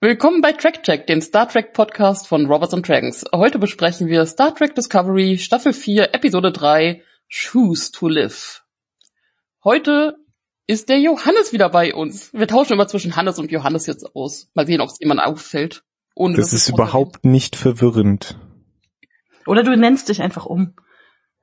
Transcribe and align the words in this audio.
Willkommen 0.00 0.42
bei 0.42 0.52
Track 0.52 0.84
Check, 0.84 1.08
dem 1.08 1.20
Star 1.20 1.48
Trek 1.48 1.72
Podcast 1.72 2.28
von 2.28 2.46
Robots 2.46 2.72
and 2.72 2.86
Dragons. 2.86 3.24
Heute 3.34 3.58
besprechen 3.58 4.06
wir 4.06 4.26
Star 4.26 4.54
Trek 4.54 4.76
Discovery 4.76 5.38
Staffel 5.38 5.72
4 5.72 6.14
Episode 6.14 6.52
3 6.52 7.02
Choose 7.28 7.90
to 7.90 8.06
Live. 8.06 8.62
Heute 9.64 10.16
ist 10.68 10.88
der 10.88 11.00
Johannes 11.00 11.52
wieder 11.52 11.68
bei 11.68 11.92
uns. 11.92 12.32
Wir 12.32 12.46
tauschen 12.46 12.74
immer 12.74 12.86
zwischen 12.86 13.16
Hannes 13.16 13.40
und 13.40 13.50
Johannes 13.50 13.86
jetzt 13.86 14.14
aus. 14.14 14.48
Mal 14.54 14.68
sehen, 14.68 14.80
ob 14.80 14.88
es 14.88 15.00
jemand 15.00 15.20
auffällt. 15.20 15.82
Ohne, 16.14 16.36
das 16.36 16.52
ist 16.52 16.68
überhaupt 16.68 17.24
nicht 17.24 17.56
verwirrend. 17.56 18.38
Oder 19.46 19.64
du 19.64 19.76
nennst 19.76 20.10
dich 20.10 20.22
einfach 20.22 20.46
um. 20.46 20.76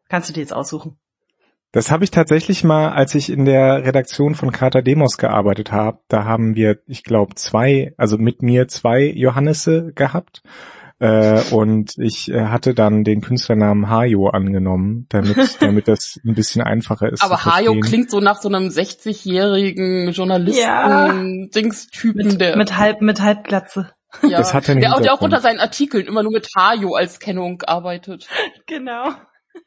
Kannst 0.08 0.30
du 0.30 0.34
dir 0.34 0.40
jetzt 0.40 0.54
aussuchen. 0.54 0.98
Das 1.76 1.92
habe 1.92 2.04
ich 2.06 2.12
tatsächlich 2.12 2.64
mal, 2.64 2.94
als 2.94 3.14
ich 3.16 3.30
in 3.30 3.44
der 3.44 3.84
Redaktion 3.84 4.34
von 4.34 4.54
Carta 4.54 4.80
Demos 4.80 5.18
gearbeitet 5.18 5.74
habe. 5.74 6.00
Da 6.08 6.24
haben 6.24 6.56
wir, 6.56 6.78
ich 6.88 7.04
glaube, 7.04 7.36
zwei, 7.36 7.94
also 7.98 8.18
mit 8.18 8.42
mir 8.42 8.70
zwei 8.70 9.12
Johannesse 9.14 9.92
gehabt. 9.94 10.42
Äh, 11.00 11.42
und 11.52 11.98
ich 11.98 12.32
äh, 12.32 12.46
hatte 12.46 12.76
dann 12.76 13.04
den 13.04 13.20
Künstlernamen 13.20 13.90
Hajo 13.90 14.30
angenommen, 14.30 15.08
damit, 15.10 15.36
damit 15.60 15.90
das 15.90 16.18
ein 16.26 16.34
bisschen 16.34 16.62
einfacher 16.62 17.12
ist. 17.12 17.22
Aber 17.22 17.44
Hajo 17.44 17.78
klingt 17.82 18.10
so 18.10 18.22
nach 18.22 18.38
so 18.38 18.48
einem 18.48 18.70
60-jährigen 18.70 20.14
Journalisten-Dingstypen, 20.14 22.30
ja. 22.30 22.36
der. 22.38 22.56
Mit 22.56 22.78
halb, 22.78 23.02
mit 23.02 23.20
Halbglatze. 23.20 23.92
Ja. 24.22 24.38
Das 24.38 24.54
hat 24.54 24.70
der, 24.70 24.76
der 24.76 25.14
auch 25.14 25.20
unter 25.20 25.42
seinen 25.42 25.60
Artikeln 25.60 26.08
immer 26.08 26.24
nur 26.24 26.32
mit 26.32 26.48
Hajo 26.58 26.96
als 26.96 27.20
Kennung 27.20 27.64
arbeitet. 27.64 28.30
Genau. 28.66 29.10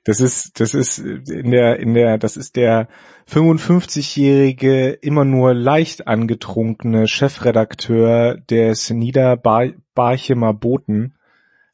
Das 0.05 0.21
ist, 0.21 0.61
das 0.61 0.75
ist 0.75 0.99
in 0.99 1.51
der, 1.51 1.79
in 1.81 1.93
der, 1.95 2.19
das 2.19 2.37
ist 2.37 2.57
der 2.57 2.89
55-jährige, 3.31 4.91
immer 4.91 5.25
nur 5.25 5.55
leicht 5.55 6.07
angetrunkene 6.07 7.07
Chefredakteur 7.07 8.37
des 8.37 8.91
Niederbarchemer 8.91 10.55
Boten. 10.55 11.15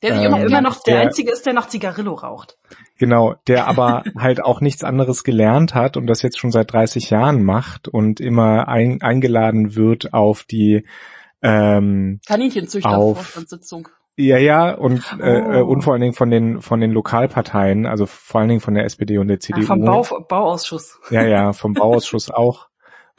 Der 0.03 0.17
sich 0.17 0.25
ähm, 0.25 0.35
immer 0.35 0.61
noch 0.61 0.83
der, 0.83 0.97
der, 0.97 1.03
einzige 1.05 1.31
ist, 1.31 1.47
der 1.47 1.53
noch 1.53 1.69
Zigarillo 1.69 2.15
raucht. 2.15 2.59
Genau, 2.99 3.37
der 3.47 3.67
aber 3.69 4.03
halt 4.19 4.43
auch 4.43 4.61
nichts 4.61 4.85
anderes 4.85 5.25
gelernt 5.25 5.75
hat 5.75 5.97
und 5.97 6.07
das 6.07 6.23
jetzt 6.23 6.39
schon 6.39 6.51
seit 6.51 6.73
30 6.73 7.11
Jahren 7.11 7.45
macht 7.45 7.89
und 7.89 8.21
immer 8.21 8.69
ein, 8.69 9.01
eingeladen 9.01 9.77
wird 9.77 10.13
auf 10.13 10.43
die 10.43 10.85
ähm, 11.41 12.21
Kaninchenzüchter 12.27 12.97
auf, 12.97 13.37
ja, 14.17 14.39
ja, 14.39 14.73
und, 14.75 15.03
oh. 15.19 15.23
äh, 15.23 15.63
und 15.63 15.83
vor 15.83 15.93
allen 15.93 16.03
Dingen 16.03 16.15
von 16.15 16.31
den 16.31 16.61
von 16.61 16.81
den 16.81 16.93
Lokalparteien, 16.93 17.87
also 17.87 18.07
vor 18.07 18.41
allen 18.41 18.49
Dingen 18.49 18.61
von 18.61 18.75
der 18.75 18.85
SPD 18.85 19.19
und 19.19 19.29
der 19.29 19.41
CDU. 19.41 19.61
Ja, 19.61 19.67
vom 19.67 19.85
Bau, 19.85 20.03
Bauausschuss. 20.29 21.01
Ja, 21.11 21.25
ja, 21.27 21.53
vom 21.53 21.75
Bauausschuss 21.75 22.31
auch. 22.31 22.69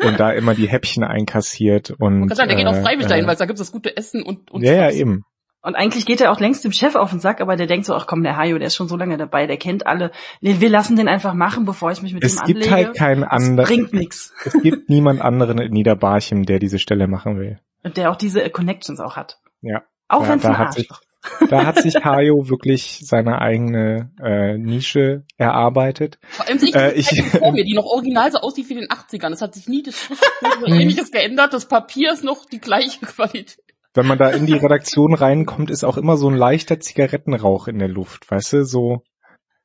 Und 0.01 0.19
da 0.19 0.31
immer 0.31 0.55
die 0.55 0.67
Häppchen 0.67 1.03
einkassiert 1.03 1.91
und. 1.91 2.19
Man 2.19 2.27
kann 2.27 2.35
sagen, 2.35 2.49
der 2.49 2.57
äh, 2.57 2.63
geht 2.63 2.67
auch 2.67 2.81
freiwillig 2.81 3.05
äh, 3.05 3.09
dahin, 3.09 3.27
weil 3.27 3.35
da 3.35 3.45
gibt 3.45 3.59
es 3.59 3.65
das 3.65 3.71
gute 3.71 3.95
Essen 3.95 4.23
und, 4.23 4.51
und 4.51 4.61
Ja, 4.61 4.73
ja, 4.73 4.91
eben. 4.91 5.23
Und 5.61 5.73
eigentlich 5.73 6.05
geht 6.05 6.21
er 6.21 6.31
auch 6.31 6.39
längst 6.39 6.63
dem 6.63 6.71
Chef 6.71 6.93
auf 6.95 7.09
den 7.09 7.19
Sack, 7.19 7.41
aber 7.41 7.55
der 7.55 7.65
denkt 7.65 7.87
so, 7.87 7.95
ach 7.95 8.05
komm, 8.05 8.21
der 8.21 8.37
Hajo, 8.37 8.59
der 8.59 8.67
ist 8.67 8.75
schon 8.75 8.87
so 8.87 8.97
lange 8.97 9.17
dabei, 9.17 9.47
der 9.47 9.57
kennt 9.57 9.87
alle. 9.87 10.11
Wir 10.39 10.69
lassen 10.69 10.95
den 10.95 11.07
einfach 11.07 11.33
machen, 11.33 11.65
bevor 11.65 11.91
ich 11.91 12.03
mich 12.03 12.13
mit 12.13 12.23
es 12.23 12.35
ihm 12.35 12.41
anlege. 12.41 12.59
Es 12.59 12.65
gibt 12.65 12.75
halt 12.75 12.95
keinen 12.95 13.23
anderen. 13.23 13.65
Bringt 13.65 13.93
nix. 13.93 14.31
Es 14.45 14.53
gibt 14.61 14.89
niemand 14.89 15.21
anderen 15.21 15.57
in 15.57 15.71
Niederbarchem, 15.71 16.45
der 16.45 16.59
diese 16.59 16.77
Stelle 16.77 17.07
machen 17.07 17.39
will. 17.39 17.59
Und 17.83 17.97
der 17.97 18.11
auch 18.11 18.15
diese 18.15 18.47
Connections 18.51 18.99
auch 18.99 19.15
hat. 19.15 19.39
Ja. 19.61 19.81
Auch 20.07 20.23
ja, 20.23 20.29
wenn 20.29 20.39
es 20.39 20.45
ein 20.45 20.55
Arsch 20.55 20.75
sich, 20.75 20.89
da 21.49 21.65
hat 21.65 21.79
sich 21.79 21.95
Hajo 22.03 22.49
wirklich 22.49 23.01
seine 23.03 23.41
eigene 23.41 24.11
äh, 24.21 24.57
Nische 24.57 25.23
erarbeitet. 25.37 26.19
Vor 26.29 26.47
allem 26.47 26.59
sehe 26.59 26.69
ich, 26.69 26.75
äh, 26.75 26.93
ich 26.93 27.23
vor 27.31 27.51
mir, 27.51 27.63
die 27.63 27.73
noch 27.73 27.85
original 27.85 28.31
so 28.31 28.39
aussieht 28.39 28.69
wie 28.69 28.75
den 28.75 28.87
80ern. 28.87 29.33
Es 29.33 29.41
hat 29.41 29.53
sich 29.53 29.67
nie 29.67 29.83
das 29.83 30.09
ähnliches 30.65 31.11
geändert. 31.11 31.53
Das 31.53 31.67
Papier 31.67 32.11
ist 32.13 32.23
noch 32.23 32.45
die 32.45 32.59
gleiche 32.59 32.99
Qualität. 33.05 33.57
Wenn 33.93 34.07
man 34.07 34.17
da 34.17 34.29
in 34.29 34.45
die 34.45 34.53
Redaktion 34.53 35.13
reinkommt, 35.13 35.71
ist 35.71 35.85
auch 35.85 35.95
immer 35.95 36.17
so 36.17 36.29
ein 36.29 36.35
leichter 36.35 36.81
Zigarettenrauch 36.81 37.69
in 37.69 37.79
der 37.79 37.87
Luft, 37.87 38.29
weißt 38.29 38.53
du, 38.53 38.65
so 38.65 39.03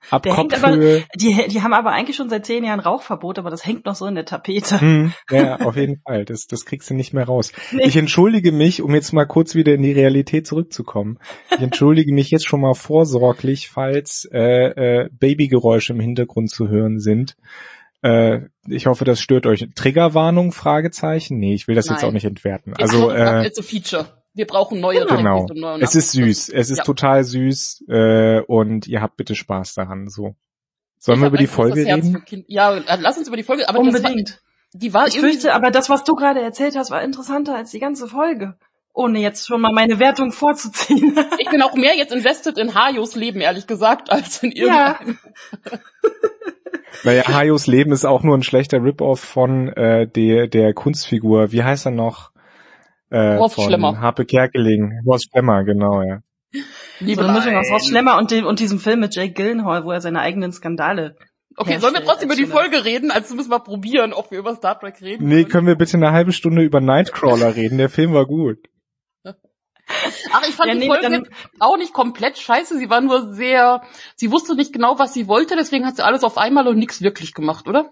Ab 0.08 0.22
der 0.22 0.34
Kopfhöhe. 0.34 1.04
Aber, 1.04 1.06
die, 1.14 1.48
die 1.48 1.62
haben 1.62 1.72
aber 1.72 1.90
eigentlich 1.92 2.16
schon 2.16 2.30
seit 2.30 2.46
zehn 2.46 2.64
Jahren 2.64 2.80
Rauchverbot, 2.80 3.38
aber 3.38 3.50
das 3.50 3.66
hängt 3.66 3.84
noch 3.84 3.94
so 3.94 4.06
in 4.06 4.14
der 4.14 4.24
Tapete. 4.24 4.80
Hm, 4.80 5.12
ja, 5.30 5.56
auf 5.60 5.76
jeden 5.76 6.00
Fall. 6.00 6.24
Das, 6.24 6.46
das 6.46 6.64
kriegst 6.64 6.88
du 6.90 6.94
nicht 6.94 7.12
mehr 7.12 7.24
raus. 7.24 7.52
Nee. 7.72 7.82
Ich 7.84 7.96
entschuldige 7.96 8.52
mich, 8.52 8.82
um 8.82 8.94
jetzt 8.94 9.12
mal 9.12 9.26
kurz 9.26 9.54
wieder 9.54 9.74
in 9.74 9.82
die 9.82 9.92
Realität 9.92 10.46
zurückzukommen. 10.46 11.18
Ich 11.50 11.60
entschuldige 11.60 12.12
mich 12.12 12.30
jetzt 12.30 12.46
schon 12.46 12.62
mal 12.62 12.74
vorsorglich, 12.74 13.68
falls 13.68 14.28
äh, 14.32 15.02
äh, 15.02 15.08
Babygeräusche 15.12 15.92
im 15.92 16.00
Hintergrund 16.00 16.50
zu 16.50 16.68
hören 16.68 16.98
sind. 16.98 17.36
Äh, 18.02 18.40
ich 18.66 18.86
hoffe, 18.86 19.04
das 19.04 19.20
stört 19.20 19.46
euch. 19.46 19.68
Triggerwarnung? 19.74 20.52
Fragezeichen? 20.52 21.38
Nee, 21.38 21.54
ich 21.54 21.68
will 21.68 21.74
das 21.74 21.86
Nein. 21.86 21.96
jetzt 21.96 22.04
auch 22.04 22.12
nicht 22.12 22.24
entwerten. 22.24 22.74
Also 22.74 23.10
äh, 23.10 23.46
it's 23.46 23.58
a 23.58 23.62
feature. 23.62 24.19
Wir 24.32 24.46
brauchen 24.46 24.80
neue 24.80 25.04
Genau. 25.06 25.46
Neue 25.52 25.82
es 25.82 25.94
ist 25.94 26.12
süß. 26.12 26.50
Es 26.50 26.70
ist 26.70 26.78
ja. 26.78 26.84
total 26.84 27.24
süß 27.24 27.84
äh, 27.88 28.40
und 28.42 28.86
ihr 28.86 29.02
habt 29.02 29.16
bitte 29.16 29.34
Spaß 29.34 29.74
daran. 29.74 30.08
So. 30.08 30.36
Sollen 30.98 31.18
ich 31.18 31.22
wir 31.22 31.28
über 31.28 31.38
die 31.38 31.46
Folge 31.46 31.84
reden? 31.84 32.22
Ja, 32.46 32.70
lass 32.70 33.18
uns 33.18 33.26
über 33.26 33.36
die 33.36 33.42
Folge. 33.42 33.68
Aber 33.68 33.80
Unbedingt. 33.80 34.30
War, 34.30 34.50
die 34.72 34.94
war 34.94 35.08
ich 35.08 35.18
fürchte, 35.18 35.52
aber 35.52 35.70
das, 35.70 35.90
was 35.90 36.04
du 36.04 36.14
gerade 36.14 36.40
erzählt 36.40 36.76
hast, 36.76 36.90
war 36.90 37.02
interessanter 37.02 37.56
als 37.56 37.70
die 37.70 37.80
ganze 37.80 38.06
Folge. 38.06 38.56
Ohne 38.92 39.20
jetzt 39.20 39.46
schon 39.46 39.60
mal 39.60 39.72
meine 39.72 39.98
Wertung 39.98 40.30
vorzuziehen. 40.30 41.16
ich 41.38 41.48
bin 41.48 41.62
auch 41.62 41.74
mehr 41.74 41.96
jetzt 41.96 42.12
invested 42.12 42.58
in 42.58 42.74
Hajos 42.74 43.16
Leben, 43.16 43.40
ehrlich 43.40 43.66
gesagt, 43.66 44.10
als 44.12 44.42
in 44.42 44.52
irgendeinem. 44.52 45.18
Ja. 45.70 45.78
naja, 47.04 47.28
Hajos 47.28 47.66
Leben 47.66 47.92
ist 47.92 48.04
auch 48.04 48.22
nur 48.22 48.36
ein 48.36 48.42
schlechter 48.42 48.82
Rip-Off 48.82 49.20
von 49.20 49.68
äh, 49.68 50.06
der, 50.06 50.48
der 50.48 50.74
Kunstfigur. 50.74 51.50
Wie 51.50 51.62
heißt 51.62 51.86
er 51.86 51.92
noch? 51.92 52.30
Äh, 53.10 53.36
Horst 53.36 53.56
von 53.56 53.64
Schlemmer. 53.64 54.00
Harpe 54.00 54.24
Kerkeling. 54.24 55.02
Horst 55.06 55.28
Schlemmer, 55.30 55.64
genau, 55.64 56.02
ja. 56.02 56.20
Liebe 56.98 57.22
so 57.22 57.28
eine 57.28 57.38
Mischung 57.38 57.56
aus 57.56 57.70
Horst 57.70 57.88
Schlemmer 57.88 58.18
und, 58.18 58.30
dem, 58.30 58.46
und 58.46 58.60
diesem 58.60 58.78
Film 58.78 59.00
mit 59.00 59.14
Jake 59.14 59.32
Gyllenhaal, 59.32 59.84
wo 59.84 59.92
er 59.92 60.00
seine 60.00 60.20
eigenen 60.20 60.52
Skandale 60.52 61.16
Okay, 61.56 61.78
sollen 61.78 61.94
wir 61.94 62.04
trotzdem 62.04 62.28
über 62.28 62.36
die 62.36 62.46
Folge 62.46 62.84
reden? 62.84 63.10
Also 63.10 63.34
müssen 63.34 63.50
wir 63.50 63.58
probieren, 63.58 64.12
ob 64.12 64.30
wir 64.30 64.38
über 64.38 64.54
Star 64.54 64.78
Trek 64.78 65.00
reden. 65.00 65.28
Nee, 65.28 65.44
können 65.44 65.66
wir 65.66 65.74
bitte 65.74 65.96
eine 65.96 66.12
halbe 66.12 66.32
Stunde 66.32 66.62
über 66.62 66.80
Nightcrawler 66.80 67.56
reden? 67.56 67.78
Der 67.78 67.90
Film 67.90 68.14
war 68.14 68.24
gut. 68.24 68.58
Ach, 69.24 70.48
ich 70.48 70.54
fand 70.54 70.68
ja, 70.68 70.74
die 70.74 70.80
nee, 70.80 70.86
Folge 70.86 71.28
auch 71.58 71.76
nicht 71.76 71.92
komplett 71.92 72.38
scheiße. 72.38 72.78
Sie 72.78 72.88
war 72.88 73.00
nur 73.00 73.34
sehr, 73.34 73.82
sie 74.14 74.30
wusste 74.30 74.54
nicht 74.54 74.72
genau, 74.72 74.98
was 74.98 75.12
sie 75.12 75.26
wollte, 75.26 75.56
deswegen 75.56 75.86
hat 75.86 75.96
sie 75.96 76.04
alles 76.04 76.22
auf 76.22 76.38
einmal 76.38 76.68
und 76.68 76.78
nichts 76.78 77.02
wirklich 77.02 77.34
gemacht, 77.34 77.68
oder? 77.68 77.90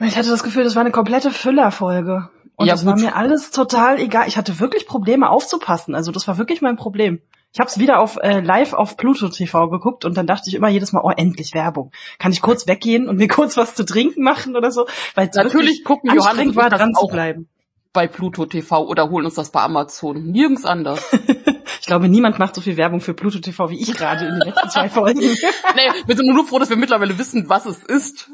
Ich 0.00 0.16
hatte 0.16 0.30
das 0.30 0.42
Gefühl, 0.42 0.64
das 0.64 0.74
war 0.74 0.80
eine 0.80 0.90
komplette 0.90 1.30
Füllerfolge. 1.30 2.28
Und 2.56 2.66
ja, 2.66 2.74
das 2.74 2.84
gut. 2.84 2.92
war 2.92 2.98
mir 2.98 3.16
alles 3.16 3.50
total 3.50 3.98
egal. 3.98 4.28
Ich 4.28 4.36
hatte 4.36 4.60
wirklich 4.60 4.86
Probleme 4.86 5.28
aufzupassen. 5.28 5.94
Also 5.94 6.12
das 6.12 6.28
war 6.28 6.38
wirklich 6.38 6.62
mein 6.62 6.76
Problem. 6.76 7.20
Ich 7.52 7.60
habe 7.60 7.68
es 7.68 7.78
wieder 7.78 8.00
auf 8.00 8.16
äh, 8.16 8.40
live 8.40 8.72
auf 8.72 8.96
Pluto 8.96 9.28
TV 9.28 9.68
geguckt 9.68 10.04
und 10.04 10.16
dann 10.16 10.26
dachte 10.26 10.48
ich 10.48 10.54
immer 10.56 10.68
jedes 10.68 10.92
Mal, 10.92 11.02
oh 11.04 11.10
endlich 11.10 11.54
Werbung. 11.54 11.92
Kann 12.18 12.32
ich 12.32 12.42
kurz 12.42 12.66
weggehen 12.66 13.08
und 13.08 13.16
mir 13.16 13.28
kurz 13.28 13.56
was 13.56 13.74
zu 13.74 13.84
trinken 13.84 14.22
machen 14.22 14.56
oder 14.56 14.72
so? 14.72 14.86
Weil 15.14 15.30
natürlich 15.34 15.84
gucken 15.84 16.12
Johannes 16.14 16.56
war 16.56 16.70
dran 16.70 16.94
zu 16.94 17.06
bleiben 17.06 17.48
bei 17.94 18.08
Pluto 18.08 18.44
TV 18.44 18.86
oder 18.86 19.08
holen 19.08 19.24
uns 19.24 19.36
das 19.36 19.50
bei 19.50 19.62
Amazon. 19.62 20.24
Nirgends 20.24 20.64
anders. 20.64 21.00
ich 21.80 21.86
glaube, 21.86 22.08
niemand 22.08 22.40
macht 22.40 22.56
so 22.56 22.60
viel 22.60 22.76
Werbung 22.76 23.00
für 23.00 23.14
Pluto 23.14 23.38
TV 23.38 23.70
wie 23.70 23.80
ich 23.80 23.94
gerade 23.94 24.26
in 24.26 24.32
den 24.32 24.48
letzten 24.48 24.68
zwei 24.68 24.88
Folgen. 24.90 25.20
nee, 25.20 25.90
wir 26.04 26.16
sind 26.16 26.26
nur 26.26 26.44
froh, 26.44 26.58
dass 26.58 26.70
wir 26.70 26.76
mittlerweile 26.76 27.16
wissen, 27.18 27.48
was 27.48 27.66
es 27.66 27.84
ist. 27.84 28.30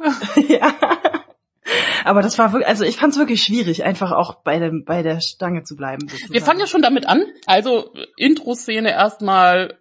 ja. 0.49 0.73
Aber 2.05 2.23
das 2.23 2.39
war 2.39 2.53
wirklich, 2.53 2.69
also 2.69 2.85
ich 2.85 2.97
fand 2.97 3.13
es 3.13 3.19
wirklich 3.19 3.43
schwierig, 3.43 3.85
einfach 3.85 4.13
auch 4.13 4.43
bei 4.43 4.59
dem 4.59 4.85
bei 4.85 5.03
der 5.03 5.21
Stange 5.21 5.63
zu 5.63 5.77
bleiben. 5.77 6.09
Sozusagen. 6.09 6.33
Wir 6.33 6.43
fangen 6.43 6.61
ja 6.61 6.67
schon 6.67 6.83
damit 6.83 7.07
an. 7.07 7.25
Also 7.47 7.93
Intro-Szene 8.17 8.91
erstmal. 8.91 9.79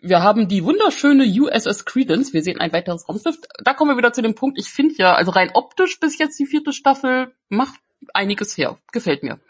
Wir 0.00 0.22
haben 0.22 0.46
die 0.46 0.62
wunderschöne 0.62 1.24
USS 1.24 1.84
Credence. 1.84 2.32
Wir 2.32 2.42
sehen 2.42 2.60
ein 2.60 2.72
weiteres 2.72 3.08
Raumschiff. 3.08 3.36
Da 3.64 3.74
kommen 3.74 3.90
wir 3.90 3.98
wieder 3.98 4.12
zu 4.12 4.22
dem 4.22 4.36
Punkt. 4.36 4.58
Ich 4.58 4.68
finde 4.68 4.94
ja, 4.96 5.14
also 5.14 5.32
rein 5.32 5.50
optisch 5.54 5.98
bis 5.98 6.18
jetzt 6.18 6.38
die 6.38 6.46
vierte 6.46 6.72
Staffel 6.72 7.34
macht 7.48 7.80
einiges 8.14 8.56
her. 8.56 8.78
Gefällt 8.92 9.24
mir. 9.24 9.40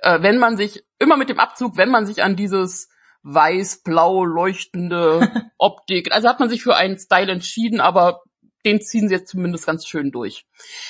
Äh, 0.00 0.20
wenn 0.22 0.38
man 0.38 0.56
sich 0.56 0.84
immer 0.98 1.16
mit 1.16 1.30
dem 1.30 1.40
Abzug, 1.40 1.78
wenn 1.78 1.90
man 1.90 2.06
sich 2.06 2.22
an 2.22 2.36
dieses 2.36 2.90
weiß-blau 3.22 4.24
leuchtende 4.24 5.30
Optik, 5.58 6.12
also 6.12 6.28
hat 6.28 6.40
man 6.40 6.48
sich 6.48 6.62
für 6.62 6.76
einen 6.76 6.98
Style 6.98 7.32
entschieden, 7.32 7.80
aber 7.80 8.22
den 8.66 8.80
ziehen 8.80 9.08
sie 9.08 9.14
jetzt 9.14 9.28
zumindest 9.28 9.64
ganz 9.64 9.86
schön 9.86 10.10
durch. 10.10 10.44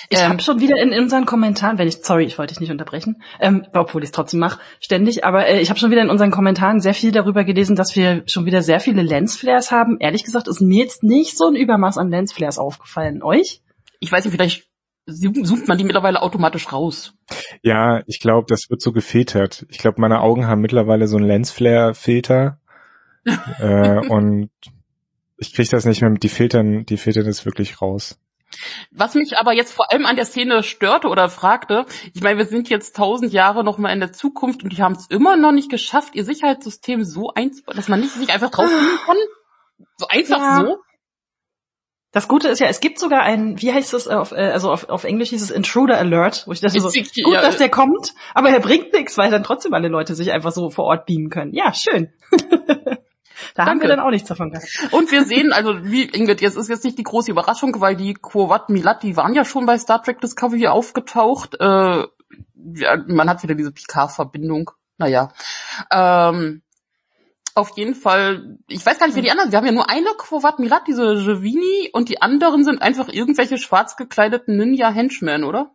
Ich 0.09 0.19
ähm, 0.19 0.31
habe 0.31 0.43
schon 0.43 0.61
wieder 0.61 0.81
in, 0.81 0.93
in, 0.93 1.05
unseren 1.05 1.27
Kommentaren, 1.27 1.79
wenn 1.79 1.87
ich, 1.87 1.99
sorry, 2.03 2.25
ich 2.25 2.39
wollte 2.39 2.55
dich 2.55 2.61
nicht 2.61 2.71
unterbrechen, 2.71 3.23
ähm, 3.39 3.67
obwohl 3.73 4.03
ich 4.03 4.09
es 4.09 4.13
trotzdem 4.13 4.41
mache, 4.41 4.61
ständig, 4.81 5.25
aber 5.25 5.47
äh, 5.47 5.61
ich 5.61 5.69
habe 5.69 5.79
schon 5.79 5.91
wieder 5.91 6.03
in 6.03 6.11
unseren 6.11 6.31
Kommentaren 6.31 6.81
sehr 6.81 6.95
viel 6.95 7.13
darüber 7.13 7.45
gelesen, 7.45 7.77
dass 7.77 7.95
wir 7.95 8.25
schon 8.27 8.47
wieder 8.47 8.63
sehr 8.63 8.81
viele 8.81 9.03
Lensflares 9.03 9.71
haben. 9.71 9.99
Ehrlich 10.01 10.25
gesagt 10.25 10.49
ist 10.49 10.61
mir 10.61 10.83
jetzt 10.83 11.03
nicht 11.03 11.37
so 11.37 11.47
ein 11.47 11.55
Übermaß 11.55 11.99
an 11.99 12.11
Lensflares 12.11 12.59
aufgefallen. 12.59 13.23
Euch? 13.23 13.63
Ich 14.01 14.11
weiß 14.11 14.25
nicht, 14.25 14.35
vielleicht 14.35 14.67
sucht 15.07 15.69
man 15.69 15.79
die 15.79 15.85
mittlerweile 15.85 16.23
automatisch 16.23 16.73
raus. 16.73 17.15
Ja, 17.63 18.03
ich 18.07 18.19
glaube, 18.19 18.47
das 18.49 18.71
wird 18.71 18.81
so 18.81 18.93
gefiltert. 18.93 19.67
Ich 19.69 19.79
glaube, 19.79 20.01
meine 20.01 20.21
Augen 20.21 20.47
haben 20.47 20.61
mittlerweile 20.61 21.07
so 21.07 21.17
einen 21.17 21.27
Lensflare-Filter. 21.27 22.59
äh, 23.59 24.09
und 24.09 24.51
ich 25.39 25.55
kriege 25.55 25.69
das 25.71 25.85
nicht 25.85 26.01
mehr 26.01 26.11
mit, 26.11 26.23
die 26.23 26.29
filtern, 26.29 26.85
die 26.87 26.97
filtern 26.97 27.27
das 27.27 27.45
wirklich 27.45 27.81
raus. 27.83 28.19
Was 28.91 29.15
mich 29.15 29.37
aber 29.37 29.53
jetzt 29.53 29.73
vor 29.73 29.91
allem 29.91 30.07
an 30.07 30.17
der 30.17 30.25
Szene 30.25 30.63
störte 30.63 31.09
oder 31.09 31.29
fragte, 31.29 31.85
ich 32.15 32.23
meine, 32.23 32.39
wir 32.39 32.47
sind 32.47 32.69
jetzt 32.69 32.97
tausend 32.97 33.33
Jahre 33.33 33.65
noch 33.65 33.77
mal 33.77 33.93
in 33.93 34.01
der 34.01 34.13
Zukunft 34.13 34.63
und 34.63 34.73
die 34.73 34.83
haben 34.83 34.95
es 34.95 35.07
immer 35.09 35.37
noch 35.37 35.53
nicht 35.53 35.71
geschafft, 35.71 36.15
ihr 36.15 36.25
Sicherheitssystem 36.25 37.05
so 37.05 37.33
einzubauen, 37.35 37.77
dass 37.77 37.89
man 37.89 38.01
nicht 38.01 38.13
sich 38.13 38.31
einfach 38.31 38.51
draufnehmen 38.51 38.99
kann. 39.07 39.17
So 39.99 40.07
einfach 40.09 40.39
ja. 40.39 40.61
so. 40.61 40.79
Das 42.13 42.29
Gute 42.29 42.49
ist 42.49 42.61
ja, 42.61 42.69
es 42.69 42.81
gibt 42.81 42.99
sogar 42.99 43.21
ein, 43.23 43.61
wie 43.61 43.73
heißt 43.73 43.93
das 43.93 44.09
auf, 44.09 44.33
äh, 44.33 44.37
also 44.37 44.71
auf, 44.71 44.89
auf 44.89 45.05
Englisch 45.05 45.31
hieß 45.31 45.43
es 45.43 45.51
Intruder 45.51 45.99
Alert, 45.99 46.47
wo 46.47 46.53
ich 46.53 46.61
dachte 46.61 46.81
so, 46.81 46.89
gut, 46.89 47.11
ja, 47.15 47.43
dass 47.43 47.59
der 47.59 47.69
kommt, 47.69 48.15
aber 48.33 48.49
er 48.49 48.61
bringt 48.61 48.95
nichts, 48.95 49.19
weil 49.19 49.31
dann 49.31 49.43
trotzdem 49.43 49.75
alle 49.75 49.89
Leute 49.89 50.15
sich 50.15 50.33
einfach 50.33 50.53
so 50.53 50.71
vor 50.71 50.87
Ort 50.87 51.05
beamen 51.05 51.29
können. 51.29 51.53
Ja, 51.53 51.75
schön. 51.75 52.15
Da 53.55 53.65
Danke. 53.65 53.71
haben 53.71 53.81
wir 53.81 53.89
dann 53.89 54.01
auch 54.01 54.11
nichts 54.11 54.29
davon 54.29 54.51
gehabt. 54.51 54.67
Und 54.93 55.11
wir 55.11 55.25
sehen, 55.25 55.53
also 55.53 55.85
wie 55.85 56.05
Ingrid, 56.05 56.41
jetzt 56.41 56.57
ist 56.57 56.69
jetzt 56.69 56.85
nicht 56.85 56.99
die 56.99 57.03
große 57.03 57.31
Überraschung, 57.31 57.81
weil 57.81 57.97
die 57.97 58.15
Quovat 58.15 58.69
Milat, 58.69 59.03
die 59.03 59.17
waren 59.17 59.35
ja 59.35 59.45
schon 59.45 59.67
bei 59.67 59.79
Star 59.79 60.03
Trek 60.03 60.21
Discovery 60.21 60.69
aufgetaucht. 60.69 61.57
Äh, 61.61 62.05
ja, 62.75 62.97
man 63.07 63.29
hat 63.29 63.43
wieder 63.43 63.55
diese 63.55 63.73
Picard-Verbindung. 63.73 64.71
Naja. 64.99 65.33
Ähm, 65.91 66.63
auf 67.55 67.71
jeden 67.77 67.95
Fall, 67.95 68.59
ich 68.69 68.85
weiß 68.85 68.99
gar 68.99 69.07
nicht, 69.07 69.17
wer 69.17 69.23
die 69.23 69.31
anderen, 69.31 69.51
wir 69.51 69.57
haben 69.57 69.67
ja 69.67 69.73
nur 69.73 69.89
eine 69.89 70.11
Quovat 70.19 70.59
Milat, 70.59 70.87
diese 70.87 71.15
Jevini, 71.15 71.91
und 71.93 72.11
die 72.11 72.21
anderen 72.21 72.65
sind 72.65 72.83
einfach 72.83 73.09
irgendwelche 73.09 73.57
schwarz 73.57 73.97
gekleideten 73.97 74.59
Ninja-Henchmen, 74.59 75.43
oder? 75.43 75.71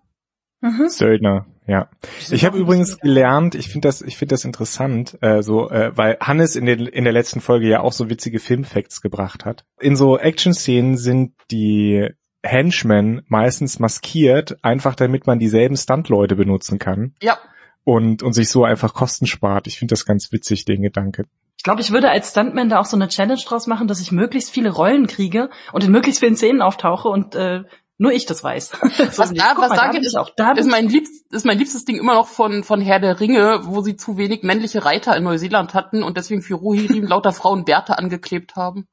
Mhm. 0.61 0.89
Söldner, 0.89 1.47
ja. 1.71 1.87
Ich 2.29 2.43
habe 2.43 2.57
übrigens 2.57 2.99
gelernt, 2.99 3.55
ich 3.55 3.69
finde 3.69 3.87
das, 3.87 4.01
ich 4.01 4.17
finde 4.17 4.33
das 4.33 4.43
interessant, 4.43 5.17
äh, 5.21 5.41
so, 5.41 5.69
äh, 5.69 5.95
weil 5.95 6.17
Hannes 6.19 6.57
in, 6.57 6.65
den, 6.65 6.85
in 6.85 7.05
der 7.05 7.13
letzten 7.13 7.39
Folge 7.39 7.69
ja 7.69 7.79
auch 7.79 7.93
so 7.93 8.09
witzige 8.09 8.39
Filmfacts 8.39 8.99
gebracht 8.99 9.45
hat. 9.45 9.63
In 9.79 9.95
so 9.95 10.17
Action-Szenen 10.17 10.97
sind 10.97 11.31
die 11.49 12.09
Henchmen 12.43 13.21
meistens 13.27 13.79
maskiert, 13.79 14.57
einfach 14.65 14.95
damit 14.95 15.27
man 15.27 15.39
dieselben 15.39 15.77
Stunt-Leute 15.77 16.35
benutzen 16.35 16.77
kann. 16.77 17.15
Ja. 17.21 17.37
Und, 17.85 18.21
und 18.21 18.33
sich 18.33 18.49
so 18.49 18.65
einfach 18.65 18.93
Kosten 18.93 19.25
spart. 19.25 19.65
Ich 19.65 19.79
finde 19.79 19.93
das 19.93 20.05
ganz 20.05 20.33
witzig, 20.33 20.65
den 20.65 20.81
Gedanke. 20.81 21.23
Ich 21.55 21.63
glaube, 21.63 21.79
ich 21.79 21.91
würde 21.91 22.09
als 22.09 22.31
Stuntman 22.31 22.67
da 22.67 22.79
auch 22.79 22.85
so 22.85 22.97
eine 22.97 23.07
Challenge 23.07 23.41
draus 23.45 23.65
machen, 23.67 23.87
dass 23.87 24.01
ich 24.01 24.11
möglichst 24.11 24.51
viele 24.51 24.71
Rollen 24.71 25.07
kriege 25.07 25.49
und 25.71 25.85
in 25.85 25.91
möglichst 25.91 26.19
vielen 26.19 26.35
Szenen 26.35 26.61
auftauche 26.61 27.07
und 27.07 27.35
äh, 27.35 27.61
nur 28.01 28.11
ich 28.11 28.25
das 28.25 28.43
weiß. 28.43 28.71
was 28.81 29.15
so, 29.29 29.35
da, 29.35 29.53
was 29.57 29.69
mal, 29.69 29.75
da 29.75 29.91
gibt, 29.91 30.07
ist, 30.07 30.17
auch, 30.17 30.31
da 30.35 30.53
ist, 30.53 30.67
mein 30.67 30.89
liebst, 30.89 31.31
ist 31.31 31.45
mein 31.45 31.59
liebstes 31.59 31.85
Ding 31.85 31.99
immer 31.99 32.15
noch 32.15 32.25
von, 32.25 32.63
von 32.63 32.81
Herr 32.81 32.99
der 32.99 33.19
Ringe, 33.19 33.59
wo 33.65 33.81
sie 33.81 33.95
zu 33.95 34.17
wenig 34.17 34.41
männliche 34.41 34.83
Reiter 34.83 35.15
in 35.15 35.23
Neuseeland 35.23 35.75
hatten 35.75 36.01
und 36.01 36.17
deswegen 36.17 36.41
für 36.41 36.55
Rohirrim 36.55 37.03
lauter 37.07 37.31
Frauen 37.31 37.63
Bärte 37.63 37.99
angeklebt 37.99 38.55
haben. 38.55 38.87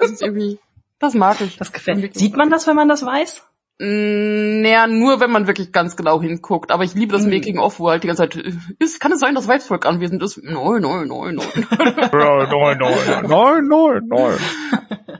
Das 0.00 0.10
ist 0.10 0.20
irgendwie, 0.20 0.58
das 0.98 1.14
mag 1.14 1.40
ich. 1.40 1.56
Das 1.56 1.72
gefällt. 1.72 2.14
Sieht 2.14 2.36
man 2.36 2.50
das, 2.50 2.66
wenn 2.66 2.76
man 2.76 2.88
das 2.88 3.06
weiß? 3.06 3.42
Mm, 3.78 4.60
naja, 4.60 4.86
nur 4.86 5.18
wenn 5.20 5.30
man 5.30 5.46
wirklich 5.46 5.72
ganz 5.72 5.96
genau 5.96 6.20
hinguckt. 6.20 6.72
Aber 6.72 6.84
ich 6.84 6.92
liebe 6.92 7.14
das 7.14 7.24
mm. 7.24 7.30
Making-of, 7.30 7.80
wo 7.80 7.88
halt 7.88 8.02
die 8.02 8.08
ganze 8.08 8.28
Zeit, 8.28 8.36
ist, 8.78 9.00
kann 9.00 9.12
es 9.12 9.20
sein, 9.20 9.34
dass 9.34 9.48
Weibsvolk 9.48 9.86
anwesend 9.86 10.22
ist? 10.22 10.42
Nein, 10.42 10.82
nein, 10.82 11.08
nein, 11.08 11.36
nein. 11.36 11.36
nein, 11.38 11.94
nein, 12.12 13.28
nein, 13.28 13.66
nein, 13.66 14.02
nein. 14.08 14.38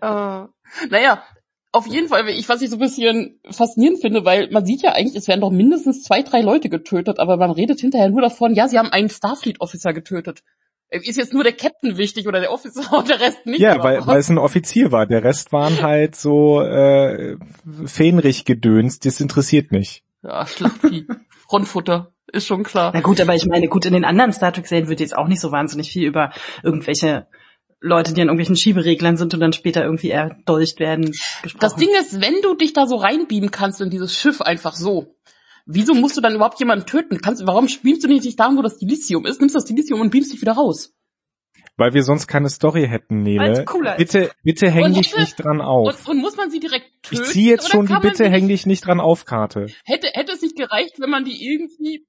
Äh, 0.02 0.88
naja, 0.90 1.22
auf 1.76 1.87
jeden 1.87 2.08
Fall, 2.08 2.26
ich, 2.31 2.49
was 2.49 2.62
ich 2.62 2.70
so 2.70 2.76
ein 2.76 2.81
bisschen 2.81 3.38
faszinierend 3.50 4.00
finde, 4.00 4.25
weil 4.25 4.49
man 4.50 4.64
sieht 4.64 4.82
ja 4.82 4.93
eigentlich, 4.93 5.14
es 5.14 5.28
werden 5.28 5.43
doch 5.43 5.50
mindestens 5.50 6.02
zwei, 6.02 6.23
drei 6.23 6.40
Leute 6.40 6.70
getötet, 6.70 7.19
aber 7.19 7.37
man 7.37 7.50
redet 7.50 7.81
hinterher 7.81 8.08
nur 8.08 8.23
davon, 8.23 8.55
ja, 8.55 8.67
sie 8.67 8.78
haben 8.78 8.88
einen 8.88 9.11
Starfleet-Officer 9.11 9.93
getötet. 9.93 10.43
Ist 10.88 11.19
jetzt 11.19 11.34
nur 11.34 11.43
der 11.43 11.52
Captain 11.52 11.99
wichtig 11.99 12.26
oder 12.26 12.40
der 12.40 12.50
Officer 12.50 12.93
und 12.99 13.11
der 13.11 13.20
Rest 13.20 13.44
nicht? 13.44 13.61
Ja, 13.61 13.82
weil, 13.82 14.06
weil 14.06 14.19
es 14.19 14.31
ein 14.31 14.38
Offizier 14.38 14.90
war. 14.90 15.06
Der 15.06 15.23
Rest 15.23 15.52
waren 15.52 15.82
halt 15.82 16.17
so 16.17 16.62
äh, 16.62 17.37
fähnrich 17.84 18.46
gedönst, 18.46 19.05
das 19.05 19.20
interessiert 19.20 19.70
nicht. 19.70 20.02
Ja, 20.22 20.46
Schlachtvieh. 20.46 21.06
Rundfutter, 21.52 22.12
ist 22.32 22.46
schon 22.46 22.62
klar. 22.62 22.93
Na 22.94 23.02
gut, 23.02 23.20
aber 23.20 23.34
ich 23.34 23.46
meine, 23.46 23.69
gut, 23.69 23.84
in 23.84 23.93
den 23.93 24.05
anderen 24.05 24.32
Star 24.32 24.52
Trek-Serien 24.52 24.88
wird 24.88 25.00
jetzt 25.00 25.17
auch 25.17 25.29
nicht 25.29 25.40
so 25.40 25.52
wahnsinnig 25.52 25.90
viel 25.90 26.06
über 26.06 26.32
irgendwelche 26.62 27.26
Leute, 27.81 28.14
die 28.14 28.20
an 28.20 28.28
irgendwelchen 28.28 28.56
Schiebereglern 28.56 29.17
sind 29.17 29.34
und 29.34 29.40
dann 29.40 29.52
später 29.52 29.84
irgendwie 29.84 30.11
erdolcht 30.11 30.81
werden. 30.81 31.12
Gesprochen. 31.43 31.61
Das 31.61 31.76
Ding 31.76 31.90
ist, 32.00 32.20
wenn 32.20 32.40
du 32.43 32.55
dich 32.55 32.73
da 32.73 32.87
so 32.87 32.96
reinbeamen 32.96 33.50
kannst 33.50 33.81
in 33.81 33.90
dieses 33.90 34.17
Schiff 34.17 34.40
einfach 34.40 34.75
so, 34.75 35.14
wieso 35.67 35.94
musst 35.94 36.17
du 36.17 36.20
dann 36.20 36.34
überhaupt 36.34 36.58
jemanden 36.58 36.87
töten? 36.87 37.20
Kannst, 37.20 37.46
warum 37.46 37.69
spielst 37.69 38.05
du 38.05 38.08
nicht 38.08 38.40
da, 38.40 38.50
wo 38.56 38.62
das 38.62 38.78
Dilithium 38.78 39.26
ist, 39.26 39.40
nimmst 39.40 39.55
das 39.55 39.64
Dilithium 39.64 40.00
und 40.00 40.11
beamst 40.11 40.32
dich 40.32 40.40
wieder 40.40 40.52
raus? 40.52 40.94
Weil 41.78 41.93
wir 41.93 42.02
sonst 42.02 42.26
keine 42.26 42.49
Story 42.49 42.88
hätten, 42.88 43.23
Nele. 43.23 43.67
Bitte, 43.99 44.31
bitte 44.43 44.70
häng 44.70 44.94
dich 44.94 45.14
nicht 45.14 45.37
dran 45.37 45.61
auf. 45.61 46.06
Und, 46.06 46.08
und, 46.08 46.22
muss 46.22 46.37
man 46.37 46.50
sie 46.50 46.58
direkt 46.58 46.87
töten? 47.02 47.22
Ich 47.22 47.29
ziehe 47.29 47.50
jetzt 47.50 47.70
schon 47.70 47.87
die 47.87 47.99
Bitte 48.00 48.31
häng 48.31 48.49
dich 48.49 48.64
nicht 48.64 48.87
dran 48.87 48.99
auf 48.99 49.26
Karte. 49.26 49.67
Hätte, 49.84 50.08
hätte 50.14 50.32
es 50.32 50.40
nicht 50.40 50.56
gereicht, 50.56 50.94
wenn 51.00 51.11
man 51.11 51.26
die 51.26 51.46
irgendwie 51.46 52.06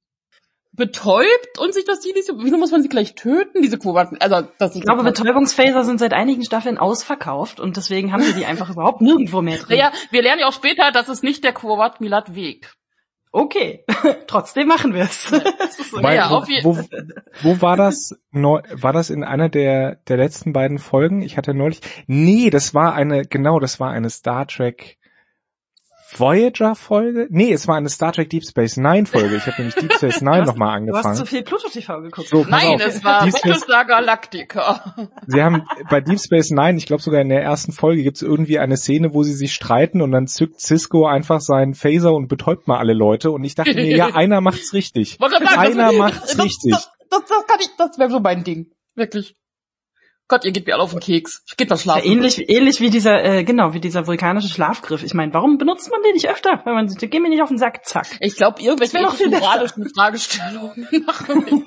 betäubt 0.78 1.60
und 1.60 1.74
sich 1.74 1.84
das 1.84 2.00
Dilithium, 2.00 2.44
wieso 2.44 2.58
muss 2.58 2.72
man 2.72 2.82
sie 2.82 2.88
gleich 2.88 3.16
töten, 3.16 3.62
diese 3.62 3.78
Quovaten? 3.78 4.18
Also, 4.22 4.48
das 4.60 4.76
ich 4.76 4.84
glaube, 4.84 5.04
Betäubungsphaser 5.04 5.84
sind 5.84 6.00
seit 6.00 6.14
einigen 6.14 6.46
Staffeln 6.46 6.78
ausverkauft 6.78 7.60
und 7.60 7.76
deswegen 7.76 8.14
haben 8.14 8.24
sie 8.24 8.34
die 8.34 8.46
einfach 8.46 8.70
überhaupt 8.70 9.02
nirgendwo 9.02 9.42
mehr 9.42 9.58
drin. 9.58 9.78
Naja, 9.78 9.92
wir 10.12 10.22
lernen 10.22 10.42
ja 10.42 10.48
auch 10.48 10.54
später, 10.54 10.92
dass 10.92 11.10
es 11.10 11.24
nicht 11.24 11.44
der 11.44 11.52
Quovat 11.52 12.00
Milat 12.00 12.36
Weg. 12.36 12.72
Okay, 13.32 13.84
trotzdem 14.28 14.68
machen 14.68 14.94
wir 14.94 15.04
es. 15.04 15.30
ja, 15.32 16.30
wo, 16.30 16.44
wo, 16.64 16.84
wo 17.42 17.62
war 17.62 17.76
das? 17.76 18.16
War 18.32 18.94
das 18.94 19.10
in 19.10 19.24
einer 19.24 19.50
der, 19.50 19.96
der 20.08 20.18
letzten 20.18 20.54
beiden 20.54 20.78
Folgen? 20.78 21.22
Ich 21.22 21.38
hatte 21.38 21.54
neulich, 21.54 21.82
nee, 22.06 22.50
das 22.50 22.74
war 22.74 22.94
eine, 22.94 23.26
genau, 23.26 23.60
das 23.60 23.80
war 23.80 23.92
eine 23.92 24.10
Star 24.10 24.48
Trek 24.48 24.97
Voyager-Folge? 26.16 27.28
Nee, 27.30 27.52
es 27.52 27.68
war 27.68 27.76
eine 27.76 27.90
Star 27.90 28.14
Trek 28.14 28.30
Deep 28.30 28.44
Space 28.46 28.78
Nine-Folge. 28.78 29.36
Ich 29.36 29.46
habe 29.46 29.56
nämlich 29.58 29.76
Deep 29.76 29.94
Space 29.94 30.22
Nine 30.22 30.46
nochmal 30.46 30.70
angefangen. 30.78 31.04
Du 31.04 31.10
hast 31.10 31.18
zu 31.18 31.26
viel 31.26 31.44
Pluto 31.44 31.68
TV 31.70 32.02
geguckt. 32.02 32.30
So, 32.30 32.46
Nein, 32.48 32.76
auf. 32.76 32.88
es 32.88 33.04
war 33.04 33.26
Battlestar 33.26 33.86
Galactica. 33.86 34.96
Sie 35.28 35.42
haben 35.42 35.64
bei 35.90 36.02
Deep 36.02 36.20
Space 36.20 36.52
Nine, 36.52 36.78
ich 36.78 36.86
glaube 36.86 37.02
sogar 37.02 37.22
in 37.22 37.30
der 37.30 37.42
ersten 37.42 37.72
Folge, 37.72 38.04
gibt 38.04 38.18
es 38.18 38.24
irgendwie 38.24 38.60
eine 38.60 38.78
Szene, 38.78 39.14
wo 39.14 39.24
sie 39.24 39.34
sich 39.34 39.54
streiten 39.54 40.02
und 40.02 40.12
dann 40.12 40.28
zückt 40.28 40.62
Cisco 40.62 41.06
einfach 41.06 41.42
seinen 41.42 41.74
Phaser 41.74 42.14
und 42.14 42.28
betäubt 42.28 42.68
mal 42.68 42.78
alle 42.78 42.94
Leute. 42.94 43.32
Und 43.32 43.44
ich 43.44 43.56
dachte 43.56 43.74
mir, 43.74 43.96
ja, 43.96 44.08
einer 44.16 44.42
macht's 44.42 44.74
richtig. 44.74 45.18
einer 45.22 45.92
macht's 45.92 46.38
richtig. 46.40 46.72
Das, 46.72 46.92
das, 47.10 47.26
das, 47.26 47.48
kann 47.48 47.60
ich, 47.60 47.70
das 47.78 47.98
wäre 47.98 48.10
so 48.10 48.20
mein 48.20 48.44
Ding. 48.44 48.72
Wirklich. 48.96 49.36
Gott, 50.30 50.44
ihr 50.44 50.52
geht 50.52 50.68
mir 50.68 50.74
alle 50.74 50.84
auf 50.84 50.92
den 50.92 51.00
Keks. 51.00 51.44
Geht 51.56 51.70
was 51.70 51.84
schlafen. 51.84 52.06
Ja, 52.06 52.12
ähnlich, 52.12 52.50
ähnlich 52.50 52.82
wie 52.82 52.90
dieser, 52.90 53.24
äh, 53.24 53.44
genau, 53.46 53.74
wie 53.74 53.80
dieser 53.80 54.08
vulkanische 54.08 54.50
Schlafgriff. 54.50 55.04
Ich 55.04 55.14
meine, 55.14 55.34
warum 55.34 55.58
benutzt 55.58 55.90
man 55.90 56.02
den 56.02 56.14
nicht 56.14 56.30
öfter? 56.30 56.62
Wenn 56.66 56.74
man, 56.74 56.88
geh 56.88 57.20
mir 57.20 57.30
nicht 57.30 57.42
auf 57.42 57.48
den 57.48 57.58
Sack, 57.58 57.86
zack. 57.86 58.08
Ich 58.20 58.36
glaube, 58.36 58.62
irgendwelche 58.62 59.30
moralischen 59.30 59.90
Fragestellungen 59.90 60.88
machen 61.06 61.44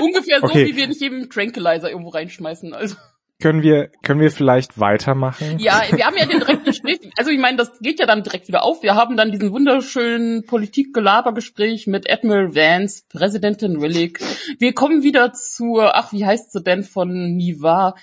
Ungefähr 0.00 0.42
okay. 0.42 0.64
so, 0.64 0.70
wie 0.70 0.76
wir 0.76 0.88
nicht 0.88 1.00
jedem 1.02 1.28
Tranquilizer 1.28 1.90
irgendwo 1.90 2.10
reinschmeißen, 2.10 2.72
also. 2.72 2.96
Können 3.40 3.62
wir, 3.62 3.90
können 4.02 4.20
wir 4.20 4.30
vielleicht 4.30 4.80
weitermachen? 4.80 5.58
Ja, 5.58 5.82
wir 5.90 6.06
haben 6.06 6.16
ja 6.16 6.24
den 6.24 6.40
direkten 6.40 6.64
Gespräch, 6.64 7.00
also 7.18 7.30
ich 7.30 7.38
meine, 7.38 7.58
das 7.58 7.78
geht 7.80 8.00
ja 8.00 8.06
dann 8.06 8.22
direkt 8.22 8.48
wieder 8.48 8.62
auf. 8.62 8.82
Wir 8.82 8.94
haben 8.94 9.16
dann 9.16 9.30
diesen 9.30 9.52
wunderschönen 9.52 10.46
Politik-Gelaber-Gespräch 10.46 11.86
mit 11.86 12.10
Admiral 12.10 12.54
Vance, 12.54 13.02
Präsidentin 13.10 13.82
Willig. 13.82 14.20
Wir 14.58 14.72
kommen 14.72 15.02
wieder 15.02 15.34
zur, 15.34 15.96
ach, 15.96 16.14
wie 16.14 16.24
heißt 16.24 16.50
sie 16.50 16.62
denn 16.62 16.82
von 16.82 17.36
Niva? 17.36 17.94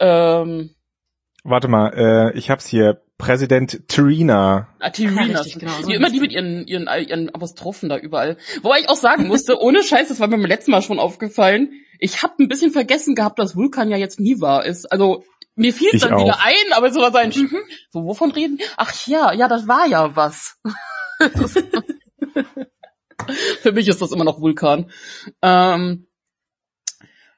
Ähm, 0.00 0.70
Warte 1.44 1.68
mal, 1.68 2.32
äh, 2.34 2.38
ich 2.38 2.50
hab's 2.50 2.66
hier. 2.66 3.00
Präsident 3.16 3.86
Terina. 3.86 4.68
Ah, 4.80 4.90
Terina. 4.90 5.24
Ja, 5.24 5.42
genau. 5.56 5.72
So 5.82 5.92
immer 5.92 6.10
die 6.10 6.18
mit 6.18 6.32
ihren, 6.32 6.66
ihren, 6.66 6.88
ihren 6.88 7.32
Apostrophen 7.32 7.88
da 7.88 7.96
überall. 7.96 8.38
Wobei 8.62 8.80
ich 8.80 8.88
auch 8.88 8.96
sagen 8.96 9.28
musste, 9.28 9.60
ohne 9.60 9.84
Scheiß, 9.84 10.08
das 10.08 10.18
war 10.18 10.26
mir 10.26 10.36
beim 10.36 10.46
letzten 10.46 10.72
Mal 10.72 10.82
schon 10.82 10.98
aufgefallen, 10.98 11.70
ich 11.98 12.22
habe 12.22 12.34
ein 12.38 12.48
bisschen 12.48 12.70
vergessen 12.70 13.14
gehabt, 13.14 13.38
dass 13.38 13.56
Vulkan 13.56 13.90
ja 13.90 13.96
jetzt 13.96 14.20
Niva 14.20 14.60
ist. 14.60 14.90
Also 14.90 15.24
mir 15.56 15.72
fiel 15.72 15.90
es 15.92 16.02
dann 16.02 16.14
auch. 16.14 16.24
wieder 16.24 16.38
ein, 16.42 16.72
aber 16.74 16.92
so 16.92 17.00
war 17.00 17.12
sein, 17.12 17.32
mhm. 17.34 17.58
so 17.90 18.04
wovon 18.04 18.32
reden? 18.32 18.58
Ach 18.76 18.92
ja, 19.06 19.32
ja, 19.32 19.48
das 19.48 19.68
war 19.68 19.86
ja 19.86 20.16
was. 20.16 20.58
Für 23.62 23.72
mich 23.72 23.88
ist 23.88 24.02
das 24.02 24.12
immer 24.12 24.24
noch 24.24 24.40
Vulkan. 24.40 24.90
Ähm, 25.40 26.06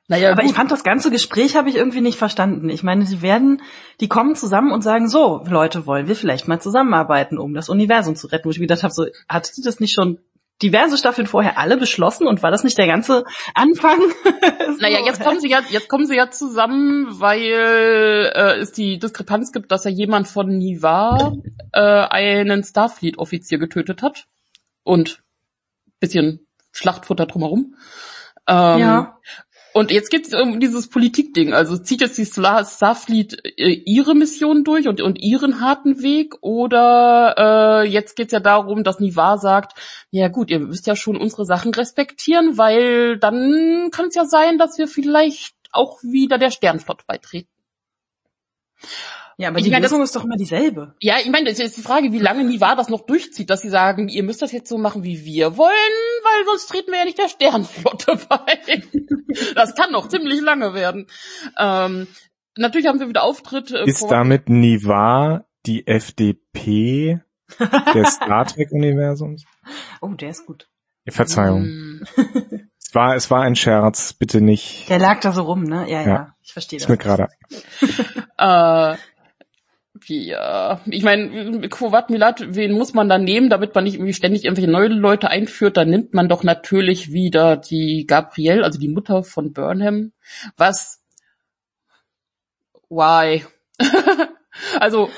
naja, 0.08 0.32
aber 0.32 0.42
gut. 0.42 0.50
ich 0.50 0.56
fand 0.56 0.70
das 0.70 0.84
ganze 0.84 1.10
Gespräch 1.10 1.56
habe 1.56 1.68
ich 1.68 1.76
irgendwie 1.76 2.00
nicht 2.00 2.16
verstanden. 2.18 2.70
Ich 2.70 2.82
meine, 2.82 3.04
sie 3.06 3.22
werden, 3.22 3.62
die 4.00 4.08
kommen 4.08 4.36
zusammen 4.36 4.72
und 4.72 4.82
sagen, 4.82 5.08
so, 5.08 5.42
Leute, 5.48 5.86
wollen 5.86 6.06
wir 6.08 6.16
vielleicht 6.16 6.48
mal 6.48 6.60
zusammenarbeiten, 6.60 7.38
um 7.38 7.54
das 7.54 7.68
Universum 7.68 8.14
zu 8.14 8.28
retten. 8.28 8.46
Wo 8.46 8.50
ich 8.50 8.58
mir 8.58 8.66
gedacht 8.66 8.84
habe, 8.84 8.94
so, 8.94 9.06
hat 9.28 9.46
sie 9.46 9.62
das 9.62 9.80
nicht 9.80 9.94
schon 9.94 10.18
diverse 10.62 10.96
Staffeln 10.96 11.26
vorher 11.26 11.58
alle 11.58 11.76
beschlossen 11.76 12.26
und 12.26 12.42
war 12.42 12.50
das 12.50 12.64
nicht 12.64 12.78
der 12.78 12.86
ganze 12.86 13.24
Anfang? 13.54 13.98
so. 14.24 14.80
Naja, 14.80 15.00
jetzt 15.04 15.22
kommen 15.22 15.40
sie 15.40 15.48
ja, 15.48 15.60
jetzt 15.68 15.88
kommen 15.88 16.06
sie 16.06 16.16
ja 16.16 16.30
zusammen, 16.30 17.06
weil 17.20 17.42
äh, 17.42 18.58
es 18.58 18.72
die 18.72 18.98
Diskrepanz 18.98 19.52
gibt, 19.52 19.70
dass 19.70 19.84
ja 19.84 19.90
jemand 19.90 20.28
von 20.28 20.48
Niva 20.48 21.34
äh, 21.72 21.80
einen 21.80 22.64
Starfleet-Offizier 22.64 23.58
getötet 23.58 24.02
hat 24.02 24.26
und 24.82 25.22
bisschen 26.00 26.46
Schlachtfutter 26.72 27.26
drumherum. 27.26 27.76
Ähm, 28.48 28.78
ja. 28.78 29.18
Und 29.76 29.90
jetzt 29.90 30.10
geht 30.10 30.26
es 30.26 30.32
um 30.32 30.58
dieses 30.58 30.88
Politikding. 30.88 31.52
Also 31.52 31.76
zieht 31.76 32.00
jetzt 32.00 32.16
die 32.16 32.24
Starfleet 32.24 33.44
äh, 33.58 33.82
ihre 33.84 34.14
Mission 34.14 34.64
durch 34.64 34.88
und, 34.88 35.02
und 35.02 35.20
ihren 35.20 35.60
harten 35.60 36.02
Weg 36.02 36.32
oder 36.40 37.82
äh, 37.84 37.86
jetzt 37.86 38.16
geht's 38.16 38.32
ja 38.32 38.40
darum, 38.40 38.84
dass 38.84 39.00
Nivar 39.00 39.36
sagt, 39.36 39.78
ja 40.10 40.28
gut, 40.28 40.50
ihr 40.50 40.60
müsst 40.60 40.86
ja 40.86 40.96
schon 40.96 41.18
unsere 41.18 41.44
Sachen 41.44 41.74
respektieren, 41.74 42.56
weil 42.56 43.18
dann 43.18 43.90
kann 43.92 44.06
es 44.06 44.14
ja 44.14 44.24
sein, 44.24 44.56
dass 44.56 44.78
wir 44.78 44.88
vielleicht 44.88 45.54
auch 45.72 46.02
wieder 46.02 46.38
der 46.38 46.50
Sternflott 46.50 47.06
beitreten. 47.06 47.50
Ja, 49.38 49.48
aber 49.48 49.58
ich 49.58 49.64
die 49.64 49.70
meine, 49.70 49.84
Lösung 49.84 50.00
das, 50.00 50.08
ist 50.08 50.16
doch 50.16 50.24
immer 50.24 50.36
dieselbe. 50.36 50.94
Ja, 51.00 51.16
ich 51.22 51.28
meine, 51.28 51.50
das 51.50 51.60
ist 51.60 51.76
die 51.76 51.82
Frage, 51.82 52.10
wie 52.12 52.18
lange 52.18 52.44
Niva 52.44 52.74
das 52.74 52.88
noch 52.88 53.02
durchzieht, 53.02 53.50
dass 53.50 53.60
sie 53.60 53.68
sagen, 53.68 54.08
ihr 54.08 54.22
müsst 54.22 54.40
das 54.40 54.52
jetzt 54.52 54.70
so 54.70 54.78
machen, 54.78 55.04
wie 55.04 55.26
wir 55.26 55.58
wollen, 55.58 56.15
weil 56.36 56.44
sonst 56.46 56.66
treten 56.68 56.92
wir 56.92 56.98
ja 56.98 57.04
nicht 57.04 57.18
der 57.18 57.28
Sternflotte 57.28 58.18
bei. 58.28 58.82
das 59.54 59.74
kann 59.74 59.92
noch 59.92 60.08
ziemlich 60.08 60.40
lange 60.40 60.74
werden. 60.74 61.06
Ähm, 61.58 62.06
natürlich 62.56 62.86
haben 62.86 63.00
wir 63.00 63.08
wieder 63.08 63.22
Auftritte. 63.22 63.78
Ist 63.78 64.00
Pro 64.00 64.08
damit 64.08 64.48
Niva 64.48 65.44
die 65.66 65.86
FDP 65.86 67.20
des 67.94 68.14
Star 68.14 68.46
Trek-Universums? 68.46 69.44
Oh, 70.00 70.08
der 70.08 70.30
ist 70.30 70.46
gut. 70.46 70.68
Verzeihung. 71.08 71.62
Mm. 71.62 72.04
es 72.80 72.94
war, 72.94 73.14
es 73.14 73.30
war 73.30 73.42
ein 73.42 73.54
Scherz, 73.54 74.12
bitte 74.12 74.40
nicht. 74.40 74.88
Der 74.88 74.98
lag 74.98 75.20
da 75.20 75.30
so 75.32 75.42
rum, 75.42 75.62
ne? 75.62 75.88
Ja, 75.88 76.02
ja, 76.02 76.08
ja. 76.08 76.36
ich 76.42 76.52
verstehe 76.52 76.78
das. 76.78 76.84
Ist 76.84 76.88
mir 76.88 76.96
gerade. 76.96 77.28
äh, 78.38 78.96
ja, 80.04 80.80
ich 80.86 81.02
meine, 81.02 81.68
Quovat 81.68 82.10
Milat, 82.10 82.54
wen 82.54 82.72
muss 82.72 82.94
man 82.94 83.08
da 83.08 83.18
nehmen, 83.18 83.50
damit 83.50 83.74
man 83.74 83.84
nicht 83.84 83.94
irgendwie 83.94 84.12
ständig 84.12 84.44
irgendwelche 84.44 84.70
neue 84.70 84.88
Leute 84.88 85.28
einführt? 85.28 85.76
Da 85.76 85.84
nimmt 85.84 86.14
man 86.14 86.28
doch 86.28 86.42
natürlich 86.42 87.12
wieder 87.12 87.56
die 87.56 88.04
Gabrielle, 88.06 88.64
also 88.64 88.78
die 88.78 88.88
Mutter 88.88 89.24
von 89.24 89.52
Burnham. 89.52 90.12
Was? 90.56 91.02
Why? 92.88 93.44
also 94.80 95.10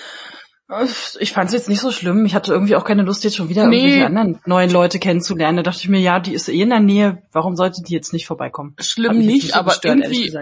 ich 1.18 1.32
fand 1.32 1.48
es 1.48 1.54
jetzt 1.54 1.68
nicht 1.70 1.80
so 1.80 1.90
schlimm. 1.90 2.26
Ich 2.26 2.34
hatte 2.34 2.52
irgendwie 2.52 2.76
auch 2.76 2.84
keine 2.84 3.02
Lust, 3.02 3.24
jetzt 3.24 3.36
schon 3.36 3.48
wieder 3.48 3.66
nee. 3.66 3.76
irgendwelche 3.76 4.06
anderen 4.06 4.40
neuen 4.44 4.70
Leute 4.70 4.98
kennenzulernen. 4.98 5.56
Da 5.56 5.62
dachte 5.62 5.80
ich 5.80 5.88
mir, 5.88 6.00
ja, 6.00 6.20
die 6.20 6.34
ist 6.34 6.48
eh 6.48 6.60
in 6.60 6.68
der 6.68 6.80
Nähe. 6.80 7.22
Warum 7.32 7.56
sollte 7.56 7.82
die 7.82 7.94
jetzt 7.94 8.12
nicht 8.12 8.26
vorbeikommen? 8.26 8.76
Schlimm 8.78 9.18
nicht, 9.18 9.28
nicht 9.28 9.52
so 9.52 9.60
aber 9.60 9.70
gestört, 9.70 10.00
irgendwie 10.02 10.36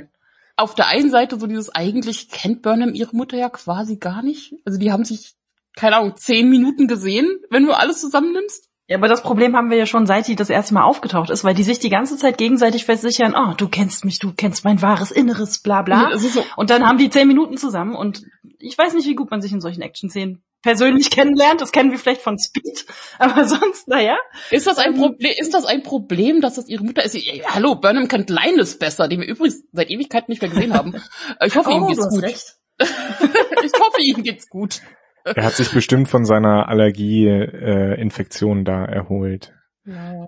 auf 0.57 0.75
der 0.75 0.89
einen 0.89 1.11
Seite 1.11 1.39
so 1.39 1.47
dieses 1.47 1.75
eigentlich 1.75 2.31
kennt 2.31 2.63
Burnham 2.63 2.95
ihre 2.95 3.15
Mutter 3.15 3.37
ja 3.37 3.49
quasi 3.49 3.97
gar 3.97 4.23
nicht. 4.23 4.55
Also 4.65 4.79
die 4.79 4.91
haben 4.91 5.05
sich, 5.05 5.35
keine 5.77 5.97
Ahnung, 5.97 6.17
zehn 6.17 6.49
Minuten 6.49 6.89
gesehen, 6.89 7.41
wenn 7.51 7.67
du 7.67 7.73
alles 7.73 8.01
zusammennimmst. 8.01 8.69
Ja, 8.89 8.99
aber 8.99 9.09
das 9.09 9.23
Problem 9.23 9.57
haben 9.57 9.69
wir 9.69 9.77
ja 9.77 9.87
schon, 9.87 10.07
seit 10.07 10.29
die 10.29 10.37
das 10.37 10.49
erste 10.49 10.73
Mal 10.73 10.85
aufgetaucht 10.85 11.31
ist, 11.31 11.43
weil 11.43 11.55
die 11.55 11.65
sich 11.65 11.81
die 11.81 11.89
ganze 11.89 12.17
Zeit 12.17 12.39
gegenseitig 12.39 12.85
versichern, 12.85 13.35
oh, 13.37 13.55
du 13.57 13.69
kennst 13.69 14.05
mich, 14.05 14.21
du 14.21 14.33
kennst 14.33 14.65
mein 14.65 14.81
wahres 14.81 15.11
Inneres, 15.11 15.59
bla 15.59 15.83
bla. 15.83 16.11
Ja, 16.11 16.19
so. 16.19 16.45
Und 16.57 16.71
dann 16.71 16.87
haben 16.87 16.99
die 16.99 17.11
zehn 17.11 17.27
Minuten 17.27 17.57
zusammen 17.57 17.97
und 17.97 18.23
ich 18.61 18.79
weiß 18.79 18.95
nicht, 18.95 19.09
wie 19.09 19.17
gut 19.17 19.31
man 19.31 19.43
sich 19.43 19.53
in 19.53 19.61
solchen 19.61 19.83
Action-Szenen 19.83 20.45
persönlich 20.67 21.11
kennenlernt. 21.11 21.61
Das 21.61 21.71
kennen 21.71 21.93
wir 21.93 21.99
vielleicht 21.99 22.23
von 22.23 22.39
Speed, 22.39 22.87
aber 23.21 23.47
sonst, 23.47 23.87
naja. 23.87 24.17
Ist 24.51 24.67
das 24.67 24.79
ein 24.79 24.95
ähm, 24.95 25.01
Problem, 25.01 25.33
ist 25.39 25.55
das 25.55 25.65
ein 25.65 25.85
Problem, 25.85 26.41
dass 26.41 26.57
das 26.57 26.69
ihre 26.69 26.83
Mutter 26.83 27.05
ist? 27.05 27.15
Ja, 27.15 27.55
hallo, 27.55 27.77
Burnham 27.77 28.09
kennt 28.09 28.31
Linus 28.31 28.77
besser, 28.77 29.07
den 29.07 29.21
wir 29.21 29.29
übrigens 29.29 29.63
seit 29.73 29.91
Ewigkeiten 29.91 30.31
nicht 30.31 30.43
mehr 30.43 30.51
gesehen 30.51 30.75
haben. 30.75 30.95
Ich 31.45 31.57
hoffe, 31.57 31.71
oh, 31.71 31.77
ihm 31.77 31.87
geht's 31.87 32.09
gut. 32.09 32.25
ich 32.81 33.73
hoffe, 33.81 34.01
ihm 34.01 34.23
geht's 34.23 34.49
gut. 34.49 34.81
Er 35.25 35.45
hat 35.45 35.55
sich 35.55 35.71
bestimmt 35.71 36.09
von 36.09 36.25
seiner 36.25 36.69
Allergie-Infektion 36.69 38.61
äh, 38.61 38.65
da 38.65 38.85
erholt. 38.85 39.53
Ja. 39.85 40.27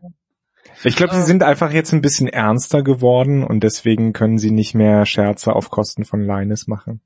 Ich 0.84 0.96
glaube, 0.96 1.14
sie 1.14 1.22
sind 1.22 1.42
einfach 1.42 1.72
jetzt 1.72 1.92
ein 1.92 2.00
bisschen 2.00 2.28
ernster 2.28 2.82
geworden 2.82 3.44
und 3.44 3.64
deswegen 3.64 4.12
können 4.12 4.38
sie 4.38 4.50
nicht 4.50 4.74
mehr 4.74 5.06
Scherze 5.06 5.52
auf 5.52 5.70
Kosten 5.70 6.04
von 6.04 6.20
Linus 6.20 6.68
machen. 6.68 7.00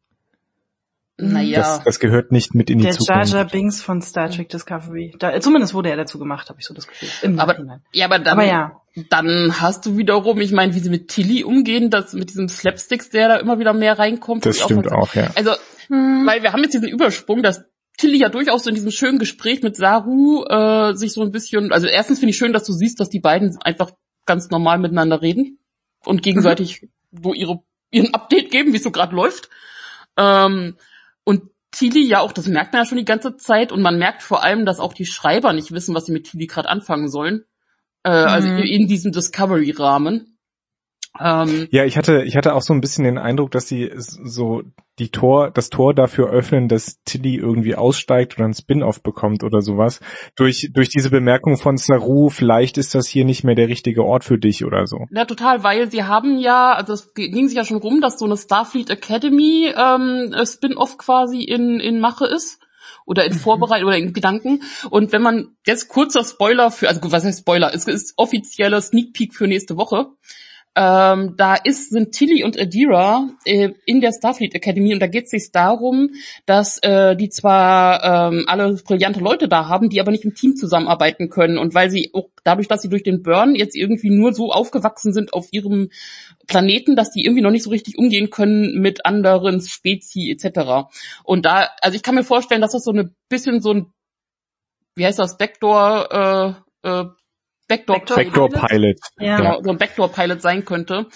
Naja. 1.23 1.59
Das, 1.59 1.85
das 1.85 2.01
gehört 2.01 2.33
nicht 2.33 2.55
mit 2.55 2.71
in 2.71 2.79
die 2.79 2.85
der 2.85 2.93
Zukunft. 2.93 3.11
Der 3.11 3.17
Jar 3.25 3.43
Jar 3.43 3.51
Binks 3.51 3.81
von 3.81 4.03
Star 4.03 4.31
Trek 4.31 4.49
Discovery. 4.49 5.15
Da, 5.19 5.41
zumindest 5.41 5.75
wurde 5.75 5.91
er 5.91 5.97
dazu 5.97 6.19
gemacht, 6.19 6.49
habe 6.49 6.59
ich 6.61 6.67
so 6.67 6.75
das 6.75 6.87
Gefühl. 6.87 7.09
Im 7.23 7.39
aber, 7.39 7.81
ja, 7.93 8.07
aber 8.07 8.19
dann, 8.19 8.39
aber 8.39 8.47
ja. 8.47 8.81
dann 9.11 9.61
hast 9.61 9.87
du 9.87 9.97
wiederum, 9.97 10.41
ich 10.41 10.53
meine, 10.53 10.75
wie 10.75 10.81
sie 10.81 10.91
mit 10.91 11.09
Tilly 11.09 11.45
umgehen, 11.45 11.91
das 11.91 12.13
mit 12.13 12.31
diesem 12.31 12.49
Slapsticks, 12.49 13.11
der 13.11 13.29
da 13.29 13.37
immer 13.37 13.59
wieder 13.59 13.73
mehr 13.73 13.99
reinkommt. 13.99 14.45
Das 14.45 14.59
stimmt 14.59 14.91
auch, 14.91 15.09
auch, 15.09 15.15
ja. 15.15 15.31
Also, 15.35 15.53
hm. 15.89 16.27
weil 16.27 16.43
wir 16.43 16.53
haben 16.53 16.63
jetzt 16.63 16.75
diesen 16.75 16.89
Übersprung, 16.89 17.43
dass 17.43 17.65
Tilly 17.99 18.19
ja 18.19 18.29
durchaus 18.29 18.67
in 18.67 18.75
diesem 18.75 18.91
schönen 18.91 19.19
Gespräch 19.19 19.63
mit 19.63 19.77
Saru 19.77 20.45
äh, 20.45 20.95
sich 20.95 21.13
so 21.13 21.23
ein 21.23 21.31
bisschen, 21.31 21.73
also 21.73 21.87
erstens 21.87 22.19
finde 22.19 22.31
ich 22.31 22.37
schön, 22.37 22.53
dass 22.53 22.65
du 22.65 22.73
siehst, 22.73 22.99
dass 23.01 23.11
die 23.11 23.21
beiden 23.21 23.57
einfach 23.63 23.93
ganz 24.27 24.51
normal 24.51 24.79
miteinander 24.79 25.23
reden 25.23 25.59
und 26.05 26.23
gegenseitig 26.23 26.83
mhm. 27.11 27.23
so 27.23 27.35
ihre 27.35 27.61
ihren 27.93 28.13
Update 28.15 28.51
geben, 28.51 28.73
wie 28.73 28.79
es 28.79 28.83
so 28.83 28.91
gerade 28.91 29.15
läuft. 29.15 29.49
Ähm, 30.17 30.77
und 31.25 31.43
Tilly 31.71 32.07
ja 32.07 32.21
auch, 32.21 32.33
das 32.33 32.47
merkt 32.47 32.73
man 32.73 32.83
ja 32.83 32.87
schon 32.87 32.99
die 32.99 33.05
ganze 33.05 33.37
Zeit 33.37 33.73
und 33.73 33.81
man 33.81 33.99
merkt 33.99 34.23
vor 34.23 34.43
allem, 34.43 34.67
dass 34.67 34.79
auch 34.79 34.93
die 34.93 35.07
Schreiber 35.07 35.53
nicht 35.53 35.73
wissen, 35.73 35.95
was 35.95 36.07
sie 36.07 36.13
mit 36.13 36.31
Tilly 36.31 36.47
gerade 36.47 36.69
anfangen 36.69 37.09
sollen. 37.09 37.45
Äh, 38.03 38.11
also 38.11 38.49
mhm. 38.49 38.55
Also 38.55 38.69
in 38.69 38.87
diesem 38.87 39.13
Discovery-Rahmen. 39.13 40.32
Ähm, 41.21 41.69
ja, 41.71 41.85
ich 41.85 41.99
hatte, 41.99 42.23
ich 42.25 42.37
hatte 42.37 42.55
auch 42.55 42.63
so 42.63 42.73
ein 42.73 42.81
bisschen 42.81 43.05
den 43.05 43.19
Eindruck, 43.19 43.51
dass 43.51 43.69
sie 43.69 43.91
so 43.95 44.63
die 44.99 45.11
Tor, 45.11 45.51
das 45.51 45.69
Tor 45.69 45.95
dafür 45.95 46.31
öffnen, 46.31 46.69
dass 46.69 47.03
Tilly 47.05 47.37
irgendwie 47.37 47.75
aussteigt 47.75 48.37
oder 48.37 48.47
ein 48.47 48.55
Spin-off 48.55 49.03
bekommt 49.03 49.43
oder 49.45 49.61
sowas. 49.61 50.01
Durch, 50.37 50.71
durch 50.73 50.89
diese 50.89 51.11
Bemerkung 51.11 51.57
von 51.59 51.77
Saru, 51.77 52.29
vielleicht 52.29 52.79
ist 52.79 52.95
das 52.95 53.09
hier 53.09 53.25
nicht 53.25 53.45
mehr 53.45 53.55
der 53.55 53.69
richtige 53.69 54.05
Ort 54.05 54.25
für 54.25 54.39
dich 54.39 54.65
oder 54.65 54.87
so. 54.87 55.07
Ja, 55.11 55.25
total, 55.25 55.63
weil 55.65 55.91
sie 55.91 56.05
haben 56.05 56.39
ja, 56.39 56.73
also 56.73 56.95
es 56.95 57.13
ging 57.15 57.49
sich 57.49 57.57
ja 57.57 57.65
schon 57.65 57.79
rum, 57.79 58.01
dass 58.01 58.19
so 58.19 58.25
eine 58.25 58.37
Starfleet 58.37 58.91
Academy 58.91 59.73
ähm, 59.77 60.35
Spin-off 60.45 60.99
quasi 60.99 61.43
in, 61.43 61.81
in 61.81 62.01
Mache 62.01 62.27
ist 62.27 62.61
oder 63.05 63.25
in 63.25 63.33
mhm. 63.33 63.39
Vorbereitung 63.39 63.89
oder 63.89 63.99
in 63.99 64.13
Gedanken. 64.13 64.63
Und 64.91 65.13
wenn 65.13 65.23
man 65.23 65.57
jetzt 65.67 65.89
kurzer 65.89 66.25
Spoiler 66.25 66.71
für, 66.71 66.89
also 66.89 67.01
was 67.11 67.25
heißt 67.25 67.41
Spoiler, 67.41 67.75
es 67.75 67.87
ist 67.87 68.15
offizieller 68.17 68.81
Sneak 68.81 69.13
Peek 69.13 69.35
für 69.35 69.47
nächste 69.47 69.77
Woche. 69.77 70.09
Ähm, 70.75 71.35
da 71.37 71.55
ist, 71.55 71.91
sind 71.91 72.13
Tilly 72.13 72.45
und 72.45 72.59
Adira 72.59 73.29
äh, 73.45 73.71
in 73.85 74.01
der 74.01 74.13
Starfleet 74.17 74.55
Academy 74.55 74.95
und 74.95 75.01
da 75.01 75.07
geht 75.07 75.25
es 75.25 75.31
sich 75.31 75.51
darum, 75.53 76.11
dass 76.47 76.79
äh, 76.83 77.15
die 77.15 77.29
zwar 77.29 78.33
ähm, 78.33 78.45
alle 78.47 78.75
brillante 78.77 79.21
Leute 79.21 79.49
da 79.49 79.69
haben, 79.69 79.91
die 79.91 80.01
aber 80.01 80.13
nicht 80.13 80.25
im 80.25 80.35
Team 80.35 80.57
zusammenarbeiten 80.57 81.29
können 81.29 81.59
und 81.59 81.75
weil 81.75 81.91
sie 81.91 82.11
auch 82.15 82.31
dadurch, 82.43 82.69
dass 82.69 82.81
sie 82.81 82.89
durch 82.89 83.03
den 83.03 83.23
Burn 83.23 83.55
jetzt 83.55 83.77
irgendwie 83.77 84.09
nur 84.09 84.33
so 84.33 84.51
aufgewachsen 84.51 85.13
sind 85.13 85.35
auf 85.35 85.49
ihrem 85.53 85.91
Planeten, 86.47 86.97
dass 86.97 87.11
die 87.11 87.25
irgendwie 87.25 87.43
noch 87.43 87.51
nicht 87.51 87.65
so 87.65 87.71
richtig 87.71 87.99
umgehen 87.99 88.31
können 88.31 88.81
mit 88.81 89.05
anderen 89.05 89.61
Spezi 89.61 90.31
etc. 90.31 90.89
Und 91.23 91.45
da, 91.45 91.69
also 91.83 91.97
ich 91.97 92.03
kann 92.03 92.15
mir 92.15 92.25
vorstellen, 92.25 92.63
dass 92.63 92.73
das 92.73 92.85
so 92.85 92.93
ein 92.93 93.15
bisschen 93.29 93.61
so 93.61 93.73
ein, 93.73 93.93
wie 94.95 95.05
heißt 95.05 95.19
das, 95.19 95.37
Backdoor 95.37 96.57
äh, 96.83 96.89
äh, 96.89 97.05
Backdoor, 97.77 97.97
Backdoor, 97.99 98.17
Backdoor 98.17 98.49
Pilot, 98.49 98.69
Pilot. 98.69 98.99
Ja. 99.19 99.37
Genau, 99.37 99.63
so 99.63 99.71
ein 99.71 99.79
Backdoor 99.79 100.13
Pilot 100.13 100.43
sein 100.43 100.65
könnte. 100.65 101.07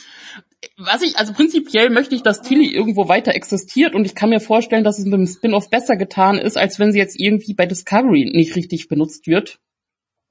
Was 0.79 1.03
ich, 1.03 1.19
also 1.19 1.33
prinzipiell 1.33 1.91
möchte 1.91 2.15
ich, 2.15 2.23
dass 2.23 2.43
Tilly 2.43 2.75
irgendwo 2.75 3.09
weiter 3.09 3.35
existiert 3.35 3.95
und 3.95 4.05
ich 4.05 4.15
kann 4.15 4.31
mir 4.31 4.41
vorstellen, 4.41 4.85
dass 4.85 4.99
es 4.99 5.05
mit 5.05 5.15
dem 5.15 5.27
Spin-off 5.27 5.71
besser 5.71 5.97
getan 5.97 6.39
ist, 6.39 6.57
als 6.57 6.79
wenn 6.79 6.93
sie 6.93 6.99
jetzt 6.99 7.19
irgendwie 7.21 7.55
bei 7.55 7.67
Discovery 7.67 8.31
nicht 8.35 8.57
richtig 8.57 8.89
benutzt 8.89 9.27
wird. 9.27 9.59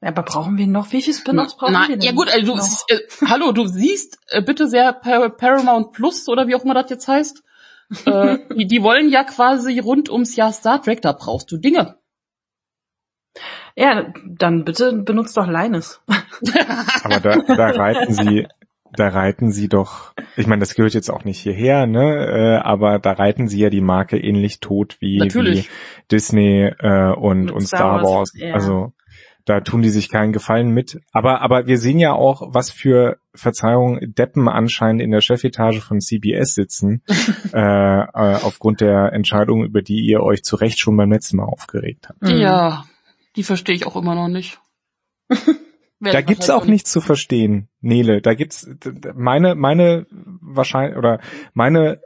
Ja, 0.02 0.10
aber 0.10 0.24
brauchen 0.24 0.58
wir 0.58 0.68
noch? 0.68 0.92
Wie 0.92 1.02
viele 1.02 1.16
Spin-offs 1.16 1.58
brauchen 1.58 1.74
Na, 1.74 1.88
wir 1.88 1.98
denn? 1.98 2.06
Ja 2.06 2.12
gut, 2.12 2.30
also 2.30 2.56
du, 2.56 2.94
äh, 2.94 3.00
hallo, 3.28 3.52
du 3.52 3.68
siehst 3.68 4.18
äh, 4.28 4.42
bitte 4.42 4.68
sehr 4.68 4.94
Paramount 4.94 5.94
Plus 5.94 6.28
oder 6.28 6.48
wie 6.48 6.56
auch 6.56 6.64
immer 6.64 6.74
das 6.74 6.90
jetzt 6.90 7.08
heißt. 7.08 7.44
äh, 8.06 8.38
die, 8.56 8.68
die 8.68 8.84
wollen 8.84 9.10
ja 9.10 9.24
quasi 9.24 9.80
rund 9.80 10.10
ums 10.10 10.36
Jahr 10.36 10.52
Star 10.52 10.82
Trek, 10.82 11.02
da 11.02 11.14
brauchst 11.14 11.52
du 11.52 11.58
Dinge. 11.58 11.98
Ja, 13.76 14.14
dann 14.26 14.64
bitte 14.64 14.94
benutzt 14.94 15.36
doch 15.38 15.48
Linus. 15.48 16.02
Aber 17.04 17.20
da, 17.20 17.36
da 17.56 17.68
reiten 17.72 18.14
sie, 18.14 18.48
da 18.96 19.10
reiten 19.10 19.52
sie 19.52 19.68
doch, 19.68 20.14
ich 20.38 20.48
meine, 20.48 20.62
das 20.62 20.76
gehört 20.76 20.94
jetzt 20.94 21.10
auch 21.10 21.26
nicht 21.26 21.40
hierher, 21.40 21.86
ne? 21.86 22.26
Äh, 22.26 22.58
aber 22.64 23.00
da 23.00 23.12
reiten 23.12 23.50
sie 23.50 23.60
ja 23.60 23.70
die 23.70 23.82
Marke 23.82 24.18
ähnlich 24.18 24.62
tot 24.62 24.96
wie, 25.00 25.20
wie 25.20 25.66
Disney 26.10 26.72
äh, 26.80 27.12
und, 27.12 27.52
und 27.52 27.68
Star, 27.68 28.00
Star 28.00 28.04
Wars. 28.04 28.06
Wars. 28.06 28.34
Ja. 28.36 28.54
Also 28.54 28.94
da 29.46 29.60
tun 29.60 29.84
die 29.84 29.90
sich 29.90 30.10
keinen 30.10 30.34
Gefallen 30.34 30.70
mit. 30.70 31.00
Aber, 31.12 31.42
aber 31.42 31.68
wir 31.68 31.78
sehen 31.78 32.00
ja 32.00 32.14
auch, 32.14 32.54
was 32.54 32.72
für 32.72 33.18
Verzeihung 33.34 34.00
Deppen 34.02 34.48
anscheinend 34.48 35.02
in 35.02 35.12
der 35.12 35.22
Chefetage 35.22 35.82
von 35.82 36.00
CBS 36.00 36.56
sitzen, 36.56 37.04
äh, 37.54 37.60
äh, 37.60 38.06
aufgrund 38.12 38.82
der 38.82 39.14
Entscheidung, 39.14 39.64
über 39.64 39.82
die 39.82 40.00
ihr 40.00 40.22
euch 40.22 40.44
zu 40.44 40.56
Recht 40.56 40.80
schon 40.80 40.98
beim 40.98 41.12
letzten 41.12 41.38
Mal 41.38 41.46
aufgeregt 41.46 42.10
habt. 42.10 42.28
Ja, 42.28 42.86
die 43.36 43.44
verstehe 43.44 43.76
ich 43.76 43.86
auch 43.86 43.96
immer 43.96 44.16
noch 44.16 44.28
nicht. 44.28 44.60
da 46.00 46.22
gibt's 46.22 46.50
auch 46.50 46.66
nichts 46.66 46.92
zu 46.92 47.02
verstehen, 47.02 47.70
Nele. 47.82 48.22
Da 48.22 48.34
gibt's 48.34 48.70
meine 49.16 49.56
meine 49.56 50.06
wahrscheinlich 50.12 50.98
oder 50.98 51.20
meine 51.54 52.02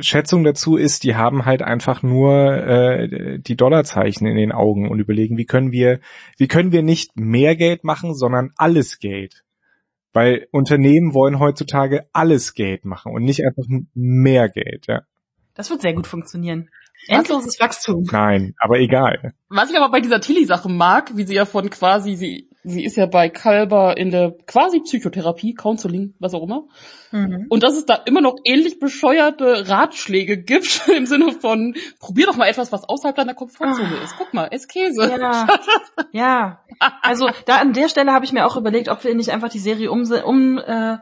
Schätzung 0.00 0.44
dazu 0.44 0.76
ist, 0.76 1.04
die 1.04 1.14
haben 1.14 1.44
halt 1.44 1.62
einfach 1.62 2.02
nur 2.02 2.52
äh, 2.54 3.38
die 3.38 3.56
Dollarzeichen 3.56 4.26
in 4.26 4.36
den 4.36 4.52
Augen 4.52 4.90
und 4.90 4.98
überlegen, 4.98 5.38
wie 5.38 5.46
können 5.46 5.72
wir 5.72 6.00
wie 6.36 6.48
können 6.48 6.72
wir 6.72 6.82
nicht 6.82 7.18
mehr 7.18 7.56
Geld 7.56 7.84
machen, 7.84 8.14
sondern 8.14 8.52
alles 8.56 8.98
Geld. 8.98 9.44
Weil 10.12 10.48
Unternehmen 10.50 11.14
wollen 11.14 11.38
heutzutage 11.38 12.06
alles 12.12 12.54
Geld 12.54 12.84
machen 12.84 13.12
und 13.12 13.22
nicht 13.22 13.44
einfach 13.44 13.64
mehr 13.94 14.48
Geld, 14.48 14.86
ja. 14.88 15.02
Das 15.54 15.70
wird 15.70 15.82
sehr 15.82 15.94
gut 15.94 16.06
funktionieren. 16.06 16.68
Endloses 17.08 17.60
Wachstum. 17.60 18.04
Nein, 18.10 18.54
aber 18.58 18.78
egal. 18.78 19.34
Was 19.48 19.70
ich 19.70 19.76
aber 19.76 19.90
bei 19.90 20.00
dieser 20.00 20.20
Tilly-Sache 20.20 20.68
mag, 20.68 21.16
wie 21.16 21.24
sie 21.24 21.34
ja 21.34 21.44
von 21.44 21.70
quasi, 21.70 22.16
sie, 22.16 22.50
sie 22.64 22.84
ist 22.84 22.96
ja 22.96 23.06
bei 23.06 23.28
Kalber 23.28 23.96
in 23.96 24.10
der 24.10 24.34
quasi 24.46 24.80
Psychotherapie, 24.80 25.54
Counseling, 25.54 26.14
was 26.18 26.34
auch 26.34 26.42
immer. 26.42 26.64
Mhm. 27.12 27.46
Und 27.48 27.62
dass 27.62 27.76
es 27.76 27.86
da 27.86 27.94
immer 27.94 28.20
noch 28.20 28.36
ähnlich 28.44 28.80
bescheuerte 28.80 29.68
Ratschläge 29.68 30.42
gibt, 30.42 30.88
im 30.96 31.06
Sinne 31.06 31.32
von, 31.32 31.74
probier 32.00 32.26
doch 32.26 32.36
mal 32.36 32.48
etwas, 32.48 32.72
was 32.72 32.88
außerhalb 32.88 33.14
deiner 33.14 33.34
Komfortzone 33.34 33.98
oh. 34.00 34.04
ist. 34.04 34.14
Guck 34.18 34.34
mal, 34.34 34.48
ess 34.48 34.66
Käse. 34.66 35.08
Ja. 35.08 35.46
ja. 36.12 36.60
Also 37.02 37.28
da 37.46 37.58
an 37.58 37.72
der 37.72 37.88
Stelle 37.88 38.12
habe 38.12 38.24
ich 38.24 38.32
mir 38.32 38.46
auch 38.46 38.56
überlegt, 38.56 38.88
ob 38.88 39.04
wir 39.04 39.14
nicht 39.14 39.30
einfach 39.30 39.48
die 39.48 39.60
Serie 39.60 39.90
um, 39.90 40.02
um 40.24 40.58
äh, 40.58 40.96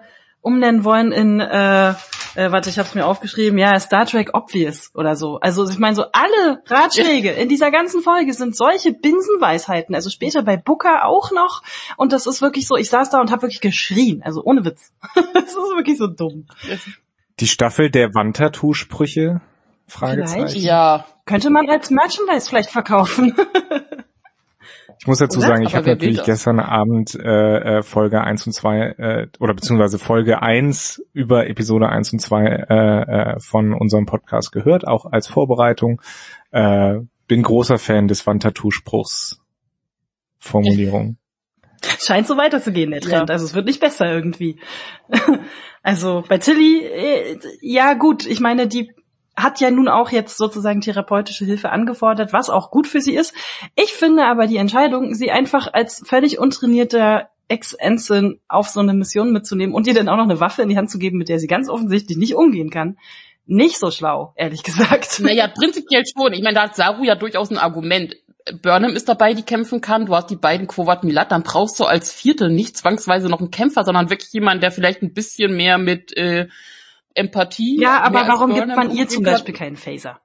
umnennen 0.45 0.85
wollen 0.85 1.11
in, 1.11 1.41
äh, 1.41 1.95
äh, 2.37 2.53
warte, 2.53 2.69
ich 2.69 2.79
habe 2.79 2.89
es 2.89 2.95
mir 2.95 3.07
aufgeschrieben, 3.07 3.59
ja, 3.59 3.79
Star 3.81 4.07
Trek 4.07 4.31
Obvious 4.35 4.91
oder 4.95 5.17
so. 5.17 5.39
Also 5.41 5.69
ich 5.69 5.79
meine, 5.79 5.97
so 5.97 6.05
alle 6.13 6.63
Ratschläge 6.67 7.31
in 7.31 7.49
dieser 7.49 7.71
ganzen 7.71 8.03
Folge 8.03 8.33
sind 8.35 8.57
solche 8.57 8.93
Binsenweisheiten. 8.93 9.95
Also 9.95 10.11
später 10.11 10.43
bei 10.43 10.57
Booker 10.57 11.07
auch 11.07 11.31
noch. 11.33 11.63
Und 11.97 12.13
das 12.13 12.27
ist 12.27 12.43
wirklich 12.43 12.67
so, 12.67 12.77
ich 12.77 12.91
saß 12.91 13.11
da 13.11 13.21
und 13.21 13.31
habe 13.31 13.43
wirklich 13.43 13.61
geschrien. 13.61 14.23
Also 14.23 14.43
ohne 14.45 14.65
Witz. 14.65 14.93
das 15.35 15.45
ist 15.45 15.57
wirklich 15.57 15.97
so 15.97 16.07
dumm. 16.07 16.47
Die 17.41 17.47
Staffel 17.47 17.91
der 17.91 18.15
Wandtattoo-Sprüche? 18.15 19.41
Fragezeichen. 19.87 20.49
Vielleicht? 20.49 20.57
Ja. 20.57 21.07
Könnte 21.27 21.51
man 21.51 21.69
als 21.69 21.91
Merchandise 21.91 22.49
vielleicht 22.49 22.71
verkaufen. 22.71 23.35
Ich 25.01 25.07
muss 25.07 25.19
dazu 25.19 25.39
oder? 25.39 25.49
sagen, 25.49 25.63
ich 25.63 25.75
habe 25.75 25.89
natürlich 25.89 26.23
gestern 26.23 26.61
Abend 26.61 27.15
äh, 27.15 27.79
äh, 27.79 27.83
Folge 27.83 28.23
1 28.23 28.47
und 28.47 28.53
2 28.53 28.79
äh, 28.79 29.27
oder 29.41 29.55
beziehungsweise 29.55 29.99
Folge 29.99 30.43
1 30.43 31.03
über 31.13 31.49
Episode 31.49 31.89
1 31.89 32.13
und 32.13 32.19
2 32.21 32.45
äh, 32.45 32.75
äh, 32.75 33.41
von 33.41 33.75
unserem 33.75 34.07
Podcast 34.07 34.53
gehört, 34.53 34.87
auch 34.87 35.07
als 35.07 35.27
Vorbereitung. 35.27 36.01
Äh, 36.51 37.01
bin 37.27 37.43
großer 37.43 37.79
Fan 37.79 38.09
des 38.09 38.27
Wandtattoo-Spruchs 38.27 39.41
Formulierung. 40.39 41.17
Scheint 41.99 42.27
so 42.27 42.37
weiterzugehen, 42.37 42.91
der 42.91 43.01
Trend. 43.01 43.29
Ja. 43.29 43.33
Also 43.33 43.45
es 43.45 43.55
wird 43.55 43.67
nicht 43.67 43.81
besser 43.81 44.07
irgendwie. 44.07 44.59
also 45.83 46.23
bei 46.29 46.39
Tilly, 46.39 46.85
äh, 46.85 47.39
ja 47.61 47.95
gut, 47.95 48.27
ich 48.27 48.41
meine, 48.41 48.67
die 48.67 48.93
hat 49.37 49.61
ja 49.61 49.71
nun 49.71 49.89
auch 49.89 50.11
jetzt 50.11 50.37
sozusagen 50.37 50.81
therapeutische 50.81 51.45
Hilfe 51.45 51.71
angefordert, 51.71 52.33
was 52.33 52.51
auch 52.51 52.71
gut 52.71 52.87
für 52.87 53.01
sie 53.01 53.15
ist. 53.15 53.35
Ich 53.75 53.93
finde 53.93 54.27
aber 54.27 54.47
die 54.47 54.57
Entscheidung, 54.57 55.15
sie 55.15 55.31
einfach 55.31 55.73
als 55.73 56.03
völlig 56.07 56.39
untrainierter 56.39 57.29
Ex-Ensign 57.49 58.41
auf 58.49 58.69
so 58.69 58.81
eine 58.81 58.95
Mission 58.95 59.33
mitzunehmen 59.33 59.75
und 59.75 59.87
ihr 59.87 59.95
dann 59.95 60.09
auch 60.09 60.17
noch 60.17 60.25
eine 60.25 60.41
Waffe 60.41 60.63
in 60.63 60.69
die 60.69 60.77
Hand 60.77 60.91
zu 60.91 60.99
geben, 60.99 61.19
mit 61.19 61.29
der 61.29 61.39
sie 61.39 61.47
ganz 61.47 61.69
offensichtlich 61.69 62.17
nicht 62.17 62.35
umgehen 62.35 62.71
kann, 62.71 62.97
nicht 63.47 63.79
so 63.79 63.91
schlau, 63.91 64.33
ehrlich 64.37 64.63
gesagt. 64.63 65.21
Naja, 65.21 65.49
prinzipiell 65.49 66.05
schon. 66.07 66.33
Ich 66.33 66.43
meine, 66.43 66.55
da 66.55 66.63
hat 66.63 66.77
Saru 66.77 67.05
ja 67.05 67.15
durchaus 67.15 67.51
ein 67.51 67.59
Argument. 67.59 68.17
Burnham 68.63 68.95
ist 68.95 69.09
dabei, 69.09 69.35
die 69.35 69.43
kämpfen 69.43 69.81
kann. 69.81 70.07
Du 70.07 70.15
hast 70.15 70.31
die 70.31 70.37
beiden 70.37 70.67
Quovat 70.67 71.05
Milat. 71.05 71.33
Dann 71.33 71.43
brauchst 71.43 71.79
du 71.81 71.85
als 71.85 72.13
Vierte 72.13 72.49
nicht 72.49 72.77
zwangsweise 72.77 73.29
noch 73.29 73.41
einen 73.41 73.51
Kämpfer, 73.51 73.85
sondern 73.85 74.11
wirklich 74.11 74.33
jemanden, 74.33 74.61
der 74.61 74.71
vielleicht 74.71 75.03
ein 75.03 75.15
bisschen 75.15 75.57
mehr 75.57 75.79
mit 75.79 76.17
äh, 76.17 76.49
Empathie. 77.15 77.81
Ja, 77.81 78.01
aber 78.03 78.27
warum 78.27 78.55
gibt 78.55 78.69
man 78.69 78.95
ihr 78.95 79.09
zum 79.09 79.23
Beispiel 79.23 79.55
keinen 79.55 79.77
Phaser? 79.77 80.21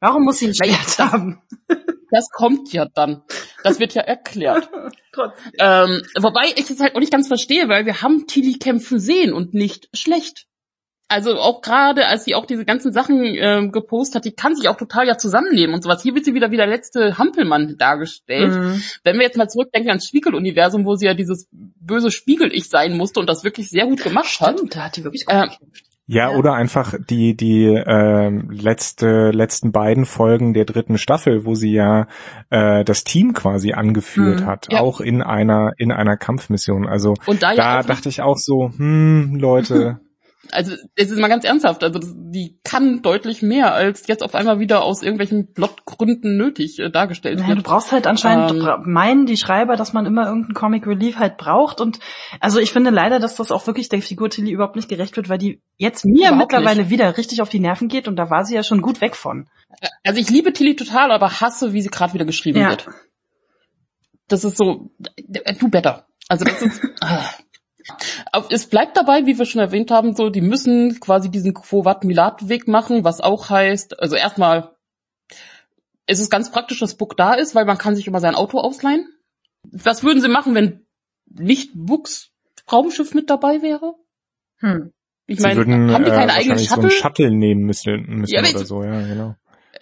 Warum 0.00 0.24
muss 0.24 0.38
sie 0.38 0.48
ein 0.48 0.54
Schwert 0.54 0.98
haben? 0.98 1.42
Das 2.08 2.30
kommt 2.30 2.72
ja 2.72 2.86
dann. 2.94 3.24
Das 3.64 3.80
wird 3.80 3.94
ja 3.94 4.02
erklärt. 4.02 4.70
ähm, 5.58 6.02
wobei 6.16 6.52
ich 6.54 6.70
es 6.70 6.78
halt 6.78 6.94
auch 6.94 7.00
nicht 7.00 7.10
ganz 7.10 7.26
verstehe, 7.26 7.68
weil 7.68 7.84
wir 7.84 8.00
haben 8.00 8.28
Tilly 8.28 8.58
kämpfen 8.58 9.00
sehen 9.00 9.32
und 9.32 9.54
nicht 9.54 9.88
schlecht. 9.92 10.46
Also 11.08 11.36
auch 11.36 11.62
gerade, 11.62 12.06
als 12.06 12.24
sie 12.24 12.34
auch 12.34 12.46
diese 12.46 12.64
ganzen 12.64 12.92
Sachen 12.92 13.22
äh, 13.22 13.68
gepostet 13.70 14.16
hat, 14.16 14.24
die 14.24 14.32
kann 14.32 14.56
sich 14.56 14.68
auch 14.68 14.76
total 14.76 15.06
ja 15.06 15.16
zusammennehmen 15.16 15.74
und 15.74 15.82
sowas. 15.82 16.02
Hier 16.02 16.14
wird 16.14 16.24
sie 16.24 16.34
wieder 16.34 16.50
wie 16.50 16.56
der 16.56 16.66
letzte 16.66 17.16
Hampelmann 17.16 17.76
dargestellt. 17.78 18.52
Mhm. 18.52 18.82
Wenn 19.04 19.16
wir 19.16 19.24
jetzt 19.24 19.36
mal 19.36 19.48
zurückdenken 19.48 19.90
ans 19.90 20.06
Spiegeluniversum, 20.06 20.84
wo 20.84 20.96
sie 20.96 21.06
ja 21.06 21.14
dieses 21.14 21.48
böse 21.52 22.10
Spiegel-Ich 22.10 22.68
sein 22.68 22.96
musste 22.96 23.20
und 23.20 23.28
das 23.28 23.44
wirklich 23.44 23.68
sehr 23.68 23.86
gut 23.86 24.02
gemacht 24.02 24.26
Stimmt, 24.26 24.48
hat. 24.48 24.76
Da 24.76 24.84
hat 24.84 24.96
die 24.96 25.04
wirklich 25.04 25.26
gut 25.26 25.34
äh, 25.34 25.48
ja, 26.08 26.30
ja, 26.30 26.36
oder 26.36 26.54
einfach 26.54 26.94
die 26.98 27.36
die 27.36 27.66
äh, 27.66 28.28
letzte 28.28 29.32
letzten 29.32 29.72
beiden 29.72 30.06
Folgen 30.06 30.54
der 30.54 30.64
dritten 30.64 30.98
Staffel, 30.98 31.44
wo 31.44 31.54
sie 31.54 31.72
ja 31.72 32.06
äh, 32.50 32.84
das 32.84 33.02
Team 33.02 33.34
quasi 33.34 33.72
angeführt 33.72 34.42
mhm, 34.42 34.46
hat, 34.46 34.68
ja. 34.70 34.80
auch 34.80 35.00
in 35.00 35.20
einer 35.20 35.72
in 35.78 35.90
einer 35.90 36.16
Kampfmission. 36.16 36.86
Also 36.86 37.14
da, 37.40 37.54
da 37.54 37.82
dachte 37.82 38.08
ich 38.08 38.22
auch 38.22 38.38
so, 38.38 38.70
hm, 38.76 39.34
Leute, 39.34 40.00
also 40.52 40.74
es 40.94 41.10
ist 41.10 41.18
mal 41.18 41.28
ganz 41.28 41.44
ernsthaft, 41.44 41.82
also 41.82 41.98
die 42.02 42.58
kann 42.64 43.02
deutlich 43.02 43.42
mehr, 43.42 43.74
als 43.74 44.06
jetzt 44.06 44.22
auf 44.22 44.34
einmal 44.34 44.58
wieder 44.58 44.82
aus 44.82 45.02
irgendwelchen 45.02 45.52
Plotgründen 45.52 46.36
nötig 46.36 46.78
äh, 46.78 46.90
dargestellt 46.90 47.38
naja, 47.38 47.48
wird. 47.48 47.58
Du 47.58 47.62
brauchst 47.62 47.92
halt 47.92 48.06
anscheinend, 48.06 48.52
ähm, 48.52 48.82
meinen 48.84 49.26
die 49.26 49.36
Schreiber, 49.36 49.76
dass 49.76 49.92
man 49.92 50.06
immer 50.06 50.26
irgendeinen 50.26 50.54
Comic 50.54 50.86
Relief 50.86 51.16
halt 51.16 51.36
braucht 51.36 51.80
und 51.80 51.98
also 52.40 52.58
ich 52.58 52.72
finde 52.72 52.90
leider, 52.90 53.18
dass 53.18 53.36
das 53.36 53.50
auch 53.50 53.66
wirklich 53.66 53.88
der 53.88 54.02
Figur 54.02 54.30
Tilly 54.30 54.50
überhaupt 54.50 54.76
nicht 54.76 54.88
gerecht 54.88 55.16
wird, 55.16 55.28
weil 55.28 55.38
die 55.38 55.62
jetzt 55.76 56.04
mir 56.04 56.32
mittlerweile 56.32 56.82
nicht. 56.82 56.90
wieder 56.90 57.16
richtig 57.16 57.42
auf 57.42 57.48
die 57.48 57.60
Nerven 57.60 57.88
geht 57.88 58.08
und 58.08 58.16
da 58.16 58.30
war 58.30 58.44
sie 58.44 58.54
ja 58.54 58.62
schon 58.62 58.82
gut 58.82 59.00
weg 59.00 59.16
von. 59.16 59.48
Also 60.04 60.20
ich 60.20 60.30
liebe 60.30 60.52
Tilly 60.52 60.76
total, 60.76 61.10
aber 61.10 61.40
hasse, 61.40 61.72
wie 61.72 61.82
sie 61.82 61.90
gerade 61.90 62.14
wieder 62.14 62.24
geschrieben 62.24 62.60
ja. 62.60 62.70
wird. 62.70 62.88
Das 64.28 64.44
ist 64.44 64.56
so, 64.56 64.90
du 65.58 65.68
better. 65.68 66.06
Also 66.28 66.44
das 66.44 66.62
ist, 66.62 66.82
ah. 67.00 67.24
Es 68.50 68.66
bleibt 68.66 68.96
dabei, 68.96 69.26
wie 69.26 69.38
wir 69.38 69.46
schon 69.46 69.60
erwähnt 69.60 69.90
haben, 69.90 70.14
so, 70.14 70.30
die 70.30 70.40
müssen 70.40 70.98
quasi 71.00 71.30
diesen 71.30 71.54
Quovat-Milat-Weg 71.54 72.68
machen, 72.68 73.04
was 73.04 73.20
auch 73.20 73.48
heißt, 73.50 74.00
also 74.00 74.16
erstmal, 74.16 74.76
es 76.06 76.20
ist 76.20 76.30
ganz 76.30 76.50
praktisch, 76.50 76.80
dass 76.80 76.96
Book 76.96 77.16
da 77.16 77.34
ist, 77.34 77.54
weil 77.54 77.64
man 77.64 77.78
kann 77.78 77.96
sich 77.96 78.06
immer 78.06 78.20
sein 78.20 78.34
Auto 78.34 78.58
ausleihen. 78.58 79.08
Was 79.62 80.02
würden 80.02 80.20
sie 80.20 80.28
machen, 80.28 80.54
wenn 80.54 80.86
nicht 81.26 81.72
Books 81.74 82.30
Raumschiff 82.70 83.14
mit 83.14 83.30
dabei 83.30 83.62
wäre? 83.62 83.94
Hm. 84.58 84.92
Ich 85.26 85.40
meine, 85.40 85.60
haben 85.92 86.04
die 86.04 86.10
keine 86.10 86.32
äh, 86.32 86.36
eigenen 86.36 86.58
Shuttle? 86.58 86.82
So 86.82 86.96
ein 86.96 87.02
Shuttle 87.02 87.30
nehmen 87.32 87.62
müssen, 87.62 88.00
müssen 88.06 88.32
ja, 88.32 88.42
oder 88.42 88.64
so, 88.64 88.84
ja, 88.84 89.00
genau. 89.00 89.34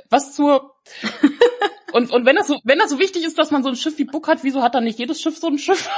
Was 0.08 0.34
zur 0.34 0.74
Und, 1.94 2.10
und 2.10 2.26
wenn 2.26 2.34
das 2.34 2.48
so, 2.48 2.58
wenn 2.64 2.80
das 2.80 2.90
so 2.90 2.98
wichtig 2.98 3.22
ist, 3.22 3.38
dass 3.38 3.52
man 3.52 3.62
so 3.62 3.68
ein 3.68 3.76
Schiff 3.76 3.98
wie 3.98 4.04
Book 4.04 4.26
hat, 4.26 4.42
wieso 4.42 4.62
hat 4.62 4.74
dann 4.74 4.82
nicht 4.82 4.98
jedes 4.98 5.22
Schiff 5.22 5.38
so 5.38 5.46
ein 5.46 5.58
Schiff? 5.58 5.88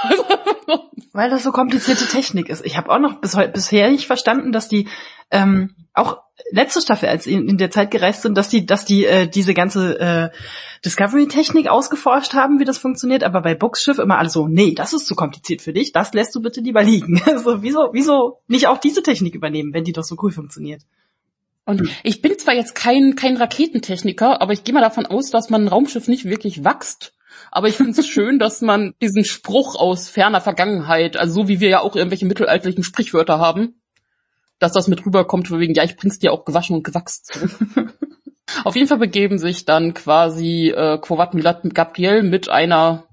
Weil 1.15 1.31
das 1.31 1.43
so 1.43 1.53
komplizierte 1.53 2.05
Technik 2.05 2.51
ist. 2.51 2.67
Ich 2.67 2.77
habe 2.77 2.91
auch 2.91 2.99
noch 2.99 3.23
bis 3.23 3.35
bisher 3.55 3.91
nicht 3.91 4.07
verstanden, 4.07 4.53
dass 4.53 4.69
die 4.69 4.89
ähm, 5.31 5.75
auch 5.95 6.19
letzte 6.51 6.83
Staffel, 6.83 7.09
als 7.09 7.27
in, 7.27 7.49
in 7.49 7.57
der 7.57 7.71
Zeit 7.71 7.91
gereist 7.91 8.21
sind, 8.21 8.37
dass 8.37 8.51
die, 8.51 8.67
dass 8.67 8.85
die 8.85 9.07
äh, 9.07 9.27
diese 9.27 9.55
ganze 9.55 9.99
äh, 9.99 10.29
Discovery-Technik 10.85 11.67
ausgeforscht 11.67 12.35
haben, 12.35 12.61
wie 12.61 12.67
das 12.67 12.77
funktioniert, 12.77 13.25
aber 13.25 13.41
bei 13.41 13.55
Books 13.55 13.83
Schiff 13.83 13.99
immer 13.99 14.19
alle 14.19 14.29
so, 14.29 14.47
nee, 14.47 14.75
das 14.75 14.93
ist 14.93 15.07
zu 15.07 15.15
kompliziert 15.15 15.63
für 15.63 15.73
dich, 15.73 15.93
das 15.93 16.13
lässt 16.13 16.35
du 16.35 16.43
bitte 16.43 16.61
lieber 16.61 16.83
liegen. 16.83 17.23
Also 17.27 17.63
wieso, 17.63 17.89
wieso 17.93 18.41
nicht 18.49 18.67
auch 18.67 18.77
diese 18.77 19.03
Technik 19.03 19.35
übernehmen, 19.35 19.73
wenn 19.73 19.85
die 19.85 19.93
doch 19.93 20.05
so 20.05 20.17
cool 20.21 20.31
funktioniert? 20.31 20.83
Und 21.67 21.91
ich 22.05 22.23
bin 22.23 22.39
zwar 22.39 22.55
jetzt 22.55 22.75
kein, 22.75 23.17
kein 23.17 23.37
Raketentechniker, 23.37 24.41
aber 24.41 24.53
ich 24.53 24.63
gehe 24.63 24.73
mal 24.73 24.81
davon 24.81 25.05
aus, 25.05 25.31
dass 25.31 25.51
man 25.51 25.65
ein 25.65 25.69
Raumschiff 25.69 26.07
nicht 26.07 26.25
wirklich 26.25 26.65
wächst. 26.65 27.13
Aber 27.51 27.69
ich 27.69 27.75
finde 27.75 28.01
es 28.01 28.07
schön, 28.07 28.39
dass 28.39 28.63
man 28.63 28.95
diesen 29.03 29.25
Spruch 29.25 29.75
aus 29.75 30.09
ferner 30.09 30.41
Vergangenheit, 30.41 31.17
also 31.17 31.43
so 31.43 31.49
wie 31.49 31.61
wir 31.61 31.69
ja 31.69 31.81
auch 31.81 31.97
irgendwelche 31.97 32.25
mittelalterlichen 32.25 32.85
Sprichwörter 32.85 33.41
haben, 33.41 33.81
dass 34.61 34.73
das 34.73 34.87
mit 34.87 35.05
rüberkommt, 35.05 35.51
wegen, 35.51 35.75
ja, 35.75 35.83
ich 35.83 35.97
bring's 35.97 36.21
dir 36.21 36.33
auch 36.33 36.45
gewaschen 36.45 36.77
und 36.77 36.85
gewachst. 36.85 37.39
Auf 38.65 38.77
jeden 38.77 38.87
Fall 38.87 38.99
begeben 38.99 39.39
sich 39.39 39.65
dann 39.65 39.93
quasi 39.93 40.69
äh, 40.69 40.99
Quovat 40.99 41.35
Milat 41.35 41.63
Gabriel 41.75 42.23
mit 42.23 42.49
einer 42.49 43.05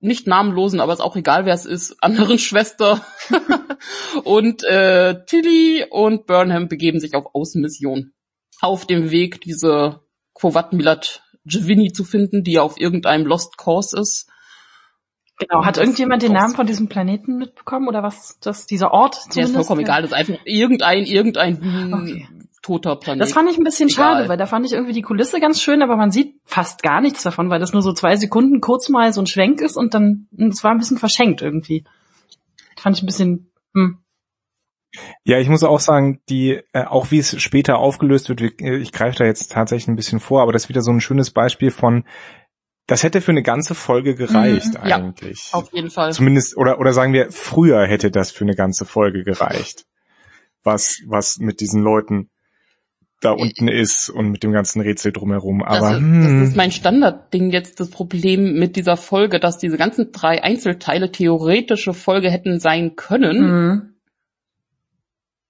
nicht 0.00 0.26
namenlosen, 0.26 0.80
aber 0.80 0.92
ist 0.92 1.00
auch 1.00 1.16
egal, 1.16 1.46
wer 1.46 1.54
es 1.54 1.66
ist, 1.66 1.96
anderen 2.02 2.38
Schwester. 2.38 3.04
und 4.24 4.62
äh, 4.64 5.24
Tilly 5.26 5.84
und 5.90 6.26
Burnham 6.26 6.68
begeben 6.68 7.00
sich 7.00 7.14
auf 7.14 7.34
Außenmission. 7.34 8.12
Auf 8.60 8.86
dem 8.86 9.10
Weg, 9.10 9.40
diese 9.40 10.00
Quovat 10.34 10.72
Milat 10.72 11.22
Giovanni 11.44 11.92
zu 11.92 12.04
finden, 12.04 12.42
die 12.42 12.58
auf 12.58 12.80
irgendeinem 12.80 13.26
Lost 13.26 13.56
Course 13.56 13.98
ist. 13.98 14.28
Genau, 15.38 15.64
hat 15.66 15.76
irgendjemand 15.76 16.22
den 16.22 16.32
Namen 16.32 16.54
von 16.54 16.66
diesem 16.66 16.88
Planeten 16.88 17.36
mitbekommen 17.36 17.88
oder 17.88 18.02
was 18.02 18.38
das 18.40 18.66
dieser 18.66 18.92
Ort 18.92 19.14
zumindest? 19.14 19.36
Ja, 19.36 19.44
ist 19.44 19.66
vollkommen 19.66 19.82
egal, 19.82 20.00
das 20.00 20.12
ist 20.12 20.16
einfach 20.16 20.38
irgendein 20.46 21.04
irgendein 21.04 21.92
okay 21.92 22.28
toter 22.66 22.96
Planet. 22.96 23.22
Das 23.22 23.32
fand 23.32 23.48
ich 23.48 23.58
ein 23.58 23.64
bisschen 23.64 23.88
Egal. 23.88 24.14
schade, 24.14 24.28
weil 24.28 24.36
da 24.36 24.46
fand 24.46 24.66
ich 24.66 24.72
irgendwie 24.72 24.92
die 24.92 25.02
Kulisse 25.02 25.40
ganz 25.40 25.60
schön, 25.60 25.82
aber 25.82 25.96
man 25.96 26.10
sieht 26.10 26.34
fast 26.44 26.82
gar 26.82 27.00
nichts 27.00 27.22
davon, 27.22 27.48
weil 27.48 27.60
das 27.60 27.72
nur 27.72 27.82
so 27.82 27.92
zwei 27.92 28.16
Sekunden 28.16 28.60
kurz 28.60 28.88
mal 28.88 29.12
so 29.12 29.22
ein 29.22 29.26
Schwenk 29.26 29.60
ist 29.60 29.76
und 29.76 29.94
dann, 29.94 30.26
es 30.36 30.64
war 30.64 30.72
ein 30.72 30.78
bisschen 30.78 30.98
verschenkt 30.98 31.42
irgendwie. 31.42 31.84
Das 32.74 32.82
fand 32.82 32.96
ich 32.96 33.02
ein 33.04 33.06
bisschen, 33.06 33.52
hm. 33.72 33.98
Ja, 35.24 35.38
ich 35.38 35.48
muss 35.48 35.62
auch 35.62 35.78
sagen, 35.78 36.20
die, 36.28 36.60
äh, 36.72 36.84
auch 36.84 37.10
wie 37.10 37.18
es 37.18 37.40
später 37.40 37.78
aufgelöst 37.78 38.28
wird, 38.28 38.40
ich 38.40 38.92
greife 38.92 39.18
da 39.18 39.24
jetzt 39.24 39.52
tatsächlich 39.52 39.88
ein 39.88 39.96
bisschen 39.96 40.20
vor, 40.20 40.42
aber 40.42 40.52
das 40.52 40.64
ist 40.64 40.68
wieder 40.68 40.82
so 40.82 40.90
ein 40.90 41.00
schönes 41.00 41.30
Beispiel 41.30 41.70
von, 41.70 42.04
das 42.86 43.02
hätte 43.02 43.20
für 43.20 43.32
eine 43.32 43.42
ganze 43.42 43.74
Folge 43.74 44.14
gereicht 44.16 44.74
mhm, 44.74 44.80
eigentlich. 44.80 45.50
Ja, 45.52 45.58
auf 45.58 45.72
jeden 45.72 45.90
Fall. 45.90 46.12
Zumindest, 46.12 46.56
oder, 46.56 46.80
oder 46.80 46.92
sagen 46.92 47.12
wir, 47.12 47.30
früher 47.30 47.86
hätte 47.86 48.10
das 48.10 48.32
für 48.32 48.44
eine 48.44 48.54
ganze 48.54 48.86
Folge 48.86 49.22
gereicht. 49.22 49.84
Was, 50.64 51.00
was 51.06 51.38
mit 51.38 51.60
diesen 51.60 51.82
Leuten 51.82 52.30
da 53.26 53.32
unten 53.32 53.68
ist 53.68 54.08
und 54.08 54.30
mit 54.30 54.42
dem 54.42 54.52
ganzen 54.52 54.80
Rätsel 54.80 55.12
drumherum. 55.12 55.62
Aber 55.62 55.80
das 55.80 55.92
ist, 55.92 55.98
hm. 55.98 56.38
das 56.40 56.48
ist 56.48 56.56
mein 56.56 56.70
Standardding 56.70 57.50
jetzt 57.50 57.80
das 57.80 57.90
Problem 57.90 58.54
mit 58.54 58.76
dieser 58.76 58.96
Folge, 58.96 59.40
dass 59.40 59.58
diese 59.58 59.76
ganzen 59.76 60.12
drei 60.12 60.42
Einzelteile 60.42 61.10
theoretische 61.10 61.92
Folge 61.92 62.30
hätten 62.30 62.60
sein 62.60 62.96
können. 62.96 63.40
Mhm. 63.40 63.92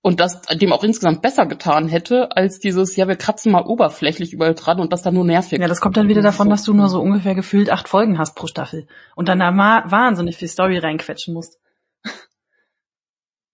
Und 0.00 0.20
das 0.20 0.42
dem 0.42 0.72
auch 0.72 0.84
insgesamt 0.84 1.20
besser 1.20 1.46
getan 1.46 1.88
hätte, 1.88 2.36
als 2.36 2.60
dieses, 2.60 2.94
ja, 2.94 3.08
wir 3.08 3.16
kratzen 3.16 3.50
mal 3.50 3.64
oberflächlich 3.64 4.32
überall 4.32 4.54
dran 4.54 4.78
und 4.78 4.92
das 4.92 5.02
dann 5.02 5.14
nur 5.14 5.24
nervig. 5.24 5.58
Ja, 5.58 5.66
das 5.66 5.80
kommt 5.80 5.96
dann 5.96 6.08
wieder 6.08 6.22
davon, 6.22 6.48
dass 6.48 6.62
du 6.62 6.72
nur 6.74 6.88
so 6.88 7.00
ungefähr 7.00 7.34
gefühlt 7.34 7.70
acht 7.70 7.88
Folgen 7.88 8.16
hast 8.16 8.36
pro 8.36 8.46
Staffel. 8.46 8.86
Und 9.16 9.28
dann 9.28 9.40
da 9.40 9.50
wahnsinnig 9.56 10.36
viel 10.36 10.46
Story 10.46 10.78
reinquetschen 10.78 11.34
musst. 11.34 11.58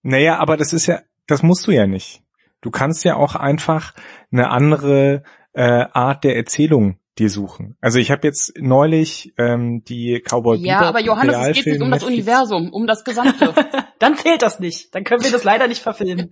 Naja, 0.02 0.38
aber 0.40 0.56
das 0.56 0.72
ist 0.72 0.86
ja, 0.86 1.00
das 1.26 1.42
musst 1.42 1.66
du 1.66 1.70
ja 1.70 1.86
nicht. 1.86 2.21
Du 2.62 2.70
kannst 2.70 3.04
ja 3.04 3.16
auch 3.16 3.34
einfach 3.34 3.92
eine 4.32 4.50
andere 4.50 5.24
äh, 5.52 5.84
Art 5.92 6.24
der 6.24 6.36
Erzählung 6.36 6.98
dir 7.18 7.28
suchen. 7.28 7.76
Also 7.80 7.98
ich 7.98 8.10
habe 8.10 8.26
jetzt 8.26 8.54
neulich 8.58 9.34
ähm, 9.36 9.84
die 9.84 10.22
Cowboy 10.26 10.56
Ja, 10.58 10.78
Bebop 10.78 10.88
aber 10.88 11.00
Johannes, 11.00 11.36
es 11.36 11.56
geht 11.56 11.66
nicht 11.66 11.82
um 11.82 11.90
das 11.90 12.04
Universum, 12.04 12.72
um 12.72 12.86
das 12.86 13.04
Gesamte. 13.04 13.52
Dann 13.98 14.16
fehlt 14.16 14.40
das 14.40 14.60
nicht. 14.60 14.94
Dann 14.94 15.04
können 15.04 15.22
wir 15.22 15.30
das 15.30 15.44
leider 15.44 15.68
nicht 15.68 15.82
verfilmen. 15.82 16.30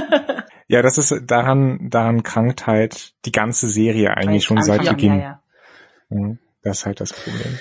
ja, 0.66 0.82
das 0.82 0.98
ist 0.98 1.22
daran, 1.26 1.88
daran 1.90 2.24
krankt 2.24 2.66
halt 2.66 3.14
die 3.24 3.32
ganze 3.32 3.68
Serie 3.68 4.10
eigentlich 4.10 4.44
schon 4.44 4.60
seit 4.62 4.84
Beginn. 4.84 5.20
Ja, 5.20 5.42
ja. 6.10 6.36
Das 6.62 6.80
ist 6.80 6.86
halt 6.86 7.00
das 7.00 7.12
Problem. 7.12 7.58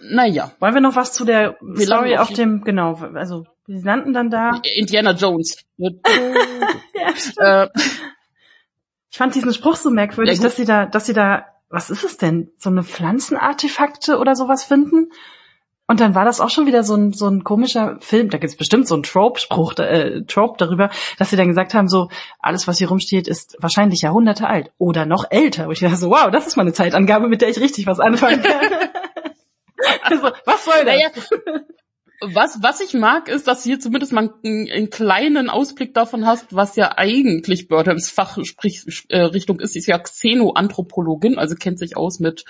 Naja. 0.00 0.52
Wollen 0.60 0.74
wir 0.74 0.80
noch 0.80 0.96
was 0.96 1.12
zu 1.12 1.24
der 1.24 1.56
wir 1.60 1.86
Story 1.86 2.16
auf 2.16 2.32
dem, 2.32 2.62
genau, 2.62 2.94
also 3.14 3.46
wir 3.66 3.82
landen 3.82 4.12
dann 4.12 4.30
da. 4.30 4.60
Indiana 4.76 5.12
Jones. 5.12 5.64
ja, 5.76 7.62
äh, 7.64 7.68
ich 9.10 9.18
fand 9.18 9.34
diesen 9.34 9.52
Spruch 9.52 9.76
so 9.76 9.90
merkwürdig, 9.90 10.38
ja, 10.38 10.42
dass 10.42 10.56
sie 10.56 10.64
da, 10.64 10.86
dass 10.86 11.06
sie 11.06 11.12
da, 11.12 11.46
was 11.68 11.90
ist 11.90 12.04
es 12.04 12.16
denn, 12.16 12.50
so 12.56 12.70
eine 12.70 12.82
Pflanzenartefakte 12.82 14.18
oder 14.18 14.34
sowas 14.34 14.64
finden? 14.64 15.10
Und 15.90 15.98
dann 15.98 16.14
war 16.14 16.24
das 16.24 16.40
auch 16.40 16.50
schon 16.50 16.66
wieder 16.66 16.84
so 16.84 16.94
ein, 16.94 17.12
so 17.12 17.26
ein 17.26 17.42
komischer 17.42 17.96
Film. 17.98 18.30
Da 18.30 18.38
gibt's 18.38 18.56
bestimmt 18.56 18.86
so 18.86 18.94
einen 18.94 19.02
Trope-Spruch, 19.02 19.76
äh, 19.78 20.22
Trope 20.22 20.54
darüber, 20.56 20.88
dass 21.18 21.30
sie 21.30 21.36
dann 21.36 21.48
gesagt 21.48 21.74
haben, 21.74 21.88
so, 21.88 22.08
alles, 22.38 22.68
was 22.68 22.78
hier 22.78 22.88
rumsteht, 22.88 23.26
ist 23.26 23.56
wahrscheinlich 23.58 24.02
Jahrhunderte 24.02 24.46
alt 24.46 24.70
oder 24.78 25.04
noch 25.04 25.24
älter. 25.30 25.66
Wo 25.66 25.72
ich 25.72 25.80
dachte 25.80 25.96
so, 25.96 26.10
wow, 26.10 26.30
das 26.30 26.46
ist 26.46 26.56
mal 26.56 26.62
eine 26.62 26.72
Zeitangabe, 26.72 27.28
mit 27.28 27.40
der 27.40 27.48
ich 27.48 27.58
richtig 27.58 27.88
was 27.88 27.98
anfangen 27.98 28.40
kann. 28.40 28.68
also, 30.02 30.30
was 30.44 30.64
soll 30.64 30.84
das? 30.84 30.94
Naja, 30.94 31.10
was, 32.20 32.62
was 32.62 32.80
ich 32.80 32.94
mag, 32.94 33.28
ist, 33.28 33.48
dass 33.48 33.62
du 33.62 33.70
hier 33.70 33.80
zumindest 33.80 34.12
mal 34.12 34.32
einen, 34.44 34.70
einen 34.70 34.90
kleinen 34.90 35.48
Ausblick 35.48 35.94
davon 35.94 36.26
hast, 36.26 36.54
was 36.54 36.76
ja 36.76 36.96
eigentlich 36.96 37.68
Burnhams 37.68 38.10
Fachrichtung 38.10 38.70
äh, 39.08 39.62
ist. 39.62 39.72
Sie 39.72 39.78
ist 39.78 39.86
ja 39.86 39.98
Xenoanthropologin, 39.98 41.38
also 41.38 41.54
kennt 41.54 41.78
sich 41.78 41.96
aus 41.96 42.20
mit 42.20 42.44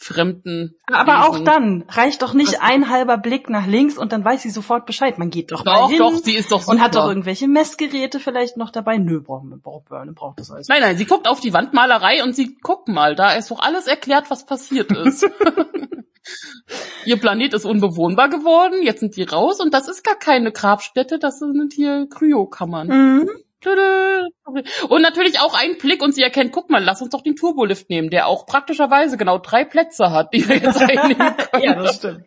fremden. 0.00 0.74
Aber 0.90 1.12
Wesen. 1.12 1.22
auch 1.22 1.44
dann 1.44 1.84
reicht 1.88 2.22
doch 2.22 2.32
nicht 2.32 2.54
Was? 2.54 2.60
ein 2.60 2.88
halber 2.88 3.18
Blick 3.18 3.50
nach 3.50 3.66
links 3.66 3.98
und 3.98 4.12
dann 4.12 4.24
weiß 4.24 4.42
sie 4.42 4.50
sofort 4.50 4.86
Bescheid. 4.86 5.18
Man 5.18 5.28
geht 5.28 5.52
doch, 5.52 5.62
doch 5.62 5.72
mal 5.72 5.88
hin 5.88 5.98
doch, 5.98 6.14
sie 6.14 6.34
ist 6.34 6.50
doch 6.50 6.62
super. 6.62 6.72
und 6.72 6.82
hat 6.82 6.94
doch 6.94 7.06
irgendwelche 7.06 7.48
Messgeräte 7.48 8.18
vielleicht 8.18 8.56
noch 8.56 8.70
dabei. 8.70 8.96
Nö, 8.96 9.20
braucht, 9.20 9.44
braucht, 9.62 9.88
braucht 10.14 10.40
das 10.40 10.50
alles. 10.50 10.68
Nein, 10.68 10.80
nein, 10.80 10.96
sie 10.96 11.04
guckt 11.04 11.28
auf 11.28 11.40
die 11.40 11.52
Wandmalerei 11.52 12.24
und 12.24 12.34
sie 12.34 12.56
guckt 12.62 12.88
mal, 12.88 13.14
da 13.14 13.32
ist 13.32 13.50
doch 13.50 13.60
alles 13.60 13.86
erklärt, 13.86 14.30
was 14.30 14.46
passiert 14.46 14.90
ist. 14.90 15.28
Ihr 17.04 17.18
Planet 17.18 17.54
ist 17.54 17.64
unbewohnbar 17.64 18.30
geworden, 18.30 18.82
jetzt 18.82 19.00
sind 19.00 19.16
die 19.16 19.22
raus 19.22 19.60
und 19.60 19.74
das 19.74 19.88
ist 19.88 20.02
gar 20.02 20.16
keine 20.16 20.50
Grabstätte, 20.52 21.18
das 21.18 21.38
sind 21.40 21.72
hier 21.74 22.06
Kryokammern. 22.08 22.88
Mhm. 22.88 23.30
Und 24.88 25.02
natürlich 25.02 25.38
auch 25.40 25.54
ein 25.54 25.76
Blick 25.78 26.02
und 26.02 26.14
sie 26.14 26.22
erkennt, 26.22 26.52
guck 26.52 26.70
mal, 26.70 26.82
lass 26.82 27.02
uns 27.02 27.10
doch 27.10 27.22
den 27.22 27.36
Turbolift 27.36 27.90
nehmen, 27.90 28.10
der 28.10 28.26
auch 28.26 28.46
praktischerweise 28.46 29.16
genau 29.16 29.38
drei 29.38 29.64
Plätze 29.64 30.10
hat, 30.10 30.32
die 30.32 30.48
wir 30.48 30.56
jetzt 30.56 30.80
einnehmen 30.80 31.34
können. 31.36 31.62
ja, 31.62 31.74
das 31.74 31.96
stimmt. 31.96 32.24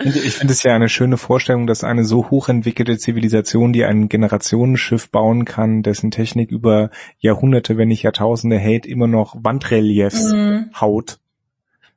Ich 0.00 0.34
finde 0.34 0.52
es 0.52 0.62
ja 0.62 0.74
eine 0.74 0.88
schöne 0.88 1.16
Vorstellung, 1.16 1.66
dass 1.66 1.82
eine 1.82 2.04
so 2.04 2.30
hochentwickelte 2.30 2.98
Zivilisation, 2.98 3.72
die 3.72 3.84
ein 3.84 4.08
Generationenschiff 4.08 5.10
bauen 5.10 5.44
kann, 5.44 5.82
dessen 5.82 6.12
Technik 6.12 6.52
über 6.52 6.90
Jahrhunderte, 7.18 7.76
wenn 7.76 7.88
nicht 7.88 8.04
Jahrtausende 8.04 8.58
hält, 8.58 8.86
immer 8.86 9.08
noch 9.08 9.34
Wandreliefs 9.42 10.32
mhm. 10.32 10.70
haut. 10.80 11.18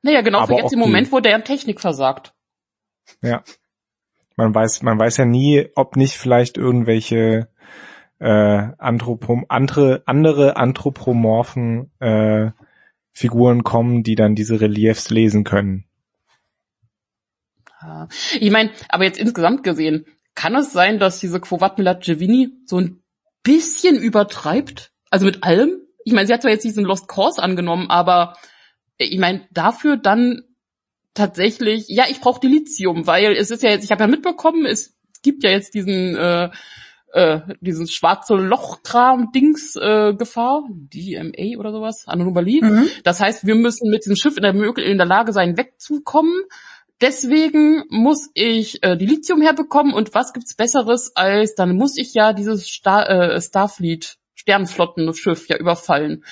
Naja, 0.02 0.22
genau 0.22 0.40
Aber 0.40 0.58
jetzt 0.58 0.74
im 0.74 0.80
Moment, 0.80 1.12
wo 1.12 1.20
deren 1.20 1.44
Technik 1.44 1.80
versagt. 1.80 2.34
Ja. 3.22 3.44
Man 4.36 4.56
weiß, 4.56 4.82
man 4.82 4.98
weiß 4.98 5.18
ja 5.18 5.26
nie, 5.26 5.68
ob 5.76 5.96
nicht 5.96 6.16
vielleicht 6.16 6.58
irgendwelche 6.58 7.50
äh, 8.22 8.74
Anthropom 8.78 9.46
andere, 9.50 10.04
andere 10.06 10.56
anthropomorphen 10.56 11.92
äh, 12.00 12.52
Figuren 13.12 13.64
kommen, 13.64 14.04
die 14.04 14.16
dann 14.16 14.36
diese 14.36 14.62
Reliefs 14.62 15.10
lesen 15.10 15.44
können. 15.44 15.86
Ich 18.40 18.52
meine, 18.52 18.70
aber 18.90 19.06
jetzt 19.06 19.20
insgesamt 19.20 19.64
gesehen, 19.64 20.06
kann 20.36 20.56
es 20.56 20.72
sein, 20.72 21.00
dass 21.00 21.20
diese 21.20 21.40
Quovat 21.40 21.80
Milatjevini 21.80 22.52
so 22.66 22.80
ein 22.80 23.02
bisschen 23.42 23.98
übertreibt? 23.98 24.92
Also 25.10 25.26
mit 25.26 25.44
allem? 25.44 25.82
Ich 26.06 26.14
meine, 26.14 26.28
sie 26.28 26.34
hat 26.34 26.44
zwar 26.44 26.52
jetzt 26.52 26.64
diesen 26.64 26.86
Lost 26.86 27.08
Cause 27.08 27.42
angenommen, 27.42 27.90
aber 27.90 28.38
ich 28.98 29.18
meine, 29.18 29.48
dafür 29.52 29.98
dann 29.98 30.44
tatsächlich, 31.16 31.86
ja, 31.90 32.06
ich 32.08 32.22
brauche 32.22 32.40
Dilithium, 32.40 33.08
weil 33.08 33.36
es 33.36 33.50
ist 33.50 33.64
ja 33.64 33.72
jetzt, 33.72 33.84
ich 33.84 33.92
habe 33.92 34.04
ja 34.04 34.08
mitbekommen, 34.08 34.68
es 34.68 34.96
gibt 35.24 35.44
ja 35.44 35.50
jetzt 35.50 35.74
diesen 35.74 36.16
äh, 36.16 36.52
äh, 37.14 37.42
dieses 37.60 37.92
schwarze 37.92 38.36
Lochkram-Dings 38.36 39.76
äh, 39.76 40.14
Gefahr, 40.14 40.64
DMA 40.70 41.60
oder 41.60 41.72
sowas, 41.72 42.08
Anomalie. 42.08 42.64
Mhm. 42.64 42.90
Das 43.04 43.20
heißt, 43.20 43.46
wir 43.46 43.56
müssen 43.56 43.90
mit 43.90 44.06
diesem 44.06 44.16
Schiff 44.16 44.38
in 44.38 44.44
der, 44.44 44.54
in 44.54 44.98
der 44.98 45.08
Lage 45.08 45.34
sein, 45.34 45.58
wegzukommen. 45.58 46.34
Deswegen 47.02 47.84
muss 47.90 48.30
ich 48.36 48.84
äh, 48.84 48.96
die 48.96 49.08
Lithium 49.08 49.42
herbekommen 49.42 49.94
und 49.94 50.14
was 50.14 50.34
gibt's 50.34 50.56
Besseres 50.56 51.16
als, 51.16 51.56
dann 51.56 51.76
muss 51.76 51.98
ich 51.98 52.14
ja 52.14 52.32
dieses 52.32 52.68
Star, 52.68 53.10
äh, 53.10 53.42
Starfleet, 53.42 54.18
Sternflottenschiff 54.36 55.50
ja 55.50 55.58
überfallen. 55.58 56.24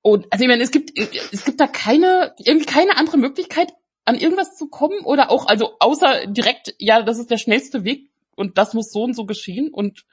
Und 0.00 0.26
also 0.30 0.42
ich 0.42 0.48
meine, 0.48 0.62
es 0.62 0.70
gibt 0.70 0.98
es 1.32 1.44
gibt 1.44 1.60
da 1.60 1.66
keine 1.66 2.34
irgendwie 2.38 2.66
keine 2.66 2.96
andere 2.96 3.18
Möglichkeit 3.18 3.72
an 4.06 4.14
irgendwas 4.14 4.56
zu 4.56 4.68
kommen 4.68 5.00
oder 5.04 5.30
auch 5.30 5.46
also 5.46 5.74
außer 5.80 6.26
direkt 6.26 6.74
ja, 6.78 7.02
das 7.02 7.18
ist 7.18 7.30
der 7.30 7.36
schnellste 7.36 7.84
Weg 7.84 8.07
und 8.38 8.56
das 8.58 8.74
muss 8.74 8.90
so 8.92 9.02
und 9.02 9.14
so 9.14 9.26
geschehen 9.26 9.68
und 9.72 10.04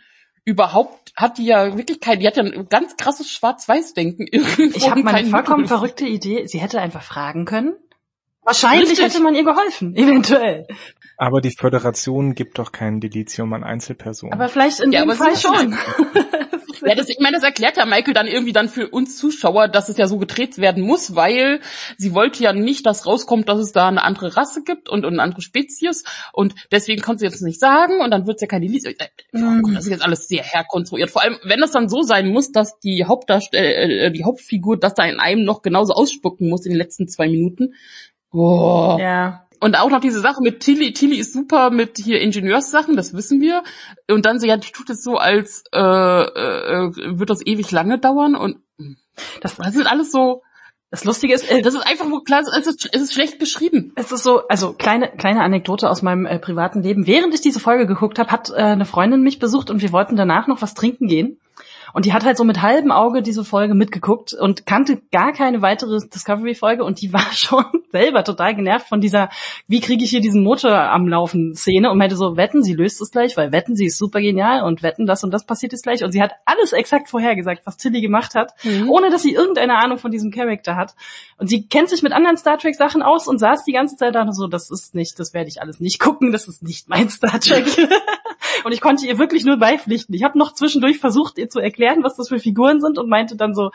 überhaupt 0.44 1.14
hat 1.16 1.38
die 1.38 1.46
ja 1.46 1.78
wirklich 1.78 2.00
kein, 2.00 2.20
die 2.20 2.28
hat 2.28 2.38
ja 2.38 2.44
ein 2.44 2.70
ganz 2.70 2.96
krasses 2.98 3.30
Schwarz-Weiß-Denken. 3.32 4.28
Ich 4.76 4.90
habe 4.90 5.02
meine 5.04 5.28
vollkommen 5.30 5.64
Mittel. 5.64 5.78
verrückte 5.78 6.06
Idee. 6.06 6.46
Sie 6.46 6.60
hätte 6.60 6.80
einfach 6.80 7.02
fragen 7.02 7.46
können. 7.46 7.76
Wahrscheinlich 8.44 8.92
Richtig. 8.92 9.06
hätte 9.06 9.22
man 9.22 9.34
ihr 9.34 9.44
geholfen, 9.44 9.96
eventuell. 9.96 10.68
Aber 11.18 11.42
die 11.42 11.52
Föderation 11.52 12.36
gibt 12.36 12.60
doch 12.60 12.72
kein 12.72 13.00
Delizium 13.00 13.54
an 13.54 13.64
Einzelpersonen. 13.64 14.34
Aber 14.34 14.50
vielleicht 14.50 14.80
in 14.80 14.92
ja, 14.92 15.06
dem 15.06 15.12
Fall 15.12 15.36
schon. 15.38 15.78
Ja, 16.86 16.94
das, 16.94 17.10
ich 17.10 17.20
meine, 17.20 17.36
das 17.36 17.44
erklärt 17.44 17.78
ja 17.78 17.86
Michael 17.86 18.14
dann 18.14 18.28
irgendwie 18.28 18.54
dann 18.54 18.70
für 18.70 18.90
uns 18.90 19.18
Zuschauer, 19.18 19.68
dass 19.68 19.90
es 19.90 19.98
ja 19.98 20.08
so 20.08 20.18
gedreht 20.18 20.58
werden 20.58 20.84
muss, 20.84 21.16
weil 21.16 21.60
sie 21.98 22.14
wollte 22.14 22.44
ja 22.44 22.54
nicht, 22.54 22.86
dass 22.86 23.06
rauskommt, 23.06 23.50
dass 23.50 23.60
es 23.60 23.72
da 23.72 23.88
eine 23.88 24.04
andere 24.04 24.38
Rasse 24.38 24.64
gibt 24.64 24.90
und, 24.90 25.06
und 25.06 25.14
eine 25.14 25.24
andere 25.24 25.42
Spezies 25.42 26.04
und 26.32 26.54
deswegen 26.72 27.02
konnte 27.02 27.20
sie 27.20 27.26
jetzt 27.26 27.42
nicht 27.42 27.60
sagen 27.60 28.02
und 28.02 28.12
dann 28.12 28.28
wird 28.28 28.38
es 28.38 28.42
ja 28.42 28.48
keine 28.48 28.68
Lied. 28.68 28.86
Mhm. 29.32 29.74
Das 29.74 29.86
ist 29.86 29.92
jetzt 29.92 30.06
alles 30.06 30.28
sehr 30.28 30.44
herkonstruiert. 30.44 31.10
Vor 31.10 31.24
allem, 31.24 31.38
wenn 31.44 31.60
das 31.60 31.72
dann 31.72 31.90
so 31.90 32.04
sein 32.04 32.28
muss, 32.28 32.52
dass 32.52 32.80
die 32.80 33.06
Hauptdarstell 33.06 33.92
äh, 33.92 34.12
die 34.12 34.24
Hauptfigur 34.24 34.78
das 34.78 34.94
da 34.94 35.06
in 35.06 35.20
einem 35.20 35.44
noch 35.44 35.62
genauso 35.62 35.94
ausspucken 35.94 36.50
muss 36.50 36.66
in 36.66 36.74
den 36.74 36.78
letzten 36.78 37.08
zwei 37.08 37.28
Minuten. 37.28 37.74
Oh. 38.32 38.98
Ja. 39.00 39.45
Und 39.60 39.76
auch 39.76 39.90
noch 39.90 40.00
diese 40.00 40.20
Sache 40.20 40.42
mit 40.42 40.60
Tilly. 40.60 40.94
Tilly 40.94 41.18
ist 41.18 41.34
super 41.34 41.70
mit 41.70 41.98
hier 41.98 42.22
Ingenieurssachen, 42.22 42.96
das 42.96 43.14
wissen 43.14 43.42
wir. 43.42 43.64
Und 44.10 44.26
dann 44.26 44.40
sie 44.40 44.48
ja, 44.48 44.58
die 44.58 44.72
tut 44.72 44.90
es 44.90 45.04
so, 45.04 45.18
als 45.18 45.64
äh, 45.74 45.80
äh, 45.80 46.92
wird 47.20 47.30
das 47.30 47.46
ewig 47.46 47.72
lange 47.72 48.00
dauern. 48.00 48.36
Und 48.36 48.58
das, 49.42 49.56
das 49.58 49.74
sind 49.74 49.88
alles 49.88 50.12
so. 50.12 50.44
Das 50.92 51.04
Lustige 51.04 51.34
ist, 51.34 51.50
äh, 51.50 51.62
das 51.62 51.74
ist 51.74 51.82
einfach 51.82 52.08
nur 52.08 52.24
klar, 52.24 52.42
es 52.42 52.68
ist, 52.68 52.90
es 52.92 53.02
ist 53.02 53.14
schlecht 53.14 53.40
beschrieben. 53.40 53.92
Es 53.96 54.12
ist 54.12 54.24
so, 54.24 54.48
also 54.48 54.74
kleine 54.74 55.12
kleine 55.18 55.42
Anekdote 55.42 55.90
aus 55.90 56.02
meinem 56.02 56.26
äh, 56.26 56.40
privaten 56.40 56.84
Leben. 56.84 57.08
Während 57.08 57.34
ich 57.34 57.42
diese 57.42 57.60
Folge 57.60 57.88
geguckt 57.88 58.20
habe, 58.20 58.32
hat 58.32 58.50
äh, 58.52 58.62
eine 58.62 58.86
Freundin 58.86 59.22
mich 59.22 59.40
besucht 59.40 59.70
und 59.70 59.82
wir 59.82 59.92
wollten 59.92 60.16
danach 60.16 60.48
noch 60.48 60.62
was 60.62 60.74
trinken 60.74 61.08
gehen. 61.08 61.40
Und 61.96 62.04
die 62.04 62.12
hat 62.12 62.26
halt 62.26 62.36
so 62.36 62.44
mit 62.44 62.62
halbem 62.62 62.92
Auge 62.92 63.22
diese 63.22 63.46
Folge 63.46 63.74
mitgeguckt 63.74 64.34
und 64.34 64.66
kannte 64.66 65.02
gar 65.14 65.32
keine 65.32 65.62
weitere 65.62 66.00
Discovery-Folge 66.14 66.84
und 66.84 67.02
die 67.02 67.14
war 67.14 67.32
schon 67.32 67.64
selber 67.90 68.26
total 68.26 68.54
genervt 68.54 68.90
von 68.90 69.00
dieser, 69.00 69.30
wie 69.70 69.80
kriege 69.80 70.04
ich 70.04 70.10
hier 70.10 70.20
diesen 70.20 70.44
Motor 70.44 70.78
am 70.78 71.08
Laufen 71.08 71.56
Szene 71.56 71.90
und 71.90 71.98
meinte 71.98 72.18
so, 72.18 72.36
wetten, 72.36 72.64
sie 72.64 72.74
löst 72.74 73.00
es 73.00 73.12
gleich, 73.12 73.38
weil 73.38 73.54
wetten, 73.54 73.78
sie 73.78 73.86
ist 73.86 73.98
super 73.98 74.20
genial 74.20 74.64
und 74.64 74.84
wetten, 74.84 75.06
das 75.06 75.24
und 75.24 75.32
das 75.32 75.46
passiert 75.46 75.72
jetzt 75.72 75.84
gleich. 75.84 76.04
Und 76.04 76.12
sie 76.12 76.22
hat 76.22 76.34
alles 76.44 76.74
exakt 76.74 77.10
vorhergesagt, 77.10 77.62
was 77.66 77.78
Tilly 77.78 78.02
gemacht 78.02 78.36
hat, 78.36 78.52
mhm. 78.66 78.90
ohne 78.90 79.10
dass 79.10 79.24
sie 79.24 79.34
irgendeine 79.34 79.78
Ahnung 79.78 79.98
von 79.98 80.12
diesem 80.12 80.32
Charakter 80.32 80.76
hat. 80.76 80.96
Und 81.38 81.48
sie 81.48 81.66
kennt 81.66 81.88
sich 81.88 82.04
mit 82.04 82.12
anderen 82.12 82.36
Star 82.36 82.58
Trek 82.58 82.76
Sachen 82.76 83.04
aus 83.04 83.26
und 83.26 83.40
saß 83.40 83.64
die 83.64 83.72
ganze 83.72 83.96
Zeit 83.96 84.16
da 84.16 84.24
und 84.24 84.34
so, 84.34 84.48
das 84.48 84.70
ist 84.70 84.96
nicht, 84.96 85.18
das 85.18 85.34
werde 85.34 85.48
ich 85.48 85.62
alles 85.62 85.80
nicht 85.80 86.02
gucken, 86.02 86.34
das 86.34 86.50
ist 86.50 86.62
nicht 86.62 86.90
mein 86.90 87.10
Star 87.10 87.40
Trek. 87.40 87.66
und 88.66 88.74
ich 88.74 88.82
konnte 88.82 89.08
ihr 89.08 89.18
wirklich 89.18 89.46
nur 89.46 89.56
beipflichten. 89.56 90.14
Ich 90.14 90.24
habe 90.24 90.38
noch 90.38 90.54
zwischendurch 90.54 91.00
versucht, 91.00 91.38
ihr 91.38 91.48
zu 91.48 91.62
erklären, 91.62 91.85
was 92.04 92.16
das 92.16 92.30
für 92.30 92.40
Figuren 92.40 92.82
sind 92.82 92.98
und 92.98 93.10
meinte 93.10 93.36
dann 93.36 93.54
so, 93.54 93.72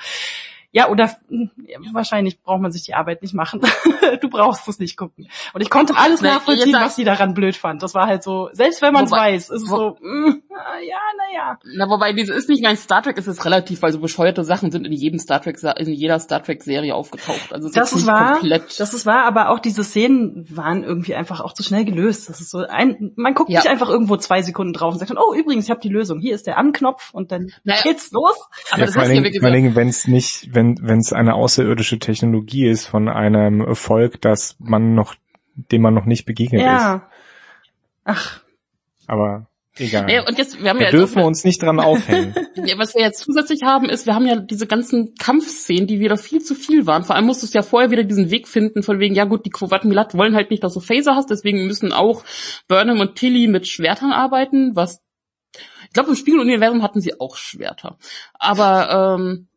ja, 0.72 0.88
oder 0.88 1.16
ja, 1.28 1.78
wahrscheinlich 1.92 2.40
braucht 2.40 2.60
man 2.60 2.70
sich 2.70 2.84
die 2.84 2.94
Arbeit 2.94 3.22
nicht 3.22 3.34
machen. 3.34 3.60
du 4.20 4.28
brauchst 4.28 4.68
es 4.68 4.78
nicht 4.78 4.96
gucken. 4.96 5.28
Und 5.52 5.62
ich 5.62 5.70
konnte 5.70 5.96
alles 5.96 6.20
Na, 6.20 6.34
nachvollziehen, 6.34 6.74
was 6.74 6.94
sie 6.94 7.04
daran 7.04 7.34
blöd 7.34 7.56
fand. 7.56 7.82
Das 7.82 7.94
war 7.94 8.06
halt 8.06 8.22
so, 8.22 8.50
selbst 8.52 8.80
wenn 8.80 8.92
man 8.92 9.06
es 9.06 9.10
weiß, 9.10 9.50
ist 9.50 9.62
es 9.62 9.68
so, 9.68 9.96
mm, 10.00 10.42
ja, 10.82 10.98
naja. 11.16 11.58
Na, 11.76 11.88
wobei, 11.88 12.12
diese 12.12 12.32
ist 12.34 12.48
nicht 12.48 12.62
mein 12.62 12.76
Star 12.76 13.02
Trek, 13.02 13.18
ist 13.18 13.26
es 13.26 13.44
relativ, 13.44 13.82
weil 13.82 13.92
so 13.92 14.00
bescheuerte 14.00 14.44
Sachen 14.44 14.70
sind 14.70 14.86
in 14.86 14.92
jedem 14.92 15.18
Star 15.18 15.40
Trek, 15.40 15.58
in 15.78 15.92
jeder 15.92 16.18
Star 16.18 16.42
Trek 16.42 16.62
Serie 16.62 16.94
aufgetaucht. 16.94 17.52
Also 17.52 17.70
das 17.70 17.92
ist 17.92 18.06
wahr, 18.06 18.38
komplett. 18.38 18.78
das 18.78 18.94
ist 18.94 19.06
wahr, 19.06 19.24
aber 19.24 19.50
auch 19.50 19.58
diese 19.58 19.84
Szenen 19.84 20.46
waren 20.50 20.84
irgendwie 20.84 21.14
einfach 21.14 21.40
auch 21.40 21.52
zu 21.52 21.62
schnell 21.62 21.84
gelöst. 21.84 22.28
Das 22.28 22.40
ist 22.40 22.50
so 22.50 22.58
ein, 22.58 23.12
man 23.16 23.34
guckt 23.34 23.50
ja. 23.50 23.60
nicht 23.60 23.68
einfach 23.68 23.88
irgendwo 23.88 24.16
zwei 24.16 24.42
Sekunden 24.42 24.72
drauf 24.72 24.92
und 24.92 24.98
sagt 24.98 25.10
dann, 25.10 25.18
oh, 25.18 25.34
übrigens, 25.34 25.64
ich 25.64 25.70
habe 25.70 25.80
die 25.80 25.88
Lösung. 25.88 26.20
Hier 26.20 26.34
ist 26.34 26.46
der 26.46 26.58
Anknopf 26.58 27.12
und 27.12 27.32
dann 27.32 27.52
naja. 27.64 27.82
geht's 27.82 28.10
los. 28.12 28.36
Aber 28.70 28.80
ja, 28.80 28.86
das 28.86 28.94
vor 28.94 29.02
allen 29.02 29.22
Dingen, 29.22 29.74
wenn 29.74 29.88
es 29.88 30.06
nicht, 30.06 30.54
wenn 30.54 30.76
wenn 30.80 30.98
es 30.98 31.12
eine 31.12 31.34
außerirdische 31.34 31.98
Technologie 31.98 32.66
ist 32.66 32.86
von 32.86 33.08
einem 33.08 33.74
Volk, 33.74 34.20
das 34.20 34.56
man 34.58 34.94
noch, 34.94 35.14
dem 35.54 35.82
man 35.82 35.94
noch 35.94 36.06
nicht 36.06 36.26
begegnet 36.26 36.62
ja. 36.62 36.94
ist. 36.94 37.02
Ach. 38.04 38.40
Aber 39.06 39.46
egal. 39.80 40.10
Ja, 40.10 40.26
und 40.26 40.38
jetzt, 40.38 40.62
wir 40.62 40.70
haben 40.70 40.78
wir 40.78 40.86
ja 40.86 40.90
dürfen 40.90 41.22
uns 41.22 41.44
nicht 41.44 41.62
dran 41.62 41.80
aufhängen. 41.80 42.34
ja, 42.54 42.78
was 42.78 42.94
wir 42.94 43.02
jetzt 43.02 43.22
zusätzlich 43.22 43.62
haben, 43.62 43.88
ist, 43.88 44.06
wir 44.06 44.14
haben 44.14 44.26
ja 44.26 44.36
diese 44.36 44.66
ganzen 44.66 45.14
Kampfszenen, 45.14 45.86
die 45.86 46.00
wieder 46.00 46.16
viel 46.16 46.40
zu 46.40 46.54
viel 46.54 46.86
waren. 46.86 47.04
Vor 47.04 47.16
allem 47.16 47.26
musstest 47.26 47.54
du 47.54 47.58
ja 47.58 47.62
vorher 47.62 47.90
wieder 47.90 48.04
diesen 48.04 48.30
Weg 48.30 48.48
finden, 48.48 48.82
von 48.82 48.98
wegen, 49.00 49.14
ja 49.14 49.24
gut, 49.24 49.44
die 49.44 49.50
Quovat 49.50 49.84
Milat 49.84 50.14
wollen 50.14 50.34
halt 50.34 50.50
nicht, 50.50 50.62
dass 50.62 50.74
du 50.74 50.80
Phaser 50.80 51.14
hast, 51.16 51.30
deswegen 51.30 51.66
müssen 51.66 51.92
auch 51.92 52.24
Burnham 52.68 53.00
und 53.00 53.16
Tilly 53.16 53.48
mit 53.48 53.66
Schwertern 53.66 54.12
arbeiten, 54.12 54.76
was 54.76 55.02
ich 55.90 55.94
glaube, 55.94 56.10
im 56.10 56.16
Spiegeluniversum 56.16 56.84
hatten 56.84 57.00
sie 57.00 57.18
auch 57.18 57.34
Schwerter. 57.34 57.98
Aber 58.34 59.16
ähm, 59.18 59.48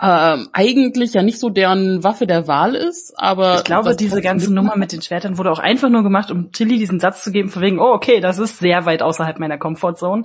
ähm, 0.00 0.48
eigentlich 0.52 1.12
ja 1.12 1.22
nicht 1.22 1.38
so 1.38 1.50
deren 1.50 2.02
Waffe 2.02 2.26
der 2.26 2.48
Wahl 2.48 2.74
ist, 2.74 3.12
aber 3.18 3.56
ich 3.56 3.64
glaube, 3.64 3.94
diese 3.94 4.22
ganze 4.22 4.52
Nummer 4.52 4.76
mit 4.76 4.92
den 4.92 5.02
Schwertern 5.02 5.36
wurde 5.36 5.52
auch 5.52 5.58
einfach 5.58 5.90
nur 5.90 6.02
gemacht, 6.02 6.30
um 6.30 6.52
Tilly 6.52 6.78
diesen 6.78 7.00
Satz 7.00 7.22
zu 7.22 7.30
geben, 7.30 7.50
von 7.50 7.60
wegen, 7.60 7.78
oh 7.78 7.92
okay, 7.92 8.20
das 8.20 8.38
ist 8.38 8.58
sehr 8.58 8.86
weit 8.86 9.02
außerhalb 9.02 9.38
meiner 9.38 9.58
Comfortzone. 9.58 10.24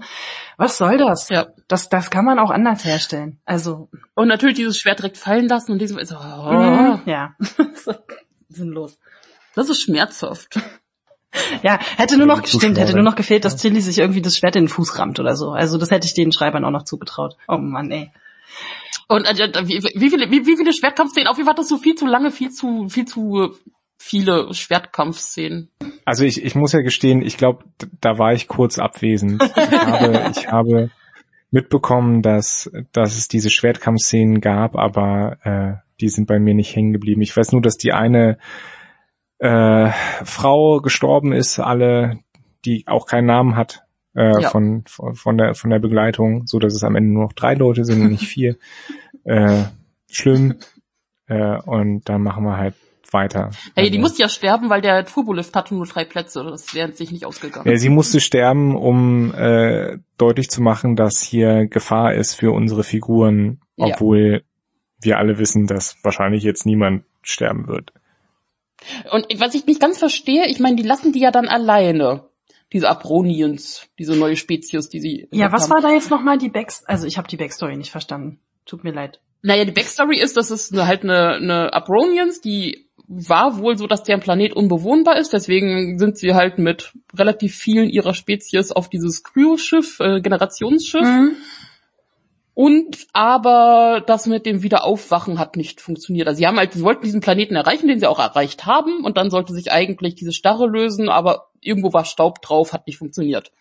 Was 0.55 0.77
soll 0.77 0.97
das? 0.97 1.27
Ja. 1.27 1.47
Das, 1.67 1.89
das 1.89 2.09
kann 2.09 2.23
man 2.23 2.39
auch 2.39 2.51
anders 2.51 2.85
herstellen. 2.85 3.41
Also 3.43 3.89
und 4.15 4.29
natürlich 4.29 4.55
dieses 4.55 4.77
Schwert 4.77 4.99
direkt 4.99 5.17
fallen 5.17 5.49
lassen 5.49 5.73
und 5.73 5.79
diesem, 5.79 6.03
so, 6.05 6.15
oh. 6.15 6.53
mhm, 6.53 7.01
ja, 7.05 7.35
sinnlos. 8.47 8.97
Das 9.55 9.69
ist 9.69 9.81
schmerzhaft. 9.81 10.57
Ja, 11.63 11.79
hätte 11.97 12.17
nur 12.17 12.27
noch 12.27 12.41
gestimmt, 12.41 12.79
hätte 12.79 12.93
nur 12.93 13.03
noch 13.03 13.15
gefehlt, 13.15 13.45
dass 13.45 13.57
Tilly 13.57 13.81
sich 13.81 13.99
irgendwie 13.99 14.21
das 14.21 14.37
Schwert 14.37 14.55
in 14.55 14.63
den 14.63 14.69
Fuß 14.69 14.97
rammt 14.97 15.19
oder 15.19 15.35
so. 15.35 15.51
Also 15.51 15.77
das 15.77 15.91
hätte 15.91 16.07
ich 16.07 16.13
den 16.13 16.31
Schreibern 16.31 16.63
auch 16.63 16.71
noch 16.71 16.83
zugetraut. 16.83 17.35
Oh 17.47 17.57
Mann, 17.57 17.91
ey. 17.91 18.11
Und 19.09 19.25
äh, 19.25 19.67
wie, 19.67 19.81
wie 19.81 20.09
viele, 20.11 20.29
wie, 20.29 20.45
wie 20.45 20.55
viele 20.55 20.71
Schwertkampfszenen? 20.71 21.27
Auf 21.27 21.37
jeden 21.37 21.47
Fall 21.47 21.55
hattest 21.55 21.71
du 21.71 21.77
viel 21.77 21.95
zu 21.95 22.05
lange, 22.05 22.31
viel 22.31 22.51
zu, 22.51 22.87
viel 22.89 23.05
zu 23.05 23.55
viele 23.97 24.53
Schwertkampfszenen. 24.53 25.71
Also 26.05 26.23
ich, 26.23 26.43
ich 26.43 26.55
muss 26.55 26.73
ja 26.73 26.81
gestehen, 26.81 27.23
ich 27.23 27.35
glaube, 27.35 27.65
da 27.99 28.19
war 28.19 28.33
ich 28.33 28.47
kurz 28.47 28.77
abwesend. 28.77 29.43
Ich 29.43 29.57
habe, 29.57 30.31
ich 30.31 30.47
habe 30.47 30.91
mitbekommen, 31.49 32.21
dass, 32.21 32.71
dass 32.91 33.17
es 33.17 33.27
diese 33.27 33.49
Schwertkampfszenen 33.49 34.41
gab, 34.41 34.75
aber 34.75 35.37
äh, 35.43 35.73
die 35.99 36.09
sind 36.09 36.27
bei 36.27 36.39
mir 36.39 36.53
nicht 36.53 36.75
hängen 36.75 36.93
geblieben. 36.93 37.21
Ich 37.21 37.35
weiß 37.35 37.51
nur, 37.51 37.63
dass 37.63 37.77
die 37.77 37.93
eine 37.93 38.37
äh, 39.39 39.89
Frau 40.23 40.81
gestorben 40.81 41.33
ist, 41.33 41.59
alle, 41.59 42.19
die 42.63 42.83
auch 42.85 43.07
keinen 43.07 43.25
Namen 43.25 43.55
hat 43.55 43.88
äh, 44.15 44.41
ja. 44.41 44.49
von, 44.49 44.83
von, 44.87 45.15
von, 45.15 45.37
der, 45.37 45.55
von 45.55 45.69
der 45.69 45.79
Begleitung, 45.79 46.47
so 46.47 46.59
dass 46.59 46.73
es 46.73 46.83
am 46.83 46.95
Ende 46.95 47.13
nur 47.13 47.23
noch 47.23 47.33
drei 47.33 47.53
Leute 47.53 47.85
sind 47.85 48.01
und 48.01 48.09
nicht 48.09 48.27
vier. 48.27 48.57
äh, 49.23 49.63
schlimm. 50.09 50.55
Äh, 51.27 51.61
und 51.61 52.09
dann 52.09 52.23
machen 52.23 52.43
wir 52.43 52.57
halt 52.57 52.75
weiter. 53.13 53.51
Hey, 53.75 53.89
die 53.89 53.97
also, 53.97 54.01
musste 54.01 54.21
ja 54.21 54.29
sterben, 54.29 54.69
weil 54.69 54.81
der 54.81 55.05
Turbolift 55.05 55.55
hatte 55.55 55.75
nur 55.75 55.85
drei 55.85 56.05
Plätze. 56.05 56.43
Das 56.43 56.73
wäre 56.73 56.91
sich 56.91 57.11
nicht 57.11 57.25
ausgegangen. 57.25 57.69
Ja, 57.69 57.77
sie 57.77 57.89
musste 57.89 58.19
sterben, 58.19 58.75
um 58.75 59.33
äh, 59.33 59.97
deutlich 60.17 60.49
zu 60.49 60.61
machen, 60.61 60.95
dass 60.95 61.21
hier 61.21 61.67
Gefahr 61.67 62.13
ist 62.13 62.35
für 62.35 62.51
unsere 62.51 62.83
Figuren, 62.83 63.61
obwohl 63.77 64.31
ja. 64.31 64.39
wir 65.01 65.17
alle 65.17 65.37
wissen, 65.37 65.67
dass 65.67 65.97
wahrscheinlich 66.03 66.43
jetzt 66.43 66.65
niemand 66.65 67.03
sterben 67.21 67.67
wird. 67.67 67.93
Und 69.11 69.27
was 69.39 69.55
ich 69.55 69.65
nicht 69.65 69.81
ganz 69.81 69.97
verstehe, 69.97 70.47
ich 70.47 70.59
meine, 70.59 70.77
die 70.77 70.83
lassen 70.83 71.11
die 71.11 71.19
ja 71.19 71.31
dann 71.31 71.47
alleine 71.47 72.28
diese 72.73 72.89
Abronians, 72.89 73.87
diese 73.97 74.15
neue 74.15 74.35
Spezies, 74.35 74.89
die 74.89 74.99
sie. 74.99 75.27
Ja, 75.31 75.51
was 75.51 75.63
haben. 75.63 75.71
war 75.71 75.81
da 75.81 75.91
jetzt 75.91 76.11
nochmal 76.11 76.37
die 76.37 76.49
Backstory? 76.49 76.91
Also 76.91 77.07
ich 77.07 77.17
habe 77.17 77.27
die 77.27 77.37
Backstory 77.37 77.75
nicht 77.77 77.91
verstanden. 77.91 78.39
Tut 78.65 78.83
mir 78.83 78.91
leid. 78.91 79.19
Naja, 79.41 79.65
die 79.65 79.71
Backstory 79.71 80.19
ist, 80.19 80.37
dass 80.37 80.51
es 80.51 80.71
halt 80.71 81.03
eine, 81.03 81.35
eine 81.35 81.73
Abronians, 81.73 82.41
die 82.41 82.89
war 83.07 83.57
wohl 83.57 83.77
so, 83.77 83.87
dass 83.87 84.03
deren 84.03 84.19
Planet 84.19 84.53
unbewohnbar 84.53 85.17
ist, 85.17 85.33
deswegen 85.33 85.97
sind 85.97 86.17
sie 86.17 86.35
halt 86.35 86.59
mit 86.59 86.93
relativ 87.17 87.55
vielen 87.55 87.89
ihrer 87.89 88.13
Spezies 88.13 88.71
auf 88.71 88.87
dieses 88.87 89.23
Cryo-Schiff, 89.23 89.99
äh, 89.99 90.21
Generationsschiff. 90.21 91.07
Mhm. 91.07 91.35
Und 92.59 93.07
aber 93.13 94.03
das 94.05 94.25
mit 94.25 94.45
dem 94.45 94.63
Wiederaufwachen 94.63 95.39
hat 95.39 95.55
nicht 95.55 95.79
funktioniert. 95.79 96.27
Also 96.27 96.39
sie 96.39 96.45
haben 96.45 96.57
halt, 96.57 96.73
sie 96.73 96.83
wollten 96.83 97.05
diesen 97.05 97.21
Planeten 97.21 97.55
erreichen, 97.55 97.87
den 97.87 98.01
sie 98.01 98.05
auch 98.05 98.19
erreicht 98.19 98.65
haben, 98.65 99.05
und 99.05 99.15
dann 99.15 99.29
sollte 99.29 99.53
sich 99.53 99.71
eigentlich 99.71 100.15
diese 100.15 100.33
Starre 100.33 100.67
lösen, 100.67 101.07
aber 101.07 101.51
irgendwo 101.61 101.93
war 101.93 102.03
Staub 102.03 102.41
drauf, 102.41 102.73
hat 102.73 102.85
nicht 102.85 102.97
funktioniert. 102.97 103.53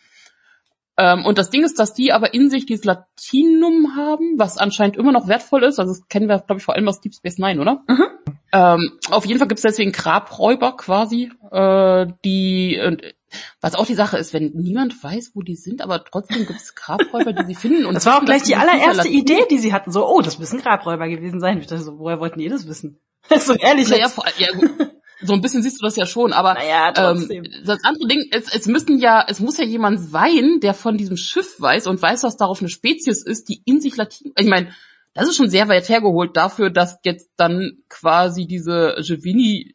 Ähm, 0.96 1.24
und 1.24 1.38
das 1.38 1.50
Ding 1.50 1.62
ist, 1.62 1.78
dass 1.78 1.94
die 1.94 2.12
aber 2.12 2.34
in 2.34 2.50
sich 2.50 2.66
dieses 2.66 2.84
Latinum 2.84 3.94
haben, 3.94 4.36
was 4.36 4.58
anscheinend 4.58 4.96
immer 4.96 5.12
noch 5.12 5.28
wertvoll 5.28 5.62
ist. 5.62 5.78
Also 5.78 5.92
das 5.92 6.08
kennen 6.08 6.28
wir, 6.28 6.40
glaube 6.40 6.58
ich, 6.58 6.64
vor 6.64 6.74
allem 6.74 6.88
aus 6.88 7.00
Deep 7.00 7.14
Space 7.14 7.38
Nine, 7.38 7.60
oder? 7.60 7.84
Mhm. 7.86 8.04
Ähm, 8.52 8.98
auf 9.12 9.26
jeden 9.26 9.38
Fall 9.38 9.46
gibt 9.46 9.60
es 9.60 9.62
deswegen 9.62 9.92
Grabräuber 9.92 10.76
quasi, 10.76 11.30
äh, 11.52 12.06
die 12.24 12.74
äh, 12.74 12.96
was 13.60 13.74
auch 13.74 13.86
die 13.86 13.94
Sache 13.94 14.18
ist, 14.18 14.32
wenn 14.32 14.52
niemand 14.54 15.02
weiß, 15.02 15.32
wo 15.34 15.42
die 15.42 15.56
sind, 15.56 15.82
aber 15.82 16.04
trotzdem 16.04 16.46
gibt 16.46 16.60
es 16.60 16.74
Grabräuber, 16.74 17.32
die 17.32 17.44
sie 17.46 17.54
finden. 17.54 17.86
Und 17.86 17.94
das 17.94 18.06
war 18.06 18.18
auch 18.18 18.24
gleich 18.24 18.42
die 18.42 18.56
allererste 18.56 19.08
Idee, 19.08 19.44
die 19.50 19.58
sie 19.58 19.72
hatten. 19.72 19.90
So, 19.92 20.06
oh, 20.06 20.20
das 20.20 20.38
müssen 20.38 20.60
Grabräuber 20.60 21.08
gewesen 21.08 21.40
sein. 21.40 21.58
Ich 21.58 21.66
dachte 21.66 21.82
so, 21.82 21.98
woher 21.98 22.20
wollten 22.20 22.38
die 22.38 22.48
das 22.48 22.68
wissen? 22.68 23.00
so 23.38 23.54
ehrlich. 23.54 23.88
Naja, 23.88 24.08
vor, 24.08 24.24
ja, 24.38 24.48
so 25.20 25.32
ein 25.32 25.40
bisschen 25.40 25.62
siehst 25.62 25.80
du 25.80 25.84
das 25.84 25.96
ja 25.96 26.06
schon, 26.06 26.32
aber 26.32 26.54
naja, 26.54 26.92
ähm, 26.96 27.44
das 27.64 27.82
andere 27.82 28.06
Ding, 28.08 28.28
es, 28.30 28.52
es 28.52 28.66
müssen 28.66 28.98
ja, 28.98 29.24
es 29.26 29.40
muss 29.40 29.58
ja 29.58 29.64
jemand 29.64 30.00
sein, 30.00 30.60
der 30.60 30.74
von 30.74 30.96
diesem 30.96 31.16
Schiff 31.16 31.60
weiß 31.60 31.86
und 31.88 32.00
weiß, 32.00 32.20
dass 32.20 32.36
darauf 32.36 32.60
eine 32.60 32.68
Spezies 32.68 33.22
ist, 33.22 33.48
die 33.48 33.62
in 33.64 33.80
sich 33.80 33.96
Latin. 33.96 34.32
Ich 34.36 34.46
meine, 34.46 34.68
das 35.14 35.28
ist 35.28 35.36
schon 35.36 35.50
sehr 35.50 35.68
weit 35.68 35.88
hergeholt 35.88 36.36
dafür, 36.36 36.70
dass 36.70 37.00
jetzt 37.04 37.30
dann 37.36 37.78
quasi 37.88 38.46
diese 38.46 38.96
Gevini 39.04 39.74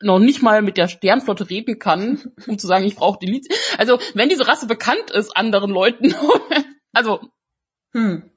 noch 0.00 0.18
nicht 0.18 0.42
mal 0.42 0.62
mit 0.62 0.76
der 0.76 0.88
Sternflotte 0.88 1.48
reden 1.50 1.78
kann, 1.78 2.32
um 2.46 2.58
zu 2.58 2.66
sagen, 2.66 2.84
ich 2.84 2.96
brauche 2.96 3.18
die 3.20 3.26
Liz. 3.26 3.48
Also, 3.78 3.98
wenn 4.14 4.28
diese 4.28 4.46
Rasse 4.46 4.66
bekannt 4.66 5.10
ist 5.10 5.36
anderen 5.36 5.70
Leuten, 5.70 6.14
also. 6.92 7.20
Hm. 7.92 8.30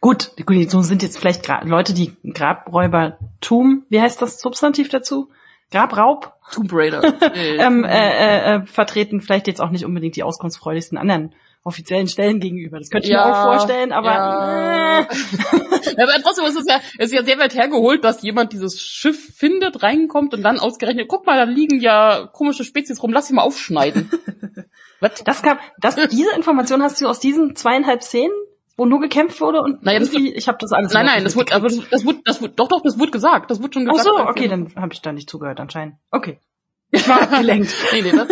Gut, 0.00 0.32
so 0.68 0.82
sind 0.82 1.02
jetzt 1.02 1.18
vielleicht 1.18 1.42
Gra 1.42 1.64
Leute, 1.64 1.92
die 1.94 2.16
Grabräubertum, 2.32 3.86
wie 3.88 4.00
heißt 4.00 4.22
das 4.22 4.40
Substantiv 4.40 4.88
dazu? 4.88 5.30
Grabraub? 5.70 6.34
Tomb 6.52 6.72
Raider. 6.72 7.02
ähm, 7.34 7.84
äh, 7.84 7.88
äh, 7.88 8.54
äh, 8.54 8.66
vertreten 8.66 9.20
vielleicht 9.20 9.46
jetzt 9.46 9.60
auch 9.60 9.70
nicht 9.70 9.84
unbedingt 9.84 10.16
die 10.16 10.22
auskunftsfreudigsten 10.22 10.98
anderen 10.98 11.34
offiziellen 11.62 12.08
Stellen 12.08 12.40
gegenüber. 12.40 12.78
Das 12.78 12.90
könnte 12.90 13.08
ich 13.08 13.12
ja, 13.12 13.26
mir 13.26 13.32
auch 13.32 13.44
vorstellen, 13.44 13.92
aber. 13.92 14.08
Ja. 14.08 15.00
Äh. 15.00 15.04
aber 16.02 16.12
trotzdem 16.22 16.46
ist 16.46 16.56
es 16.56 16.66
ja, 16.66 16.80
ist 16.98 17.12
ja 17.12 17.22
sehr 17.22 17.38
weit 17.38 17.54
hergeholt, 17.54 18.04
dass 18.04 18.22
jemand 18.22 18.52
dieses 18.52 18.80
Schiff 18.80 19.34
findet, 19.36 19.82
reinkommt 19.82 20.34
und 20.34 20.42
dann 20.42 20.58
ausgerechnet, 20.58 21.08
guck 21.08 21.26
mal, 21.26 21.36
da 21.36 21.44
liegen 21.44 21.80
ja 21.80 22.28
komische 22.32 22.64
Spezies 22.64 23.02
rum, 23.02 23.12
lass 23.12 23.28
sie 23.28 23.34
mal 23.34 23.42
aufschneiden. 23.42 24.10
Was? 25.00 25.24
Das 25.24 25.42
kam, 25.42 25.58
das, 25.78 25.96
diese 26.10 26.34
Information 26.36 26.82
hast 26.82 27.00
du 27.00 27.06
aus 27.06 27.20
diesen 27.20 27.56
zweieinhalb 27.56 28.02
Szenen, 28.02 28.32
wo 28.76 28.84
nur 28.86 29.00
gekämpft 29.00 29.40
wurde 29.40 29.60
und 29.60 29.82
naja, 29.82 29.98
das 29.98 30.12
wird, 30.12 30.22
ich 30.22 30.48
habe 30.48 30.58
das 30.60 30.72
alles. 30.72 30.92
Nein, 30.92 31.06
nein, 31.06 31.24
das 31.24 31.36
wurde, 31.36 31.54
aber 31.54 31.68
das, 31.68 31.88
das 31.90 32.04
wurde, 32.04 32.20
das 32.24 32.40
wurde, 32.40 32.54
doch, 32.54 32.68
doch, 32.68 32.82
das 32.82 32.98
wurde 32.98 33.10
gesagt, 33.10 33.50
das 33.50 33.62
wurde 33.62 33.74
schon 33.74 33.86
gesagt. 33.86 34.08
Ach 34.10 34.24
so, 34.24 34.28
okay, 34.28 34.48
dann 34.48 34.74
habe 34.76 34.92
ich 34.92 35.00
da 35.00 35.12
nicht 35.12 35.28
zugehört 35.28 35.60
anscheinend. 35.60 35.96
Okay, 36.10 36.38
ich 36.90 37.06
war 37.08 37.22
abgelenkt. 37.22 37.74
nee, 37.92 38.02
nee, 38.02 38.12
das, 38.12 38.28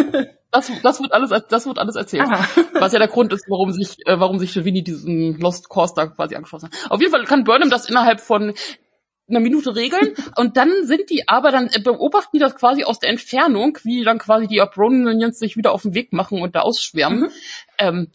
das, 0.58 0.82
das 0.82 1.00
wird 1.00 1.12
alles, 1.12 1.30
das 1.48 1.66
wird 1.66 1.78
alles 1.78 1.96
erzählt. 1.96 2.24
Aha. 2.24 2.46
Was 2.74 2.92
ja 2.92 2.98
der 2.98 3.08
Grund 3.08 3.32
ist, 3.32 3.46
warum 3.48 3.72
sich, 3.72 4.06
äh, 4.06 4.18
warum 4.18 4.38
sich 4.38 4.54
Winnie 4.64 4.82
diesen 4.82 5.38
Lost 5.38 5.68
Course 5.68 5.94
da 5.96 6.06
quasi 6.06 6.34
angeschlossen 6.34 6.70
hat. 6.70 6.90
Auf 6.90 7.00
jeden 7.00 7.12
Fall 7.12 7.24
kann 7.24 7.44
Burnham 7.44 7.70
das 7.70 7.88
innerhalb 7.88 8.20
von 8.20 8.54
einer 9.28 9.40
Minute 9.40 9.76
regeln 9.76 10.14
und 10.36 10.56
dann 10.56 10.72
sind 10.84 11.10
die 11.10 11.28
aber, 11.28 11.50
dann 11.50 11.68
beobachten 11.82 12.30
die 12.34 12.38
das 12.38 12.56
quasi 12.56 12.84
aus 12.84 12.98
der 12.98 13.10
Entfernung, 13.10 13.78
wie 13.84 14.04
dann 14.04 14.18
quasi 14.18 14.46
die 14.46 14.60
Abronians 14.60 15.38
sich 15.38 15.56
wieder 15.56 15.72
auf 15.72 15.82
den 15.82 15.94
Weg 15.94 16.12
machen 16.12 16.40
und 16.40 16.54
da 16.54 16.60
ausschwärmen. 16.60 17.20
Mhm. 17.20 17.30
Ähm, 17.78 18.08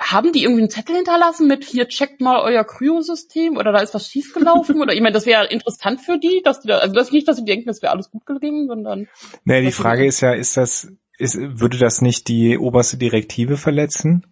haben 0.00 0.32
die 0.32 0.42
irgendwie 0.42 0.62
einen 0.62 0.70
Zettel 0.70 0.96
hinterlassen 0.96 1.46
mit 1.46 1.62
hier 1.62 1.86
checkt 1.86 2.22
mal 2.22 2.40
euer 2.40 2.64
Kryosystem 2.64 3.58
oder 3.58 3.70
da 3.70 3.80
ist 3.80 3.92
was 3.92 4.08
schiefgelaufen 4.08 4.80
oder 4.80 4.94
ich 4.94 5.00
meine, 5.00 5.12
das 5.12 5.26
wäre 5.26 5.46
interessant 5.46 6.00
für 6.00 6.18
die, 6.18 6.40
dass 6.42 6.60
die 6.60 6.68
da, 6.68 6.78
also 6.78 6.94
das 6.94 7.12
nicht, 7.12 7.28
dass 7.28 7.36
sie 7.36 7.44
denken, 7.44 7.66
das 7.66 7.82
wäre 7.82 7.92
alles 7.92 8.10
gut 8.10 8.24
gegangen, 8.24 8.66
sondern. 8.66 9.08
Nee, 9.44 9.60
die 9.60 9.72
Frage 9.72 10.06
ist 10.06 10.22
ja, 10.22 10.32
ist 10.32 10.56
das, 10.56 10.90
ist, 11.20 11.36
würde 11.38 11.78
das 11.78 12.00
nicht 12.00 12.28
die 12.28 12.58
oberste 12.58 12.96
Direktive 12.96 13.56
verletzen? 13.56 14.26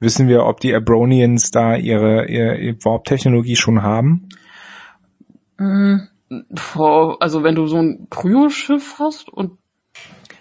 Wissen 0.00 0.28
wir, 0.28 0.44
ob 0.44 0.60
die 0.60 0.74
Abronians 0.74 1.50
da 1.50 1.76
ihre, 1.76 2.28
ihre 2.28 2.76
Warp-Technologie 2.84 3.56
schon 3.56 3.82
haben? 3.82 4.28
Mhm. 5.58 6.08
Also 7.20 7.42
wenn 7.42 7.54
du 7.54 7.66
so 7.66 7.78
ein 7.78 8.08
Kryoschiff 8.10 8.96
hast 8.98 9.30
und 9.30 9.58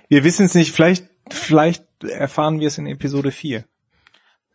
wir 0.10 0.24
wissen 0.24 0.46
es 0.46 0.56
nicht, 0.56 0.74
vielleicht, 0.74 1.08
vielleicht 1.30 1.86
erfahren 2.04 2.60
wir 2.60 2.68
es 2.68 2.78
in 2.78 2.88
Episode 2.88 3.32
4. 3.32 3.64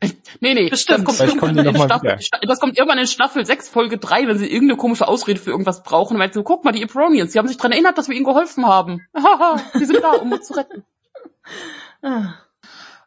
Nee, 0.40 0.54
nee, 0.54 0.68
Bestimmt. 0.68 1.06
das 1.06 1.18
kommt, 1.18 1.56
irgendwann 1.56 1.66
in 1.66 1.76
Staffel, 1.76 2.18
das 2.46 2.60
kommt 2.60 2.76
irgendwann 2.76 2.98
in 2.98 3.06
Staffel 3.06 3.46
6, 3.46 3.68
Folge 3.68 3.98
3, 3.98 4.26
wenn 4.26 4.38
sie 4.38 4.50
irgendeine 4.50 4.76
komische 4.76 5.06
Ausrede 5.06 5.38
für 5.38 5.50
irgendwas 5.50 5.82
brauchen. 5.82 6.18
Meinst 6.18 6.36
du, 6.36 6.42
guck 6.42 6.64
mal, 6.64 6.72
die 6.72 6.82
Ebronians, 6.82 7.32
die 7.32 7.38
haben 7.38 7.48
sich 7.48 7.56
dran 7.56 7.72
erinnert, 7.72 7.98
dass 7.98 8.08
wir 8.08 8.16
ihnen 8.16 8.24
geholfen 8.24 8.66
haben. 8.66 9.06
Haha, 9.16 9.60
die 9.78 9.84
sind 9.84 10.02
da, 10.02 10.12
um 10.12 10.32
uns 10.32 10.48
zu 10.48 10.54
retten. 10.54 10.84
ah. 12.02 12.34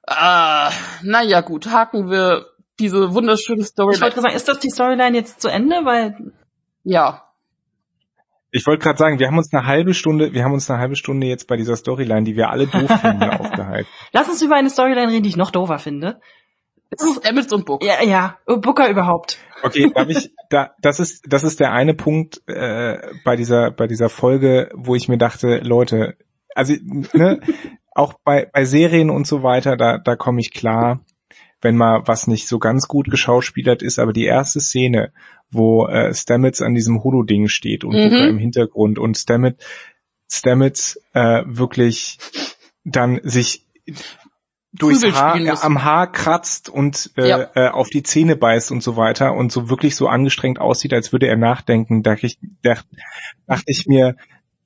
ah, 0.08 0.72
naja, 1.04 1.42
gut, 1.42 1.68
haken 1.68 2.10
wir 2.10 2.46
diese 2.80 3.14
wunderschöne 3.14 3.64
Storyline. 3.64 3.96
Ich 3.96 4.02
wollte 4.02 4.22
sagen, 4.22 4.36
ist 4.36 4.48
das 4.48 4.60
die 4.60 4.70
Storyline 4.70 5.18
jetzt 5.18 5.42
zu 5.42 5.50
Ende? 5.50 5.84
Weil 5.84 6.34
ja. 6.84 7.24
Ich 8.52 8.66
wollte 8.66 8.84
gerade 8.84 8.98
sagen, 8.98 9.20
wir 9.20 9.28
haben 9.28 9.38
uns 9.38 9.54
eine 9.54 9.66
halbe 9.66 9.94
Stunde, 9.94 10.34
wir 10.34 10.44
haben 10.46 10.54
uns 10.54 10.70
eine 10.70 10.80
halbe 10.80 10.96
Stunde 10.96 11.28
jetzt 11.28 11.48
bei 11.48 11.58
dieser 11.58 11.76
Storyline, 11.76 12.24
die 12.24 12.38
wir 12.38 12.50
alle 12.50 12.68
doof 12.68 12.90
finden, 13.02 13.24
aufgehalten. 13.24 13.90
Lass 14.14 14.30
uns 14.30 14.42
über 14.42 14.56
eine 14.56 14.70
Storyline 14.70 15.12
reden, 15.12 15.24
die 15.24 15.30
ich 15.30 15.36
noch 15.36 15.52
doofer 15.52 15.80
finde. 15.80 16.22
Emmett 17.24 17.52
und 17.52 17.66
Book. 17.66 17.84
Ja, 17.84 18.04
ja, 18.04 18.38
Booker 18.46 18.90
überhaupt. 18.90 19.40
Okay, 19.64 19.92
darf 19.94 20.10
ich, 20.10 20.32
da, 20.50 20.72
das 20.82 21.00
ist, 21.00 21.26
das 21.28 21.44
ist 21.44 21.60
der 21.60 21.72
eine 21.72 21.94
Punkt 21.94 22.42
äh, 22.48 22.98
bei 23.24 23.36
dieser, 23.36 23.72
bei 23.72 23.88
dieser 23.88 24.10
Folge, 24.10 24.70
wo 24.74 24.96
ich 24.96 25.08
mir 25.08 25.18
dachte, 25.18 25.60
Leute, 25.60 26.18
also 26.54 26.74
ne, 27.14 27.40
auch 27.92 28.14
bei, 28.24 28.50
bei 28.52 28.66
Serien 28.66 29.10
und 29.10 29.26
so 29.26 29.44
weiter, 29.44 29.78
da, 29.78 29.98
da 29.98 30.16
komme 30.16 30.40
ich 30.42 30.52
klar, 30.52 31.02
wenn 31.62 31.78
mal 31.78 32.04
was 32.06 32.28
nicht 32.28 32.48
so 32.48 32.60
ganz 32.60 32.88
gut 32.88 33.10
geschauspielert 33.10 33.82
ist, 33.82 34.00
aber 34.00 34.14
die 34.14 34.26
erste 34.26 34.60
Szene, 34.60 35.14
wo 35.50 35.88
äh, 35.88 36.14
Stamets 36.14 36.62
an 36.62 36.76
diesem 36.76 37.04
Holo-Ding 37.04 37.48
steht 37.48 37.84
und 37.84 37.96
mhm. 37.96 38.10
Booker 38.10 38.28
im 38.28 38.38
Hintergrund 38.38 39.00
und 39.00 39.18
Stamets, 39.18 39.66
Stamets 40.30 41.00
äh, 41.14 41.44
wirklich 41.46 42.18
dann 42.84 43.20
sich 43.24 43.66
durchs 44.78 45.04
Haar, 45.14 45.40
äh, 45.40 45.50
am 45.50 45.84
Haar 45.84 46.12
kratzt 46.12 46.70
und 46.70 47.12
äh, 47.18 47.30
ja. 47.30 47.50
äh, 47.56 47.70
auf 47.70 47.90
die 47.90 48.04
Zähne 48.04 48.36
beißt 48.36 48.72
und 48.72 48.84
so 48.84 48.98
weiter 48.98 49.34
und 49.34 49.52
so 49.52 49.70
wirklich 49.70 49.96
so 49.96 50.08
angestrengt 50.08 50.60
aussieht, 50.60 50.94
als 50.94 51.12
würde 51.12 51.28
er 51.28 51.38
nachdenken, 51.38 52.04
dachte 52.04 52.28
ich, 52.28 52.40
dachte, 52.62 52.88
dachte 53.48 53.66
ich 53.68 53.88
mir, 53.88 54.16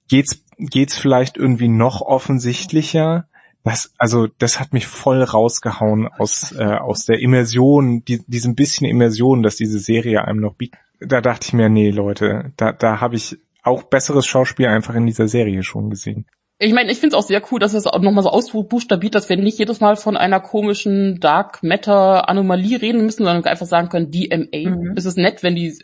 geht's, 0.08 0.44
geht's 0.58 0.98
vielleicht 0.98 1.38
irgendwie 1.38 1.68
noch 1.68 2.02
offensichtlicher? 2.02 3.28
Das, 3.64 3.94
also, 3.98 4.28
das 4.38 4.60
hat 4.60 4.74
mich 4.74 4.88
voll 4.88 5.22
rausgehauen 5.22 6.08
aus, 6.08 6.54
äh, 6.54 6.64
aus 6.64 7.06
der 7.06 7.20
Immersion, 7.20 8.04
die, 8.06 8.24
diesem 8.26 8.56
bisschen 8.56 8.88
Immersion, 8.88 9.44
dass 9.44 9.58
diese 9.58 9.80
Serie 9.80 10.24
einem 10.24 10.40
noch 10.40 10.56
bietet. 10.56 10.80
Da 11.00 11.22
dachte 11.22 11.46
ich 11.48 11.54
mir, 11.54 11.70
nee, 11.70 11.92
Leute, 11.92 12.54
da, 12.58 12.72
da 12.72 13.00
habe 13.02 13.16
ich 13.16 13.38
auch 13.64 13.84
besseres 13.84 14.26
Schauspiel 14.26 14.68
einfach 14.68 14.96
in 14.96 15.06
dieser 15.06 15.28
Serie 15.28 15.64
schon 15.64 15.90
gesehen. 15.90 16.26
Ich 16.62 16.74
meine, 16.74 16.92
ich 16.92 17.00
finde 17.00 17.16
es 17.16 17.24
auch 17.24 17.26
sehr 17.26 17.42
cool, 17.52 17.60
dass 17.60 17.74
es 17.74 17.88
auch 17.88 18.02
nochmal 18.02 18.24
so 18.24 18.30
ausbuchstabiert, 18.30 19.16
dass 19.16 19.30
wir 19.30 19.38
nicht 19.38 19.58
jedes 19.58 19.80
Mal 19.80 19.96
von 19.96 20.18
einer 20.18 20.42
komischen 20.42 21.20
Dark 21.22 21.64
Matter 21.64 22.28
Anomalie 22.28 22.82
reden 22.82 23.06
müssen, 23.06 23.24
sondern 23.24 23.46
einfach 23.46 23.66
sagen 23.66 23.88
können, 23.88 24.12
DMA. 24.12 24.70
Mhm. 24.70 24.94
Es 24.98 25.06
ist 25.06 25.18
nett, 25.18 25.42
wenn 25.42 25.56
die 25.56 25.80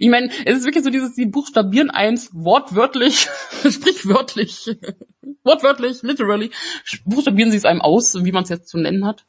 ich 0.00 0.08
meine, 0.08 0.30
es 0.44 0.58
ist 0.58 0.64
wirklich 0.64 0.84
so 0.84 0.90
dieses, 0.90 1.14
die 1.14 1.26
buchstabieren 1.26 1.90
eins 1.90 2.30
wortwörtlich, 2.32 3.28
sprichwörtlich, 3.68 4.76
wortwörtlich, 5.44 6.02
literally, 6.02 6.50
buchstabieren 7.04 7.50
sie 7.50 7.56
es 7.56 7.64
einem 7.64 7.80
aus, 7.80 8.24
wie 8.24 8.32
man 8.32 8.42
es 8.42 8.48
jetzt 8.48 8.68
zu 8.68 8.78
nennen 8.78 9.06
hat. 9.06 9.24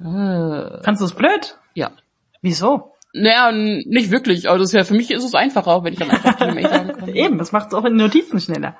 Äh, 0.00 0.82
Fandest 0.82 1.00
du 1.00 1.04
es 1.04 1.14
blöd? 1.14 1.56
Ja. 1.74 1.92
Wieso? 2.42 2.94
Naja, 3.12 3.52
nicht 3.52 4.10
wirklich. 4.10 4.48
Also 4.48 4.76
ja, 4.76 4.84
für 4.84 4.94
mich 4.94 5.10
ist 5.10 5.24
es 5.24 5.34
einfacher, 5.34 5.82
wenn 5.82 5.92
ich 5.92 5.98
dann 5.98 6.10
einfach 6.10 6.34
DMA 6.34 6.68
sagen 6.68 6.92
kann. 6.96 7.08
Eben, 7.14 7.38
das 7.38 7.52
macht 7.52 7.68
es 7.68 7.74
auch 7.74 7.84
in 7.84 7.96
Notizen 7.96 8.40
schneller. 8.40 8.76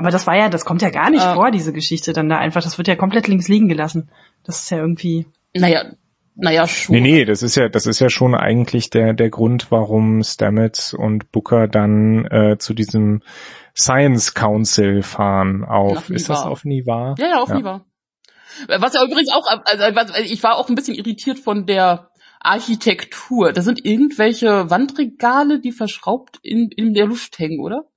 Aber 0.00 0.10
das 0.10 0.26
war 0.26 0.34
ja, 0.34 0.48
das 0.48 0.64
kommt 0.64 0.80
ja 0.80 0.88
gar 0.88 1.10
nicht 1.10 1.22
äh, 1.22 1.34
vor, 1.34 1.50
diese 1.50 1.74
Geschichte 1.74 2.14
dann 2.14 2.30
da 2.30 2.38
einfach. 2.38 2.62
Das 2.62 2.78
wird 2.78 2.88
ja 2.88 2.96
komplett 2.96 3.28
links 3.28 3.48
liegen 3.48 3.68
gelassen. 3.68 4.10
Das 4.44 4.62
ist 4.62 4.70
ja 4.70 4.78
irgendwie. 4.78 5.26
Naja, 5.52 5.92
naja, 6.36 6.66
schon. 6.66 6.94
Nee, 6.94 7.02
nee, 7.02 7.24
das 7.26 7.42
ist 7.42 7.54
ja, 7.54 7.68
das 7.68 7.84
ist 7.84 8.00
ja 8.00 8.08
schon 8.08 8.34
eigentlich 8.34 8.88
der, 8.88 9.12
der 9.12 9.28
Grund, 9.28 9.70
warum 9.70 10.22
Stamets 10.22 10.94
und 10.94 11.30
Booker 11.32 11.68
dann 11.68 12.24
äh, 12.24 12.56
zu 12.58 12.72
diesem 12.72 13.20
Science 13.76 14.32
Council 14.32 15.02
fahren 15.02 15.66
auf, 15.66 16.08
ist 16.08 16.30
das 16.30 16.44
auf 16.44 16.64
Niva? 16.64 17.14
Ja, 17.18 17.26
ja, 17.26 17.42
auf 17.42 17.50
ja. 17.50 17.56
Niva. 17.56 17.84
Was 18.68 18.94
ja 18.94 19.04
übrigens 19.04 19.30
auch, 19.30 19.44
also, 19.66 19.84
also 19.84 20.14
ich 20.14 20.42
war 20.42 20.56
auch 20.56 20.70
ein 20.70 20.76
bisschen 20.76 20.94
irritiert 20.94 21.38
von 21.38 21.66
der 21.66 22.08
Architektur. 22.40 23.52
Da 23.52 23.60
sind 23.60 23.84
irgendwelche 23.84 24.70
Wandregale, 24.70 25.60
die 25.60 25.72
verschraubt 25.72 26.38
in, 26.42 26.70
in 26.74 26.94
der 26.94 27.04
Luft 27.04 27.38
hängen, 27.38 27.60
oder? 27.60 27.89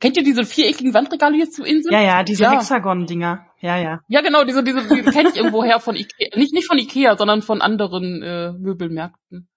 Kennt 0.00 0.16
ihr 0.16 0.22
diese 0.22 0.44
viereckigen 0.44 0.94
Wandregale 0.94 1.34
hier 1.34 1.50
zu 1.50 1.64
Insel? 1.64 1.92
Ja, 1.92 2.00
ja, 2.00 2.22
diese 2.22 2.44
ja. 2.44 2.52
Hexagon-Dinger. 2.52 3.46
Ja, 3.60 3.76
ja. 3.78 4.00
Ja, 4.06 4.20
genau, 4.20 4.44
diese, 4.44 4.62
diese, 4.62 4.82
diese 4.82 5.10
kenne 5.10 5.30
ich 5.30 5.36
irgendwoher 5.36 5.80
von 5.80 5.96
Ikea. 5.96 6.36
Nicht, 6.36 6.52
nicht 6.52 6.68
von 6.68 6.78
Ikea, 6.78 7.16
sondern 7.16 7.42
von 7.42 7.60
anderen 7.60 8.22
äh, 8.22 8.52
Möbelmärkten. 8.52 9.48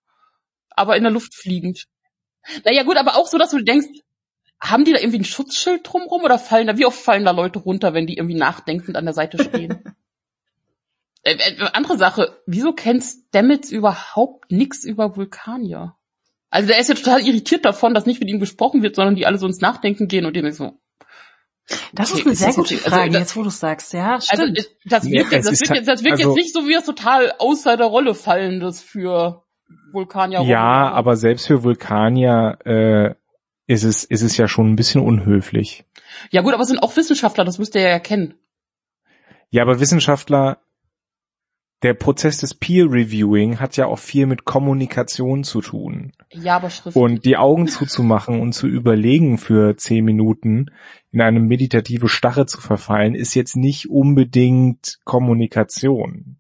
Aber 0.72 0.98
in 0.98 1.04
der 1.04 1.12
Luft 1.12 1.36
fliegend. 1.36 1.86
Naja, 2.66 2.84
gut, 2.84 2.98
aber 2.98 3.18
auch 3.18 3.28
so, 3.28 3.38
dass 3.38 3.52
du 3.52 3.64
denkst, 3.64 3.88
haben 4.60 4.86
die 4.86 4.94
da 4.94 5.00
irgendwie 5.00 5.20
ein 5.20 5.26
Schutzschild 5.26 5.82
drumrum 5.84 6.24
oder 6.24 6.40
fallen 6.40 6.68
da, 6.68 6.78
wie 6.78 6.86
oft 6.86 7.00
fallen 7.00 7.26
da 7.26 7.32
Leute 7.32 7.60
runter, 7.60 7.94
wenn 7.94 8.08
die 8.08 8.18
irgendwie 8.18 8.38
nachdenkend 8.38 8.96
an 8.96 9.06
der 9.06 9.14
Seite 9.14 9.44
stehen? 9.44 9.84
äh, 11.24 11.34
äh, 11.34 11.70
andere 11.74 11.98
Sache, 11.98 12.42
wieso 12.48 12.74
kennt 12.74 13.04
Stamets 13.04 13.72
überhaupt 13.72 14.52
nix 14.52 14.84
über 14.86 15.16
Vulkanier? 15.16 15.96
Also 16.52 16.68
der 16.68 16.80
ist 16.80 16.90
ja 16.90 16.96
total 16.96 17.22
irritiert 17.22 17.66
davon, 17.66 17.94
dass 17.94 18.06
nicht 18.06 18.20
mit 18.20 18.30
ihm 18.30 18.40
gesprochen 18.40 18.84
wird, 18.84 18.96
sondern 18.96 19.16
die 19.16 19.26
alle 19.26 19.38
so 19.38 19.48
ins 19.48 19.62
Nachdenken 19.62 20.08
gehen 20.08 20.26
und 20.26 20.36
dem 20.36 20.52
so. 20.52 20.78
Das 21.94 22.12
okay, 22.12 22.20
ist 22.20 22.26
eine 22.26 22.36
sehr 22.36 22.54
gute 22.54 22.76
okay. 22.76 22.90
Frage, 22.90 23.04
also, 23.04 23.20
jetzt 23.20 23.36
wo 23.38 23.44
du 23.44 23.50
sagst, 23.50 23.94
ja, 23.94 24.16
also, 24.16 24.28
stimmt. 24.28 24.58
Also, 24.58 24.70
das 24.86 25.06
wirkt, 25.06 25.32
ja, 25.32 25.38
das 25.38 25.46
wirkt, 25.62 25.76
jetzt, 25.76 25.88
das 25.88 26.04
wirkt 26.04 26.20
also, 26.20 26.30
jetzt 26.30 26.36
nicht 26.36 26.54
so 26.54 26.68
wie 26.68 26.74
das 26.74 26.86
total 26.86 27.34
außer 27.40 27.78
der 27.78 27.88
Rolle 27.88 28.14
fallendes 28.14 28.82
für 28.82 29.44
Vulkanier. 29.94 30.42
Ja, 30.42 30.84
Rolle. 30.84 30.94
aber 30.94 31.16
selbst 31.16 31.48
für 31.48 31.64
Vulkanier 31.64 32.58
äh, 32.66 33.16
ist 33.68 33.84
es 33.84 34.04
ist 34.04 34.22
es 34.22 34.36
ja 34.36 34.50
schon 34.50 34.72
ein 34.72 34.76
bisschen 34.76 35.02
unhöflich. 35.02 35.86
Ja 36.32 36.42
gut, 36.42 36.54
aber 36.54 36.64
es 36.64 36.68
sind 36.68 36.84
auch 36.84 36.96
Wissenschaftler, 36.98 37.46
das 37.46 37.60
müsst 37.60 37.76
ihr 37.76 37.82
ja 37.82 37.88
erkennen. 37.88 38.34
Ja, 39.50 39.64
aber 39.64 39.80
Wissenschaftler 39.80 40.60
der 41.84 41.94
Prozess 41.96 42.38
des 42.38 42.54
Peer 42.54 42.92
Reviewing 42.92 43.60
hat 43.60 43.76
ja 43.76 43.88
auch 43.88 43.98
viel 43.98 44.28
mit 44.28 44.46
Kommunikation 44.46 45.44
zu 45.44 45.62
tun. 45.62 46.12
Ja, 46.32 46.58
aber 46.58 46.70
schriftlich. 46.70 46.96
Und 46.96 47.26
die 47.26 47.38
Augen 47.38 47.68
zuzumachen 47.68 48.40
und 48.40 48.54
zu 48.54 48.68
überlegen 48.68 49.38
für 49.38 49.76
zehn 49.78 50.06
Minuten 50.06 50.68
in 51.12 51.22
eine 51.22 51.40
meditative 51.40 52.08
Starre 52.08 52.46
zu 52.46 52.62
verfallen, 52.62 53.16
ist 53.16 53.34
jetzt 53.34 53.56
nicht 53.56 53.90
unbedingt 53.90 55.00
Kommunikation. 55.06 56.38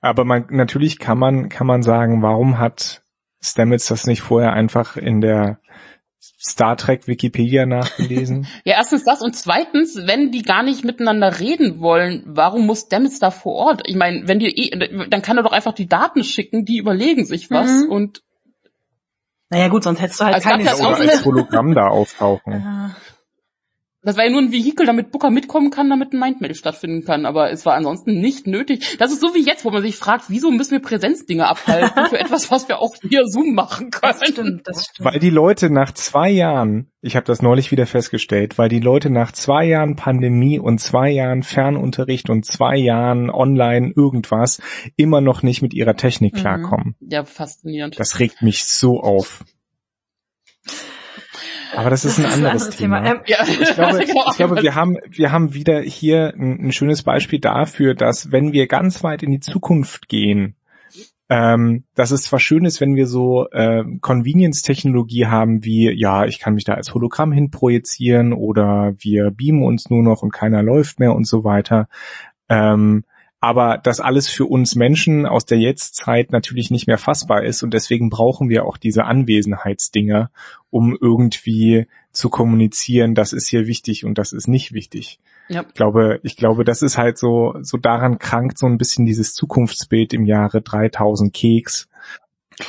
Aber 0.00 0.24
man, 0.24 0.46
natürlich 0.50 0.98
kann 0.98 1.18
man, 1.18 1.48
kann 1.48 1.66
man 1.66 1.82
sagen, 1.82 2.22
warum 2.22 2.58
hat 2.58 3.02
Stamets 3.40 3.86
das 3.86 4.06
nicht 4.06 4.22
vorher 4.22 4.52
einfach 4.52 4.96
in 4.96 5.20
der 5.20 5.58
Star 6.44 6.76
Trek 6.76 7.06
Wikipedia 7.06 7.66
nachgelesen? 7.66 8.46
ja, 8.64 8.74
erstens 8.76 9.04
das 9.04 9.22
und 9.22 9.36
zweitens, 9.36 9.96
wenn 10.06 10.32
die 10.32 10.42
gar 10.42 10.62
nicht 10.62 10.84
miteinander 10.84 11.38
reden 11.38 11.80
wollen, 11.80 12.24
warum 12.26 12.66
muss 12.66 12.82
Stamets 12.82 13.20
da 13.20 13.30
vor 13.30 13.54
Ort? 13.54 13.82
Ich 13.86 13.94
meine, 13.94 14.26
wenn 14.26 14.40
die 14.40 14.46
eh, 14.46 15.08
dann 15.08 15.22
kann 15.22 15.36
er 15.36 15.44
doch 15.44 15.52
einfach 15.52 15.72
die 15.72 15.86
Daten 15.86 16.24
schicken, 16.24 16.64
die 16.64 16.78
überlegen 16.78 17.24
sich 17.24 17.50
was 17.50 17.84
mhm. 17.84 17.90
und 17.90 18.22
naja 19.50 19.68
gut, 19.68 19.84
sonst 19.84 20.00
hättest 20.00 20.18
du 20.18 20.24
halt 20.24 20.34
also 20.36 20.48
keine 20.48 20.62
oder 20.62 20.96
als 20.96 21.24
Hologramm 21.26 21.74
da 21.74 21.88
auftauchen. 21.88 22.94
das 24.04 24.16
war 24.16 24.24
ja 24.24 24.30
nur 24.30 24.40
ein 24.40 24.50
Vehikel, 24.50 24.84
damit 24.84 25.12
Booker 25.12 25.30
mitkommen 25.30 25.70
kann, 25.70 25.88
damit 25.88 26.12
ein 26.12 26.18
Mindmeld 26.18 26.56
stattfinden 26.56 27.04
kann. 27.04 27.24
Aber 27.24 27.50
es 27.50 27.64
war 27.64 27.74
ansonsten 27.74 28.20
nicht 28.20 28.46
nötig. 28.48 28.96
Das 28.98 29.12
ist 29.12 29.20
so 29.20 29.34
wie 29.34 29.44
jetzt, 29.44 29.64
wo 29.64 29.70
man 29.70 29.82
sich 29.82 29.96
fragt, 29.96 30.24
wieso 30.28 30.50
müssen 30.50 30.72
wir 30.72 30.80
Präsenzdinge 30.80 31.46
abhalten 31.46 32.06
für 32.06 32.18
etwas, 32.20 32.50
was 32.50 32.68
wir 32.68 32.80
auch 32.80 32.94
via 33.02 33.24
Zoom 33.24 33.54
machen 33.54 33.90
können. 33.90 34.14
Das 34.18 34.28
stimmt, 34.28 34.68
das 34.68 34.84
stimmt. 34.86 35.12
Weil 35.12 35.20
die 35.20 35.30
Leute 35.30 35.70
nach 35.70 35.92
zwei 35.92 36.30
Jahren, 36.30 36.90
ich 37.00 37.14
habe 37.14 37.26
das 37.26 37.42
neulich 37.42 37.70
wieder 37.70 37.86
festgestellt, 37.86 38.58
weil 38.58 38.68
die 38.68 38.80
Leute 38.80 39.08
nach 39.08 39.30
zwei 39.30 39.66
Jahren 39.66 39.94
Pandemie 39.94 40.58
und 40.58 40.78
zwei 40.78 41.10
Jahren 41.10 41.44
Fernunterricht 41.44 42.28
und 42.28 42.44
zwei 42.44 42.76
Jahren 42.76 43.30
Online 43.30 43.92
irgendwas 43.94 44.60
immer 44.96 45.20
noch 45.20 45.42
nicht 45.44 45.62
mit 45.62 45.74
ihrer 45.74 45.94
Technik 45.94 46.34
mhm. 46.34 46.38
klarkommen. 46.38 46.96
Ja, 47.00 47.24
faszinierend. 47.24 47.98
Das 48.00 48.18
regt 48.18 48.42
mich 48.42 48.64
so 48.64 49.00
auf. 49.00 49.44
Aber 51.74 51.90
das 51.90 52.04
ist, 52.04 52.18
das 52.18 52.24
ein, 52.24 52.30
ist 52.30 52.36
anderes 52.36 52.52
ein 52.52 52.60
anderes 52.60 52.76
Thema. 52.76 53.02
Thema. 53.02 53.14
Ähm, 53.14 53.20
ja. 53.26 53.38
Ich 53.46 53.74
glaube, 53.74 54.04
ich 54.30 54.36
glaube, 54.36 54.62
wir 54.62 54.74
haben, 54.74 54.96
wir 55.10 55.32
haben 55.32 55.54
wieder 55.54 55.80
hier 55.80 56.34
ein, 56.36 56.66
ein, 56.66 56.72
schönes 56.72 57.02
Beispiel 57.02 57.40
dafür, 57.40 57.94
dass 57.94 58.32
wenn 58.32 58.52
wir 58.52 58.66
ganz 58.66 59.02
weit 59.02 59.22
in 59.22 59.30
die 59.30 59.40
Zukunft 59.40 60.08
gehen, 60.08 60.56
ähm, 61.28 61.84
dass 61.94 62.10
es 62.10 62.24
zwar 62.24 62.40
schön 62.40 62.66
ist, 62.66 62.80
wenn 62.80 62.94
wir 62.94 63.06
so 63.06 63.48
äh, 63.50 63.84
Convenience-Technologie 64.00 65.26
haben, 65.26 65.64
wie 65.64 65.90
ja, 65.90 66.26
ich 66.26 66.38
kann 66.38 66.54
mich 66.54 66.64
da 66.64 66.74
als 66.74 66.92
Hologramm 66.92 67.32
hinprojizieren 67.32 68.32
oder 68.34 68.92
wir 68.98 69.30
beamen 69.30 69.62
uns 69.62 69.88
nur 69.88 70.02
noch 70.02 70.22
und 70.22 70.32
keiner 70.32 70.62
läuft 70.62 71.00
mehr 71.00 71.14
und 71.14 71.26
so 71.26 71.42
weiter. 71.42 71.88
Ähm, 72.50 73.04
aber 73.42 73.76
das 73.76 73.98
alles 73.98 74.28
für 74.28 74.46
uns 74.46 74.76
Menschen 74.76 75.26
aus 75.26 75.44
der 75.44 75.58
Jetztzeit 75.58 76.30
natürlich 76.30 76.70
nicht 76.70 76.86
mehr 76.86 76.96
fassbar 76.96 77.42
ist 77.42 77.64
und 77.64 77.74
deswegen 77.74 78.08
brauchen 78.08 78.48
wir 78.48 78.64
auch 78.64 78.76
diese 78.76 79.04
Anwesenheitsdinger, 79.04 80.30
um 80.70 80.96
irgendwie 80.98 81.88
zu 82.12 82.30
kommunizieren, 82.30 83.16
das 83.16 83.32
ist 83.32 83.48
hier 83.48 83.66
wichtig 83.66 84.04
und 84.04 84.16
das 84.16 84.32
ist 84.32 84.46
nicht 84.46 84.72
wichtig. 84.72 85.18
Ja. 85.48 85.64
Ich 85.66 85.74
glaube, 85.74 86.20
ich 86.22 86.36
glaube, 86.36 86.62
das 86.62 86.82
ist 86.82 86.98
halt 86.98 87.18
so, 87.18 87.56
so 87.62 87.78
daran 87.78 88.20
krankt 88.20 88.58
so 88.58 88.66
ein 88.66 88.78
bisschen 88.78 89.06
dieses 89.06 89.34
Zukunftsbild 89.34 90.12
im 90.12 90.24
Jahre 90.24 90.62
3000 90.62 91.34
Keks. 91.34 91.88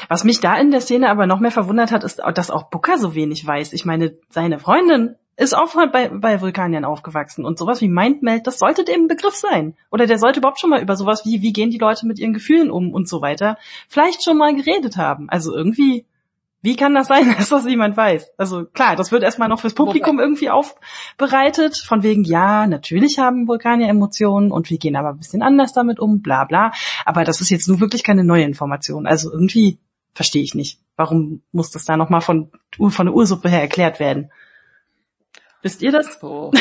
Was 0.09 0.23
mich 0.23 0.39
da 0.39 0.57
in 0.59 0.71
der 0.71 0.81
Szene 0.81 1.07
aber 1.07 1.27
noch 1.27 1.39
mehr 1.39 1.51
verwundert 1.51 1.91
hat, 1.91 2.03
ist, 2.03 2.19
dass 2.33 2.49
auch 2.49 2.71
Booker 2.71 2.97
so 2.97 3.13
wenig 3.13 3.45
weiß. 3.45 3.73
Ich 3.73 3.85
meine, 3.85 4.17
seine 4.29 4.57
Freundin 4.57 5.17
ist 5.35 5.55
auch 5.55 5.73
bei, 5.91 6.09
bei 6.09 6.41
Vulkaniern 6.41 6.85
aufgewachsen 6.85 7.45
und 7.45 7.57
sowas 7.57 7.81
wie 7.81 7.87
Mindmeld, 7.87 8.45
das 8.45 8.59
sollte 8.59 8.83
dem 8.83 9.07
Begriff 9.07 9.35
sein. 9.35 9.75
Oder 9.91 10.05
der 10.05 10.19
sollte 10.19 10.39
überhaupt 10.39 10.59
schon 10.59 10.69
mal 10.69 10.81
über 10.81 10.95
sowas 10.95 11.25
wie, 11.25 11.41
wie 11.41 11.53
gehen 11.53 11.71
die 11.71 11.79
Leute 11.79 12.05
mit 12.05 12.19
ihren 12.19 12.33
Gefühlen 12.33 12.69
um 12.69 12.93
und 12.93 13.07
so 13.07 13.21
weiter, 13.21 13.57
vielleicht 13.87 14.23
schon 14.23 14.37
mal 14.37 14.55
geredet 14.55 14.95
haben. 14.95 15.29
Also 15.29 15.55
irgendwie, 15.55 16.05
wie 16.61 16.75
kann 16.75 16.93
das 16.93 17.07
sein, 17.07 17.33
dass 17.37 17.49
das 17.49 17.65
niemand 17.65 17.97
weiß? 17.97 18.33
Also 18.37 18.65
klar, 18.65 18.95
das 18.95 19.11
wird 19.11 19.23
erstmal 19.23 19.49
noch 19.49 19.59
fürs 19.59 19.73
Publikum 19.73 20.19
irgendwie 20.19 20.51
aufbereitet, 20.51 21.77
von 21.77 22.03
wegen, 22.03 22.23
ja, 22.23 22.67
natürlich 22.67 23.17
haben 23.17 23.47
Vulkanier 23.47 23.89
Emotionen 23.89 24.51
und 24.51 24.69
wir 24.69 24.77
gehen 24.77 24.95
aber 24.95 25.09
ein 25.09 25.17
bisschen 25.17 25.41
anders 25.41 25.73
damit 25.73 25.99
um, 25.99 26.21
bla 26.21 26.45
bla. 26.45 26.71
Aber 27.05 27.23
das 27.23 27.41
ist 27.41 27.49
jetzt 27.49 27.67
nur 27.67 27.79
wirklich 27.79 28.03
keine 28.03 28.23
neue 28.23 28.43
Information. 28.43 29.07
Also 29.07 29.31
irgendwie 29.31 29.79
verstehe 30.13 30.43
ich 30.43 30.53
nicht. 30.53 30.79
Warum 30.95 31.41
muss 31.51 31.71
das 31.71 31.85
da 31.85 31.97
nochmal 31.97 32.21
von, 32.21 32.51
von 32.77 33.05
der 33.07 33.15
Ursuppe 33.15 33.49
her 33.49 33.61
erklärt 33.61 33.99
werden? 33.99 34.29
Wisst 35.63 35.81
ihr 35.81 35.91
das? 35.91 36.19
So. 36.19 36.51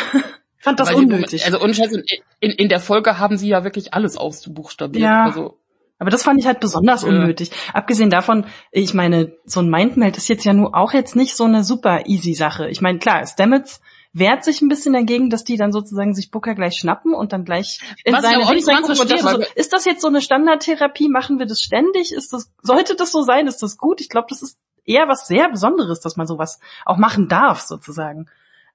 Fand 0.58 0.78
das 0.78 0.90
Weil 0.90 0.96
unnötig. 0.96 1.42
Die, 1.42 1.46
also 1.46 1.60
unschätzen, 1.60 2.04
in, 2.38 2.52
in 2.52 2.68
der 2.68 2.80
Folge 2.80 3.18
haben 3.18 3.36
sie 3.36 3.48
ja 3.48 3.64
wirklich 3.64 3.92
alles 3.94 4.16
auszubuchstabieren. 4.16 5.04
Ja. 5.04 5.24
Also, 5.24 5.58
aber 5.98 6.10
das 6.10 6.22
fand 6.22 6.38
ich 6.38 6.46
halt 6.46 6.60
besonders 6.60 7.02
ja. 7.02 7.08
unnötig. 7.08 7.50
Abgesehen 7.72 8.10
davon, 8.10 8.46
ich 8.70 8.94
meine, 8.94 9.32
so 9.44 9.60
ein 9.60 9.68
Mindmeld 9.68 10.16
ist 10.16 10.28
jetzt 10.28 10.44
ja 10.44 10.52
nur 10.52 10.76
auch 10.76 10.92
jetzt 10.92 11.16
nicht 11.16 11.36
so 11.36 11.44
eine 11.44 11.64
super 11.64 12.06
easy 12.06 12.34
Sache. 12.34 12.68
Ich 12.68 12.80
meine, 12.80 13.00
klar, 13.00 13.26
Stamets 13.26 13.80
wehrt 14.12 14.44
sich 14.44 14.62
ein 14.62 14.68
bisschen 14.68 14.92
dagegen, 14.92 15.30
dass 15.30 15.42
die 15.42 15.56
dann 15.56 15.72
sozusagen 15.72 16.14
sich 16.14 16.30
Booker 16.30 16.54
gleich 16.54 16.74
schnappen 16.74 17.14
und 17.14 17.32
dann 17.32 17.44
gleich 17.44 17.80
in 18.04 18.12
Was 18.12 18.22
seine 18.22 18.46
Dings 18.46 18.68
reingucken 18.68 19.00
und 19.00 19.10
das 19.10 19.20
so, 19.20 19.42
ist 19.56 19.72
das 19.72 19.84
jetzt 19.84 20.02
so 20.02 20.08
eine 20.08 20.20
Standardtherapie? 20.20 21.08
Machen 21.08 21.38
wir 21.40 21.46
das 21.46 21.60
ständig? 21.60 22.12
Ist 22.12 22.32
das, 22.32 22.52
sollte 22.62 22.94
das 22.94 23.10
so 23.10 23.22
sein? 23.22 23.46
Ist 23.48 23.62
das 23.62 23.78
gut? 23.78 24.00
Ich 24.00 24.08
glaube, 24.08 24.26
das 24.28 24.42
ist 24.42 24.58
eher 24.84 25.08
was 25.08 25.26
sehr 25.26 25.48
Besonderes, 25.48 26.00
dass 26.00 26.16
man 26.16 26.26
sowas 26.26 26.60
auch 26.84 26.98
machen 26.98 27.28
darf, 27.28 27.60
sozusagen. 27.60 28.28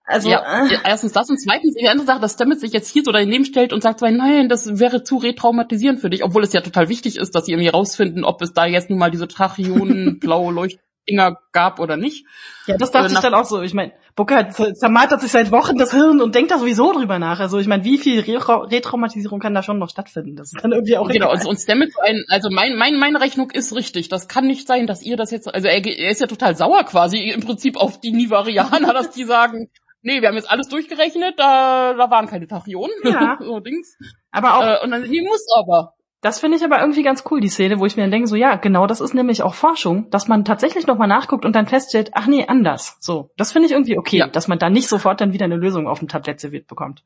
Also 0.08 0.30
ja, 0.30 0.66
äh. 0.66 0.78
erstens 0.86 1.12
das 1.12 1.30
und 1.30 1.38
zweitens 1.38 1.76
die 1.76 1.88
andere 1.88 2.08
Sache, 2.08 2.22
dass 2.22 2.34
Stamets 2.34 2.62
sich 2.62 2.72
jetzt 2.72 2.90
hier 2.90 3.04
so 3.04 3.12
daneben 3.12 3.44
stellt 3.44 3.74
und 3.74 3.84
sagt, 3.84 4.02
nein, 4.02 4.48
das 4.48 4.80
wäre 4.80 5.04
zu 5.04 5.18
retraumatisierend 5.18 6.00
für 6.00 6.10
dich, 6.10 6.24
obwohl 6.24 6.44
es 6.44 6.54
ja 6.54 6.62
total 6.62 6.88
wichtig 6.88 7.18
ist, 7.18 7.36
dass 7.36 7.46
sie 7.46 7.52
irgendwie 7.52 7.68
rausfinden, 7.68 8.24
ob 8.24 8.42
es 8.42 8.54
da 8.54 8.66
jetzt 8.66 8.90
nun 8.90 9.00
mal 9.00 9.12
diese 9.12 9.28
Trachionen, 9.28 10.20
blaue 10.22 10.54
Leuchtdinger 10.54 11.40
gab 11.52 11.82
oder 11.82 11.98
nicht. 11.98 12.26
Ja, 12.68 12.78
das 12.78 12.92
dachte 12.92 13.12
äh, 13.12 13.16
ich 13.16 13.20
dann 13.20 13.34
auch 13.34 13.44
so. 13.44 13.62
Ich 13.62 13.74
meine, 13.74 13.92
Booker 14.16 14.50
zermartert 14.50 15.20
sich 15.20 15.32
seit 15.32 15.52
Wochen 15.52 15.78
das 15.78 15.92
Hirn 15.92 16.22
und 16.22 16.34
denkt 16.34 16.52
da 16.52 16.58
sowieso 16.58 16.94
drüber 16.94 17.20
nach. 17.20 17.42
Also 17.42 17.60
ich 17.60 17.68
meine, 17.68 17.84
wie 17.84 17.98
viel 17.98 18.22
Retraumatisierung 18.22 19.42
kann 19.42 19.54
da 19.54 19.62
schon 19.62 19.78
noch 19.78 19.90
stattfinden? 19.90 20.38
Das 20.38 20.54
ist 20.54 20.64
dann 20.64 20.72
irgendwie 20.72 20.98
auch 20.98 21.10
Genau, 21.10 21.34
und, 21.34 21.46
und 21.46 21.58
Stamets, 21.60 21.96
also 22.30 22.50
mein, 22.50 22.78
mein, 22.78 22.98
meine 22.98 23.20
Rechnung 23.20 23.52
ist 23.52 23.76
richtig. 23.76 24.08
Das 24.08 24.30
kann 24.30 24.48
nicht 24.48 24.68
sein, 24.68 24.88
dass 24.88 25.04
ihr 25.04 25.18
das 25.18 25.32
jetzt, 25.32 25.54
also 25.54 25.68
er, 25.68 25.86
er 25.86 26.12
ist 26.12 26.22
ja 26.22 26.28
total 26.28 26.56
sauer 26.56 26.86
quasi 26.86 27.30
im 27.30 27.42
Prinzip 27.42 27.76
auf 27.76 28.00
die 28.00 28.14
Nivarianer, 28.14 28.94
dass 28.94 29.12
die 29.12 29.26
sagen, 29.26 29.70
nee, 30.02 30.22
wir 30.22 30.28
haben 30.30 30.36
jetzt 30.36 30.50
alles 30.50 30.68
durchgerechnet, 30.68 31.36
da, 31.38 31.94
da 31.94 32.10
waren 32.10 32.28
keine 32.28 32.48
Tachyonen. 32.48 32.96
Ja. 33.04 33.38
so 33.42 33.60
Dings. 33.60 33.98
Aber 34.32 34.58
auch. 34.58 34.64
Äh, 34.64 34.84
und 34.84 34.92
dann, 34.92 35.04
die 35.04 35.22
muss 35.22 35.46
aber. 35.58 35.94
Das 36.22 36.40
finde 36.40 36.58
ich 36.58 36.64
aber 36.64 36.80
irgendwie 36.80 37.04
ganz 37.04 37.24
cool, 37.30 37.40
die 37.40 37.48
Szene, 37.48 37.80
wo 37.80 37.86
ich 37.86 37.96
mir 37.96 38.02
dann 38.04 38.12
denke, 38.12 38.28
so 38.28 38.36
ja, 38.36 38.56
genau, 38.56 38.88
das 38.88 39.02
ist 39.02 39.14
nämlich 39.14 39.44
auch 39.44 39.54
Forschung, 39.54 40.10
dass 40.10 40.28
man 40.28 40.46
tatsächlich 40.46 40.88
nochmal 40.88 41.08
nachguckt 41.08 41.46
und 41.46 41.56
dann 41.56 41.68
feststellt, 41.68 42.12
ach 42.14 42.26
nee, 42.26 42.46
anders. 42.48 42.98
So, 43.00 43.30
das 43.38 43.52
finde 43.52 43.68
ich 43.68 43.72
irgendwie 43.72 44.00
okay, 44.00 44.18
ja. 44.18 44.28
dass 44.28 44.48
man 44.48 44.58
da 44.58 44.70
nicht 44.70 44.88
sofort 44.88 45.22
dann 45.22 45.34
wieder 45.34 45.46
eine 45.46 45.58
Lösung 45.58 45.88
auf 45.88 46.00
dem 46.00 46.08
Tablett 46.08 46.40
serviert 46.40 46.68
bekommt. 46.68 47.04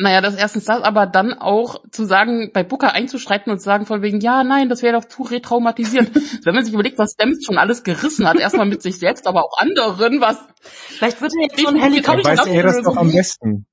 Naja, 0.00 0.20
das 0.20 0.36
erstens 0.36 0.64
das, 0.64 0.80
aber 0.82 1.06
dann 1.06 1.32
auch 1.32 1.82
zu 1.90 2.04
sagen, 2.04 2.52
bei 2.54 2.62
Booker 2.62 2.92
einzuschreiten 2.92 3.50
und 3.50 3.58
zu 3.58 3.64
sagen 3.64 3.84
von 3.84 4.00
wegen, 4.00 4.20
ja, 4.20 4.44
nein, 4.44 4.68
das 4.68 4.80
wäre 4.82 4.92
doch 4.92 5.04
zu 5.04 5.24
retraumatisierend. 5.24 6.14
Wenn 6.44 6.54
man 6.54 6.64
sich 6.64 6.72
überlegt, 6.72 6.98
was 6.98 7.14
Stamets 7.14 7.44
schon 7.44 7.58
alles 7.58 7.82
gerissen 7.82 8.28
hat, 8.28 8.38
erstmal 8.38 8.66
mit 8.66 8.80
sich 8.80 9.00
selbst, 9.00 9.26
aber 9.26 9.42
auch 9.44 9.58
anderen, 9.58 10.20
was... 10.20 10.38
Vielleicht 10.62 11.20
wird 11.20 11.32
er 11.34 11.42
jetzt 11.42 11.60
so 11.60 11.66
ein 11.66 11.82
Helikopter... 11.82 12.30
Weiß 12.30 12.46
er 12.46 12.62
das 12.62 12.82
doch 12.82 12.96
am 12.96 13.10
besten. 13.10 13.66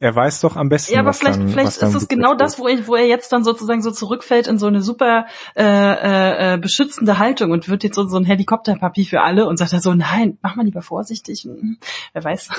Er 0.00 0.14
weiß 0.14 0.40
doch 0.42 0.54
am 0.54 0.68
besten. 0.68 0.94
Ja, 0.94 1.00
aber 1.00 1.12
vielleicht, 1.12 1.40
dann, 1.40 1.48
vielleicht 1.48 1.82
ist 1.82 1.94
es 1.94 2.06
genau 2.06 2.34
das, 2.34 2.60
wo 2.60 2.68
er, 2.68 2.86
wo 2.86 2.94
er 2.94 3.06
jetzt 3.06 3.32
dann 3.32 3.42
sozusagen 3.42 3.82
so 3.82 3.90
zurückfällt 3.90 4.46
in 4.46 4.56
so 4.56 4.68
eine 4.68 4.80
super 4.80 5.26
äh, 5.56 5.64
äh, 5.64 6.54
äh, 6.54 6.58
beschützende 6.58 7.18
Haltung 7.18 7.50
und 7.50 7.68
wird 7.68 7.82
jetzt 7.82 7.96
so, 7.96 8.06
so 8.06 8.16
ein 8.16 8.24
Helikopterpapi 8.24 9.04
für 9.04 9.22
alle 9.22 9.46
und 9.46 9.56
sagt 9.56 9.72
er 9.72 9.80
so, 9.80 9.94
nein, 9.94 10.38
mach 10.40 10.54
mal 10.54 10.64
lieber 10.64 10.82
vorsichtig. 10.82 11.42
Hm, 11.44 11.78
wer 12.12 12.24
weiß. 12.24 12.48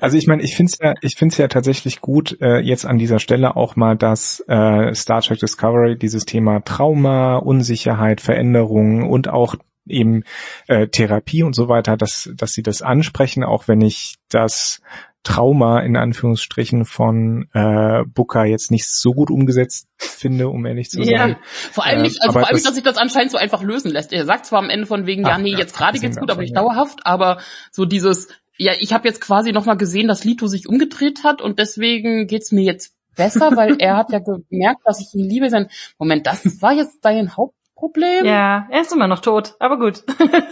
Also 0.00 0.18
ich 0.18 0.26
meine, 0.26 0.42
ich 0.42 0.54
finde 0.54 0.72
es 0.72 0.78
ja, 0.78 0.94
ich 1.00 1.16
finde 1.16 1.32
es 1.32 1.38
ja 1.38 1.48
tatsächlich 1.48 2.02
gut, 2.02 2.36
äh, 2.42 2.58
jetzt 2.58 2.84
an 2.84 2.98
dieser 2.98 3.18
Stelle 3.18 3.56
auch 3.56 3.76
mal, 3.76 3.96
dass 3.96 4.44
äh, 4.48 4.94
Star 4.94 5.22
Trek 5.22 5.38
Discovery 5.38 5.96
dieses 5.96 6.26
Thema 6.26 6.60
Trauma, 6.60 7.36
Unsicherheit, 7.36 8.20
Veränderung 8.20 9.08
und 9.08 9.28
auch 9.28 9.54
eben 9.86 10.24
äh, 10.66 10.88
Therapie 10.88 11.42
und 11.42 11.54
so 11.54 11.68
weiter, 11.68 11.96
dass, 11.96 12.30
dass 12.34 12.52
sie 12.52 12.62
das 12.62 12.82
ansprechen, 12.82 13.44
auch 13.44 13.68
wenn 13.68 13.80
ich 13.80 14.16
das 14.28 14.80
Trauma 15.24 15.80
in 15.80 15.96
Anführungsstrichen 15.96 16.84
von 16.84 17.48
äh, 17.52 18.04
Booker 18.06 18.44
jetzt 18.44 18.70
nicht 18.70 18.88
so 18.88 19.12
gut 19.12 19.30
umgesetzt 19.30 19.88
finde, 19.98 20.48
um 20.48 20.64
ehrlich 20.66 20.90
zu 20.90 21.02
sein. 21.02 21.30
Ja, 21.30 21.36
vor 21.72 21.84
allem 21.84 22.02
nicht, 22.02 22.22
also 22.22 22.32
vor 22.32 22.46
allem 22.46 22.54
nicht, 22.54 22.66
dass 22.66 22.74
sich 22.74 22.84
das 22.84 22.98
anscheinend 22.98 23.32
so 23.32 23.38
einfach 23.38 23.62
lösen 23.62 23.90
lässt. 23.90 24.12
Er 24.12 24.26
sagt 24.26 24.46
zwar 24.46 24.60
am 24.60 24.70
Ende 24.70 24.86
von 24.86 25.06
wegen, 25.06 25.24
Ach, 25.24 25.30
ja, 25.30 25.38
nee, 25.38 25.52
ja, 25.52 25.58
jetzt 25.58 25.76
gerade 25.76 25.98
geht's 25.98 26.18
gut, 26.18 26.30
aber 26.30 26.42
nicht 26.42 26.54
ja. 26.54 26.62
dauerhaft, 26.62 27.00
aber 27.06 27.38
so 27.72 27.86
dieses, 27.86 28.28
ja, 28.56 28.72
ich 28.78 28.92
habe 28.92 29.08
jetzt 29.08 29.20
quasi 29.20 29.52
nochmal 29.52 29.78
gesehen, 29.78 30.08
dass 30.08 30.24
Lito 30.24 30.46
sich 30.46 30.68
umgedreht 30.68 31.24
hat 31.24 31.42
und 31.42 31.58
deswegen 31.58 32.26
geht's 32.26 32.52
mir 32.52 32.62
jetzt 32.62 32.94
besser, 33.16 33.56
weil 33.56 33.76
er 33.78 33.96
hat 33.96 34.12
ja 34.12 34.18
gemerkt, 34.50 34.82
dass 34.84 35.00
ich 35.00 35.14
ihn 35.14 35.28
liebe. 35.28 35.48
Sein 35.48 35.68
Moment, 35.98 36.26
das 36.26 36.60
war 36.62 36.72
jetzt 36.74 36.98
dein 37.02 37.36
Haupt 37.36 37.56
Problem. 37.74 38.24
Ja, 38.24 38.68
er 38.70 38.80
ist 38.80 38.92
immer 38.92 39.08
noch 39.08 39.20
tot, 39.20 39.56
aber 39.58 39.78
gut. 39.78 40.04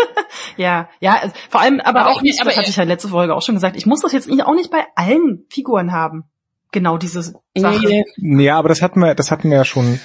ja, 0.57 0.89
ja, 1.01 1.19
also, 1.23 1.35
vor 1.49 1.61
allem, 1.61 1.81
aber, 1.81 2.01
aber 2.01 2.11
auch 2.11 2.23
nicht, 2.23 2.41
aber 2.41 2.51
das 2.51 2.59
hatte 2.59 2.71
ich 2.71 2.77
ja 2.77 2.83
letzte 2.85 3.09
Folge 3.09 3.35
auch 3.35 3.43
schon 3.43 3.55
gesagt, 3.55 3.77
ich 3.77 3.87
muss 3.87 4.01
das 4.01 4.13
jetzt 4.13 4.29
auch 4.43 4.55
nicht 4.55 4.71
bei 4.71 4.85
allen 4.97 5.47
Figuren 5.49 5.93
haben. 5.93 6.25
Genau 6.73 6.97
diese 6.97 7.23
Sache. 7.23 8.05
Nee. 8.17 8.45
Ja, 8.45 8.59
aber 8.59 8.69
das 8.69 8.83
hatten 8.83 9.01
wir, 9.01 9.15
das 9.15 9.31
hatten 9.31 9.51
wir 9.51 9.59
ja 9.59 9.65
schon, 9.65 10.01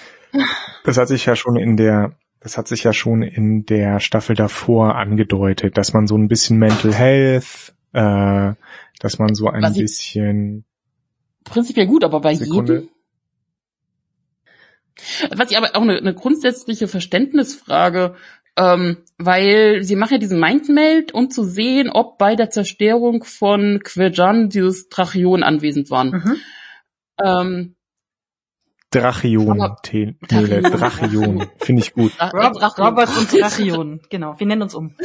das 0.83 0.97
hat 0.97 1.07
sich 1.07 1.25
ja 1.25 1.35
schon 1.35 1.55
in 1.55 1.77
der, 1.77 2.11
das 2.39 2.57
hat 2.57 2.67
sich 2.67 2.83
ja 2.83 2.93
schon 2.93 3.23
in 3.23 3.65
der 3.65 3.99
Staffel 3.99 4.35
davor 4.35 4.95
angedeutet, 4.95 5.77
dass 5.77 5.93
man 5.93 6.07
so 6.07 6.15
ein 6.17 6.27
bisschen 6.27 6.57
Mental 6.59 6.93
Health, 6.93 7.73
äh, 7.93 8.53
dass 8.99 9.17
man 9.17 9.33
so 9.33 9.47
ein 9.47 9.63
Was 9.63 9.73
bisschen 9.73 10.65
prinzipiell 11.45 11.87
gut, 11.87 12.03
aber 12.03 12.19
bei 12.19 12.35
Sekunde. 12.35 12.73
jedem 12.73 12.89
was 15.35 15.51
ich 15.51 15.57
aber 15.57 15.75
auch 15.75 15.81
eine, 15.81 15.97
eine 15.97 16.13
grundsätzliche 16.13 16.87
Verständnisfrage, 16.87 18.15
ähm, 18.57 18.97
weil 19.17 19.83
sie 19.83 19.95
machen 19.95 20.13
ja 20.13 20.17
diesen 20.17 20.39
Mindmeld, 20.39 21.13
um 21.13 21.29
zu 21.29 21.43
sehen, 21.43 21.89
ob 21.89 22.17
bei 22.17 22.35
der 22.35 22.49
Zerstörung 22.49 23.23
von 23.23 23.81
Quejan 23.83 24.49
dieses 24.49 24.89
Trachion 24.89 25.43
anwesend 25.43 25.91
waren. 25.91 26.09
Mhm. 26.09 26.35
Ähm, 27.23 27.75
Drachion, 28.89 29.57
Drachion, 29.57 30.63
Drachion. 30.63 31.47
finde 31.59 31.81
ich 31.81 31.93
gut. 31.93 32.13
Rob, 32.21 32.77
Robert 32.77 33.17
und 33.17 33.33
Drachion, 33.33 34.01
genau, 34.09 34.39
wir 34.39 34.47
nennen 34.47 34.61
uns 34.61 34.73
um. 34.73 34.95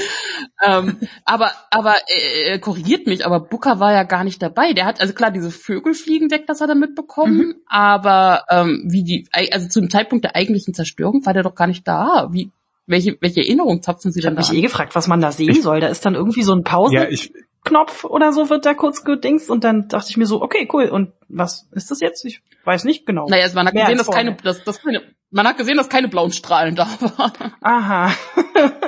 Ähm, 0.65 0.99
aber 1.25 1.51
aber 1.71 1.97
äh, 2.07 2.59
korrigiert 2.59 3.07
mich, 3.07 3.27
aber 3.27 3.41
Booker 3.41 3.81
war 3.81 3.93
ja 3.93 4.03
gar 4.05 4.25
nicht 4.25 4.43
dabei. 4.43 4.73
Der 4.73 4.87
hat 4.87 5.01
also 5.01 5.13
klar 5.15 5.31
diese 5.31 5.51
Vögel 5.51 5.95
fliegen 5.95 6.31
weg, 6.31 6.47
das 6.47 6.61
hat 6.61 6.69
er 6.69 6.75
mitbekommen, 6.75 7.39
mhm. 7.39 7.55
aber 7.67 8.45
ähm, 8.51 8.85
wie 8.89 9.05
die 9.05 9.29
also 9.33 9.69
zum 9.69 9.91
Zeitpunkt 9.91 10.25
der 10.25 10.37
eigentlichen 10.37 10.75
Zerstörung 10.75 11.25
war 11.27 11.35
der 11.35 11.43
doch 11.43 11.55
gar 11.55 11.67
nicht 11.67 11.87
da. 11.87 12.29
Wie 12.31 12.51
welche 12.87 13.17
welche 13.21 13.41
Erinnerung 13.41 13.83
zapfen 13.83 14.13
Sie 14.13 14.21
ich 14.21 14.25
denn 14.25 14.35
da? 14.35 14.41
Ich 14.41 14.49
habe 14.49 14.57
mich 14.57 14.65
eh 14.65 14.67
gefragt, 14.67 14.95
was 14.95 15.09
man 15.09 15.21
da 15.21 15.33
sehen 15.33 15.61
soll. 15.63 15.81
Da 15.81 15.89
ist 15.89 16.05
dann 16.05 16.15
irgendwie 16.15 16.43
so 16.43 16.53
ein 16.53 16.65
Pause. 16.65 16.95
Ja, 16.95 17.09
ich 17.09 17.33
Knopf 17.65 18.05
oder 18.05 18.33
so 18.33 18.51
wird 18.51 18.67
da 18.67 18.75
kurz 18.75 19.05
gedingst 19.05 19.49
und 19.49 19.65
dann 19.65 19.89
dachte 19.89 20.11
ich 20.11 20.17
mir 20.17 20.27
so, 20.27 20.43
okay, 20.43 20.69
cool. 20.73 20.89
Und 20.89 21.13
was 21.29 21.69
ist 21.73 21.91
das 21.91 22.01
jetzt? 22.01 22.25
Ich 22.25 22.43
weiß 22.65 22.85
nicht 22.85 23.07
genau. 23.07 23.27
Naja, 23.29 23.45
also 23.45 23.55
man 23.55 23.67
hat 23.67 23.75
gesehen, 23.75 23.99
dass 23.99 24.11
keine, 24.11 24.35
dass, 24.35 24.65
dass 24.65 24.83
keine, 24.83 25.03
man 25.33 25.47
hat 25.47 25.57
gesehen, 25.57 25.79
dass 25.79 25.89
keine 25.89 26.09
blauen 26.09 26.31
Strahlen 26.31 26.77
da 26.77 26.87
waren. 27.01 27.53
Aha. 27.61 28.13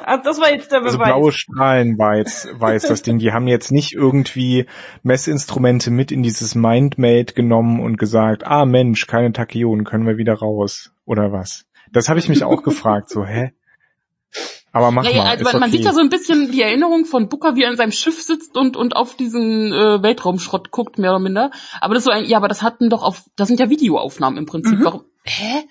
Ah, 0.07 0.19
das 0.19 0.39
war 0.39 0.51
jetzt 0.51 0.71
der 0.71 0.81
Beweis. 0.81 1.01
Also 1.01 1.05
blaue 1.05 1.33
Strahlen 1.33 1.99
war 1.99 2.19
jetzt, 2.19 2.61
war 2.61 2.75
jetzt 2.75 2.91
das 2.91 3.01
Ding. 3.01 3.17
Die 3.17 3.33
haben 3.33 3.47
jetzt 3.47 3.73
nicht 3.73 3.95
irgendwie 3.95 4.67
Messinstrumente 5.03 5.91
mit 5.91 6.13
in 6.13 6.23
dieses 6.23 6.55
Mindmade 6.55 7.33
genommen 7.33 7.81
und 7.81 7.97
gesagt, 7.97 8.47
ah 8.47 8.67
Mensch, 8.67 9.07
keine 9.07 9.33
Tachyonen, 9.33 9.87
können 9.87 10.07
wir 10.07 10.19
wieder 10.19 10.35
raus. 10.35 10.93
Oder 11.07 11.33
was? 11.33 11.65
Das 11.91 12.11
habe 12.11 12.19
ich 12.19 12.29
mich 12.29 12.45
auch 12.45 12.63
gefragt, 12.63 13.09
so, 13.09 13.25
hä? 13.25 13.53
Aber 14.73 14.91
mach 14.91 15.05
naja, 15.05 15.23
mal. 15.23 15.31
Also 15.31 15.45
man, 15.45 15.55
okay. 15.55 15.61
man 15.61 15.71
sieht 15.71 15.87
da 15.87 15.93
so 15.95 16.01
ein 16.01 16.11
bisschen 16.11 16.53
die 16.53 16.61
Erinnerung 16.61 17.07
von 17.07 17.31
Booker, 17.31 17.57
wie 17.57 17.63
er 17.63 17.71
in 17.71 17.79
seinem 17.79 17.93
Schiff 17.93 18.21
sitzt 18.21 18.57
und 18.57 18.77
und 18.77 18.95
auf 18.95 19.17
diesen 19.17 19.73
äh, 19.73 20.03
Weltraumschrott 20.03 20.71
guckt, 20.71 20.99
mehr 20.99 21.13
oder 21.13 21.21
minder. 21.21 21.51
Aber 21.81 21.95
das 21.95 22.03
ist 22.03 22.07
so 22.07 22.11
ein, 22.11 22.27
ja, 22.27 22.37
aber 22.37 22.49
das 22.49 22.63
hatten 22.63 22.91
doch 22.91 23.03
auf, 23.03 23.23
das 23.37 23.49
sind 23.49 23.59
ja 23.59 23.71
Videoaufnahmen 23.71 24.39
im 24.39 24.47
Prinzip. 24.47 24.81
Mhm. 24.81 24.85
Warum? 24.85 25.05
Hä? 25.23 25.65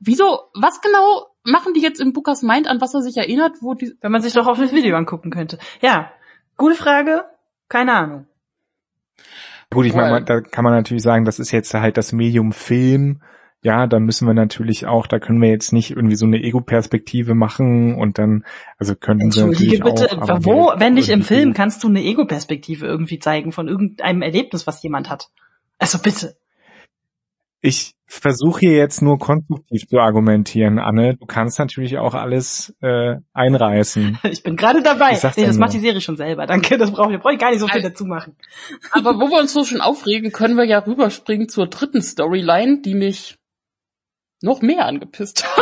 Wieso? 0.00 0.40
Was 0.54 0.80
genau 0.80 1.26
machen 1.44 1.74
die 1.74 1.80
jetzt 1.80 2.00
in 2.00 2.12
Bookers 2.12 2.42
Mind, 2.42 2.68
an 2.68 2.80
was 2.80 2.94
er 2.94 3.02
sich 3.02 3.16
erinnert, 3.16 3.56
wo 3.60 3.74
die? 3.74 3.94
Wenn 4.00 4.12
man 4.12 4.22
sich 4.22 4.32
doch 4.32 4.46
auf 4.46 4.58
das 4.58 4.72
Video 4.72 4.96
angucken 4.96 5.30
könnte. 5.30 5.58
Ja, 5.80 6.10
gute 6.56 6.74
Frage. 6.74 7.24
Keine 7.68 7.92
Ahnung. 7.92 8.26
Gut, 9.70 9.84
ich 9.84 9.94
meine, 9.94 10.24
da 10.24 10.40
kann 10.40 10.64
man 10.64 10.72
natürlich 10.72 11.02
sagen, 11.02 11.26
das 11.26 11.38
ist 11.38 11.50
jetzt 11.50 11.74
halt 11.74 11.98
das 11.98 12.12
Medium 12.12 12.52
Film 12.52 13.20
ja, 13.62 13.86
da 13.88 13.98
müssen 13.98 14.26
wir 14.26 14.34
natürlich 14.34 14.86
auch, 14.86 15.06
da 15.06 15.18
können 15.18 15.42
wir 15.42 15.48
jetzt 15.48 15.72
nicht 15.72 15.90
irgendwie 15.90 16.14
so 16.14 16.26
eine 16.26 16.38
Ego-Perspektive 16.38 17.34
machen 17.34 17.96
und 17.96 18.18
dann, 18.18 18.44
also 18.78 18.94
könnten 18.94 19.32
sie 19.32 19.42
natürlich 19.42 19.80
bitte, 19.80 20.22
auch, 20.22 20.44
wo, 20.44 20.72
wenn 20.76 20.94
nicht 20.94 21.08
im 21.08 21.22
Film, 21.22 21.54
kannst 21.54 21.82
du 21.82 21.88
eine 21.88 22.02
Ego-Perspektive 22.02 22.86
irgendwie 22.86 23.18
zeigen 23.18 23.50
von 23.50 23.66
irgendeinem 23.66 24.22
Erlebnis, 24.22 24.66
was 24.68 24.82
jemand 24.82 25.10
hat. 25.10 25.30
Also 25.78 25.98
bitte. 25.98 26.36
Ich 27.60 27.94
versuche 28.06 28.60
hier 28.60 28.76
jetzt 28.76 29.02
nur 29.02 29.18
konstruktiv 29.18 29.86
zu 29.86 29.98
argumentieren, 29.98 30.78
Anne. 30.78 31.16
Du 31.16 31.26
kannst 31.26 31.58
natürlich 31.58 31.98
auch 31.98 32.14
alles 32.14 32.74
äh, 32.80 33.16
einreißen. 33.32 34.18
Ich 34.30 34.42
bin 34.42 34.56
gerade 34.56 34.82
dabei. 34.82 35.18
Nee, 35.36 35.46
das 35.46 35.58
macht 35.58 35.74
die 35.74 35.80
Serie 35.80 36.00
schon 36.00 36.16
selber. 36.16 36.46
Danke, 36.46 36.78
das 36.78 36.92
brauche 36.92 37.12
ich, 37.12 37.20
brauch 37.20 37.32
ich 37.32 37.38
gar 37.38 37.50
nicht 37.50 37.60
so 37.60 37.66
viel 37.66 37.76
also, 37.76 37.88
dazu 37.88 38.04
machen. 38.04 38.36
Aber 38.92 39.14
wo 39.16 39.28
wir 39.30 39.40
uns 39.40 39.52
so 39.52 39.64
schon 39.64 39.80
aufregen, 39.80 40.32
können 40.32 40.56
wir 40.56 40.64
ja 40.64 40.78
rüberspringen 40.78 41.48
zur 41.48 41.66
dritten 41.66 42.00
Storyline, 42.00 42.80
die 42.82 42.94
mich 42.94 43.36
noch 44.40 44.62
mehr 44.62 44.86
angepisst. 44.86 45.44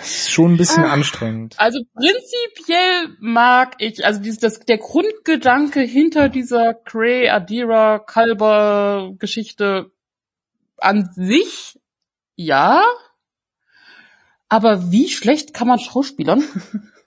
Boah. 0.00 0.06
Schon 0.06 0.52
ein 0.52 0.56
bisschen 0.56 0.84
ah. 0.84 0.92
anstrengend. 0.92 1.54
Also 1.58 1.80
prinzipiell 1.94 3.16
mag 3.20 3.76
ich, 3.78 4.04
also 4.04 4.20
dieses, 4.20 4.38
das, 4.38 4.60
der 4.60 4.78
Grundgedanke 4.78 5.80
hinter 5.80 6.28
dieser 6.28 6.74
Grey 6.74 7.28
Adira 7.28 7.98
Kalber 7.98 9.12
Geschichte 9.18 9.90
an 10.78 11.10
sich, 11.14 11.78
ja. 12.36 12.82
Aber 14.48 14.90
wie 14.90 15.08
schlecht 15.08 15.54
kann 15.54 15.68
man 15.68 15.78
Schauspielern? 15.78 16.42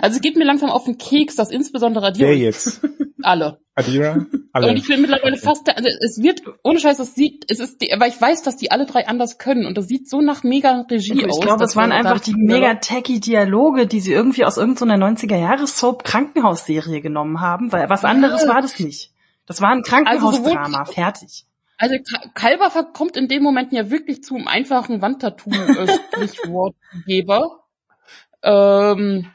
Also 0.00 0.16
es 0.16 0.22
geht 0.22 0.36
mir 0.36 0.44
langsam 0.44 0.70
auf 0.70 0.84
den 0.84 0.98
Keks, 0.98 1.36
dass 1.36 1.50
insbesondere 1.50 2.06
Adira. 2.06 2.28
Wer 2.28 2.36
jetzt? 2.36 2.80
Alle. 3.22 3.60
Adira? 3.74 4.26
Alle. 4.52 4.68
Und 4.68 4.76
ich 4.76 4.86
bin 4.86 5.00
mittlerweile 5.00 5.36
fast, 5.36 5.68
also 5.68 5.88
es 5.88 6.22
wird, 6.22 6.42
ohne 6.62 6.78
Scheiß, 6.78 6.98
es 6.98 7.14
sieht, 7.14 7.46
es 7.48 7.58
ist, 7.58 7.80
die, 7.80 7.90
aber 7.92 8.06
ich 8.06 8.20
weiß, 8.20 8.42
dass 8.42 8.56
die 8.56 8.70
alle 8.70 8.84
drei 8.84 9.06
anders 9.06 9.38
können 9.38 9.64
und 9.64 9.78
das 9.78 9.86
sieht 9.86 10.10
so 10.10 10.20
nach 10.20 10.42
mega 10.42 10.84
Regie 10.90 11.14
ich 11.14 11.24
aus. 11.24 11.38
Ich 11.38 11.44
glaube, 11.44 11.64
es 11.64 11.74
waren 11.74 11.90
einfach 11.90 12.20
die 12.20 12.34
mega 12.36 12.74
tacky 12.74 13.18
Dialoge, 13.20 13.86
die 13.86 14.00
sie 14.00 14.12
irgendwie 14.12 14.44
aus 14.44 14.58
irgendeiner 14.58 15.06
90er 15.06 15.36
Jahres 15.36 15.78
Soap 15.78 16.04
Krankenhausserie 16.04 17.00
genommen 17.00 17.40
haben, 17.40 17.72
weil 17.72 17.88
was 17.88 18.04
anderes 18.04 18.42
ja. 18.42 18.48
war 18.48 18.60
das 18.60 18.78
nicht. 18.78 19.12
Das 19.46 19.62
war 19.62 19.70
ein 19.70 19.82
Krankenhausdrama, 19.82 20.80
also 20.80 20.92
fertig. 20.92 21.46
Also 21.78 21.96
Kalber 22.34 22.68
kommt 22.92 23.16
in 23.16 23.28
dem 23.28 23.42
Moment 23.42 23.72
ja 23.72 23.90
wirklich 23.90 24.22
zum 24.22 24.46
einfachen 24.46 25.00
Wandtattoo-Sprichwortgeber. 25.00 27.60
ähm, 28.42 29.30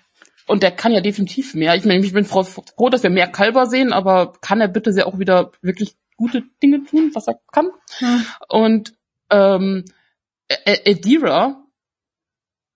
und 0.47 0.63
der 0.63 0.71
kann 0.71 0.93
ja 0.93 1.01
definitiv 1.01 1.53
mehr. 1.53 1.75
Ich 1.75 1.85
meine, 1.85 2.05
ich 2.05 2.13
bin 2.13 2.25
froh, 2.25 2.89
dass 2.89 3.03
wir 3.03 3.09
mehr 3.09 3.27
Kalber 3.27 3.65
sehen, 3.65 3.93
aber 3.93 4.33
kann 4.41 4.61
er 4.61 4.67
bitte 4.67 4.93
sehr 4.93 5.07
auch 5.07 5.19
wieder 5.19 5.51
wirklich 5.61 5.95
gute 6.15 6.43
Dinge 6.63 6.83
tun, 6.83 7.11
was 7.13 7.27
er 7.27 7.39
kann. 7.51 7.69
Hm. 7.99 8.25
Und 8.49 8.93
ähm, 9.29 9.85
Adira, 10.65 11.63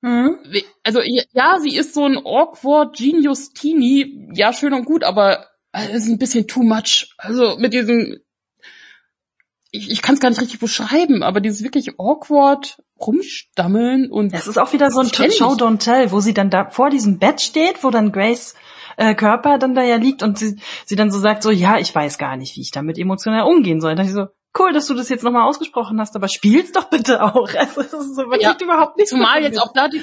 hm. 0.03 0.37
also 0.83 1.01
ja, 1.01 1.59
sie 1.59 1.75
ist 1.75 1.93
so 1.93 2.05
ein 2.05 2.17
awkward 2.17 2.97
Genius 2.97 3.53
Teenie, 3.53 4.29
ja 4.33 4.51
schön 4.51 4.73
und 4.73 4.85
gut, 4.85 5.03
aber 5.03 5.47
es 5.71 5.89
ist 5.89 6.09
ein 6.09 6.17
bisschen 6.17 6.47
too 6.47 6.63
much. 6.63 7.13
Also 7.17 7.57
mit 7.57 7.73
diesem 7.73 8.19
ich, 9.71 9.89
ich 9.89 10.01
kann 10.01 10.15
es 10.15 10.21
gar 10.21 10.29
nicht 10.29 10.41
richtig 10.41 10.59
beschreiben, 10.59 11.23
aber 11.23 11.39
dieses 11.39 11.63
wirklich 11.63 11.97
awkward 11.97 12.83
rumstammeln 13.05 14.09
und 14.11 14.33
es 14.33 14.47
ist 14.47 14.57
auch 14.57 14.73
wieder 14.73 14.91
so 14.91 15.01
ein 15.01 15.07
Show 15.07 15.53
Don't 15.53 15.79
Tell, 15.79 16.11
wo 16.11 16.19
sie 16.19 16.33
dann 16.33 16.49
da 16.49 16.69
vor 16.69 16.89
diesem 16.89 17.19
Bett 17.19 17.41
steht, 17.41 17.83
wo 17.83 17.89
dann 17.89 18.11
Grace 18.11 18.55
äh, 18.97 19.15
Körper 19.15 19.57
dann 19.57 19.75
da 19.75 19.83
ja 19.83 19.95
liegt 19.95 20.23
und 20.23 20.37
sie, 20.37 20.57
sie 20.85 20.95
dann 20.95 21.11
so 21.11 21.19
sagt 21.19 21.43
so, 21.43 21.51
ja, 21.51 21.77
ich 21.77 21.93
weiß 21.93 22.17
gar 22.17 22.37
nicht, 22.37 22.55
wie 22.55 22.61
ich 22.61 22.71
damit 22.71 22.97
emotional 22.97 23.43
umgehen 23.43 23.81
soll. 23.81 23.95
Da 23.95 24.03
ich 24.03 24.11
so, 24.11 24.27
cool, 24.57 24.73
dass 24.73 24.87
du 24.87 24.93
das 24.93 25.09
jetzt 25.09 25.23
nochmal 25.23 25.47
ausgesprochen 25.47 25.99
hast, 25.99 26.15
aber 26.15 26.27
spiel's 26.27 26.71
doch 26.71 26.85
bitte 26.85 27.23
auch. 27.23 27.49
Also, 27.57 27.81
das 27.81 27.93
ist 27.93 28.15
so, 28.15 28.25
man 28.25 28.39
ja, 28.39 28.55
überhaupt 28.61 28.97
nicht. 28.97 29.09
Zumal 29.09 29.41
jetzt 29.41 29.61
auch 29.61 29.73
da 29.73 29.87
die, 29.87 30.01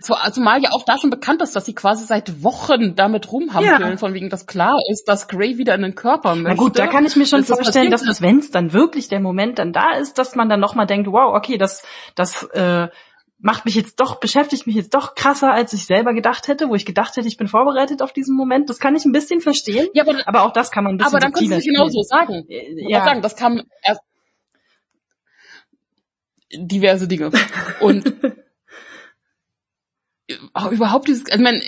zumal 0.00 0.62
ja 0.62 0.70
auch 0.72 0.84
da 0.84 0.98
schon 0.98 1.10
bekannt 1.10 1.42
ist, 1.42 1.56
dass 1.56 1.66
sie 1.66 1.74
quasi 1.74 2.04
seit 2.04 2.42
Wochen 2.42 2.94
damit 2.94 3.32
rumhampeln, 3.32 3.90
ja. 3.90 3.96
von 3.96 4.14
wegen, 4.14 4.28
dass 4.28 4.46
klar 4.46 4.78
ist, 4.90 5.08
dass 5.08 5.28
Grey 5.28 5.58
wieder 5.58 5.74
in 5.74 5.82
den 5.82 5.94
Körper 5.94 6.34
möchte. 6.34 6.48
Na 6.48 6.54
gut, 6.54 6.78
da 6.78 6.86
kann 6.86 7.04
ich 7.04 7.16
mir 7.16 7.26
schon 7.26 7.40
das 7.40 7.48
vorstellen, 7.48 7.90
dass 7.90 8.06
es, 8.06 8.22
wenn 8.22 8.38
es 8.38 8.50
dann 8.50 8.72
wirklich 8.72 9.08
der 9.08 9.20
Moment 9.20 9.58
dann 9.58 9.72
da 9.72 9.92
ist, 9.96 10.18
dass 10.18 10.34
man 10.34 10.48
dann 10.48 10.60
nochmal 10.60 10.86
denkt, 10.86 11.10
wow, 11.10 11.34
okay, 11.34 11.58
das, 11.58 11.82
das, 12.14 12.42
äh, 12.52 12.88
macht 13.38 13.64
mich 13.64 13.76
jetzt 13.76 14.00
doch, 14.00 14.18
beschäftigt 14.18 14.66
mich 14.66 14.74
jetzt 14.74 14.94
doch 14.94 15.14
krasser, 15.14 15.52
als 15.52 15.72
ich 15.72 15.86
selber 15.86 16.12
gedacht 16.12 16.48
hätte, 16.48 16.68
wo 16.68 16.74
ich 16.74 16.84
gedacht 16.84 17.16
hätte, 17.16 17.28
ich 17.28 17.36
bin 17.36 17.46
vorbereitet 17.46 18.02
auf 18.02 18.12
diesen 18.12 18.36
Moment. 18.36 18.68
Das 18.68 18.80
kann 18.80 18.96
ich 18.96 19.04
ein 19.04 19.12
bisschen 19.12 19.40
verstehen. 19.40 19.88
Ja, 19.94 20.02
aber, 20.02 20.26
aber 20.26 20.42
auch 20.42 20.52
das 20.52 20.70
kann 20.70 20.84
man 20.84 20.94
ein 20.94 20.98
bisschen 20.98 21.12
Aber 21.12 21.20
dann 21.20 21.32
kannst 21.32 21.50
du 21.50 21.54
es 21.54 21.64
genauso 21.64 22.02
sagen. 22.02 22.44
Äh, 22.48 22.90
ja. 22.90 23.04
sagen. 23.04 23.22
Das 23.22 23.36
kam 23.36 23.62
erst 23.82 24.02
diverse 26.52 27.06
Dinge. 27.06 27.30
Und 27.80 28.12
überhaupt 30.70 31.08
dieses, 31.08 31.26
also 31.26 31.36
ich 31.36 31.42
meine, 31.42 31.62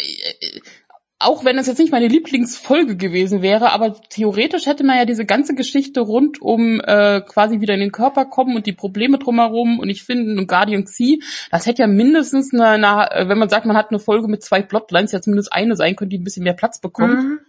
auch 1.21 1.45
wenn 1.45 1.59
es 1.59 1.67
jetzt 1.67 1.79
nicht 1.79 1.93
meine 1.93 2.09
Lieblingsfolge 2.09 2.97
gewesen 2.97 3.43
wäre, 3.43 3.73
aber 3.73 3.95
theoretisch 4.09 4.65
hätte 4.65 4.85
man 4.85 4.97
ja 4.97 5.05
diese 5.05 5.27
ganze 5.27 5.55
Geschichte 5.55 6.01
rund 6.01 6.41
um 6.41 6.81
äh, 6.81 7.21
quasi 7.21 7.61
wieder 7.61 7.75
in 7.75 7.81
den 7.81 7.93
Körper 7.93 8.25
kommen 8.25 8.57
und 8.57 8.67
die 8.67 8.73
Probleme 8.73 9.19
drumherum 9.19 9.79
und 9.79 9.91
ich 9.91 10.03
finde 10.03 10.41
und 10.41 10.47
Guardian 10.47 10.87
C, 10.87 11.21
das 11.51 11.67
hätte 11.67 11.83
ja 11.83 11.89
mindestens 11.89 12.55
eine, 12.55 12.69
eine, 12.69 13.11
äh, 13.11 13.29
wenn 13.29 13.39
man 13.39 13.51
sagt, 13.51 13.67
man 13.67 13.77
hat 13.77 13.91
eine 13.91 13.99
Folge 13.99 14.29
mit 14.29 14.43
zwei 14.43 14.63
Plotlines, 14.63 15.13
ja 15.13 15.21
zumindest 15.21 15.53
eine 15.53 15.77
sein 15.77 15.95
können, 15.95 16.09
die 16.09 16.19
ein 16.19 16.25
bisschen 16.25 16.45
mehr 16.45 16.55
Platz 16.55 16.81
bekommt. 16.81 17.23
Mhm. 17.23 17.41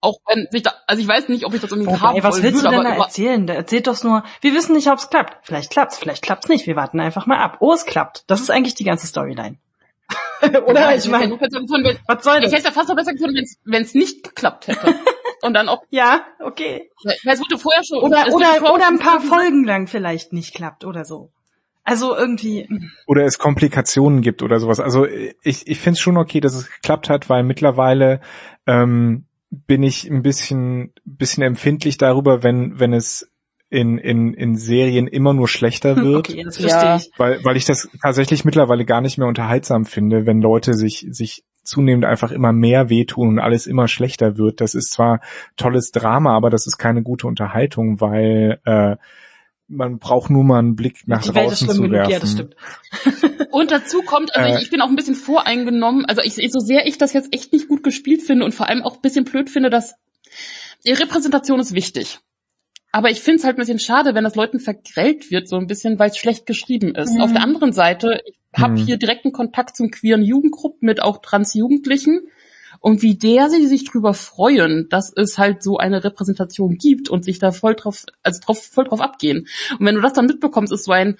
Auch 0.00 0.18
wenn 0.28 0.46
sich 0.52 0.62
da, 0.62 0.72
also 0.86 1.02
ich 1.02 1.08
weiß 1.08 1.28
nicht, 1.28 1.44
ob 1.46 1.54
ich 1.54 1.60
das 1.60 1.72
irgendwie 1.72 1.98
haben 1.98 2.22
was 2.22 2.40
willst 2.42 2.62
würde, 2.62 2.76
du 2.76 2.82
denn 2.82 2.96
da 2.96 3.02
erzählen? 3.02 3.46
Der 3.46 3.56
erzählt 3.56 3.88
doch 3.88 4.00
nur, 4.04 4.22
wir 4.40 4.54
wissen 4.54 4.76
nicht, 4.76 4.88
ob 4.88 4.98
es 4.98 5.10
klappt. 5.10 5.38
Vielleicht 5.42 5.72
klappt's, 5.72 5.98
vielleicht 5.98 6.22
klappt's 6.22 6.48
nicht. 6.48 6.68
Wir 6.68 6.76
warten 6.76 7.00
einfach 7.00 7.26
mal 7.26 7.38
ab. 7.38 7.56
Oh, 7.58 7.72
es 7.72 7.86
klappt. 7.86 8.22
Das 8.28 8.40
ist 8.40 8.50
eigentlich 8.50 8.74
die 8.76 8.84
ganze 8.84 9.08
Storyline. 9.08 9.56
Oder? 10.66 10.94
ich 10.96 11.08
meine, 11.08 11.32
was 11.32 12.24
soll 12.24 12.40
das? 12.40 12.50
Ich 12.50 12.56
hätte 12.56 12.68
ja 12.68 12.72
fast 12.72 12.88
noch 12.88 12.96
besser 12.96 13.12
gefunden, 13.12 13.44
wenn 13.64 13.82
es 13.82 13.94
nicht 13.94 14.24
geklappt 14.24 14.68
hätte. 14.68 14.94
Und 15.42 15.54
dann 15.54 15.68
auch. 15.68 15.82
ja, 15.90 16.24
okay. 16.40 16.90
Es 17.04 17.40
wurde 17.40 17.58
vorher 17.58 17.84
schon. 17.84 17.98
Oder, 17.98 18.32
oder, 18.32 18.74
oder 18.74 18.88
ein 18.88 18.98
paar 18.98 19.20
Folgen 19.20 19.64
lang 19.64 19.86
vielleicht 19.86 20.32
nicht 20.32 20.54
klappt 20.54 20.84
oder 20.84 21.04
so. 21.04 21.30
Also 21.84 22.16
irgendwie. 22.16 22.68
Oder 23.06 23.24
es 23.24 23.38
Komplikationen 23.38 24.20
gibt 24.20 24.42
oder 24.42 24.58
sowas. 24.58 24.80
Also 24.80 25.06
ich, 25.06 25.68
ich 25.68 25.78
finde 25.78 25.92
es 25.92 26.00
schon 26.00 26.16
okay, 26.16 26.40
dass 26.40 26.54
es 26.54 26.68
geklappt 26.68 27.08
hat, 27.08 27.28
weil 27.28 27.44
mittlerweile 27.44 28.20
ähm, 28.66 29.26
bin 29.50 29.84
ich 29.84 30.10
ein 30.10 30.22
bisschen, 30.22 30.92
bisschen 31.04 31.44
empfindlich 31.44 31.96
darüber, 31.96 32.42
wenn, 32.42 32.80
wenn 32.80 32.92
es 32.92 33.30
in, 33.68 33.98
in, 33.98 34.32
in 34.32 34.56
Serien 34.56 35.06
immer 35.06 35.34
nur 35.34 35.48
schlechter 35.48 35.96
wird. 36.02 36.30
Okay, 36.30 36.42
das 36.44 36.58
verstehe 36.58 36.82
ja. 36.82 36.96
ich. 36.96 37.10
Weil, 37.16 37.44
weil 37.44 37.56
ich 37.56 37.64
das 37.64 37.88
tatsächlich 38.02 38.44
mittlerweile 38.44 38.84
gar 38.84 39.00
nicht 39.00 39.18
mehr 39.18 39.28
unterhaltsam 39.28 39.84
finde, 39.84 40.26
wenn 40.26 40.40
Leute 40.40 40.74
sich, 40.74 41.06
sich 41.10 41.44
zunehmend 41.62 42.04
einfach 42.04 42.30
immer 42.30 42.52
mehr 42.52 42.88
wehtun 42.90 43.28
und 43.28 43.38
alles 43.40 43.66
immer 43.66 43.88
schlechter 43.88 44.38
wird. 44.38 44.60
Das 44.60 44.74
ist 44.74 44.92
zwar 44.92 45.20
tolles 45.56 45.90
Drama, 45.90 46.36
aber 46.36 46.50
das 46.50 46.66
ist 46.66 46.78
keine 46.78 47.02
gute 47.02 47.26
Unterhaltung, 47.26 48.00
weil 48.00 48.60
äh, 48.64 48.96
man 49.68 49.98
braucht 49.98 50.30
nur 50.30 50.44
mal 50.44 50.60
einen 50.60 50.76
Blick 50.76 51.08
nach 51.08 51.24
draußen 51.24 51.68
zu 51.68 51.90
werfen. 51.90 52.10
ja, 52.12 52.18
das 52.20 52.32
stimmt. 52.32 52.54
Und 53.50 53.72
dazu 53.72 54.02
kommt, 54.02 54.34
also 54.36 54.48
Äh. 54.48 54.56
ich, 54.56 54.64
ich 54.64 54.70
bin 54.70 54.80
auch 54.80 54.88
ein 54.88 54.96
bisschen 54.96 55.14
voreingenommen, 55.14 56.04
also 56.04 56.22
ich, 56.22 56.34
so 56.52 56.60
sehr 56.60 56.86
ich 56.86 56.98
das 56.98 57.12
jetzt 57.12 57.32
echt 57.32 57.52
nicht 57.52 57.68
gut 57.68 57.82
gespielt 57.82 58.22
finde 58.22 58.44
und 58.44 58.54
vor 58.54 58.68
allem 58.68 58.82
auch 58.82 58.96
ein 58.96 59.02
bisschen 59.02 59.24
blöd 59.24 59.50
finde, 59.50 59.70
dass 59.70 59.94
die 60.86 60.92
Repräsentation 60.92 61.58
ist 61.58 61.74
wichtig. 61.74 62.20
Aber 62.96 63.10
ich 63.10 63.20
finde 63.20 63.40
es 63.40 63.44
halt 63.44 63.56
ein 63.56 63.60
bisschen 63.60 63.78
schade, 63.78 64.14
wenn 64.14 64.24
das 64.24 64.36
Leuten 64.36 64.58
vergrellt 64.58 65.30
wird, 65.30 65.50
so 65.50 65.56
ein 65.56 65.66
bisschen, 65.66 65.98
weil 65.98 66.08
es 66.08 66.16
schlecht 66.16 66.46
geschrieben 66.46 66.94
ist. 66.94 67.12
Mhm. 67.12 67.20
Auf 67.20 67.30
der 67.30 67.42
anderen 67.42 67.72
Seite, 67.74 68.22
ich 68.24 68.38
habe 68.58 68.72
Mhm. 68.72 68.86
hier 68.86 68.96
direkten 68.96 69.32
Kontakt 69.32 69.76
zum 69.76 69.90
queeren 69.90 70.22
Jugendgruppen 70.22 70.86
mit 70.86 71.02
auch 71.02 71.18
Trans-Jugendlichen. 71.20 72.28
Und 72.80 73.02
wie 73.02 73.14
der 73.18 73.50
sie 73.50 73.66
sich 73.66 73.84
drüber 73.84 74.14
freuen, 74.14 74.86
dass 74.88 75.12
es 75.14 75.36
halt 75.36 75.62
so 75.62 75.76
eine 75.76 76.04
Repräsentation 76.04 76.76
gibt 76.76 77.10
und 77.10 77.22
sich 77.22 77.38
da 77.38 77.52
voll 77.52 77.74
drauf, 77.74 78.06
also 78.22 78.40
drauf, 78.42 78.62
voll 78.62 78.84
drauf 78.84 79.02
abgehen. 79.02 79.46
Und 79.78 79.84
wenn 79.84 79.96
du 79.96 80.00
das 80.00 80.14
dann 80.14 80.24
mitbekommst, 80.24 80.72
ist 80.72 80.84
so 80.84 80.92
ein, 80.92 81.18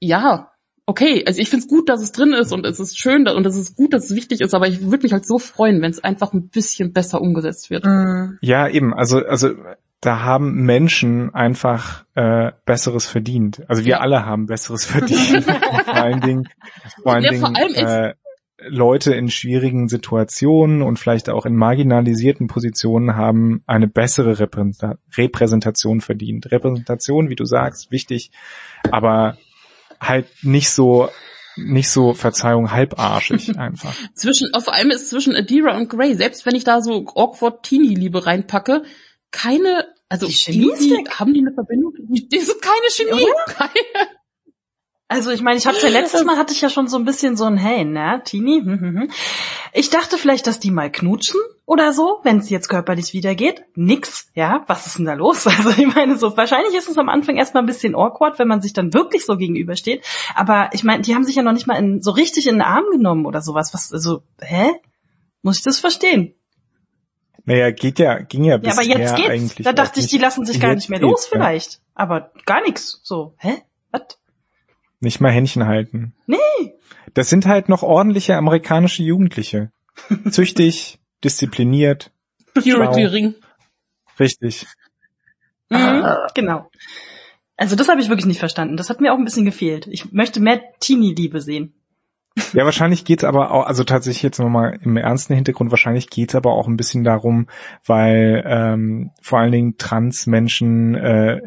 ja, 0.00 0.50
okay, 0.84 1.24
also 1.26 1.40
ich 1.40 1.48
find's 1.48 1.68
gut, 1.68 1.88
dass 1.88 2.02
es 2.02 2.12
drin 2.12 2.34
ist 2.34 2.52
und 2.52 2.66
es 2.66 2.80
ist 2.80 2.98
schön 2.98 3.26
und 3.26 3.46
es 3.46 3.56
ist 3.56 3.76
gut, 3.76 3.94
dass 3.94 4.10
es 4.10 4.14
wichtig 4.14 4.42
ist, 4.42 4.54
aber 4.54 4.68
ich 4.68 4.82
würde 4.82 5.04
mich 5.04 5.14
halt 5.14 5.26
so 5.26 5.38
freuen, 5.38 5.80
wenn 5.80 5.90
es 5.90 6.04
einfach 6.04 6.34
ein 6.34 6.48
bisschen 6.50 6.92
besser 6.92 7.22
umgesetzt 7.22 7.70
wird. 7.70 7.86
Mhm. 7.86 8.36
Ja, 8.42 8.68
eben. 8.68 8.92
Also, 8.92 9.20
also 9.24 9.54
da 10.04 10.20
haben 10.20 10.64
Menschen 10.64 11.34
einfach 11.34 12.04
äh, 12.14 12.52
Besseres 12.66 13.06
verdient. 13.06 13.62
Also 13.68 13.84
wir 13.84 14.02
alle 14.02 14.26
haben 14.26 14.46
Besseres 14.46 14.84
verdient. 14.86 15.44
vor 15.44 15.94
allen 15.94 16.20
Dingen, 16.20 16.48
vor 17.02 17.14
allen 17.14 17.24
Ja, 17.24 17.30
Dingen 17.30 17.40
vor 17.40 17.56
allem 17.56 17.74
äh, 17.74 18.14
Leute 18.58 19.14
in 19.14 19.30
schwierigen 19.30 19.88
Situationen 19.88 20.82
und 20.82 20.98
vielleicht 20.98 21.28
auch 21.28 21.46
in 21.46 21.56
marginalisierten 21.56 22.46
Positionen 22.46 23.16
haben 23.16 23.62
eine 23.66 23.88
bessere 23.88 24.38
Repräsenta 24.38 24.96
Repräsentation 25.16 26.00
verdient. 26.00 26.50
Repräsentation, 26.52 27.30
wie 27.30 27.36
du 27.36 27.44
sagst, 27.44 27.90
wichtig, 27.90 28.30
aber 28.90 29.38
halt 30.00 30.26
nicht 30.42 30.70
so 30.70 31.08
nicht 31.56 31.88
so 31.88 32.14
Verzeihung 32.14 32.72
halbarschig 32.72 33.56
einfach. 33.58 33.94
Zwischen, 34.14 34.48
vor 34.58 34.74
allem 34.74 34.90
ist 34.90 35.08
zwischen 35.08 35.36
Adira 35.36 35.76
und 35.76 35.88
Grey, 35.88 36.14
selbst 36.14 36.46
wenn 36.46 36.56
ich 36.56 36.64
da 36.64 36.80
so 36.80 37.06
awkward 37.14 37.62
Teenie-Liebe 37.62 38.26
reinpacke, 38.26 38.82
keine, 39.30 39.86
also 40.14 40.26
Die 40.26 40.32
Chemie 40.32 40.66
irgendwie 40.68 40.90
weg. 40.92 41.10
haben 41.18 41.34
die 41.34 41.40
eine 41.40 41.52
Verbindung? 41.52 41.92
Das 42.30 42.42
ist 42.42 42.62
keine 42.62 42.88
Chemie. 42.90 43.26
Keine. 43.46 44.08
Also 45.06 45.30
ich 45.30 45.42
meine, 45.42 45.58
ich 45.58 45.66
hab's 45.66 45.82
ja 45.82 45.90
letztes 45.90 46.24
Mal 46.24 46.38
hatte 46.38 46.54
ich 46.54 46.60
ja 46.62 46.70
schon 46.70 46.88
so 46.88 46.96
ein 46.96 47.04
bisschen 47.04 47.36
so 47.36 47.44
ein 47.44 47.58
Hey, 47.58 47.84
ne, 47.84 48.22
Tini. 48.24 48.60
hm, 48.64 48.80
hm, 48.80 49.00
hm. 49.00 49.10
Ich 49.74 49.90
dachte 49.90 50.16
vielleicht, 50.16 50.46
dass 50.46 50.60
die 50.60 50.70
mal 50.70 50.90
knutschen 50.90 51.40
oder 51.66 51.92
so, 51.92 52.20
wenn 52.22 52.38
es 52.38 52.48
jetzt 52.48 52.68
körperlich 52.68 53.12
wieder 53.12 53.34
geht. 53.34 53.64
Nix, 53.74 54.30
ja, 54.34 54.64
was 54.66 54.86
ist 54.86 54.98
denn 54.98 55.04
da 55.04 55.12
los? 55.14 55.46
Also 55.46 55.70
ich 55.70 55.94
meine, 55.94 56.16
so 56.16 56.34
wahrscheinlich 56.36 56.74
ist 56.74 56.88
es 56.88 56.96
am 56.96 57.08
Anfang 57.10 57.36
erstmal 57.36 57.62
ein 57.62 57.66
bisschen 57.66 57.94
awkward, 57.94 58.38
wenn 58.38 58.48
man 58.48 58.62
sich 58.62 58.72
dann 58.72 58.94
wirklich 58.94 59.24
so 59.26 59.36
gegenübersteht. 59.36 60.04
Aber 60.34 60.70
ich 60.72 60.84
meine, 60.84 61.02
die 61.02 61.14
haben 61.14 61.24
sich 61.24 61.36
ja 61.36 61.42
noch 61.42 61.52
nicht 61.52 61.66
mal 61.66 61.76
in, 61.76 62.00
so 62.00 62.10
richtig 62.12 62.46
in 62.46 62.54
den 62.56 62.62
Arm 62.62 62.84
genommen 62.90 63.26
oder 63.26 63.42
sowas. 63.42 63.74
Was, 63.74 63.92
also, 63.92 64.22
hä? 64.40 64.70
Muss 65.42 65.58
ich 65.58 65.64
das 65.64 65.78
verstehen? 65.80 66.34
Naja, 67.44 67.70
geht 67.70 67.98
ja, 67.98 68.18
ging 68.20 68.44
ja 68.44 68.52
Ja, 68.52 68.56
bisher 68.58 68.72
aber 68.72 68.82
jetzt 68.84 69.16
geht's. 69.16 69.28
eigentlich. 69.28 69.64
Da 69.64 69.72
dachte 69.72 70.00
ich, 70.00 70.06
die 70.06 70.18
lassen 70.18 70.46
sich 70.46 70.60
gar 70.60 70.74
nicht 70.74 70.88
mehr 70.88 71.00
los 71.00 71.28
ja. 71.30 71.36
vielleicht. 71.36 71.80
Aber 71.94 72.32
gar 72.46 72.62
nix. 72.62 73.00
So, 73.02 73.34
hä? 73.38 73.62
Was? 73.90 74.18
Nicht 75.00 75.20
mal 75.20 75.30
Händchen 75.30 75.66
halten. 75.66 76.14
Nee. 76.26 76.36
Das 77.12 77.28
sind 77.28 77.46
halt 77.46 77.68
noch 77.68 77.82
ordentliche 77.82 78.36
amerikanische 78.36 79.02
Jugendliche. 79.02 79.70
Züchtig, 80.30 80.98
diszipliniert, 81.22 82.10
Purity 82.54 83.04
Ring. 83.04 83.34
richtig. 84.18 84.66
Mhm, 85.70 86.04
genau. 86.34 86.70
Also 87.56 87.76
das 87.76 87.88
habe 87.88 88.00
ich 88.00 88.08
wirklich 88.08 88.26
nicht 88.26 88.40
verstanden. 88.40 88.76
Das 88.76 88.90
hat 88.90 89.00
mir 89.00 89.12
auch 89.12 89.18
ein 89.18 89.24
bisschen 89.24 89.44
gefehlt. 89.44 89.86
Ich 89.86 90.12
möchte 90.12 90.40
mehr 90.40 90.60
Teenie-Liebe 90.80 91.40
sehen. 91.40 91.74
Ja, 92.52 92.64
wahrscheinlich 92.64 93.04
geht's 93.04 93.24
aber 93.24 93.52
auch, 93.52 93.66
also 93.66 93.84
tatsächlich 93.84 94.22
jetzt 94.22 94.38
nochmal 94.38 94.78
im 94.82 94.96
ernsten 94.96 95.34
Hintergrund, 95.34 95.70
wahrscheinlich 95.70 96.10
geht's 96.10 96.34
aber 96.34 96.52
auch 96.52 96.66
ein 96.66 96.76
bisschen 96.76 97.04
darum, 97.04 97.46
weil 97.84 98.42
ähm, 98.46 99.10
vor 99.22 99.38
allen 99.38 99.52
Dingen 99.52 99.76
Trans-Menschen 99.78 100.94
äh, 100.96 101.40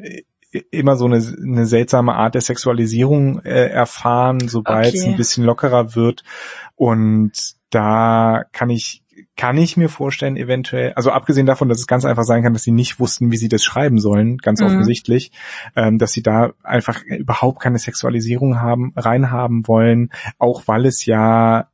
immer 0.72 0.96
so 0.96 1.06
eine, 1.06 1.18
eine 1.18 1.66
seltsame 1.66 2.16
Art 2.16 2.36
der 2.36 2.42
Sexualisierung 2.42 3.42
äh, 3.44 3.68
erfahren, 3.68 4.48
sobald 4.48 4.94
es 4.94 5.02
Okay. 5.02 5.12
ein 5.12 5.18
bisschen 5.18 5.44
lockerer 5.44 5.96
wird. 5.96 6.24
Und 6.76 7.34
da 7.70 8.44
kann 8.54 8.70
ich 8.70 9.04
kann 9.36 9.58
ich 9.58 9.78
mir 9.78 9.90
vorstellen, 9.90 10.38
eventuell, 10.38 10.94
also 10.94 11.12
abgesehen 11.12 11.46
davon, 11.46 11.70
dass 11.70 11.80
es 11.80 11.88
ganz 11.88 12.06
einfach 12.06 12.24
sein 12.24 12.44
kann, 12.44 12.54
dass 12.54 12.64
sie 12.64 12.72
nicht 12.72 13.00
wussten, 13.00 13.32
wie 13.32 13.38
sie 13.38 13.50
das 13.50 13.64
schreiben 13.64 14.00
sollen, 14.00 14.38
ganz 14.38 14.62
Mhm. 14.62 14.68
offensichtlich, 14.68 15.32
ähm, 15.76 15.98
dass 15.98 16.12
sie 16.14 16.24
da 16.24 16.54
einfach 16.64 17.04
überhaupt 17.04 17.62
keine 17.62 17.80
Sexualisierung 17.80 18.60
haben, 18.60 18.94
reinhaben 18.96 19.68
wollen, 19.68 20.10
auch 20.38 20.64
weil 20.68 20.86
es 20.86 21.06
ja 21.06 21.70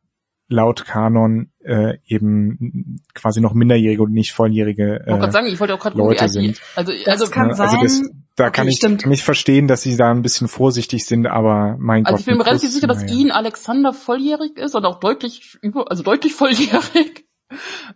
laut 0.50 0.86
Kanon 0.86 1.50
äh, 1.64 1.98
eben 2.06 3.00
quasi 3.16 3.42
noch 3.42 3.54
minderjährige 3.54 4.04
und 4.04 4.12
nicht 4.12 4.34
volljährige 4.34 5.00
Ich 5.02 5.08
wollte 5.08 5.14
äh, 5.16 5.20
gerade 5.20 5.32
sagen, 5.32 5.48
ich 5.48 5.60
wollte 5.60 5.74
auch 5.74 5.80
gerade 5.80 5.98
Leute 5.98 6.30
sind. 6.30 6.62
Also, 6.76 6.92
also, 7.06 7.28
kann 7.28 7.48
ne, 7.48 7.60
also 7.60 7.82
das, 7.82 7.98
sein. 7.98 8.26
da 8.36 8.48
Okay, 8.48 8.52
kann 8.54 8.68
ich 8.68 8.76
stimmt. 8.76 9.06
ich 9.10 9.24
verstehen, 9.24 9.68
dass 9.68 9.82
sie 9.82 9.96
da 9.96 10.12
ein 10.12 10.22
bisschen 10.22 10.48
vorsichtig 10.48 11.06
sind, 11.06 11.26
aber 11.28 11.78
mein 11.80 12.06
also 12.06 12.14
Gott. 12.14 12.20
ich 12.20 12.26
bin 12.26 12.38
mir 12.38 12.46
relativ 12.46 12.70
sicher, 12.70 12.88
dass 12.88 13.02
naja. 13.04 13.14
Ian 13.16 13.32
Alexander 13.32 13.94
volljährig 13.94 14.58
ist 14.58 14.76
und 14.76 14.86
auch 14.86 15.00
deutlich 15.00 15.58
über, 15.62 15.90
also 15.90 16.04
deutlich 16.04 16.34
volljährig. 16.34 17.26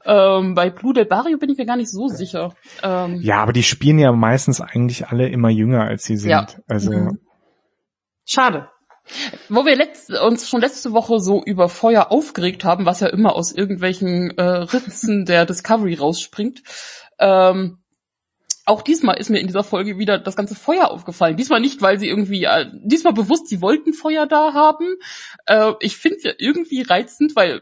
Ähm, 0.06 0.56
bei 0.56 0.70
Blue 0.70 0.94
Del 0.94 1.06
Barrio 1.06 1.38
bin 1.38 1.50
ich 1.50 1.58
mir 1.58 1.66
gar 1.66 1.78
nicht 1.78 1.92
so 1.92 2.08
sicher. 2.08 2.54
Ähm, 2.84 3.20
Ja, 3.22 3.42
aber 3.42 3.54
die 3.54 3.64
spielen 3.64 4.00
ja 4.00 4.12
meistens 4.12 4.62
eigentlich 4.62 5.08
alle 5.08 5.30
immer 5.30 5.50
jünger, 5.50 5.84
als 5.86 6.04
sie 6.04 6.18
sind. 6.18 6.32
Ja. 6.32 6.48
Also 6.68 6.92
Mhm. 6.92 7.20
Schade. 8.26 8.70
Wo 9.48 9.66
wir 9.66 9.78
letzt, 9.78 10.12
uns 10.12 10.50
schon 10.50 10.60
letzte 10.60 10.92
Woche 10.92 11.20
so 11.20 11.42
über 11.42 11.70
Feuer 11.70 12.12
aufgeregt 12.12 12.66
haben, 12.66 12.86
was 12.86 13.00
ja 13.00 13.08
immer 13.08 13.36
aus 13.36 13.54
irgendwelchen 13.54 14.38
äh, 14.38 14.44
Ritzen 14.44 15.24
der 15.26 15.46
Discovery 15.46 15.94
rausspringt. 15.96 16.62
Ähm, 17.18 17.78
auch 18.66 18.82
diesmal 18.82 19.18
ist 19.18 19.30
mir 19.30 19.40
in 19.40 19.48
dieser 19.48 19.64
Folge 19.64 19.98
wieder 19.98 20.20
das 20.20 20.36
ganze 20.36 20.56
Feuer 20.56 20.92
aufgefallen. 20.92 21.38
Diesmal 21.38 21.62
nicht, 21.62 21.82
weil 21.82 22.00
sie 22.00 22.10
irgendwie, 22.10 22.44
äh, 22.44 22.66
diesmal 22.84 23.14
bewusst, 23.14 23.48
sie 23.48 23.62
wollten 23.62 23.94
Feuer 23.94 24.28
da 24.28 24.54
haben. 24.54 24.98
Äh, 25.46 25.72
ich 25.80 25.96
finde 25.96 26.18
es 26.18 26.24
ja 26.24 26.34
irgendwie 26.38 26.82
reizend, 26.82 27.34
weil 27.38 27.62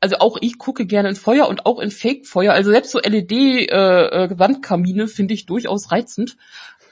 also 0.00 0.16
auch 0.18 0.36
ich 0.40 0.58
gucke 0.58 0.86
gerne 0.86 1.08
in 1.08 1.16
Feuer 1.16 1.48
und 1.48 1.66
auch 1.66 1.80
in 1.80 1.90
Fake-Feuer. 1.90 2.52
Also 2.52 2.70
selbst 2.70 2.92
so 2.92 3.00
LED-Wandkamine 3.00 5.02
äh, 5.04 5.08
finde 5.08 5.34
ich 5.34 5.46
durchaus 5.46 5.90
reizend. 5.90 6.36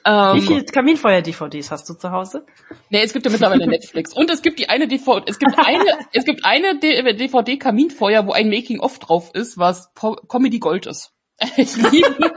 Ähm, 0.05 0.35
Wie 0.35 0.41
viele 0.41 0.63
Kaminfeuer-DVDs 0.63 1.71
hast 1.71 1.89
du 1.89 1.93
zu 1.93 2.11
Hause? 2.11 2.45
Nee, 2.89 3.01
es 3.03 3.13
gibt 3.13 3.25
ja 3.25 3.31
mittlerweile 3.31 3.67
Netflix. 3.67 4.13
Und 4.13 4.29
es 4.31 4.41
gibt 4.41 4.59
die 4.59 4.69
eine 4.69 4.87
DVD, 4.87 5.21
es 5.25 5.39
gibt 5.39 5.57
eine, 5.57 5.83
es 6.13 6.25
gibt 6.25 6.45
eine 6.45 6.79
DVD 6.79 7.57
Kaminfeuer, 7.57 8.25
wo 8.25 8.31
ein 8.31 8.49
Making 8.49 8.79
of 8.79 8.99
drauf 8.99 9.31
ist, 9.33 9.57
was 9.57 9.91
Po- 9.93 10.15
Comedy 10.27 10.59
Gold 10.59 10.85
ist. 10.85 11.11
Ich 11.57 11.75
liebe, 11.91 12.31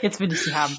Jetzt 0.00 0.20
will 0.20 0.32
ich 0.32 0.40
sie 0.40 0.54
haben. 0.54 0.78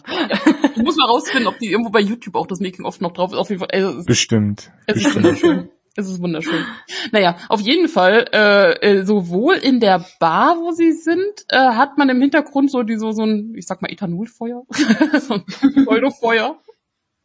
ich 0.75 0.81
muss 0.81 0.95
mal 0.95 1.05
rausfinden, 1.07 1.47
ob 1.47 1.59
die 1.59 1.69
irgendwo 1.69 1.91
bei 1.91 1.99
YouTube 1.99 2.35
auch 2.35 2.47
das 2.47 2.59
Making 2.59 2.85
of 2.85 2.99
noch 2.99 3.13
drauf 3.13 3.31
ist. 3.31 3.37
Auf 3.37 3.49
jeden 3.49 3.59
Fall, 3.59 3.69
äh, 3.71 3.81
es 3.81 3.95
ist, 3.97 4.05
bestimmt. 4.07 4.71
es 4.87 5.05
ist 5.05 5.21
bestimmt. 5.21 5.69
Es 5.97 6.07
ist 6.07 6.21
wunderschön. 6.21 6.63
Naja, 7.11 7.37
auf 7.49 7.59
jeden 7.59 7.87
Fall, 7.87 8.27
äh, 8.31 8.99
äh, 8.99 9.03
sowohl 9.03 9.55
in 9.55 9.79
der 9.79 10.05
Bar, 10.19 10.57
wo 10.59 10.71
sie 10.71 10.91
sind, 10.91 11.45
äh, 11.49 11.57
hat 11.57 11.97
man 11.97 12.07
im 12.09 12.21
Hintergrund 12.21 12.69
so 12.69 12.83
die 12.83 12.97
so, 12.97 13.11
so 13.11 13.23
ein, 13.23 13.55
ich 13.55 13.65
sag 13.65 13.81
mal, 13.81 13.91
Ethanolfeuer, 13.91 14.63
so 15.19 15.33
ein 15.33 15.45
Pseudofeuer. 15.45 16.59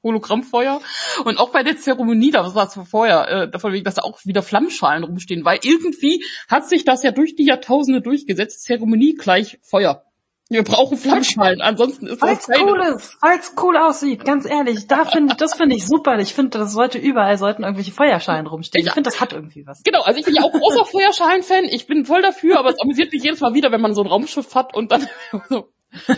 Hologrammfeuer. 0.02 0.80
Und 1.24 1.38
auch 1.38 1.50
bei 1.50 1.62
der 1.62 1.76
Zeremonie, 1.76 2.32
da 2.32 2.54
war 2.54 2.66
es 2.66 2.88
vorher, 2.88 3.28
äh, 3.28 3.50
davon 3.50 3.72
wegen, 3.72 3.84
dass 3.84 3.94
da 3.94 4.02
auch 4.02 4.24
wieder 4.24 4.42
Flammschalen 4.42 5.04
rumstehen, 5.04 5.44
weil 5.44 5.60
irgendwie 5.62 6.24
hat 6.48 6.68
sich 6.68 6.84
das 6.84 7.04
ja 7.04 7.12
durch 7.12 7.36
die 7.36 7.44
Jahrtausende 7.44 8.00
durchgesetzt, 8.00 8.64
Zeremonie 8.64 9.14
gleich 9.14 9.60
Feuer. 9.62 10.04
Wir 10.52 10.62
brauchen 10.64 10.96
Flammschalen, 10.98 11.60
ansonsten 11.60 12.06
ist 12.06 12.20
Weil 12.22 12.34
das 12.36 12.48
es 12.48 12.60
cool 12.60 12.80
ist, 12.96 13.16
weil 13.22 13.38
es 13.38 13.54
cool 13.62 13.76
aussieht, 13.76 14.24
ganz 14.24 14.44
ehrlich. 14.44 14.86
Da 14.86 15.04
finde 15.06 15.32
ich, 15.32 15.36
das 15.38 15.54
finde 15.54 15.74
ich 15.76 15.86
super. 15.86 16.18
Ich 16.18 16.34
finde, 16.34 16.58
das 16.58 16.72
sollte 16.72 16.98
überall 16.98 17.38
sollten 17.38 17.62
irgendwelche 17.62 17.92
Feuerschalen 17.92 18.46
rumstehen. 18.46 18.82
Ich 18.82 18.86
Ja. 18.88 18.92
finde, 18.92 19.08
das 19.10 19.20
hat 19.20 19.32
irgendwie 19.32 19.66
was. 19.66 19.82
Genau, 19.82 20.02
also 20.02 20.18
ich 20.20 20.26
bin 20.26 20.34
ja 20.34 20.42
auch 20.42 20.52
großer 20.52 20.84
Feuerschalen-Fan, 20.84 21.64
ich 21.64 21.86
bin 21.86 22.04
voll 22.04 22.22
dafür, 22.22 22.58
aber 22.58 22.70
es 22.70 22.80
amüsiert 22.80 23.12
mich 23.12 23.22
jedes 23.22 23.40
Mal 23.40 23.54
wieder, 23.54 23.72
wenn 23.72 23.80
man 23.80 23.94
so 23.94 24.02
ein 24.02 24.06
Raumschiff 24.08 24.54
hat 24.54 24.74
und 24.74 24.92
dann 24.92 25.08
so. 25.48 25.68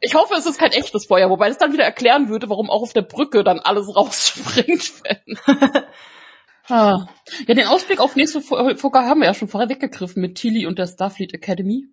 Ich 0.00 0.14
hoffe, 0.14 0.34
es 0.36 0.46
ist 0.46 0.58
kein 0.58 0.72
echtes 0.72 1.06
Feuer, 1.06 1.28
wobei 1.30 1.48
das 1.48 1.58
dann 1.58 1.72
wieder 1.72 1.84
erklären 1.84 2.28
würde, 2.28 2.48
warum 2.48 2.70
auch 2.70 2.82
auf 2.82 2.92
der 2.92 3.02
Brücke 3.02 3.44
dann 3.44 3.60
alles 3.60 3.88
rausspringt. 3.96 4.92
Wenn. 5.04 5.36
ah. 6.68 7.06
Ja, 7.46 7.54
den 7.54 7.66
Ausblick 7.66 8.00
auf 8.00 8.16
nächste 8.16 8.40
Fo- 8.40 8.74
Folge 8.76 8.98
haben 9.00 9.20
wir 9.20 9.26
ja 9.26 9.34
schon 9.34 9.48
vorher 9.48 9.68
weggegriffen 9.68 10.20
mit 10.22 10.36
Tilly 10.36 10.66
und 10.66 10.78
der 10.78 10.86
Starfleet 10.86 11.34
Academy. 11.34 11.86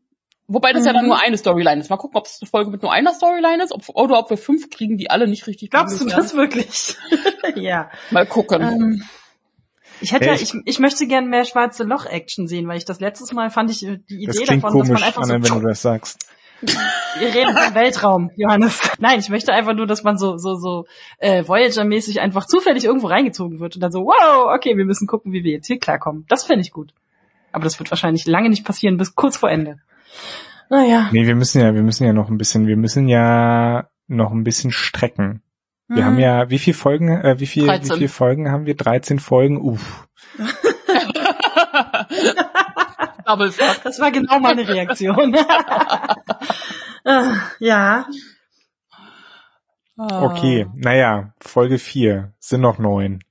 Wobei 0.48 0.72
das 0.72 0.86
ja 0.86 0.94
dann 0.94 1.04
Mhm. 1.04 1.10
nur 1.10 1.22
eine 1.22 1.38
Storyline 1.38 1.82
ist. 1.82 1.90
Mal 1.90 1.98
gucken, 1.98 2.18
ob 2.18 2.26
es 2.26 2.40
eine 2.42 2.50
Folge 2.50 2.72
mit 2.72 2.82
nur 2.82 2.92
einer 2.94 3.14
Storyline 3.14 3.62
ist 3.64 3.74
ob, 3.74 3.84
oder 3.90 4.18
ob 4.18 4.30
wir 4.30 4.38
fünf 4.38 4.70
kriegen, 4.70 4.98
die 4.98 5.10
alle 5.10 5.28
nicht 5.28 5.46
richtig 5.48 5.72
Glaubst 5.72 6.00
du 6.00 6.06
das 6.06 6.36
wirklich? 6.36 6.96
ja. 7.56 7.90
Mal 8.12 8.26
gucken. 8.26 8.62
Ähm, 8.62 9.04
ich 10.00 10.14
hätte, 10.14 10.26
Ja, 10.26 10.34
ja, 10.36 10.40
ich, 10.42 10.54
ich 10.66 10.80
möchte 10.80 11.06
gerne 11.08 11.28
mehr 11.28 11.44
schwarze 11.44 11.84
Loch-Action 11.84 12.48
sehen, 12.48 12.68
weil 12.68 12.78
ich 12.78 12.86
das 12.86 13.00
letztes 13.00 13.34
Mal 13.34 13.50
fand 13.50 13.72
ich 13.72 13.86
äh, 13.86 14.00
die 14.10 14.24
Idee 14.24 14.46
davon, 14.46 14.62
dass 14.62 14.62
man 14.62 14.72
komisch, 14.72 15.04
einfach 15.04 15.22
Anne, 15.24 15.44
so 15.44 15.54
wenn 15.54 15.62
du 15.62 15.68
das 15.68 15.82
sagst. 15.82 16.20
Wir 17.20 17.34
reden 17.34 17.56
vom 17.56 17.76
Weltraum, 17.76 18.32
Johannes. 18.36 18.80
Nein, 19.00 19.20
ich 19.20 19.30
möchte 19.30 19.54
einfach 19.54 19.74
nur, 19.74 19.86
dass 19.86 20.04
man 20.04 20.18
so 20.18 20.38
so 20.38 20.56
so 20.56 20.86
äh, 21.20 21.44
Voyager-mäßig 21.44 22.20
einfach 22.20 22.46
zufällig 22.48 22.86
irgendwo 22.86 23.08
reingezogen 23.08 23.60
wird 23.60 23.76
und 23.76 23.82
dann 23.82 23.92
so, 23.92 24.00
wow, 24.06 24.52
okay, 24.56 24.76
wir 24.76 24.86
müssen 24.86 25.08
gucken, 25.08 25.34
wie 25.34 25.44
wir 25.44 25.52
jetzt 25.52 25.68
hier 25.68 25.78
klarkommen. 25.78 26.26
Das 26.30 26.46
fände 26.46 26.62
ich 26.62 26.72
gut. 26.72 26.94
Aber 27.52 27.64
das 27.64 27.78
wird 27.80 27.92
wahrscheinlich 27.92 28.26
lange 28.26 28.50
nicht 28.50 28.66
passieren, 28.66 28.98
bis 28.98 29.14
kurz 29.14 29.38
vor 29.38 29.50
Ende. 29.52 29.80
Naja. 30.70 31.10
Nee, 31.12 31.26
wir 31.26 31.36
müssen 31.36 31.62
ja, 31.62 31.74
wir 31.74 31.84
müssen 31.84 32.06
ja 32.06 32.14
noch 32.14 32.30
ein 32.30 32.38
bisschen, 32.38 32.68
wir 32.68 32.78
müssen 32.78 33.08
ja 33.08 33.88
noch 34.08 34.32
ein 34.32 34.44
bisschen 34.44 34.72
strecken. 34.72 35.42
Wir 35.88 35.98
hm. 35.98 36.06
haben 36.06 36.20
ja, 36.20 36.50
wie 36.50 36.60
viele 36.60 36.76
Folgen, 36.76 37.10
äh, 37.10 37.40
wie 37.40 37.48
viel, 37.48 37.68
wie 37.68 37.86
viele 37.86 38.10
Folgen 38.10 38.52
haben 38.52 38.66
wir? 38.66 38.76
13 38.76 39.20
Folgen, 39.20 39.58
uff. 39.62 40.08
das 43.84 44.00
war 44.00 44.12
genau 44.12 44.40
meine 44.40 44.68
Reaktion. 44.68 45.34
ja. 47.60 48.06
Okay, 49.98 50.68
naja, 50.76 51.34
Folge 51.40 51.80
4, 51.80 52.34
sind 52.40 52.62
noch 52.62 52.78
neun. 52.78 53.24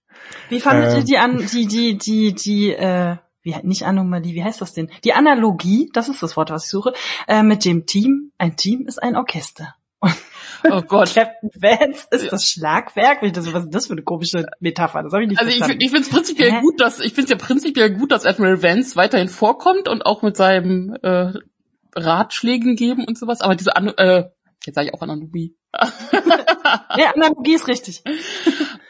Wie 0.48 0.60
fandet 0.60 0.94
äh, 0.94 0.98
ihr 0.98 1.04
die 1.04 1.18
an, 1.18 1.38
die, 1.38 1.66
die, 1.66 1.98
die, 1.98 2.34
die, 2.34 2.72
äh, 2.72 3.16
wie, 3.46 3.56
nicht 3.62 3.84
Anomalie, 3.84 4.34
wie 4.34 4.44
heißt 4.44 4.60
das 4.60 4.74
denn? 4.74 4.90
Die 5.04 5.14
Analogie, 5.14 5.88
das 5.94 6.08
ist 6.10 6.22
das 6.22 6.36
Wort, 6.36 6.50
was 6.50 6.64
ich 6.64 6.70
suche, 6.70 6.92
äh, 7.28 7.42
mit 7.42 7.64
dem 7.64 7.86
Team. 7.86 8.32
Ein 8.36 8.56
Team 8.56 8.86
ist 8.86 9.02
ein 9.02 9.16
Orchester. 9.16 9.74
Oh 10.68 10.82
Gott. 10.82 11.14
Captain 11.14 11.50
Vance 11.54 12.06
ist 12.10 12.32
das 12.32 12.48
Schlagwerk. 12.48 13.20
Das, 13.32 13.52
was 13.52 13.64
ist 13.64 13.74
das 13.74 13.86
für 13.86 13.92
eine 13.92 14.02
komische 14.02 14.46
Metapher? 14.60 15.02
Das 15.02 15.12
habe 15.12 15.22
ich 15.22 15.28
nicht 15.30 15.38
Also 15.38 15.50
verstanden. 15.50 15.80
ich, 15.80 15.86
ich 15.86 15.90
finde 15.92 16.08
es 16.08 16.12
prinzipiell 16.12 16.52
Hä? 16.52 16.60
gut, 16.60 16.80
dass 16.80 17.00
ich 17.00 17.12
finde 17.14 17.30
ja 17.30 17.38
prinzipiell 17.38 17.90
gut, 17.94 18.10
dass 18.10 18.26
Admiral 18.26 18.62
Vance 18.62 18.96
weiterhin 18.96 19.28
vorkommt 19.28 19.88
und 19.88 20.04
auch 20.04 20.22
mit 20.22 20.36
seinem 20.36 20.96
äh, 21.02 21.32
Ratschlägen 21.94 22.74
geben 22.76 23.04
und 23.04 23.16
sowas. 23.18 23.40
Aber 23.40 23.54
diese 23.54 23.76
An 23.76 23.88
äh, 23.88 24.24
jetzt 24.64 24.74
sage 24.74 24.88
ich 24.88 24.94
auch 24.94 25.02
Analogie. 25.02 25.56
ja, 25.72 27.12
Analogie 27.14 27.54
ist 27.54 27.68
richtig. 27.68 28.02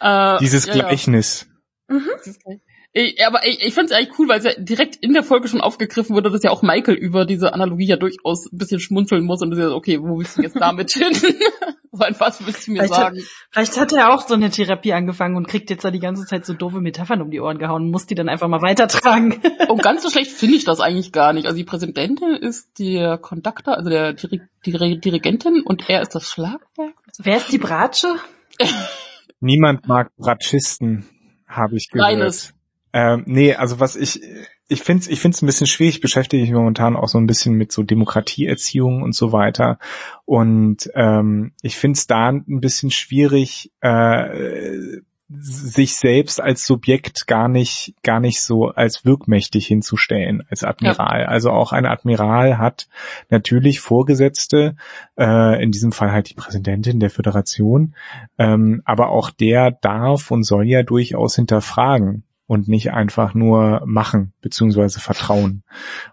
Äh, 0.01 0.39
Dieses 0.39 0.67
Gleichnis. 0.67 1.47
Ja. 1.89 1.97
Mhm. 1.97 2.09
Ich, 2.99 3.23
aber 3.27 3.47
ich, 3.47 3.61
ich 3.61 3.75
finde 3.75 3.93
es 3.93 3.93
eigentlich 3.93 4.19
cool, 4.19 4.27
weil 4.27 4.39
es 4.39 4.47
ja 4.47 4.53
direkt 4.57 4.97
in 4.97 5.13
der 5.13 5.23
Folge 5.23 5.49
schon 5.49 5.61
aufgegriffen 5.61 6.17
wurde, 6.17 6.31
dass 6.31 6.43
ja 6.43 6.51
auch 6.51 6.63
Michael 6.63 6.95
über 6.95 7.27
diese 7.27 7.53
Analogie 7.53 7.89
ja 7.89 7.97
durchaus 7.97 8.51
ein 8.51 8.57
bisschen 8.57 8.81
schmunzeln 8.81 9.23
muss 9.23 9.43
und 9.43 9.53
ist 9.53 9.61
okay, 9.61 10.01
wo 10.01 10.19
willst 10.19 10.39
du 10.39 10.43
jetzt 10.43 10.59
damit 10.59 10.93
hin? 10.93 11.13
was 11.93 12.47
willst 12.47 12.67
du 12.67 12.73
mir 12.73 12.79
vielleicht 12.79 12.95
sagen? 12.95 13.19
Hat, 13.19 13.27
vielleicht 13.51 13.79
hat 13.79 13.93
er 13.93 14.15
auch 14.15 14.27
so 14.27 14.33
eine 14.33 14.49
Therapie 14.49 14.95
angefangen 14.95 15.37
und 15.37 15.47
kriegt 15.47 15.69
jetzt 15.69 15.85
da 15.85 15.91
die 15.91 15.99
ganze 15.99 16.25
Zeit 16.25 16.47
so 16.47 16.55
doofe 16.55 16.81
Metaphern 16.81 17.21
um 17.21 17.31
die 17.31 17.39
Ohren 17.39 17.59
gehauen 17.59 17.83
und 17.83 17.91
muss 17.91 18.07
die 18.07 18.15
dann 18.15 18.31
einfach 18.31 18.49
mal 18.49 18.63
weitertragen. 18.63 19.43
und 19.69 19.83
ganz 19.83 20.03
so 20.03 20.09
schlecht 20.09 20.31
finde 20.31 20.57
ich 20.57 20.65
das 20.65 20.81
eigentlich 20.81 21.13
gar 21.13 21.35
nicht. 21.35 21.45
Also 21.45 21.59
die 21.59 21.65
Präsidentin 21.65 22.35
ist 22.35 22.79
der 22.79 23.19
Konduktor, 23.19 23.77
also 23.77 23.91
der 23.91 24.15
Diri 24.15 24.41
Diri 24.65 24.99
Dirigentin 24.99 25.61
und 25.63 25.91
er 25.91 26.01
ist 26.01 26.15
das 26.15 26.31
Schlagwerk. 26.31 26.95
Wer 27.19 27.37
ist 27.37 27.53
die 27.53 27.59
Bratsche? 27.59 28.15
Niemand 29.41 29.87
mag 29.87 30.17
Bratschisten, 30.17 31.05
habe 31.47 31.77
ich 31.77 31.91
gehört. 31.91 32.09
Reines. 32.09 32.55
Ähm, 32.97 33.25
nee, 33.27 33.55
also 33.55 33.79
was 33.79 33.95
ich, 33.95 34.23
ich 34.69 34.83
finde 34.83 35.03
es 35.03 35.09
ich 35.09 35.21
find's 35.21 35.43
ein 35.43 35.47
bisschen 35.47 35.67
schwierig, 35.67 36.01
beschäftige 36.01 36.43
ich 36.43 36.49
mich 36.49 36.57
momentan 36.57 36.97
auch 36.97 37.09
so 37.09 37.19
ein 37.19 37.27
bisschen 37.27 37.53
mit 37.53 37.71
so 37.71 37.83
Demokratieerziehung 37.83 39.03
und 39.03 39.15
so 39.15 39.33
weiter. 39.33 39.79
Und 40.25 40.91
ähm, 40.95 41.53
ich 41.61 41.77
finde 41.77 41.99
es 41.99 42.07
da 42.07 42.31
ein 42.31 42.61
bisschen 42.61 42.91
schwierig, 42.91 43.71
äh, 43.83 45.01
sich 45.29 45.97
selbst 45.97 46.41
als 46.41 46.65
Subjekt 46.67 47.27
gar 47.27 47.49
nicht, 47.49 47.93
gar 48.03 48.19
nicht 48.19 48.41
so 48.41 48.69
als 48.69 49.05
wirkmächtig 49.05 49.67
hinzustellen 49.67 50.45
als 50.49 50.65
Admiral. 50.65 51.23
Ja. 51.23 51.27
Also 51.29 51.51
auch 51.51 51.73
ein 51.73 51.85
Admiral 51.85 52.57
hat 52.57 52.89
natürlich 53.29 53.81
Vorgesetzte, 53.81 54.75
äh, 55.19 55.63
in 55.63 55.71
diesem 55.71 55.93
Fall 55.93 56.13
halt 56.13 56.31
die 56.31 56.35
Präsidentin 56.35 56.99
der 56.99 57.11
Föderation, 57.11 57.95
ähm, 58.39 58.81
aber 58.87 59.11
auch 59.11 59.29
der 59.29 59.71
darf 59.71 60.31
und 60.31 60.45
soll 60.45 60.67
ja 60.67 60.83
durchaus 60.83 61.37
hinterfragen 61.37 62.23
und 62.47 62.69
nicht 62.69 62.93
einfach 62.93 63.35
nur 63.35 63.83
machen 63.87 64.33
beziehungsweise 64.41 65.01
vertrauen. 65.01 65.63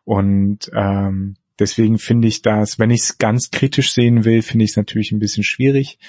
Und 0.04 0.72
ähm, 0.74 1.36
deswegen 1.60 2.00
finde 2.00 2.28
ich 2.28 2.42
das, 2.42 2.80
wenn 2.80 2.92
ich 2.92 3.02
es 3.02 3.18
ganz 3.18 3.52
kritisch 3.52 3.94
sehen 3.94 4.26
will, 4.26 4.42
finde 4.42 4.66
ich 4.66 4.72
es 4.72 4.78
natürlich 4.78 5.12
ein 5.12 5.20
bisschen 5.20 5.44
schwierig. 5.44 6.00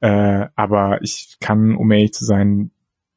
Äh, 0.00 0.46
aber 0.54 1.00
ich 1.02 1.36
kann, 1.40 1.74
um 1.76 1.90
ehrlich 1.90 2.12
zu 2.12 2.24
sein, 2.24 2.70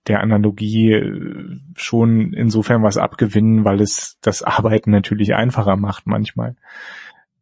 der 0.08 0.22
Analogie 0.22 0.94
äh, 0.94 1.60
schon 1.76 2.34
insofern 2.34 2.84
was 2.84 2.98
abgewinnen, 2.98 3.66
weil 3.66 3.82
es 3.82 4.18
das 4.22 4.44
Arbeiten 4.44 4.92
natürlich 4.92 5.34
einfacher 5.34 5.78
macht 5.78 6.08
manchmal. 6.08 6.56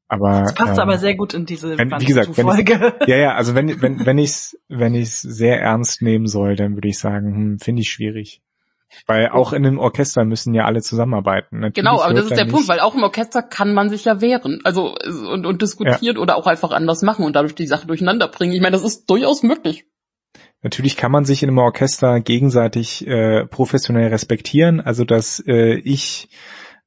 Aber 0.08 0.42
das 0.42 0.54
passt 0.54 0.74
ähm, 0.74 0.80
aber 0.80 0.98
sehr 0.98 1.16
gut 1.16 1.34
in 1.34 1.46
diese 1.46 1.78
wenn, 1.78 1.90
wie 1.90 2.06
gesagt, 2.06 2.38
wenn 2.38 2.48
ich, 2.50 2.70
ja 3.08 3.16
ja, 3.16 3.34
also 3.34 3.56
wenn 3.56 3.82
wenn 3.82 4.06
wenn 4.06 4.18
ich 4.18 4.30
es 4.32 4.60
wenn 4.68 4.94
ich 4.94 5.04
es 5.04 5.22
sehr 5.22 5.62
ernst 5.62 6.02
nehmen 6.02 6.28
soll, 6.28 6.58
dann 6.58 6.76
würde 6.76 6.90
ich 6.90 7.00
sagen, 7.00 7.34
hm, 7.34 7.60
finde 7.60 7.82
ich 7.82 7.90
schwierig. 7.90 8.42
Weil 9.08 9.30
auch 9.30 9.54
in 9.54 9.66
einem 9.66 9.80
Orchester 9.80 10.26
müssen 10.26 10.54
ja 10.54 10.66
alle 10.66 10.82
zusammenarbeiten. 10.82 11.60
Natürlich 11.60 11.76
genau, 11.76 12.02
aber 12.02 12.14
das 12.14 12.26
ist 12.26 12.38
der 12.38 12.46
Punkt, 12.46 12.68
weil 12.68 12.80
auch 12.80 12.96
im 12.96 13.04
Orchester 13.04 13.42
kann 13.42 13.74
man 13.74 13.90
sich 13.90 14.06
ja 14.06 14.22
wehren. 14.22 14.62
Also 14.64 14.96
und, 14.96 15.46
und 15.46 15.62
diskutieren 15.62 16.16
ja. 16.16 16.22
oder 16.22 16.36
auch 16.36 16.48
einfach 16.48 16.72
anders 16.72 17.02
machen 17.02 17.26
und 17.26 17.36
dadurch 17.36 17.56
die 17.56 17.68
Sache 17.68 17.88
durcheinander 17.88 18.28
bringen. 18.28 18.54
Ich 18.54 18.62
meine, 18.62 18.74
das 18.74 18.84
ist 18.84 19.10
durchaus 19.10 19.44
möglich. 19.44 19.86
Natürlich 20.64 20.96
kann 20.96 21.12
man 21.12 21.26
sich 21.26 21.42
in 21.42 21.50
einem 21.50 21.58
Orchester 21.58 22.20
gegenseitig 22.20 23.08
äh, 23.08 23.46
professionell 23.48 24.10
respektieren, 24.10 24.80
also 24.80 25.06
dass 25.06 25.44
äh, 25.48 25.76
ich 25.80 26.30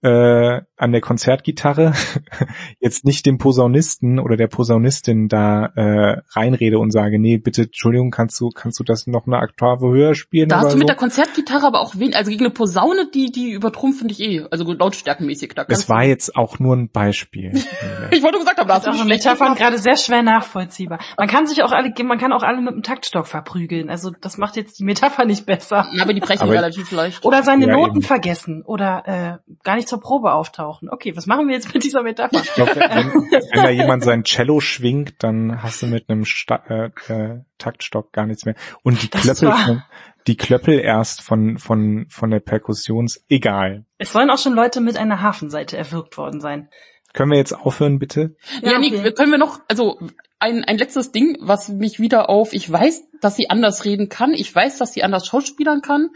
äh, 0.04 0.60
an 0.76 0.92
der 0.92 1.00
Konzertgitarre 1.00 1.94
jetzt 2.78 3.06
nicht 3.06 3.24
dem 3.24 3.38
Posaunisten 3.38 4.18
oder 4.18 4.36
der 4.36 4.48
Posaunistin 4.48 5.28
da 5.28 5.72
äh, 5.74 6.20
reinrede 6.32 6.78
und 6.78 6.90
sage, 6.90 7.18
nee, 7.18 7.38
bitte, 7.38 7.62
Entschuldigung, 7.62 8.10
kannst 8.10 8.38
du, 8.38 8.50
kannst 8.50 8.78
du 8.78 8.84
das 8.84 9.06
noch 9.06 9.26
eine 9.26 9.38
Oktave 9.38 9.88
höher 9.88 10.14
spielen? 10.14 10.50
Da 10.50 10.58
hast 10.58 10.66
du 10.66 10.70
so? 10.72 10.78
mit 10.78 10.88
der 10.88 10.96
Konzertgitarre 10.96 11.66
aber 11.66 11.80
auch 11.80 11.94
wen, 11.96 12.14
also 12.14 12.30
gegen 12.30 12.44
eine 12.44 12.52
Posaune, 12.52 13.08
die, 13.14 13.32
die 13.32 13.52
übertrumpft 13.52 14.00
finde 14.00 14.12
ich 14.12 14.20
eh, 14.20 14.46
also 14.50 14.70
lautstärkenmäßig. 14.70 15.54
Da 15.54 15.64
es 15.68 15.88
war 15.88 16.04
jetzt 16.04 16.36
auch 16.36 16.58
nur 16.58 16.76
ein 16.76 16.90
Beispiel. 16.90 17.52
ich 18.10 18.22
wollte 18.22 18.38
gesagt 18.38 18.58
haben, 18.58 18.68
da 18.68 18.74
hast 18.74 18.86
du 18.86 18.90
auch 18.90 19.04
Metaphern 19.06 19.54
gerade 19.54 19.78
sehr 19.78 19.96
schwer 19.96 20.22
nachvollziehbar. 20.22 20.98
Man 21.16 21.28
kann 21.28 21.46
sich 21.46 21.62
auch 21.62 21.72
alle, 21.72 21.94
man 22.04 22.18
kann 22.18 22.32
auch 22.32 22.42
alle 22.42 22.60
mit 22.60 22.74
dem 22.74 22.82
Taktstock 22.82 23.26
verprügeln. 23.26 23.88
Also 23.88 24.10
das 24.20 24.36
macht 24.36 24.56
jetzt 24.56 24.78
die 24.80 24.84
Metapher 24.84 25.24
nicht 25.24 25.46
besser. 25.46 25.86
Aber 25.98 26.12
die 26.12 26.20
brechen 26.20 26.42
aber 26.42 26.52
relativ 26.52 26.90
leicht. 26.90 27.24
Oder 27.24 27.42
seine 27.42 27.66
ja, 27.66 27.72
Noten 27.72 27.96
eben. 27.96 28.02
vergessen 28.02 28.62
oder 28.62 29.02
äh, 29.06 29.52
gar 29.62 29.76
nicht 29.76 29.88
zur 29.94 30.00
Probe 30.00 30.32
auftauchen. 30.32 30.88
Okay, 30.90 31.16
was 31.16 31.26
machen 31.26 31.46
wir 31.46 31.54
jetzt 31.54 31.72
mit 31.72 31.84
dieser 31.84 32.02
Metapher? 32.02 32.40
Ich 32.42 32.52
glaub, 32.54 32.74
wenn, 32.74 32.80
wenn 32.80 33.62
da 33.62 33.70
jemand 33.70 34.02
sein 34.02 34.24
Cello 34.24 34.58
schwingt, 34.60 35.22
dann 35.22 35.62
hast 35.62 35.82
du 35.82 35.86
mit 35.86 36.08
einem 36.08 36.24
Sta 36.24 36.56
äh, 36.68 37.12
äh, 37.12 37.42
Taktstock 37.58 38.12
gar 38.12 38.26
nichts 38.26 38.44
mehr. 38.44 38.56
Und 38.82 39.02
die 39.02 39.08
Klöppel, 39.08 39.52
von, 39.52 39.82
die 40.26 40.36
Klöppel 40.36 40.80
erst 40.80 41.22
von, 41.22 41.58
von, 41.58 42.06
von 42.08 42.30
der 42.30 42.40
Perkussions, 42.40 43.24
egal. 43.28 43.84
Es 43.98 44.12
sollen 44.12 44.30
auch 44.30 44.38
schon 44.38 44.54
Leute 44.54 44.80
mit 44.80 44.96
einer 44.96 45.22
Hafenseite 45.22 45.76
erwürgt 45.76 46.18
worden 46.18 46.40
sein. 46.40 46.68
Können 47.12 47.30
wir 47.30 47.38
jetzt 47.38 47.52
aufhören, 47.52 48.00
bitte? 48.00 48.34
Ja, 48.62 48.72
ja 48.72 48.78
okay. 48.78 49.12
können 49.12 49.30
wir 49.30 49.38
noch, 49.38 49.60
also 49.68 50.00
ein, 50.40 50.64
ein 50.64 50.76
letztes 50.76 51.12
Ding, 51.12 51.38
was 51.40 51.68
mich 51.68 52.00
wieder 52.00 52.28
auf, 52.28 52.52
ich 52.52 52.70
weiß, 52.70 53.04
dass 53.20 53.36
sie 53.36 53.48
anders 53.48 53.84
reden 53.84 54.08
kann, 54.08 54.34
ich 54.34 54.52
weiß, 54.52 54.78
dass 54.78 54.92
sie 54.92 55.04
anders 55.04 55.26
schauspielern 55.26 55.82
kann. 55.82 56.10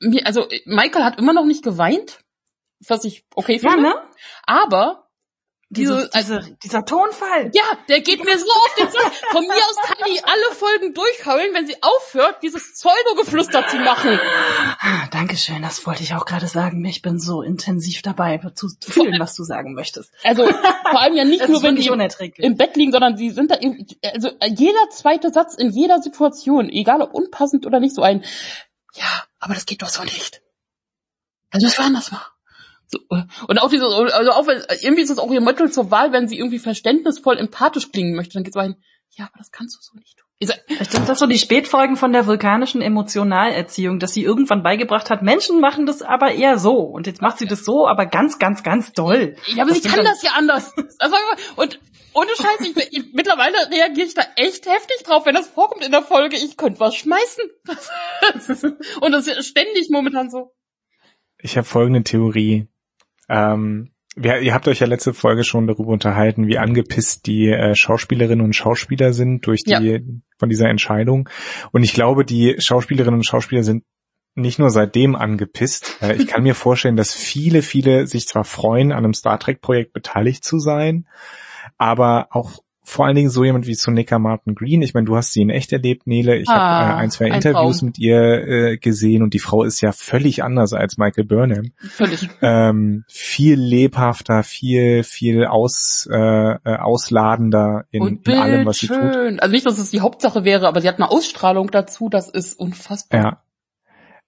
Mir, 0.00 0.26
also 0.26 0.46
Michael 0.64 1.04
hat 1.04 1.18
immer 1.18 1.34
noch 1.34 1.44
nicht 1.44 1.62
geweint 1.62 2.24
was 2.86 3.04
ich 3.04 3.24
okay 3.34 3.58
finde. 3.58 3.76
Ja, 3.76 3.82
ne? 3.82 3.94
Aber 4.46 5.08
diese, 5.70 6.08
also, 6.14 6.38
dieser 6.62 6.86
Tonfall. 6.86 7.50
Ja, 7.52 7.62
der 7.90 8.00
geht 8.00 8.24
mir 8.24 8.38
so 8.38 8.46
auf 8.50 8.74
den 8.78 8.88
Sack. 8.88 9.12
Von 9.30 9.42
mir 9.46 9.54
aus 9.54 9.76
kann 9.84 9.98
die 10.10 10.24
alle 10.24 10.54
Folgen 10.54 10.94
durchheulen, 10.94 11.52
wenn 11.52 11.66
sie 11.66 11.76
aufhört, 11.82 12.42
dieses 12.42 12.72
Pseudo-Geflüster 12.72 13.66
zu 13.66 13.76
machen. 13.76 14.18
Dankeschön, 15.10 15.60
das 15.60 15.86
wollte 15.86 16.02
ich 16.02 16.14
auch 16.14 16.24
gerade 16.24 16.46
sagen. 16.46 16.82
Ich 16.86 17.02
bin 17.02 17.18
so 17.18 17.42
intensiv 17.42 18.00
dabei, 18.00 18.38
zu 18.54 18.68
fühlen, 18.80 19.20
was 19.20 19.34
du 19.34 19.44
sagen 19.44 19.74
möchtest. 19.74 20.10
Also 20.24 20.46
vor 20.46 21.00
allem 21.00 21.14
ja 21.14 21.24
nicht 21.24 21.46
nur, 21.48 21.62
wenn 21.62 21.76
die 21.76 21.86
im 22.38 22.56
Bett 22.56 22.76
liegen, 22.76 22.92
sondern 22.92 23.18
sie 23.18 23.30
sind 23.30 23.50
da, 23.50 23.56
also 24.10 24.30
jeder 24.46 24.88
zweite 24.90 25.30
Satz 25.30 25.54
in 25.54 25.70
jeder 25.70 26.00
Situation, 26.00 26.70
egal 26.70 27.02
ob 27.02 27.12
unpassend 27.12 27.66
oder 27.66 27.78
nicht, 27.78 27.94
so 27.94 28.00
ein, 28.00 28.24
ja, 28.94 29.24
aber 29.38 29.52
das 29.52 29.66
geht 29.66 29.82
doch 29.82 29.88
so 29.88 30.02
nicht. 30.02 30.40
Also 31.50 31.66
das 31.66 31.78
war 31.78 31.86
anders 31.86 32.10
mal. 32.10 32.22
So, 32.88 32.98
und 33.46 33.58
auch 33.58 33.68
dieses, 33.68 33.86
also 33.86 34.30
auch 34.32 34.46
wenn, 34.46 34.62
irgendwie 34.80 35.02
ist 35.02 35.10
es 35.10 35.18
auch 35.18 35.30
ihr 35.30 35.42
Mittel 35.42 35.70
zur 35.70 35.90
Wahl, 35.90 36.12
wenn 36.12 36.26
sie 36.26 36.38
irgendwie 36.38 36.58
verständnisvoll 36.58 37.36
empathisch 37.36 37.92
klingen 37.92 38.16
möchte, 38.16 38.34
dann 38.34 38.44
geht's 38.44 38.56
ein, 38.56 38.76
ja, 39.10 39.26
aber 39.26 39.38
das 39.38 39.50
kannst 39.50 39.76
du 39.76 39.80
so 39.82 39.98
nicht 39.98 40.16
tun. 40.16 40.28
Vielleicht 40.40 40.92
sind 40.92 41.08
das 41.08 41.18
so 41.18 41.26
die 41.26 41.38
Spätfolgen 41.38 41.96
von 41.96 42.12
der 42.12 42.26
vulkanischen 42.26 42.80
Emotionalerziehung, 42.80 43.98
dass 43.98 44.14
sie 44.14 44.22
irgendwann 44.22 44.62
beigebracht 44.62 45.10
hat, 45.10 45.22
Menschen 45.22 45.60
machen 45.60 45.84
das 45.84 46.00
aber 46.00 46.32
eher 46.32 46.58
so. 46.58 46.76
Und 46.76 47.08
jetzt 47.08 47.20
macht 47.20 47.38
sie 47.38 47.46
das 47.46 47.64
so, 47.64 47.88
aber 47.88 48.06
ganz, 48.06 48.38
ganz, 48.38 48.62
ganz 48.62 48.92
doll. 48.92 49.34
Ja, 49.46 49.64
aber 49.64 49.72
das 49.72 49.82
sie 49.82 49.88
kann 49.88 50.04
das 50.04 50.22
ja 50.22 50.32
anders. 50.36 50.72
Also, 51.00 51.16
und 51.56 51.80
ohne 52.12 52.30
Scheiß, 52.36 52.60
ich, 52.60 52.76
ich, 52.76 53.12
mittlerweile 53.12 53.56
reagiere 53.70 54.06
ich 54.06 54.14
da 54.14 54.22
echt 54.36 54.66
heftig 54.66 55.02
drauf, 55.04 55.26
wenn 55.26 55.34
das 55.34 55.48
vorkommt 55.48 55.84
in 55.84 55.92
der 55.92 56.02
Folge. 56.02 56.36
Ich 56.36 56.56
könnte 56.56 56.80
was 56.80 56.94
schmeißen. 56.94 57.44
und 59.00 59.12
das 59.12 59.26
ist 59.26 59.46
ständig 59.46 59.90
momentan 59.90 60.30
so. 60.30 60.54
Ich 61.40 61.56
habe 61.56 61.66
folgende 61.66 62.02
Theorie. 62.02 62.68
Ähm, 63.28 63.90
ja, 64.20 64.38
ihr 64.38 64.52
habt 64.52 64.66
euch 64.66 64.80
ja 64.80 64.86
letzte 64.86 65.14
Folge 65.14 65.44
schon 65.44 65.66
darüber 65.66 65.92
unterhalten, 65.92 66.48
wie 66.48 66.58
angepisst 66.58 67.26
die 67.26 67.48
äh, 67.48 67.74
Schauspielerinnen 67.74 68.44
und 68.44 68.54
Schauspieler 68.54 69.12
sind 69.12 69.46
durch 69.46 69.62
die 69.62 69.70
ja. 69.70 69.98
von 70.38 70.48
dieser 70.48 70.68
Entscheidung. 70.68 71.28
Und 71.72 71.84
ich 71.84 71.94
glaube, 71.94 72.24
die 72.24 72.56
Schauspielerinnen 72.58 73.20
und 73.20 73.26
Schauspieler 73.26 73.62
sind 73.62 73.84
nicht 74.34 74.58
nur 74.58 74.70
seitdem 74.70 75.14
angepisst. 75.14 75.98
Äh, 76.00 76.16
ich 76.16 76.26
kann 76.26 76.42
mir 76.42 76.54
vorstellen, 76.54 76.96
dass 76.96 77.14
viele, 77.14 77.62
viele 77.62 78.06
sich 78.06 78.26
zwar 78.26 78.44
freuen, 78.44 78.92
an 78.92 79.04
einem 79.04 79.14
Star 79.14 79.38
Trek 79.38 79.60
Projekt 79.60 79.92
beteiligt 79.92 80.44
zu 80.44 80.58
sein, 80.58 81.06
aber 81.76 82.28
auch 82.30 82.62
vor 82.88 83.04
allen 83.04 83.16
Dingen 83.16 83.28
so 83.28 83.44
jemand 83.44 83.66
wie 83.66 83.74
Sonika 83.74 84.18
Martin 84.18 84.54
Green. 84.54 84.80
Ich 84.80 84.94
meine, 84.94 85.04
du 85.04 85.14
hast 85.14 85.32
sie 85.32 85.42
in 85.42 85.50
echt 85.50 85.72
erlebt, 85.72 86.06
Nele. 86.06 86.36
Ich 86.38 86.48
ah, 86.48 86.54
habe 86.54 86.92
äh, 86.92 86.94
ein, 86.94 87.10
zwei 87.10 87.26
ein 87.26 87.34
Interviews 87.34 87.78
Traum. 87.78 87.86
mit 87.88 87.98
ihr 87.98 88.18
äh, 88.18 88.76
gesehen 88.78 89.22
und 89.22 89.34
die 89.34 89.38
Frau 89.38 89.62
ist 89.62 89.82
ja 89.82 89.92
völlig 89.92 90.42
anders 90.42 90.72
als 90.72 90.96
Michael 90.96 91.24
Burnham. 91.24 91.72
Völlig. 91.76 92.28
Ähm, 92.40 93.04
viel 93.06 93.60
lebhafter, 93.60 94.42
viel, 94.42 95.02
viel 95.04 95.44
aus, 95.44 96.08
äh, 96.10 96.16
äh 96.16 96.58
ausladender 96.64 97.84
in, 97.90 98.20
in 98.24 98.34
allem, 98.34 98.64
was 98.64 98.78
sie 98.78 98.88
tut. 98.88 98.98
Also 98.98 99.52
nicht, 99.52 99.66
dass 99.66 99.78
es 99.78 99.90
die 99.90 100.00
Hauptsache 100.00 100.44
wäre, 100.44 100.66
aber 100.66 100.80
sie 100.80 100.88
hat 100.88 100.96
eine 100.96 101.10
Ausstrahlung 101.10 101.70
dazu, 101.70 102.08
das 102.08 102.30
ist 102.30 102.58
unfassbar. 102.58 103.20
Ja, 103.20 103.42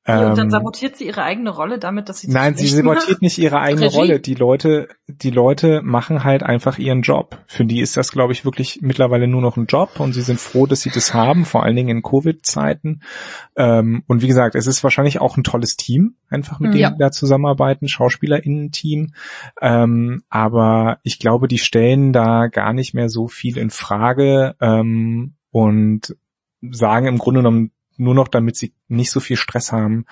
und 0.06 0.14
dann 0.14 0.38
ähm, 0.38 0.50
sabotiert 0.50 0.96
sie 0.96 1.06
ihre 1.06 1.22
eigene 1.22 1.50
Rolle 1.50 1.78
damit, 1.78 2.08
dass 2.08 2.20
sie 2.20 2.30
Nein, 2.30 2.56
sie 2.56 2.66
sabotiert 2.68 3.20
nicht 3.20 3.36
ihre 3.36 3.58
eigene 3.60 3.86
Regie? 3.86 3.96
Rolle. 3.96 4.20
Die 4.20 4.34
Leute, 4.34 4.88
die 5.06 5.30
Leute 5.30 5.82
machen 5.82 6.24
halt 6.24 6.42
einfach 6.42 6.78
ihren 6.78 7.02
Job. 7.02 7.38
Für 7.46 7.66
die 7.66 7.80
ist 7.80 7.98
das, 7.98 8.10
glaube 8.10 8.32
ich, 8.32 8.46
wirklich 8.46 8.80
mittlerweile 8.80 9.28
nur 9.28 9.42
noch 9.42 9.58
ein 9.58 9.66
Job 9.66 10.00
und 10.00 10.14
sie 10.14 10.22
sind 10.22 10.40
froh, 10.40 10.64
dass 10.64 10.80
sie 10.80 10.90
das 10.90 11.12
haben, 11.12 11.44
vor 11.44 11.64
allen 11.64 11.76
Dingen 11.76 11.98
in 11.98 12.02
Covid-Zeiten. 12.02 13.02
Ähm, 13.56 14.02
und 14.06 14.22
wie 14.22 14.26
gesagt, 14.26 14.54
es 14.54 14.66
ist 14.66 14.82
wahrscheinlich 14.82 15.20
auch 15.20 15.36
ein 15.36 15.44
tolles 15.44 15.76
Team, 15.76 16.14
einfach 16.30 16.60
mit 16.60 16.74
ja. 16.74 16.88
denen 16.88 16.98
da 16.98 17.10
zusammenarbeiten, 17.10 17.86
SchauspielerInnen-Team. 17.86 19.12
Ähm, 19.60 20.22
aber 20.30 20.98
ich 21.02 21.18
glaube, 21.18 21.46
die 21.46 21.58
stellen 21.58 22.14
da 22.14 22.46
gar 22.46 22.72
nicht 22.72 22.94
mehr 22.94 23.10
so 23.10 23.28
viel 23.28 23.58
in 23.58 23.68
Frage 23.68 24.54
und 25.50 26.16
sagen 26.70 27.06
im 27.06 27.18
Grunde 27.18 27.40
genommen 27.40 27.72
nur 28.00 28.14
noch, 28.14 28.28
damit 28.28 28.56
sie 28.56 28.72
nicht 28.88 29.10
so 29.10 29.20
viel 29.20 29.36
Stress 29.36 29.72
haben, 29.72 30.06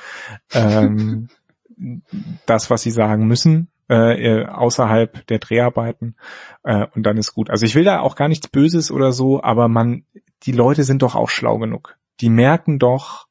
ähm, 0.52 1.28
das, 2.46 2.70
was 2.70 2.82
sie 2.82 2.90
sagen 2.90 3.26
müssen, 3.26 3.68
äh, 3.88 4.44
außerhalb 4.44 5.26
der 5.28 5.38
Dreharbeiten 5.38 6.16
äh, 6.62 6.86
und 6.94 7.04
dann 7.04 7.16
ist 7.16 7.32
gut. 7.32 7.50
Also 7.50 7.64
ich 7.64 7.74
will 7.74 7.84
da 7.84 8.00
auch 8.00 8.16
gar 8.16 8.28
nichts 8.28 8.48
Böses 8.48 8.90
oder 8.90 9.12
so, 9.12 9.42
aber 9.42 9.68
man, 9.68 10.04
die 10.42 10.52
Leute 10.52 10.84
sind 10.84 11.02
doch 11.02 11.14
auch 11.14 11.30
schlau 11.30 11.58
genug. 11.58 11.96
Die 12.20 12.28
merken 12.28 12.78
doch, 12.78 13.26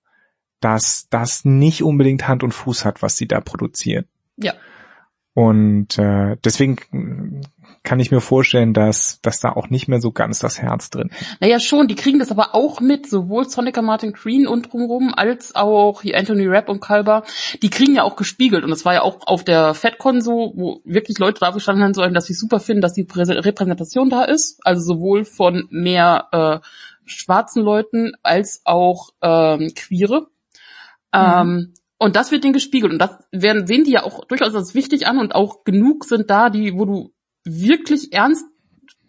dass 0.60 1.08
das 1.10 1.45
nicht 1.45 1.84
unbedingt 1.84 2.28
Hand 2.28 2.43
und 2.43 2.53
Fuß 2.53 2.86
hat, 2.86 3.03
was 3.03 3.16
sie 3.16 3.28
da 3.28 3.39
produzieren. 3.41 4.05
Ja. 4.38 4.53
Und 5.34 5.99
äh, 5.99 6.38
deswegen 6.43 7.41
kann 7.88 8.02
ich 8.02 8.12
mir 8.12 8.20
vorstellen, 8.20 8.74
dass, 8.74 9.22
dass 9.22 9.40
da 9.40 9.54
auch 9.54 9.70
nicht 9.70 9.88
mehr 9.88 10.02
so 10.02 10.12
ganz 10.12 10.40
das 10.40 10.62
Herz 10.62 10.90
drin 10.90 11.10
ist. 11.10 11.38
Naja, 11.40 11.58
schon, 11.58 11.88
die 11.88 11.96
kriegen 11.96 12.20
das 12.20 12.32
aber 12.32 12.54
auch 12.54 12.82
mit, 12.82 13.10
sowohl 13.10 13.48
Sonica 13.48 13.82
Martin 13.82 14.12
Green 14.12 14.46
und 14.46 14.74
drumherum, 14.74 15.14
als 15.16 15.56
auch 15.56 16.02
hier 16.02 16.18
Anthony 16.18 16.48
Rapp 16.48 16.68
und 16.68 16.82
Kalber, 16.82 17.24
die 17.62 17.70
kriegen 17.70 17.96
ja 17.96 18.04
auch 18.04 18.18
gespiegelt. 18.18 18.66
Und 18.66 18.72
das 18.72 18.84
war 18.84 18.94
ja 18.94 19.04
auch 19.04 19.26
auf 19.26 19.46
der 19.46 19.74
FedCon 19.74 20.20
so, 20.20 20.52
wo 20.54 20.82
wirklich 20.84 21.18
Leute 21.18 21.40
drauf 21.40 21.54
gestanden 21.54 21.86
haben 21.86 21.94
sollen, 21.94 22.14
dass 22.14 22.26
sie 22.26 22.34
super 22.34 22.60
finden, 22.60 22.82
dass 22.82 22.92
die 22.92 23.08
Repräsentation 23.10 24.10
da 24.10 24.26
ist. 24.26 24.60
Also 24.66 24.82
sowohl 24.82 25.24
von 25.24 25.70
mehr 25.70 26.28
äh, 26.34 26.68
schwarzen 27.06 27.64
Leuten 27.64 28.12
als 28.22 28.64
auch 28.66 29.12
ähm, 29.22 29.72
Queere. 29.76 30.28
Mhm. 31.14 31.20
Ähm, 31.24 31.74
und 32.00 32.18
das 32.18 32.32
wird 32.32 32.44
denen 32.44 32.52
gespiegelt. 32.52 32.92
Und 32.92 33.00
das 33.00 33.12
werden, 33.32 33.66
sehen 33.66 33.86
die 33.86 33.92
ja 33.92 34.04
auch 34.04 34.26
durchaus 34.26 34.54
als 34.54 34.76
wichtig 34.76 35.08
an 35.08 35.20
und 35.20 35.34
auch 35.34 35.64
genug 35.64 36.04
sind 36.04 36.30
da, 36.30 36.50
die, 36.50 36.74
wo 36.74 36.84
du 36.84 37.14
wirklich 37.48 38.14
ernst 38.14 38.45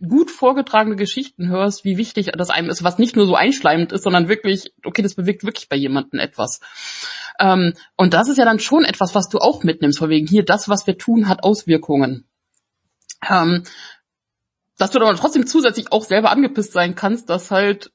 gut 0.07 0.31
vorgetragene 0.31 0.97
Geschichten 0.97 1.49
hörst, 1.49 1.85
wie 1.85 1.97
wichtig 1.97 2.31
das 2.37 2.51
einem 2.51 2.71
ist, 2.71 2.85
was 2.85 2.99
nicht 2.99 3.17
nur 3.17 3.27
so 3.27 3.35
einschleimend 3.35 3.93
ist, 3.93 4.05
sondern 4.05 4.29
wirklich, 4.29 4.73
okay, 4.85 5.03
das 5.03 5.17
bewegt 5.17 5.45
wirklich 5.45 5.69
bei 5.69 5.77
jemandem 5.77 6.21
etwas. 6.21 6.61
Ähm, 7.41 7.75
und 7.97 8.15
das 8.15 8.29
ist 8.29 8.39
ja 8.39 8.45
dann 8.45 8.61
schon 8.61 8.85
etwas, 8.85 9.15
was 9.15 9.29
du 9.29 9.39
auch 9.39 9.65
mitnimmst, 9.65 9.99
von 9.99 10.11
wegen 10.11 10.27
hier, 10.27 10.45
das, 10.45 10.69
was 10.69 10.87
wir 10.87 10.99
tun, 10.99 11.29
hat 11.29 11.43
Auswirkungen. 11.43 12.29
Ähm, 13.29 13.65
dass 14.77 14.93
du 14.93 15.01
aber 15.01 15.17
trotzdem 15.17 15.47
zusätzlich 15.47 15.91
auch 15.91 16.05
selber 16.05 16.31
angepisst 16.31 16.73
sein 16.73 16.95
kannst, 16.95 17.29
dass 17.29 17.51
halt 17.51 17.91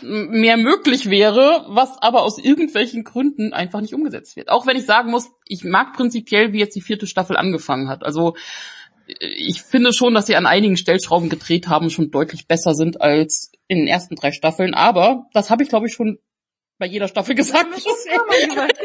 mehr 0.00 0.56
möglich 0.56 1.08
wäre, 1.08 1.64
was 1.68 2.00
aber 2.00 2.22
aus 2.22 2.38
irgendwelchen 2.38 3.04
Gründen 3.04 3.52
einfach 3.52 3.80
nicht 3.80 3.94
umgesetzt 3.94 4.36
wird. 4.36 4.48
Auch 4.48 4.66
wenn 4.66 4.76
ich 4.76 4.86
sagen 4.86 5.10
muss, 5.10 5.30
ich 5.46 5.64
mag 5.64 5.92
prinzipiell, 5.92 6.52
wie 6.52 6.58
jetzt 6.58 6.74
die 6.74 6.80
vierte 6.80 7.06
Staffel 7.06 7.36
angefangen 7.36 7.88
hat. 7.88 8.04
Also 8.04 8.34
ich 9.06 9.62
finde 9.62 9.92
schon, 9.92 10.14
dass 10.14 10.26
sie 10.26 10.36
an 10.36 10.46
einigen 10.46 10.76
Stellschrauben 10.76 11.28
gedreht 11.28 11.68
haben, 11.68 11.90
schon 11.90 12.10
deutlich 12.10 12.46
besser 12.46 12.74
sind 12.74 13.00
als 13.00 13.52
in 13.68 13.78
den 13.78 13.86
ersten 13.88 14.16
drei 14.16 14.32
Staffeln. 14.32 14.74
Aber 14.74 15.26
das 15.32 15.50
habe 15.50 15.62
ich, 15.62 15.68
glaube 15.68 15.86
ich, 15.86 15.94
schon 15.94 16.18
bei 16.78 16.86
jeder 16.86 17.06
Staffel 17.06 17.34
gesagt. 17.36 17.68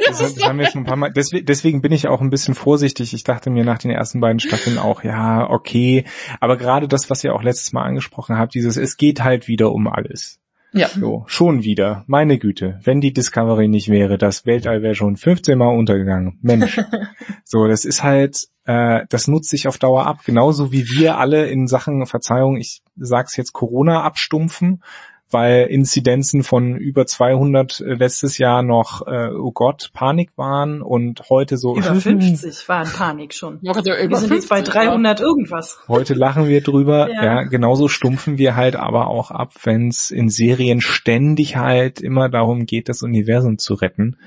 Das, 0.07 0.19
das 0.35 0.43
haben 0.43 0.59
wir 0.59 0.67
schon 0.67 0.81
ein 0.83 0.85
paar 0.85 0.97
Mal. 0.97 1.11
Deswegen, 1.11 1.45
deswegen 1.45 1.81
bin 1.81 1.91
ich 1.91 2.07
auch 2.07 2.21
ein 2.21 2.29
bisschen 2.29 2.53
vorsichtig. 2.53 3.13
Ich 3.13 3.23
dachte 3.23 3.49
mir 3.49 3.65
nach 3.65 3.79
den 3.79 3.91
ersten 3.91 4.19
beiden 4.19 4.39
Staffeln 4.39 4.77
auch, 4.77 5.03
ja, 5.03 5.49
okay. 5.49 6.05
Aber 6.39 6.57
gerade 6.57 6.87
das, 6.87 7.09
was 7.09 7.23
ihr 7.23 7.33
auch 7.33 7.41
letztes 7.41 7.73
Mal 7.73 7.83
angesprochen 7.83 8.37
habt, 8.37 8.53
dieses, 8.53 8.77
es 8.77 8.97
geht 8.97 9.23
halt 9.23 9.47
wieder 9.47 9.71
um 9.71 9.87
alles. 9.87 10.39
Ja. 10.73 10.89
So, 10.89 11.23
schon 11.27 11.63
wieder. 11.63 12.03
Meine 12.07 12.37
Güte. 12.37 12.79
Wenn 12.83 13.01
die 13.01 13.13
Discovery 13.13 13.67
nicht 13.67 13.89
wäre, 13.89 14.17
das 14.17 14.45
Weltall 14.45 14.83
wäre 14.83 14.93
schon 14.93 15.17
15 15.17 15.57
Mal 15.57 15.75
untergegangen. 15.75 16.37
Mensch. 16.41 16.79
so, 17.43 17.67
das 17.67 17.83
ist 17.83 18.03
halt, 18.03 18.47
äh, 18.67 19.05
das 19.09 19.27
nutzt 19.27 19.49
sich 19.49 19.67
auf 19.67 19.79
Dauer 19.79 20.05
ab. 20.05 20.19
Genauso 20.25 20.71
wie 20.71 20.87
wir 20.89 21.17
alle 21.17 21.47
in 21.47 21.67
Sachen 21.67 22.05
Verzeihung, 22.05 22.57
ich 22.57 22.81
sag's 22.95 23.35
jetzt 23.35 23.53
Corona 23.53 24.03
abstumpfen 24.03 24.83
weil 25.29 25.67
Inzidenzen 25.67 26.43
von 26.43 26.75
über 26.75 27.05
200 27.05 27.81
äh, 27.81 27.93
letztes 27.95 28.37
Jahr 28.37 28.63
noch, 28.63 29.05
äh, 29.07 29.29
oh 29.29 29.51
Gott, 29.51 29.91
Panik 29.93 30.29
waren 30.37 30.81
und 30.81 31.29
heute 31.29 31.57
so... 31.57 31.75
Über 31.75 31.95
50 31.99 32.67
waren 32.69 32.87
Panik 32.87 33.33
schon. 33.33 33.59
Ja, 33.61 33.75
wir 33.75 34.17
sind 34.17 34.33
jetzt 34.33 34.49
bei 34.49 34.61
300 34.61 35.19
irgendwas. 35.19 35.79
Heute 35.87 36.13
lachen 36.13 36.47
wir 36.47 36.61
drüber. 36.61 37.09
Ja. 37.11 37.23
ja, 37.23 37.43
genauso 37.43 37.87
stumpfen 37.87 38.37
wir 38.37 38.55
halt 38.55 38.75
aber 38.75 39.07
auch 39.07 39.31
ab, 39.31 39.53
wenn 39.63 39.89
es 39.89 40.11
in 40.11 40.29
Serien 40.29 40.81
ständig 40.81 41.57
halt 41.57 41.99
immer 41.99 42.29
darum 42.29 42.65
geht, 42.65 42.87
das 42.87 43.03
Universum 43.03 43.57
zu 43.57 43.73
retten. 43.73 44.17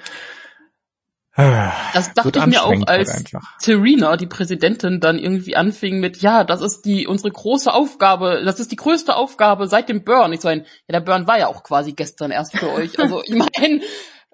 Das 1.95 2.14
dachte 2.14 2.38
ich 2.38 2.47
mir 2.47 2.62
auch, 2.62 2.70
halt 2.70 2.88
als 2.88 3.24
Serena, 3.59 4.16
die 4.16 4.26
Präsidentin, 4.26 5.01
dann 5.01 5.18
irgendwie 5.18 5.57
anfing 5.57 6.01
mit, 6.01 6.18
ja, 6.18 6.45
das 6.45 6.61
ist 6.61 6.82
die 6.84 7.07
unsere 7.07 7.30
große 7.30 7.72
Aufgabe, 7.72 8.43
das 8.45 8.61
ist 8.61 8.72
die 8.72 8.76
größte 8.76 9.14
Aufgabe 9.16 9.66
seit 9.68 9.88
dem 9.88 10.05
Burn. 10.05 10.32
Ich 10.32 10.41
so 10.41 10.49
ein, 10.49 10.61
ja, 10.88 10.93
der 10.93 11.01
Burn 11.01 11.26
war 11.26 11.38
ja 11.38 11.49
auch 11.49 11.62
quasi 11.62 11.93
gestern 11.93 12.30
erst 12.30 12.57
für 12.57 12.70
euch. 12.70 12.99
Also 12.99 13.22
ich 13.22 13.34
meine, 13.34 13.80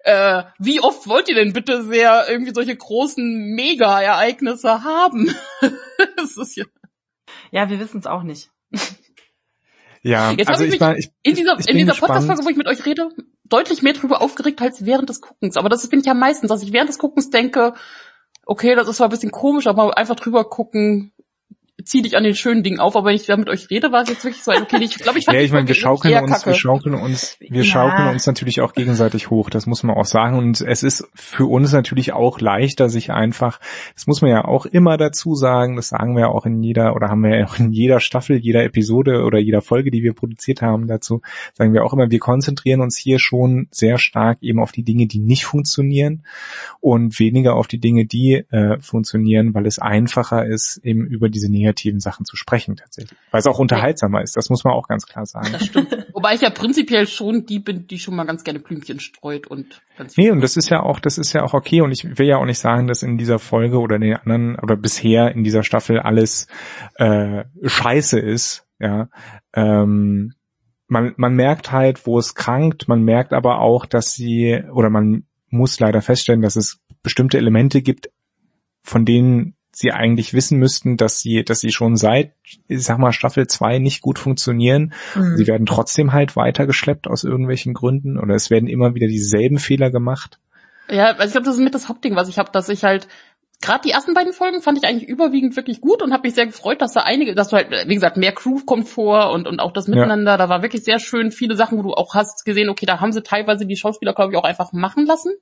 äh, 0.05 0.45
wie 0.59 0.81
oft 0.81 1.09
wollt 1.09 1.29
ihr 1.29 1.35
denn 1.35 1.53
bitte 1.53 1.83
sehr 1.85 2.27
irgendwie 2.29 2.55
solche 2.55 2.77
großen 2.77 3.55
Mega-Ereignisse 3.55 4.85
haben? 4.85 5.35
das 6.17 6.37
ist 6.37 6.57
ja, 6.57 6.65
ja, 7.51 7.69
wir 7.69 7.81
wissen 7.81 7.99
es 7.99 8.07
auch 8.07 8.23
nicht. 8.23 8.51
Ja, 10.03 10.31
Jetzt 10.31 10.49
also 10.49 10.63
ich, 10.63 10.75
ich, 10.75 10.81
war, 10.81 10.97
ich, 10.97 11.11
in 11.25 11.35
dieser, 11.35 11.59
in 11.67 11.79
dieser 11.79 11.95
Podcast-Folge, 11.95 12.45
wo 12.45 12.49
ich 12.49 12.57
mit 12.57 12.69
euch 12.69 12.87
rede, 12.87 13.09
deutlich 13.49 13.83
mehr 13.83 13.93
drüber 13.93 14.23
aufgeregt 14.23 14.61
als 14.61 14.85
während 14.85 15.09
des 15.09 15.21
Guckens. 15.21 15.57
Aber 15.57 15.69
das 15.69 15.89
bin 15.89 16.01
ich 16.01 16.07
ja 16.07 16.15
meistens, 16.15 16.49
dass 16.49 16.63
ich 16.63 16.73
während 16.73 16.89
des 16.89 16.99
Guckens 16.99 17.31
denke, 17.31 17.75
okay, 18.45 18.75
das 18.75 18.89
ist 18.89 18.97
zwar 18.97 19.09
ein 19.09 19.11
bisschen 19.11 19.33
komisch, 19.33 19.67
aber 19.67 19.97
einfach 19.99 20.17
drüber 20.17 20.45
gucken, 20.45 21.13
zieh 21.85 22.01
dich 22.01 22.16
an 22.16 22.24
den 22.24 22.35
schönen 22.35 22.62
Dingen 22.62 22.81
auf, 22.81 22.97
aber 22.97 23.09
wenn 23.09 23.16
ich 23.16 23.27
da 23.27 23.37
mit 23.37 23.49
euch 23.49 23.68
rede, 23.68 23.93
war 23.93 24.03
es 24.03 24.09
jetzt 24.09 24.24
wirklich 24.24 24.43
so, 24.43 24.51
okay, 24.51 24.79
ich 24.83 24.97
glaube, 24.97 25.18
ich 25.18 25.24
fand 25.27 25.37
Ja, 25.37 25.45
ich 25.45 25.53
meine, 25.53 25.68
wir 25.68 25.74
schaukeln 25.74 26.14
uns, 26.22 26.33
Kacke. 26.33 26.47
wir 26.47 26.55
schaukeln 26.55 26.95
uns, 26.95 27.37
wir 27.39 27.62
ja. 27.62 27.64
schaukeln 27.64 28.09
uns 28.09 28.27
natürlich 28.27 28.62
auch 28.62 28.72
gegenseitig 28.72 29.29
hoch, 29.29 29.51
das 29.51 29.66
muss 29.66 29.83
man 29.83 29.95
auch 29.95 30.07
sagen. 30.07 30.39
Und 30.39 30.62
es 30.62 30.83
ist 30.83 31.07
für 31.14 31.45
uns 31.45 31.72
natürlich 31.72 32.14
auch 32.14 32.41
leichter, 32.41 32.89
sich 32.89 33.11
einfach, 33.11 33.61
das 33.95 34.07
muss 34.07 34.22
man 34.22 34.31
ja 34.31 34.45
auch 34.45 34.64
immer 34.64 34.97
dazu 34.97 35.35
sagen, 35.35 35.77
das 35.77 35.89
sagen 35.89 36.14
wir 36.14 36.22
ja 36.22 36.29
auch 36.29 36.47
in 36.47 36.62
jeder, 36.62 36.95
oder 36.97 37.09
haben 37.09 37.22
wir 37.22 37.39
ja 37.39 37.47
auch 37.47 37.59
in 37.59 37.72
jeder 37.72 38.01
Staffel, 38.01 38.39
jeder 38.39 38.64
Episode 38.64 39.22
oder 39.24 39.39
jeder 39.39 39.61
Folge, 39.61 39.91
die 39.91 40.03
wir 40.03 40.14
produziert 40.14 40.62
haben 40.62 40.87
dazu, 40.87 41.20
sagen 41.53 41.74
wir 41.74 41.85
auch 41.85 41.93
immer, 41.93 42.11
wir 42.11 42.20
konzentrieren 42.20 42.81
uns 42.81 42.97
hier 42.97 43.18
schon 43.18 43.68
sehr 43.70 43.99
stark 43.99 44.39
eben 44.41 44.61
auf 44.61 44.72
die 44.72 44.83
Dinge, 44.83 45.07
die 45.07 45.18
nicht 45.18 45.45
funktionieren 45.45 46.22
und 46.81 47.18
weniger 47.18 47.55
auf 47.55 47.66
die 47.66 47.81
Dinge, 47.81 48.07
die 48.07 48.45
äh, 48.51 48.81
funktionieren, 48.81 49.53
weil 49.53 49.66
es 49.66 49.79
einfacher 49.79 50.47
ist, 50.47 50.81
eben 50.83 51.07
über 51.07 51.29
diese 51.29 51.51
Nähe 51.51 51.66
negativen 51.67 52.01
Sachen 52.01 52.25
zu 52.25 52.37
sprechen 52.37 52.77
tatsächlich. 52.77 53.19
Weil 53.31 53.41
es 53.41 53.47
auch 53.47 53.59
unterhaltsamer 53.59 54.23
ist, 54.23 54.37
das 54.37 54.49
muss 54.49 54.64
man 54.64 54.75
auch 54.75 54.89
ganz 54.89 55.07
klar 55.07 55.27
sagen. 55.27 55.49
Das 55.53 55.67
stimmt. 55.67 56.07
Wobei 56.12 56.35
ich 56.35 56.41
ja 56.41 56.51
prinzipiell 56.51 57.07
schon 57.07 57.45
die 57.47 57.59
bin, 57.59 57.87
die 57.87 57.99
schon 57.99 58.17
mal 58.17 58.25
ganz 58.25 58.45
gerne 58.45 58.61
Blümchen 58.61 59.01
streut 59.01 59.47
und 59.47 59.83
ganz 59.97 60.17
Nee, 60.17 60.31
und 60.31 60.41
das 60.41 60.57
ist 60.57 60.71
ja 60.71 60.83
auch, 60.83 61.01
das 61.01 61.19
ist 61.19 61.33
ja 61.33 61.43
auch 61.43 61.55
okay 61.55 61.81
und 61.81 61.93
ich 61.93 62.19
will 62.19 62.27
ja 62.27 62.37
auch 62.39 62.45
nicht 62.45 62.59
sagen, 62.59 62.87
dass 62.87 63.03
in 63.03 63.19
dieser 63.19 63.39
Folge 63.39 63.79
oder 63.79 63.97
in 63.97 64.03
den 64.03 64.17
anderen 64.17 64.59
oder 64.59 64.77
bisher 64.77 65.33
in 65.33 65.45
dieser 65.45 65.62
Staffel 65.62 65.99
alles 65.99 66.47
äh, 66.95 67.45
scheiße 67.62 68.19
ist, 68.19 68.67
ja. 68.79 69.09
Ähm, 69.55 70.33
man, 70.89 71.14
man 71.17 71.35
merkt 71.35 71.73
halt, 71.73 72.07
wo 72.07 72.19
es 72.19 72.35
krankt, 72.35 72.87
man 72.87 73.03
merkt 73.03 73.33
aber 73.33 73.61
auch, 73.61 73.87
dass 73.87 74.12
sie, 74.12 74.62
oder 74.73 74.89
man 74.89 75.25
muss 75.49 75.81
leider 75.81 76.01
feststellen, 76.01 76.43
dass 76.43 76.57
es 76.57 76.81
bestimmte 77.03 77.39
Elemente 77.39 77.83
gibt, 77.83 78.11
von 78.83 79.05
denen 79.05 79.56
sie 79.79 79.93
eigentlich 79.93 80.33
wissen 80.33 80.59
müssten, 80.59 80.97
dass 80.97 81.20
sie, 81.20 81.45
dass 81.45 81.61
sie 81.61 81.70
schon 81.70 81.97
seit, 81.97 82.33
ich 82.66 82.83
sag 82.83 82.99
mal, 82.99 83.12
Staffel 83.12 83.47
2 83.47 83.79
nicht 83.79 84.01
gut 84.01 84.18
funktionieren. 84.18 84.95
Mhm. 85.14 85.37
Sie 85.37 85.47
werden 85.47 85.66
trotzdem 85.66 86.14
halt 86.14 86.35
weitergeschleppt 86.35 87.07
aus 87.07 87.24
irgendwelchen 87.24 87.74
Gründen 87.74 88.18
oder 88.18 88.35
es 88.35 88.51
werden 88.51 88.68
immer 88.68 88.95
wieder 88.95 89.07
dieselben 89.07 89.59
Fehler 89.59 89.91
gemacht. 89.91 90.39
Ja, 90.89 91.09
also 91.09 91.27
ich 91.27 91.33
glaube, 91.33 91.45
das 91.45 91.57
ist 91.57 91.62
mit 91.62 91.74
das 91.74 91.91
Hauptding, 91.91 92.16
was 92.16 92.29
ich 92.29 92.39
habe, 92.39 92.51
dass 92.53 92.70
ich 92.70 92.85
halt 92.85 93.07
gerade 93.61 93.83
die 93.85 93.91
ersten 93.91 94.14
beiden 94.14 94.33
Folgen 94.33 94.62
fand 94.62 94.79
ich 94.79 94.85
eigentlich 94.85 95.09
überwiegend 95.09 95.57
wirklich 95.57 95.81
gut 95.81 96.03
und 96.03 96.12
habe 96.12 96.27
mich 96.27 96.35
sehr 96.35 96.47
gefreut, 96.47 96.81
dass 96.81 96.93
da 96.93 97.01
einige, 97.01 97.35
dass 97.35 97.49
du 97.49 97.57
halt, 97.57 97.70
wie 97.70 97.95
gesagt, 97.95 98.16
mehr 98.16 98.33
Crew 98.33 98.61
kommt 98.64 98.89
vor 98.89 99.31
und, 99.33 99.47
und 99.47 99.61
auch 99.61 99.72
das 99.72 99.89
Miteinander, 99.89 100.33
ja. 100.33 100.37
da 100.39 100.49
war 100.49 100.62
wirklich 100.62 100.85
sehr 100.85 100.99
schön 100.99 101.31
viele 101.31 101.57
Sachen, 101.57 101.77
wo 101.79 101.83
du 101.83 101.93
auch 101.93 102.14
hast 102.14 102.45
gesehen, 102.45 102.70
okay, 102.70 102.87
da 102.87 103.01
haben 103.01 103.12
sie 103.12 103.22
teilweise 103.22 103.66
die 103.66 103.77
Schauspieler, 103.77 104.14
glaube 104.14 104.33
ich, 104.33 104.39
auch 104.39 104.45
einfach 104.45 104.72
machen 104.72 105.05
lassen. 105.07 105.33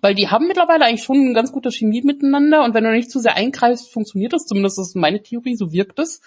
Weil 0.00 0.14
die 0.14 0.28
haben 0.28 0.46
mittlerweile 0.46 0.84
eigentlich 0.84 1.04
schon 1.04 1.18
eine 1.18 1.34
ganz 1.34 1.52
gute 1.52 1.70
Chemie 1.70 2.02
miteinander 2.02 2.64
und 2.64 2.74
wenn 2.74 2.84
du 2.84 2.90
nicht 2.90 3.10
zu 3.10 3.20
sehr 3.20 3.36
eingreifst, 3.36 3.92
funktioniert 3.92 4.32
das, 4.32 4.46
zumindest 4.46 4.78
ist 4.78 4.96
meine 4.96 5.22
Theorie, 5.22 5.56
so 5.56 5.72
wirkt 5.72 5.98
es. 5.98 6.20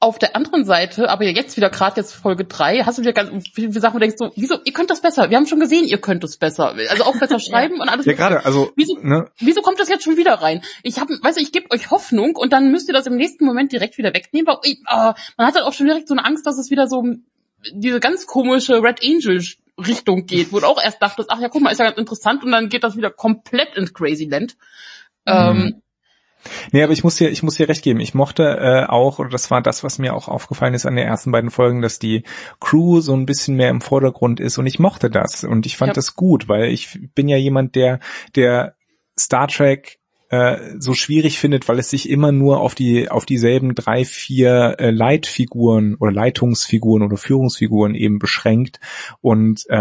Auf 0.00 0.18
der 0.18 0.34
anderen 0.34 0.64
Seite, 0.64 1.08
aber 1.10 1.24
jetzt 1.24 1.56
wieder 1.56 1.70
gerade 1.70 2.00
jetzt 2.00 2.12
Folge 2.12 2.44
drei, 2.44 2.80
hast 2.80 2.98
du 2.98 3.02
wieder 3.02 3.12
ganz 3.12 3.48
viele 3.54 3.70
Sachen, 3.72 3.94
wo 3.94 3.98
du 3.98 4.06
denkst 4.06 4.16
so, 4.18 4.32
wieso, 4.34 4.56
ihr 4.64 4.72
könnt 4.72 4.90
das 4.90 5.00
besser. 5.00 5.30
Wir 5.30 5.36
haben 5.36 5.46
schon 5.46 5.60
gesehen, 5.60 5.84
ihr 5.84 6.00
könnt 6.00 6.24
es 6.24 6.38
besser. 6.38 6.74
Also 6.90 7.04
auch 7.04 7.16
besser 7.16 7.38
schreiben 7.40 7.80
und 7.80 7.88
alles. 7.88 8.04
Ja, 8.04 8.14
gerade, 8.14 8.44
also. 8.44 8.72
Wieso, 8.74 8.98
ne? 9.00 9.30
wieso 9.38 9.60
kommt 9.60 9.78
das 9.78 9.88
jetzt 9.88 10.02
schon 10.02 10.16
wieder 10.16 10.34
rein? 10.34 10.60
Ich 10.82 10.98
habe, 10.98 11.14
weißt 11.22 11.38
du, 11.38 11.40
ich 11.40 11.52
gebe 11.52 11.70
euch 11.70 11.92
Hoffnung 11.92 12.34
und 12.34 12.52
dann 12.52 12.72
müsst 12.72 12.88
ihr 12.88 12.94
das 12.94 13.06
im 13.06 13.14
nächsten 13.14 13.44
Moment 13.44 13.70
direkt 13.70 13.96
wieder 13.96 14.12
wegnehmen. 14.12 14.48
Weil, 14.48 14.56
oh, 14.64 15.12
man 15.36 15.46
hat 15.46 15.54
halt 15.54 15.64
auch 15.64 15.72
schon 15.72 15.86
direkt 15.86 16.08
so 16.08 16.14
eine 16.14 16.24
Angst, 16.24 16.48
dass 16.48 16.58
es 16.58 16.72
wieder 16.72 16.88
so 16.88 17.04
diese 17.72 18.00
ganz 18.00 18.26
komische 18.26 18.82
Red 18.82 19.04
Angel 19.04 19.40
Richtung 19.78 20.26
geht, 20.26 20.52
wo 20.52 20.60
du 20.60 20.66
auch 20.66 20.82
erst 20.82 21.02
dachtest, 21.02 21.30
ach 21.30 21.40
ja, 21.40 21.48
guck 21.48 21.62
mal, 21.62 21.70
ist 21.70 21.78
ja 21.78 21.86
ganz 21.86 21.98
interessant 21.98 22.44
und 22.44 22.52
dann 22.52 22.68
geht 22.68 22.84
das 22.84 22.96
wieder 22.96 23.10
komplett 23.10 23.76
ins 23.76 23.94
Crazy 23.94 24.24
Land. 24.24 24.56
Mhm. 25.26 25.32
Ähm, 25.32 25.82
Nee, 26.72 26.82
aber 26.82 26.92
ich 26.92 27.04
muss 27.04 27.16
dir, 27.16 27.30
ich 27.30 27.42
muss 27.42 27.54
dir 27.54 27.68
recht 27.68 27.84
geben. 27.84 28.00
Ich 28.00 28.14
mochte 28.14 28.42
äh, 28.42 28.86
auch, 28.88 29.18
oder 29.18 29.28
das 29.28 29.50
war 29.50 29.62
das, 29.62 29.84
was 29.84 29.98
mir 29.98 30.14
auch 30.14 30.28
aufgefallen 30.28 30.74
ist 30.74 30.86
an 30.86 30.96
den 30.96 31.06
ersten 31.06 31.30
beiden 31.30 31.50
Folgen, 31.50 31.82
dass 31.82 31.98
die 31.98 32.24
Crew 32.60 33.00
so 33.00 33.14
ein 33.14 33.26
bisschen 33.26 33.56
mehr 33.56 33.70
im 33.70 33.80
Vordergrund 33.80 34.40
ist 34.40 34.58
und 34.58 34.66
ich 34.66 34.78
mochte 34.78 35.10
das 35.10 35.44
und 35.44 35.66
ich 35.66 35.76
fand 35.76 35.90
ja. 35.90 35.94
das 35.94 36.14
gut, 36.14 36.48
weil 36.48 36.64
ich 36.64 36.98
bin 37.14 37.28
ja 37.28 37.36
jemand, 37.36 37.74
der, 37.76 38.00
der 38.34 38.74
Star 39.18 39.46
Trek 39.48 40.00
äh, 40.32 40.78
so 40.78 40.94
schwierig 40.94 41.38
findet, 41.38 41.68
weil 41.68 41.78
es 41.78 41.90
sich 41.90 42.08
immer 42.08 42.32
nur 42.32 42.60
auf 42.60 42.74
die 42.74 43.10
auf 43.10 43.26
dieselben 43.26 43.74
drei 43.74 44.06
vier 44.06 44.76
äh, 44.78 44.90
Leitfiguren 44.90 45.94
oder 45.96 46.10
Leitungsfiguren 46.10 47.02
oder 47.02 47.18
Führungsfiguren 47.18 47.94
eben 47.94 48.18
beschränkt 48.18 48.80
und 49.20 49.64
äh, 49.68 49.76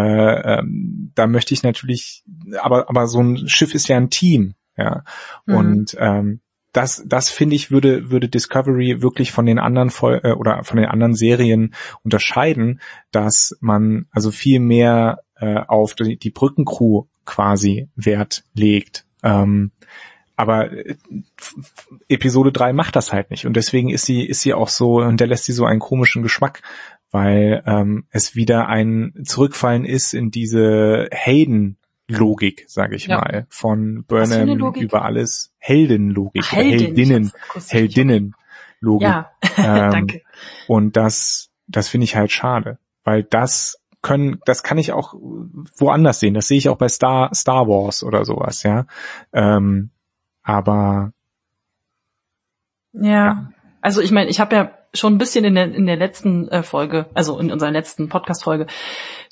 ähm, 0.59 1.13
da 1.15 1.27
möchte 1.27 1.53
ich 1.53 1.63
natürlich 1.63 2.25
aber 2.59 2.89
aber 2.89 3.07
so 3.07 3.21
ein 3.21 3.47
Schiff 3.47 3.73
ist 3.73 3.87
ja 3.87 3.95
ein 3.95 4.09
Team 4.09 4.55
ja 4.77 5.05
mhm. 5.45 5.55
und 5.55 5.97
ähm, 5.97 6.41
das, 6.73 7.01
das 7.05 7.29
finde 7.29 7.55
ich 7.55 7.71
würde 7.71 8.11
würde 8.11 8.27
Discovery 8.27 9.01
wirklich 9.01 9.31
von 9.31 9.45
den 9.45 9.57
anderen 9.57 9.89
Vol 9.89 10.19
äh, 10.21 10.33
oder 10.33 10.65
von 10.65 10.75
den 10.75 10.87
anderen 10.87 11.13
Serien 11.13 11.73
unterscheiden, 12.03 12.81
dass 13.11 13.57
man 13.61 14.07
also 14.11 14.31
viel 14.31 14.59
mehr 14.59 15.23
äh, 15.35 15.61
auf 15.65 15.95
die, 15.95 16.17
die 16.17 16.29
Brückencrew 16.29 17.05
quasi 17.23 17.87
Wert 17.95 18.43
legt. 18.53 19.05
Ähm, 19.23 19.71
aber 20.41 20.71
äh, 20.71 20.95
Episode 22.09 22.51
3 22.51 22.73
macht 22.73 22.95
das 22.95 23.13
halt 23.13 23.29
nicht 23.29 23.45
und 23.45 23.55
deswegen 23.55 23.89
ist 23.89 24.05
sie 24.05 24.25
ist 24.25 24.41
sie 24.41 24.55
auch 24.55 24.69
so 24.69 24.95
und 24.95 25.19
der 25.19 25.27
lässt 25.27 25.45
sie 25.45 25.53
so 25.53 25.65
einen 25.65 25.79
komischen 25.79 26.23
Geschmack, 26.23 26.63
weil 27.11 27.61
ähm, 27.67 28.05
es 28.09 28.35
wieder 28.35 28.67
ein 28.67 29.13
Zurückfallen 29.23 29.85
ist 29.85 30.13
in 30.15 30.31
diese 30.31 31.09
Hayden 31.11 31.77
Logik, 32.07 32.65
sage 32.67 32.95
ich 32.95 33.05
ja. 33.05 33.17
mal, 33.17 33.45
von 33.49 34.03
Burnham 34.03 34.73
über 34.75 35.05
alles 35.05 35.53
Heldenlogik, 35.59 36.43
Ach, 36.45 36.51
Heldin, 36.53 36.87
Heldinnen, 36.87 37.31
Heldinnen 37.69 38.35
Logik. 38.79 39.07
Ja, 39.07 39.31
ähm, 39.57 39.91
danke. 39.91 40.21
Und 40.67 40.97
das, 40.97 41.51
das 41.67 41.87
finde 41.87 42.05
ich 42.05 42.15
halt 42.15 42.31
schade, 42.31 42.79
weil 43.03 43.23
das 43.23 43.79
können, 44.01 44.41
das 44.45 44.63
kann 44.63 44.79
ich 44.79 44.91
auch 44.91 45.13
woanders 45.77 46.19
sehen. 46.19 46.33
Das 46.33 46.47
sehe 46.47 46.57
ich 46.57 46.67
auch 46.67 46.77
bei 46.77 46.89
Star 46.89 47.29
Star 47.35 47.67
Wars 47.67 48.03
oder 48.03 48.25
sowas, 48.25 48.63
ja. 48.63 48.87
Ähm, 49.31 49.91
aber 50.43 51.11
ja. 52.93 53.11
ja. 53.11 53.49
Also 53.81 54.01
ich 54.01 54.11
meine, 54.11 54.29
ich 54.29 54.39
habe 54.39 54.55
ja 54.55 54.77
schon 54.93 55.15
ein 55.15 55.17
bisschen 55.17 55.45
in 55.45 55.55
der, 55.55 55.73
in 55.73 55.87
der 55.87 55.95
letzten 55.95 56.47
äh, 56.49 56.63
Folge, 56.63 57.07
also 57.13 57.39
in 57.39 57.51
unserer 57.51 57.71
letzten 57.71 58.09
Podcast-Folge, 58.09 58.67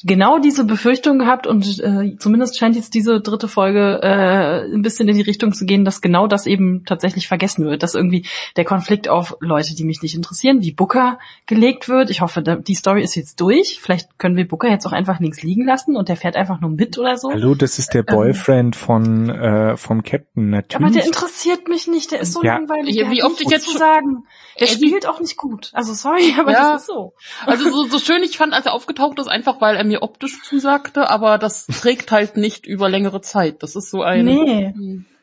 genau 0.03 0.39
diese 0.39 0.63
Befürchtung 0.63 1.19
gehabt 1.19 1.45
und 1.45 1.65
äh, 1.79 2.15
zumindest 2.17 2.57
scheint 2.57 2.75
jetzt 2.75 2.93
diese 2.93 3.19
dritte 3.19 3.49
Folge 3.49 3.99
äh, 4.01 4.73
ein 4.73 4.81
bisschen 4.81 5.09
in 5.09 5.15
die 5.15 5.21
Richtung 5.21 5.51
zu 5.53 5.65
gehen, 5.65 5.83
dass 5.83 5.99
genau 5.99 6.27
das 6.27 6.45
eben 6.45 6.85
tatsächlich 6.85 7.27
vergessen 7.27 7.65
wird, 7.65 7.83
dass 7.83 7.95
irgendwie 7.95 8.25
der 8.55 8.63
Konflikt 8.63 9.09
auf 9.09 9.35
Leute, 9.41 9.75
die 9.75 9.83
mich 9.83 10.01
nicht 10.01 10.15
interessieren, 10.15 10.61
wie 10.61 10.71
Booker 10.71 11.19
gelegt 11.47 11.89
wird. 11.89 12.09
Ich 12.09 12.21
hoffe, 12.21 12.41
die 12.41 12.75
Story 12.75 13.03
ist 13.03 13.15
jetzt 13.15 13.41
durch. 13.41 13.79
Vielleicht 13.81 14.17
können 14.17 14.37
wir 14.37 14.47
Booker 14.47 14.69
jetzt 14.69 14.85
auch 14.85 14.93
einfach 14.93 15.19
links 15.19 15.43
liegen 15.43 15.65
lassen 15.65 15.97
und 15.97 16.07
der 16.07 16.15
fährt 16.15 16.37
einfach 16.37 16.61
nur 16.61 16.69
mit 16.69 16.97
oder 16.97 17.17
so. 17.17 17.31
Hallo, 17.31 17.53
das 17.55 17.77
ist 17.77 17.93
der 17.93 18.05
ähm, 18.07 18.15
Boyfriend 18.15 18.75
ähm, 18.75 18.79
von 18.79 19.29
äh, 19.29 19.75
vom 19.75 20.03
Captain 20.03 20.49
natürlich. 20.49 20.85
Aber 20.85 20.93
der 20.93 21.05
interessiert 21.05 21.67
mich 21.67 21.87
nicht, 21.87 22.11
der 22.11 22.21
ist 22.21 22.31
so 22.31 22.41
ja. 22.41 22.55
langweilig. 22.55 22.95
Ja, 22.95 23.11
wie 23.11 23.23
oft 23.23 23.41
ich 23.41 23.49
jetzt 23.49 23.65
zu 23.65 23.77
sagen. 23.77 24.23
Der 24.59 24.67
spielt 24.67 25.07
auch 25.07 25.19
nicht 25.19 25.37
gut. 25.37 25.71
Also 25.73 25.93
sorry, 25.93 26.33
aber 26.39 26.51
ja. 26.51 26.73
das 26.73 26.81
ist 26.81 26.87
so. 26.87 27.13
Also 27.45 27.69
so, 27.69 27.83
so 27.85 27.99
schön 27.99 28.23
ich 28.23 28.37
fand, 28.37 28.53
als 28.53 28.65
er 28.65 28.73
aufgetaucht 28.73 29.19
ist, 29.19 29.27
einfach 29.27 29.59
weil 29.59 29.75
er 29.75 29.88
mir 29.89 30.01
optisch 30.01 30.41
zusagte, 30.43 31.09
aber 31.09 31.37
das 31.37 31.67
trägt 31.67 32.11
halt 32.11 32.37
nicht 32.37 32.65
über 32.65 32.89
längere 32.89 33.21
Zeit. 33.21 33.61
Das 33.61 33.75
ist 33.75 33.89
so 33.89 34.01
ein. 34.01 34.25
Nee. 34.25 34.73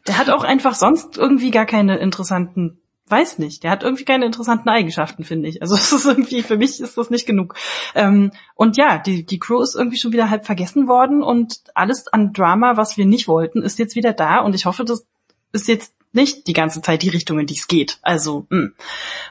Der 0.06 0.18
hat 0.18 0.30
auch 0.30 0.44
einfach 0.44 0.74
sonst 0.74 1.16
irgendwie 1.16 1.50
gar 1.50 1.66
keine 1.66 1.96
interessanten 1.98 2.78
weiß 3.08 3.38
nicht, 3.38 3.62
der 3.62 3.70
hat 3.70 3.82
irgendwie 3.82 4.04
keine 4.04 4.26
interessanten 4.26 4.68
Eigenschaften, 4.68 5.24
finde 5.24 5.48
ich. 5.48 5.62
Also 5.62 5.74
es 5.76 5.92
ist 5.92 6.06
irgendwie, 6.06 6.42
für 6.42 6.56
mich 6.56 6.80
ist 6.80 6.98
das 6.98 7.10
nicht 7.10 7.26
genug. 7.26 7.54
Ähm, 7.94 8.32
und 8.54 8.76
ja, 8.76 8.98
die, 8.98 9.24
die 9.24 9.38
Crew 9.38 9.62
ist 9.62 9.76
irgendwie 9.76 9.96
schon 9.96 10.12
wieder 10.12 10.30
halb 10.30 10.44
vergessen 10.44 10.88
worden 10.88 11.22
und 11.22 11.60
alles 11.74 12.08
an 12.08 12.32
Drama, 12.32 12.76
was 12.76 12.96
wir 12.96 13.06
nicht 13.06 13.28
wollten, 13.28 13.62
ist 13.62 13.78
jetzt 13.78 13.96
wieder 13.96 14.12
da 14.12 14.40
und 14.40 14.54
ich 14.54 14.66
hoffe, 14.66 14.84
das 14.84 15.06
ist 15.52 15.68
jetzt 15.68 15.94
nicht 16.12 16.46
die 16.46 16.52
ganze 16.52 16.82
Zeit 16.82 17.02
die 17.02 17.08
Richtung, 17.08 17.38
in 17.38 17.46
die 17.46 17.56
es 17.56 17.68
geht. 17.68 17.98
Also, 18.02 18.46
mh, 18.48 18.58
hm, 18.58 18.74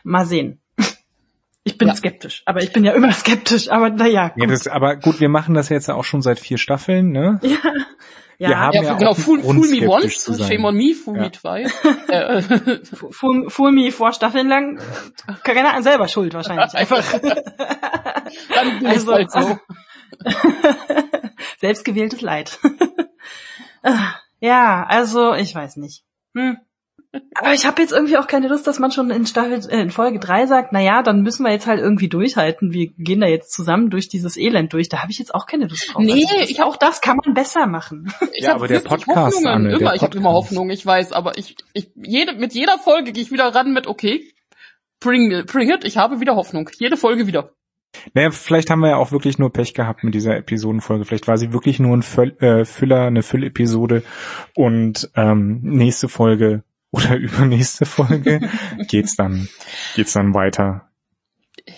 mal 0.04 0.26
sehen. 0.26 0.60
Ich 1.68 1.80
bin 1.80 1.88
ja. 1.88 1.96
skeptisch, 1.96 2.44
aber 2.46 2.62
ich 2.62 2.72
bin 2.72 2.86
ja 2.86 2.94
immer 2.94 3.12
skeptisch, 3.12 3.70
aber 3.70 3.90
naja. 3.90 4.32
Ja, 4.36 4.46
das, 4.46 4.68
aber 4.68 4.96
gut, 4.98 5.20
wir 5.20 5.30
machen 5.30 5.56
das 5.56 5.70
jetzt 5.70 5.90
auch 5.90 6.04
schon 6.04 6.22
seit 6.22 6.40
vier 6.40 6.60
Staffeln, 6.60 7.12
ne? 7.12 7.40
Ja. 7.42 7.58
Ja, 8.38 8.50
wir 8.50 8.60
haben 8.60 8.74
ja, 8.74 8.84
ja 8.84 8.94
genau, 8.96 9.14
fool, 9.14 9.42
fool 9.42 9.70
me 9.70 9.88
once, 9.88 10.30
shame 10.46 10.66
on 10.66 10.76
me, 10.76 10.94
fool 10.94 11.16
ja. 11.16 11.22
me 11.24 11.32
twice. 11.32 11.74
Äh, 12.10 12.42
fool, 13.12 13.50
fool 13.50 13.72
me 13.72 13.92
vor 13.92 14.12
Staffeln 14.12 14.50
lang, 14.50 14.80
keine 15.44 15.70
Ahnung, 15.70 15.84
selber 15.84 16.10
schuld 16.10 16.34
wahrscheinlich, 16.34 16.74
einfach. 16.74 17.04
Dann 17.20 18.80
bin 18.80 18.88
also, 18.88 19.14
halt 19.14 19.32
so. 19.32 19.58
Selbstgewähltes 21.60 22.20
Leid. 22.20 22.60
ja, 24.42 24.86
also, 24.86 25.34
ich 25.34 25.56
weiß 25.56 25.78
nicht. 25.78 26.04
Hm. 26.36 26.58
Aber 27.36 27.54
ich 27.54 27.66
habe 27.66 27.82
jetzt 27.82 27.92
irgendwie 27.92 28.18
auch 28.18 28.28
keine 28.28 28.48
Lust, 28.48 28.68
dass 28.68 28.80
man 28.80 28.92
schon 28.92 29.10
in 29.10 29.26
Staffel 29.26 29.60
äh, 29.70 29.82
in 29.82 29.92
Folge 29.92 30.20
drei 30.20 30.46
sagt, 30.46 30.72
na 30.72 30.82
ja, 30.82 31.04
dann 31.04 31.22
müssen 31.22 31.44
wir 31.44 31.52
jetzt 31.52 31.68
halt 31.68 31.80
irgendwie 31.80 32.10
durchhalten. 32.10 32.72
Wir 32.72 32.88
gehen 32.98 33.22
da 33.22 33.28
jetzt 33.28 33.52
zusammen 33.52 33.90
durch 33.90 34.08
dieses 34.08 34.38
Elend 34.38 34.74
durch. 34.74 34.90
Da 34.90 35.02
habe 35.02 35.12
ich 35.12 35.20
jetzt 35.20 35.34
auch 35.34 35.46
keine 35.46 35.68
Lust 35.68 35.94
drauf. 35.94 36.04
Nee, 36.04 36.26
also 36.26 36.50
ich 36.50 36.62
auch 36.62 36.78
das 36.78 37.02
kann 37.02 37.18
man 37.24 37.34
besser 37.34 37.68
machen. 37.68 38.14
Ich 38.34 38.44
ja, 38.44 38.56
aber 38.56 38.68
der 38.68 38.80
Podcast, 38.80 39.38
Hoffnungen, 39.38 39.48
Anne, 39.48 39.78
immer. 39.78 39.96
ich 39.96 40.02
habe 40.02 40.18
immer 40.18 40.32
Hoffnung, 40.32 40.70
ich 40.70 40.86
weiß, 40.86 41.12
aber 41.14 41.38
ich 41.38 41.56
ich 41.74 41.92
jede 41.96 42.34
mit 42.34 42.54
jeder 42.54 42.78
Folge 42.78 43.12
gehe 43.12 43.24
ich 43.24 43.32
wieder 43.32 43.54
ran 43.54 43.74
mit 43.74 43.88
okay, 43.88 44.32
bring 45.00 45.46
bring 45.46 45.70
it, 45.70 45.86
ich 45.86 45.98
habe 45.98 46.20
wieder 46.20 46.36
Hoffnung. 46.36 46.70
Jede 46.80 46.98
Folge 46.98 47.28
wieder. 47.28 47.52
Naja, 48.14 48.32
vielleicht 48.32 48.70
haben 48.70 48.82
wir 48.82 48.90
ja 48.90 48.96
auch 48.98 49.12
wirklich 49.12 49.40
nur 49.40 49.52
Pech 49.52 49.74
gehabt 49.74 50.04
mit 50.04 50.14
dieser 50.14 50.36
Episodenfolge. 50.36 51.06
Vielleicht 51.06 51.28
war 51.28 51.38
sie 51.38 51.54
wirklich 51.54 51.80
nur 51.80 51.96
ein 51.96 52.02
Füll, 52.02 52.36
äh, 52.40 52.66
Füller, 52.66 53.08
eine 53.08 53.24
Füllepisode 53.24 54.04
und 54.54 55.10
ähm, 55.16 55.62
nächste 55.64 56.10
Folge 56.10 56.64
oder 56.96 57.16
übernächste 57.18 57.86
Folge 57.86 58.50
geht's 58.88 59.16
dann, 59.16 59.48
geht's 59.96 60.14
dann 60.14 60.34
weiter. 60.34 60.90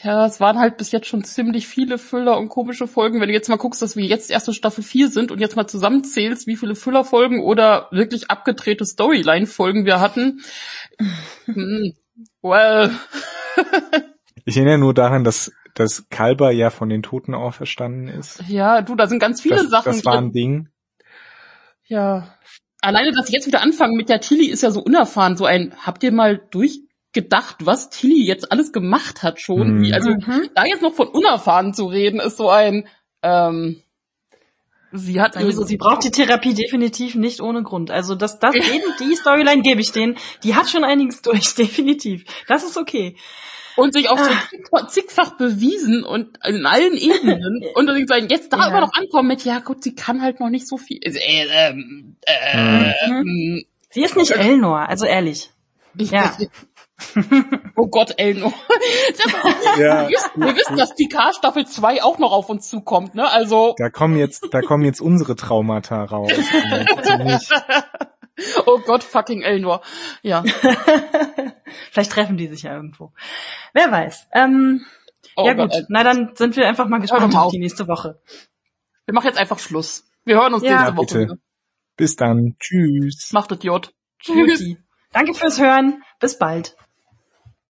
Ja, 0.03 0.25
es 0.25 0.39
waren 0.41 0.59
halt 0.59 0.77
bis 0.77 0.91
jetzt 0.91 1.07
schon 1.07 1.23
ziemlich 1.23 1.65
viele 1.65 1.97
Füller 1.97 2.37
und 2.37 2.49
komische 2.49 2.87
Folgen. 2.87 3.21
Wenn 3.21 3.29
du 3.29 3.33
jetzt 3.33 3.47
mal 3.47 3.57
guckst, 3.57 3.81
dass 3.81 3.95
wir 3.95 4.05
jetzt 4.05 4.29
erst 4.29 4.47
in 4.49 4.53
Staffel 4.53 4.83
4 4.83 5.09
sind 5.09 5.31
und 5.31 5.39
jetzt 5.39 5.55
mal 5.55 5.67
zusammenzählst, 5.67 6.45
wie 6.45 6.57
viele 6.57 6.75
Füllerfolgen 6.75 7.39
oder 7.39 7.87
wirklich 7.91 8.29
abgedrehte 8.29 8.85
Storyline-Folgen 8.85 9.85
wir 9.85 10.01
hatten. 10.01 10.41
hm, 11.45 11.93
well. 12.41 12.91
ich 14.45 14.57
erinnere 14.57 14.77
nur 14.77 14.93
daran, 14.93 15.23
dass 15.23 15.53
dass 15.73 16.09
Kalber 16.09 16.51
ja 16.51 16.71
von 16.71 16.89
den 16.89 17.03
Toten 17.03 17.35
auferstanden 17.35 18.07
ist. 18.07 18.41
Ja, 18.47 18.81
du, 18.81 18.95
da 18.95 19.05
sind 19.05 19.19
ganz 19.19 19.41
viele 19.41 19.57
das, 19.57 19.69
Sachen. 19.69 19.93
Das 19.93 20.05
war 20.05 20.17
ein 20.17 20.31
Ding. 20.31 20.69
Ja, 21.85 22.35
alleine, 22.81 23.11
dass 23.11 23.27
sie 23.27 23.33
jetzt 23.33 23.47
wieder 23.47 23.61
anfangen 23.61 23.95
mit 23.95 24.09
der 24.09 24.19
Tilly 24.19 24.47
ist 24.47 24.63
ja 24.63 24.71
so 24.71 24.81
unerfahren. 24.81 25.37
So 25.37 25.45
ein, 25.45 25.73
habt 25.81 26.03
ihr 26.03 26.11
mal 26.11 26.39
durchgedacht, 26.51 27.65
was 27.65 27.89
Tilly 27.89 28.25
jetzt 28.25 28.51
alles 28.51 28.71
gemacht 28.71 29.23
hat 29.23 29.39
schon? 29.39 29.79
Mhm. 29.79 29.93
Also 29.93 30.11
mhm. 30.11 30.49
da 30.55 30.65
jetzt 30.65 30.81
noch 30.81 30.93
von 30.93 31.07
unerfahren 31.07 31.73
zu 31.73 31.85
reden, 31.85 32.19
ist 32.19 32.37
so 32.37 32.49
ein, 32.49 32.87
ähm, 33.23 33.81
Sie 34.93 35.19
hat 35.19 35.33
sowieso, 35.33 35.63
sie 35.63 35.75
braucht 35.75 36.05
die 36.05 36.11
Therapie 36.11 36.53
definitiv 36.53 37.15
nicht 37.15 37.41
ohne 37.41 37.61
Grund. 37.61 37.91
Also 37.91 38.15
das, 38.15 38.39
das, 38.39 38.53
die 38.53 39.15
Storyline 39.15 39.61
gebe 39.61 39.81
ich 39.81 39.91
denen. 39.91 40.17
Die 40.43 40.55
hat 40.55 40.69
schon 40.69 40.85
einiges 40.85 41.21
durch, 41.21 41.55
definitiv. 41.55 42.23
Das 42.47 42.63
ist 42.63 42.77
okay. 42.77 43.17
Und 43.77 43.93
sich 43.93 44.09
auch 44.09 44.17
so 44.17 44.29
ah. 44.71 44.87
zigfach 44.87 45.37
bewiesen 45.37 46.03
und 46.03 46.39
in 46.43 46.65
allen 46.65 46.97
Ebenen 46.97 47.63
und 47.75 47.87
dann 47.87 48.07
sagen, 48.07 48.27
jetzt 48.29 48.51
da 48.51 48.57
ja. 48.57 48.67
immer 48.67 48.81
noch 48.81 48.93
ankommen 48.93 49.27
mit, 49.27 49.45
ja 49.45 49.59
gut, 49.59 49.83
sie 49.83 49.95
kann 49.95 50.21
halt 50.21 50.39
noch 50.39 50.49
nicht 50.49 50.67
so 50.67 50.77
viel. 50.77 50.99
Äh, 51.01 51.45
ähm, 51.69 52.17
äh, 52.25 53.09
mhm. 53.09 53.63
Sie 53.89 54.01
ist 54.01 54.17
nicht 54.17 54.31
Elnor, 54.31 54.89
also 54.89 55.05
ehrlich. 55.05 55.51
Ja. 55.95 56.35
oh 57.75 57.87
Gott, 57.87 58.15
Elno. 58.17 58.51
ja. 59.77 60.07
wir, 60.07 60.09
wissen, 60.09 60.41
wir 60.41 60.55
wissen, 60.55 60.77
dass 60.77 60.95
die 60.95 61.07
K-Staffel 61.07 61.65
2 61.67 62.03
auch 62.03 62.17
noch 62.17 62.31
auf 62.31 62.49
uns 62.49 62.69
zukommt, 62.69 63.15
ne? 63.15 63.29
Also. 63.29 63.75
Da 63.77 63.89
kommen 63.89 64.17
jetzt, 64.17 64.47
da 64.51 64.61
kommen 64.61 64.83
jetzt 64.83 64.99
unsere 65.01 65.35
Traumata 65.35 66.03
raus. 66.03 66.31
Oh 68.65 68.79
Gott, 68.79 69.03
fucking 69.03 69.41
Elnor. 69.41 69.81
Ja. 70.21 70.43
Vielleicht 71.91 72.11
treffen 72.11 72.37
die 72.37 72.47
sich 72.47 72.63
ja 72.63 72.75
irgendwo. 72.75 73.13
Wer 73.73 73.91
weiß. 73.91 74.27
Ähm, 74.33 74.85
oh 75.35 75.45
ja 75.45 75.53
Gott, 75.53 75.71
gut, 75.71 75.85
na 75.89 76.03
dann 76.03 76.35
sind 76.35 76.55
wir 76.55 76.67
einfach 76.67 76.87
mal 76.87 76.99
gespannt 76.99 77.35
auf 77.35 77.51
die 77.51 77.59
nächste 77.59 77.87
Woche. 77.87 78.21
Wir 79.05 79.13
machen 79.13 79.27
jetzt 79.27 79.39
einfach 79.39 79.59
Schluss. 79.59 80.09
Wir 80.23 80.35
hören 80.35 80.53
uns 80.53 80.63
ja, 80.63 80.81
nächste 80.81 80.97
Woche. 80.97 81.19
Bitte. 81.19 81.39
Bis 81.95 82.15
dann. 82.15 82.55
Tschüss. 82.59 83.31
Macht 83.33 83.51
es 83.51 83.63
J. 83.63 83.91
Tschüss. 84.19 84.63
Danke 85.11 85.33
fürs 85.33 85.59
Hören. 85.59 86.03
Bis 86.19 86.37
bald. 86.37 86.75